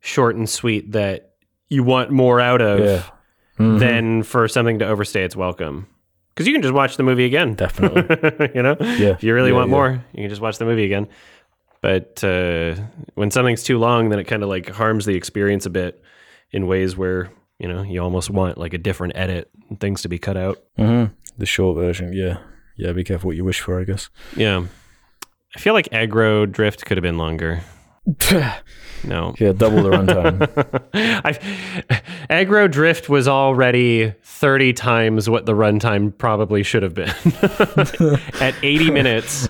short 0.00 0.36
and 0.36 0.48
sweet 0.48 0.92
that 0.92 1.32
you 1.68 1.82
want 1.84 2.10
more 2.10 2.40
out 2.40 2.60
of 2.62 2.80
Yeah. 2.80 3.02
Mhm. 3.58 3.78
than 3.78 4.22
for 4.22 4.48
something 4.48 4.78
to 4.78 4.86
overstay 4.86 5.24
its 5.24 5.36
welcome. 5.36 5.86
Because 6.34 6.46
you 6.46 6.52
can 6.54 6.62
just 6.62 6.72
watch 6.74 6.96
the 6.96 7.02
movie 7.02 7.24
again. 7.26 7.54
Definitely. 7.54 8.50
you 8.54 8.62
know? 8.62 8.76
Yeah. 8.80 9.10
If 9.10 9.22
you 9.22 9.34
really 9.34 9.50
Yeah, 9.50 9.56
want 9.56 9.68
yeah. 9.68 9.74
more, 9.76 10.04
you 10.14 10.22
can 10.22 10.28
just 10.30 10.40
watch 10.40 10.58
the 10.58 10.64
movie 10.64 10.84
again. 10.84 11.08
But 11.82 12.22
uh, 12.24 12.76
when 13.14 13.30
something's 13.30 13.62
too 13.62 13.78
long, 13.78 14.08
then 14.10 14.18
it 14.18 14.24
kind 14.24 14.42
of 14.42 14.48
like 14.48 14.68
harms 14.70 15.04
the 15.06 15.14
experience 15.16 15.66
a 15.66 15.70
bit 15.70 16.02
in 16.52 16.66
ways 16.66 16.96
where 16.96 17.30
you 17.58 17.68
know 17.68 17.82
you 17.82 18.02
almost 18.02 18.30
want 18.30 18.58
like 18.58 18.72
a 18.74 18.78
different 18.78 19.14
edit 19.16 19.50
and 19.68 19.78
things 19.80 20.02
to 20.02 20.08
be 20.08 20.18
cut 20.18 20.36
out. 20.36 20.58
Mhm. 20.78 21.10
The 21.38 21.46
short 21.46 21.76
version. 21.76 22.12
Yeah, 22.12 22.38
yeah. 22.80 22.92
Be 22.92 23.04
careful 23.04 23.28
what 23.28 23.36
you 23.36 23.44
wish 23.44 23.60
for, 23.60 23.80
I 23.80 23.84
guess. 23.84 24.10
Yeah, 24.36 24.64
I 25.54 25.58
feel 25.58 25.74
like 25.74 25.88
aggro 25.90 26.50
drift 26.50 26.84
could 26.86 26.96
have 26.96 27.02
been 27.02 27.18
longer. 27.18 27.62
No. 29.02 29.34
yeah, 29.38 29.52
double 29.52 29.82
the 29.82 29.88
runtime. 29.90 30.90
I, 30.94 31.32
aggro 32.28 32.70
drift 32.70 33.08
was 33.08 33.26
already 33.28 34.10
30 34.22 34.74
times 34.74 35.30
what 35.30 35.46
the 35.46 35.54
runtime 35.54 36.16
probably 36.16 36.62
should 36.62 36.82
have 36.82 36.92
been. 36.92 37.08
At 38.42 38.54
80 38.62 38.90
minutes, 38.90 39.48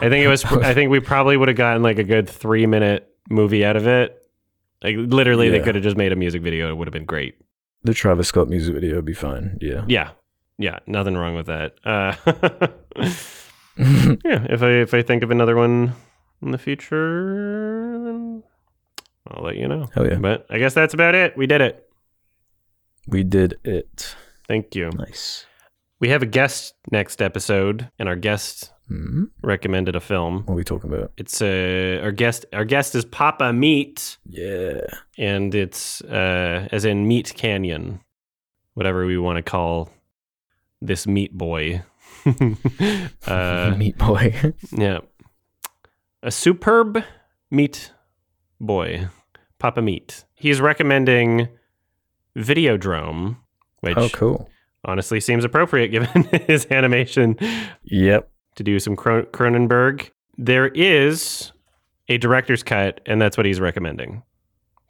I 0.00 0.08
think 0.08 0.24
it 0.24 0.28
was. 0.28 0.44
I 0.44 0.74
think 0.74 0.90
we 0.90 0.98
probably 0.98 1.36
would 1.36 1.46
have 1.46 1.56
gotten 1.56 1.82
like 1.84 1.98
a 1.98 2.04
good 2.04 2.28
three 2.28 2.66
minute 2.66 3.08
movie 3.28 3.64
out 3.64 3.76
of 3.76 3.86
it. 3.86 4.20
Like 4.82 4.96
literally, 4.98 5.50
they 5.50 5.60
could 5.60 5.76
have 5.76 5.84
just 5.84 5.96
made 5.96 6.10
a 6.10 6.16
music 6.16 6.42
video. 6.42 6.68
It 6.70 6.74
would 6.76 6.88
have 6.88 6.92
been 6.92 7.04
great. 7.04 7.36
the 7.84 7.94
Travis 7.94 8.26
Scott 8.28 8.48
music 8.48 8.74
video 8.74 8.96
would 8.96 9.04
be 9.04 9.14
fine. 9.14 9.56
Yeah. 9.60 9.84
Yeah, 9.86 10.10
yeah, 10.60 10.78
nothing 10.86 11.16
wrong 11.16 11.34
with 11.34 11.46
that. 11.46 11.74
Uh, 11.84 12.14
yeah, 14.24 14.46
if 14.50 14.62
I 14.62 14.70
if 14.82 14.94
I 14.94 15.02
think 15.02 15.22
of 15.22 15.30
another 15.30 15.56
one 15.56 15.94
in 16.42 16.50
the 16.50 16.58
future, 16.58 17.98
then 18.04 18.42
I'll 19.28 19.42
let 19.44 19.56
you 19.56 19.66
know. 19.68 19.88
Hell 19.94 20.06
yeah. 20.06 20.16
But 20.18 20.46
I 20.50 20.58
guess 20.58 20.74
that's 20.74 20.94
about 20.94 21.14
it. 21.14 21.36
We 21.36 21.46
did 21.46 21.60
it. 21.60 21.86
We 23.06 23.22
did 23.24 23.54
it. 23.64 24.14
Thank 24.48 24.74
you. 24.74 24.90
Nice. 24.90 25.46
We 26.00 26.08
have 26.10 26.22
a 26.22 26.26
guest 26.26 26.74
next 26.90 27.20
episode, 27.22 27.90
and 27.98 28.08
our 28.08 28.16
guest 28.16 28.72
hmm 28.88 29.24
recommended 29.42 29.94
a 29.96 30.00
film. 30.00 30.42
What 30.46 30.54
are 30.54 30.56
we 30.56 30.64
talking 30.64 30.92
about? 30.92 31.12
It's 31.16 31.40
uh, 31.40 32.00
our 32.02 32.10
guest. 32.12 32.44
Our 32.52 32.64
guest 32.64 32.94
is 32.94 33.04
Papa 33.04 33.52
Meat, 33.52 34.18
Yeah. 34.26 34.80
and 35.16 35.54
it's 35.54 36.00
uh, 36.02 36.68
as 36.72 36.84
in 36.84 37.06
MeatCanyon, 37.08 38.00
whatever 38.74 39.06
we 39.06 39.16
want 39.18 39.36
to 39.36 39.42
call 39.42 39.90
this 40.80 41.06
meat 41.06 41.32
boy. 41.36 41.82
uh, 43.26 43.74
Meat 43.78 43.96
boy. 43.96 44.34
yeah, 44.72 44.98
a 46.22 46.30
superb 46.30 47.02
meat 47.50 47.92
boy, 48.60 49.08
Papa 49.58 49.80
Meat. 49.80 50.24
He's 50.34 50.60
recommending 50.60 51.48
Videodrome, 52.36 53.36
which 53.80 53.96
oh, 53.96 54.08
cool. 54.10 54.50
honestly 54.84 55.20
seems 55.20 55.44
appropriate 55.44 55.88
given 55.88 56.24
his 56.46 56.66
animation 56.70 57.36
Yep. 57.84 58.30
to 58.56 58.62
do 58.62 58.78
some 58.78 58.96
Cron- 58.96 59.26
Cronenberg. 59.26 60.10
There 60.36 60.68
is 60.68 61.52
a 62.08 62.18
director's 62.18 62.62
cut, 62.62 63.00
and 63.06 63.20
that's 63.20 63.36
what 63.36 63.46
he's 63.46 63.60
recommending. 63.60 64.22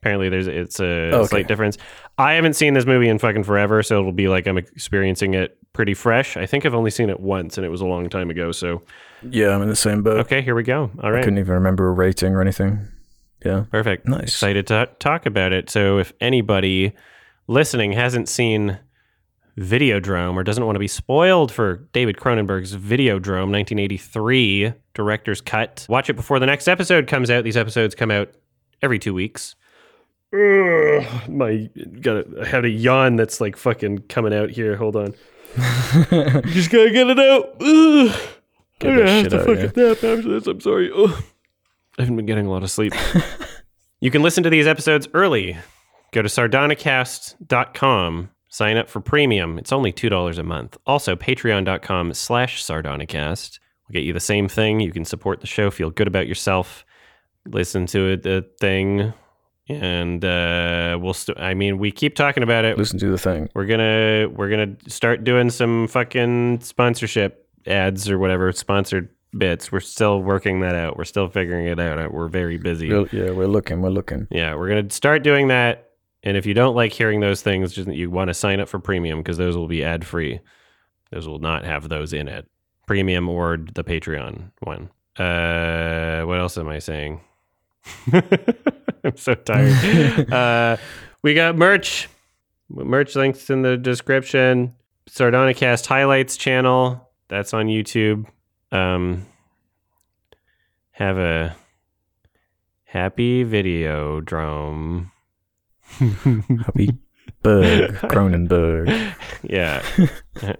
Apparently, 0.01 0.29
there's 0.31 0.47
it's 0.47 0.81
a 0.81 1.13
Okay. 1.15 1.27
slight 1.27 1.49
difference. 1.49 1.77
I 2.19 2.33
haven't 2.35 2.55
seen 2.55 2.75
this 2.75 2.87
movie 2.87 3.09
in 3.09 3.19
fucking 3.19 3.45
forever, 3.45 3.83
so 3.83 4.01
it'll 4.01 4.13
be 4.13 4.29
like 4.29 4.47
I'm 4.47 4.57
experiencing 4.59 5.35
it 5.35 5.57
pretty 5.81 5.95
fresh. 5.95 6.37
I 6.37 6.45
think 6.45 6.67
I've 6.67 6.75
only 6.75 6.91
seen 6.91 7.09
it 7.09 7.21
once, 7.21 7.57
and 7.57 7.65
it 7.65 7.71
was 7.71 7.81
a 7.81 7.87
long 7.87 8.11
time 8.11 8.29
ago. 8.29 8.53
So, 8.53 8.83
Yeah, 9.23 9.55
I'm 9.55 9.63
in 9.63 9.71
the 9.71 9.75
same 9.75 10.03
boat. 10.03 10.21
okay, 10.21 10.43
here 10.43 10.55
we 10.55 10.63
go. 10.63 10.91
All 11.03 11.11
right. 11.11 11.21
I 11.21 11.25
couldn't 11.25 11.39
even 11.39 11.55
remember 11.55 11.89
a 11.89 11.93
rating 11.93 12.35
or 12.35 12.43
anything. 12.43 12.87
Yeah. 13.43 13.65
perfect. 13.71 14.07
Nice. 14.07 14.25
Excited 14.25 14.67
to 14.67 14.91
talk 14.99 15.25
about 15.25 15.55
it. 15.55 15.71
So, 15.71 15.97
if 15.97 16.13
anybody 16.21 16.93
listening 17.47 17.93
hasn't 17.93 18.29
seen 18.29 18.79
Videodrome 19.59 20.35
or 20.35 20.45
doesn't 20.45 20.67
want 20.67 20.75
to 20.77 20.81
be 20.81 20.87
spoiled 20.87 21.51
for 21.51 21.77
David 21.95 22.19
Cronenberg's 22.19 22.77
Videodrome 22.77 23.51
1983 23.51 24.75
director's 24.93 25.41
cut, 25.41 25.87
watch 25.89 26.11
it 26.11 26.15
before 26.15 26.39
the 26.39 26.45
next 26.47 26.69
episode 26.69 27.07
comes 27.07 27.31
out. 27.31 27.43
These 27.43 27.57
episodes 27.57 27.95
come 27.95 28.11
out 28.11 28.29
every 28.83 28.99
two 28.99 29.15
weeks. 29.15 29.55
Ugh, 30.35 31.29
my 31.31 31.69
got 32.03 32.19
a, 32.19 32.27
I 32.43 32.47
had 32.47 32.65
a 32.67 32.69
yawn 32.69 33.17
that's 33.17 33.41
like 33.41 33.57
fucking 33.57 34.01
coming 34.09 34.33
out 34.35 34.51
here. 34.51 34.77
Hold 34.77 34.95
on. 34.95 35.15
Just 35.57 36.71
gotta 36.71 36.91
get 36.91 37.09
it 37.09 37.19
out. 37.19 37.57
Ugh. 37.61 38.21
Get 38.79 38.91
I'm 38.91 38.99
gonna 38.99 39.11
have 39.11 39.29
to 39.29 39.39
fucking 39.41 39.73
nap 39.77 40.05
after 40.05 40.23
this. 40.23 40.47
I'm 40.47 40.61
sorry. 40.61 40.91
Ugh. 40.95 41.23
I 41.99 42.03
haven't 42.03 42.17
been 42.17 42.27
getting 42.27 42.47
a 42.47 42.51
lot 42.51 42.63
of 42.63 42.71
sleep. 42.71 42.95
you 44.01 44.11
can 44.11 44.23
listen 44.23 44.43
to 44.45 44.51
these 44.51 44.67
episodes 44.67 45.09
early. 45.13 45.59
Go 46.13 46.23
to 46.23 46.29
sardonicast.com. 46.29 48.31
Sign 48.49 48.77
up 48.77 48.89
for 48.89 49.01
premium. 49.01 49.59
It's 49.59 49.73
only 49.73 49.93
$2 49.93 50.39
a 50.39 50.43
month. 50.43 50.77
Also, 50.87 51.15
patreon.com 51.15 52.15
slash 52.15 52.65
sardonicast. 52.65 53.61
We'll 53.89 53.93
get 53.93 54.05
you 54.05 54.13
the 54.13 54.21
same 54.21 54.49
thing. 54.49 54.81
You 54.81 54.93
can 54.93 55.05
support 55.05 55.41
the 55.41 55.47
show, 55.47 55.71
feel 55.71 55.91
good 55.91 56.09
about 56.09 56.27
yourself, 56.27 56.85
listen 57.47 57.87
to 57.87 58.11
it, 58.11 58.23
the 58.23 58.49
thing. 58.61 59.13
And 59.71 60.25
uh, 60.25 60.99
we'll, 61.01 61.15
st- 61.15 61.39
I 61.41 61.55
mean, 61.55 61.79
we 61.79 61.91
keep 61.93 62.15
talking 62.15 62.43
about 62.43 62.65
it. 62.65 62.77
Listen 62.79 62.99
to 62.99 63.11
the 63.11 63.19
thing. 63.19 63.49
We're 63.55 63.67
gonna 63.67 64.29
we're 64.35 64.51
gonna 64.51 64.77
start 64.89 65.25
doing 65.25 65.51
some 65.51 65.87
fucking 65.89 66.61
sponsorship 66.61 67.49
ads 67.67 68.09
or 68.11 68.19
whatever 68.19 68.51
sponsored 68.53 69.09
bits. 69.37 69.71
We're 69.71 69.81
still 69.81 70.21
working 70.23 70.61
that 70.61 70.75
out. 70.75 70.97
We're 70.97 71.05
still 71.05 71.29
figuring 71.29 71.67
it 71.67 71.79
out. 71.79 72.13
We're 72.13 72.29
very 72.29 72.59
busy. 72.59 72.89
We're- 72.91 73.09
yeah, 73.13 73.31
we're 73.31 73.47
looking. 73.47 73.81
We're 73.83 73.91
looking. 73.91 74.27
Yeah, 74.31 74.55
we're 74.55 74.69
gonna 74.69 74.91
start 74.91 75.23
doing 75.23 75.49
that. 75.49 75.87
And 76.23 76.37
if 76.37 76.45
you 76.45 76.53
don't 76.53 76.75
like 76.77 76.93
hearing 76.93 77.21
those 77.21 77.41
things, 77.41 77.73
just 77.73 77.89
you 77.89 78.11
want 78.11 78.29
to 78.29 78.35
sign 78.35 78.61
up 78.61 78.69
for 78.69 78.79
premium 78.79 79.21
because 79.21 79.39
those 79.39 79.57
will 79.57 79.69
be 79.69 79.83
ad 79.85 80.05
free. 80.05 80.41
Those 81.11 81.27
will 81.27 81.39
not 81.39 81.65
have 81.65 81.89
those 81.89 82.13
in 82.13 82.29
it. 82.29 82.47
Premium 82.87 83.29
or 83.29 83.57
the 83.57 83.83
Patreon 83.85 84.51
one. 84.61 84.91
Uh, 85.17 86.23
what 86.25 86.39
else 86.39 86.59
am 86.59 86.69
I 86.69 86.79
saying? 86.79 87.21
I'm 89.05 89.17
so 89.17 89.35
tired. 89.35 90.33
uh, 90.33 90.77
we 91.23 91.35
got 91.35 91.57
merch. 91.57 92.09
Merch 92.69 93.17
links 93.17 93.51
in 93.51 93.63
the 93.63 93.77
description. 93.77 94.75
Sardonicast 95.09 95.87
highlights 95.87 96.37
channel. 96.37 97.09
That's 97.29 97.53
on 97.53 97.67
YouTube. 97.67 98.27
Um, 98.71 99.27
have 100.93 101.19
a 101.19 101.57
happy 102.85 103.43
video 103.43 104.21
drum. 104.21 105.13
Happy 105.99 106.99
Berg, 107.43 107.93
Cronenberg. 108.11 109.15
Yeah. 109.43 109.83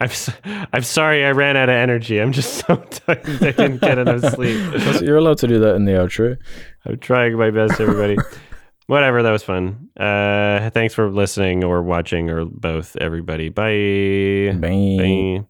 I'm 0.00 0.08
so, 0.10 0.32
I'm 0.44 0.82
sorry 0.82 1.24
I 1.24 1.30
ran 1.30 1.56
out 1.56 1.68
of 1.68 1.74
energy. 1.74 2.18
I'm 2.18 2.32
just 2.32 2.66
so 2.66 2.76
tired. 2.90 3.26
I 3.26 3.52
didn't 3.52 3.80
get 3.80 3.98
enough 3.98 4.34
sleep. 4.34 5.00
You're 5.00 5.16
allowed 5.16 5.38
to 5.38 5.48
do 5.48 5.58
that 5.60 5.74
in 5.76 5.84
the 5.84 5.92
outro. 5.92 6.36
I'm 6.84 6.98
trying 6.98 7.36
my 7.38 7.50
best, 7.50 7.80
everybody. 7.80 8.16
Whatever, 8.86 9.22
that 9.22 9.32
was 9.32 9.42
fun. 9.42 9.88
Uh, 9.98 10.70
thanks 10.70 10.94
for 10.94 11.10
listening 11.10 11.64
or 11.64 11.82
watching 11.82 12.30
or 12.30 12.44
both, 12.44 12.96
everybody. 13.00 13.48
Bye. 13.48 14.56
Bye. 14.60 14.96
Bye. 15.40 15.46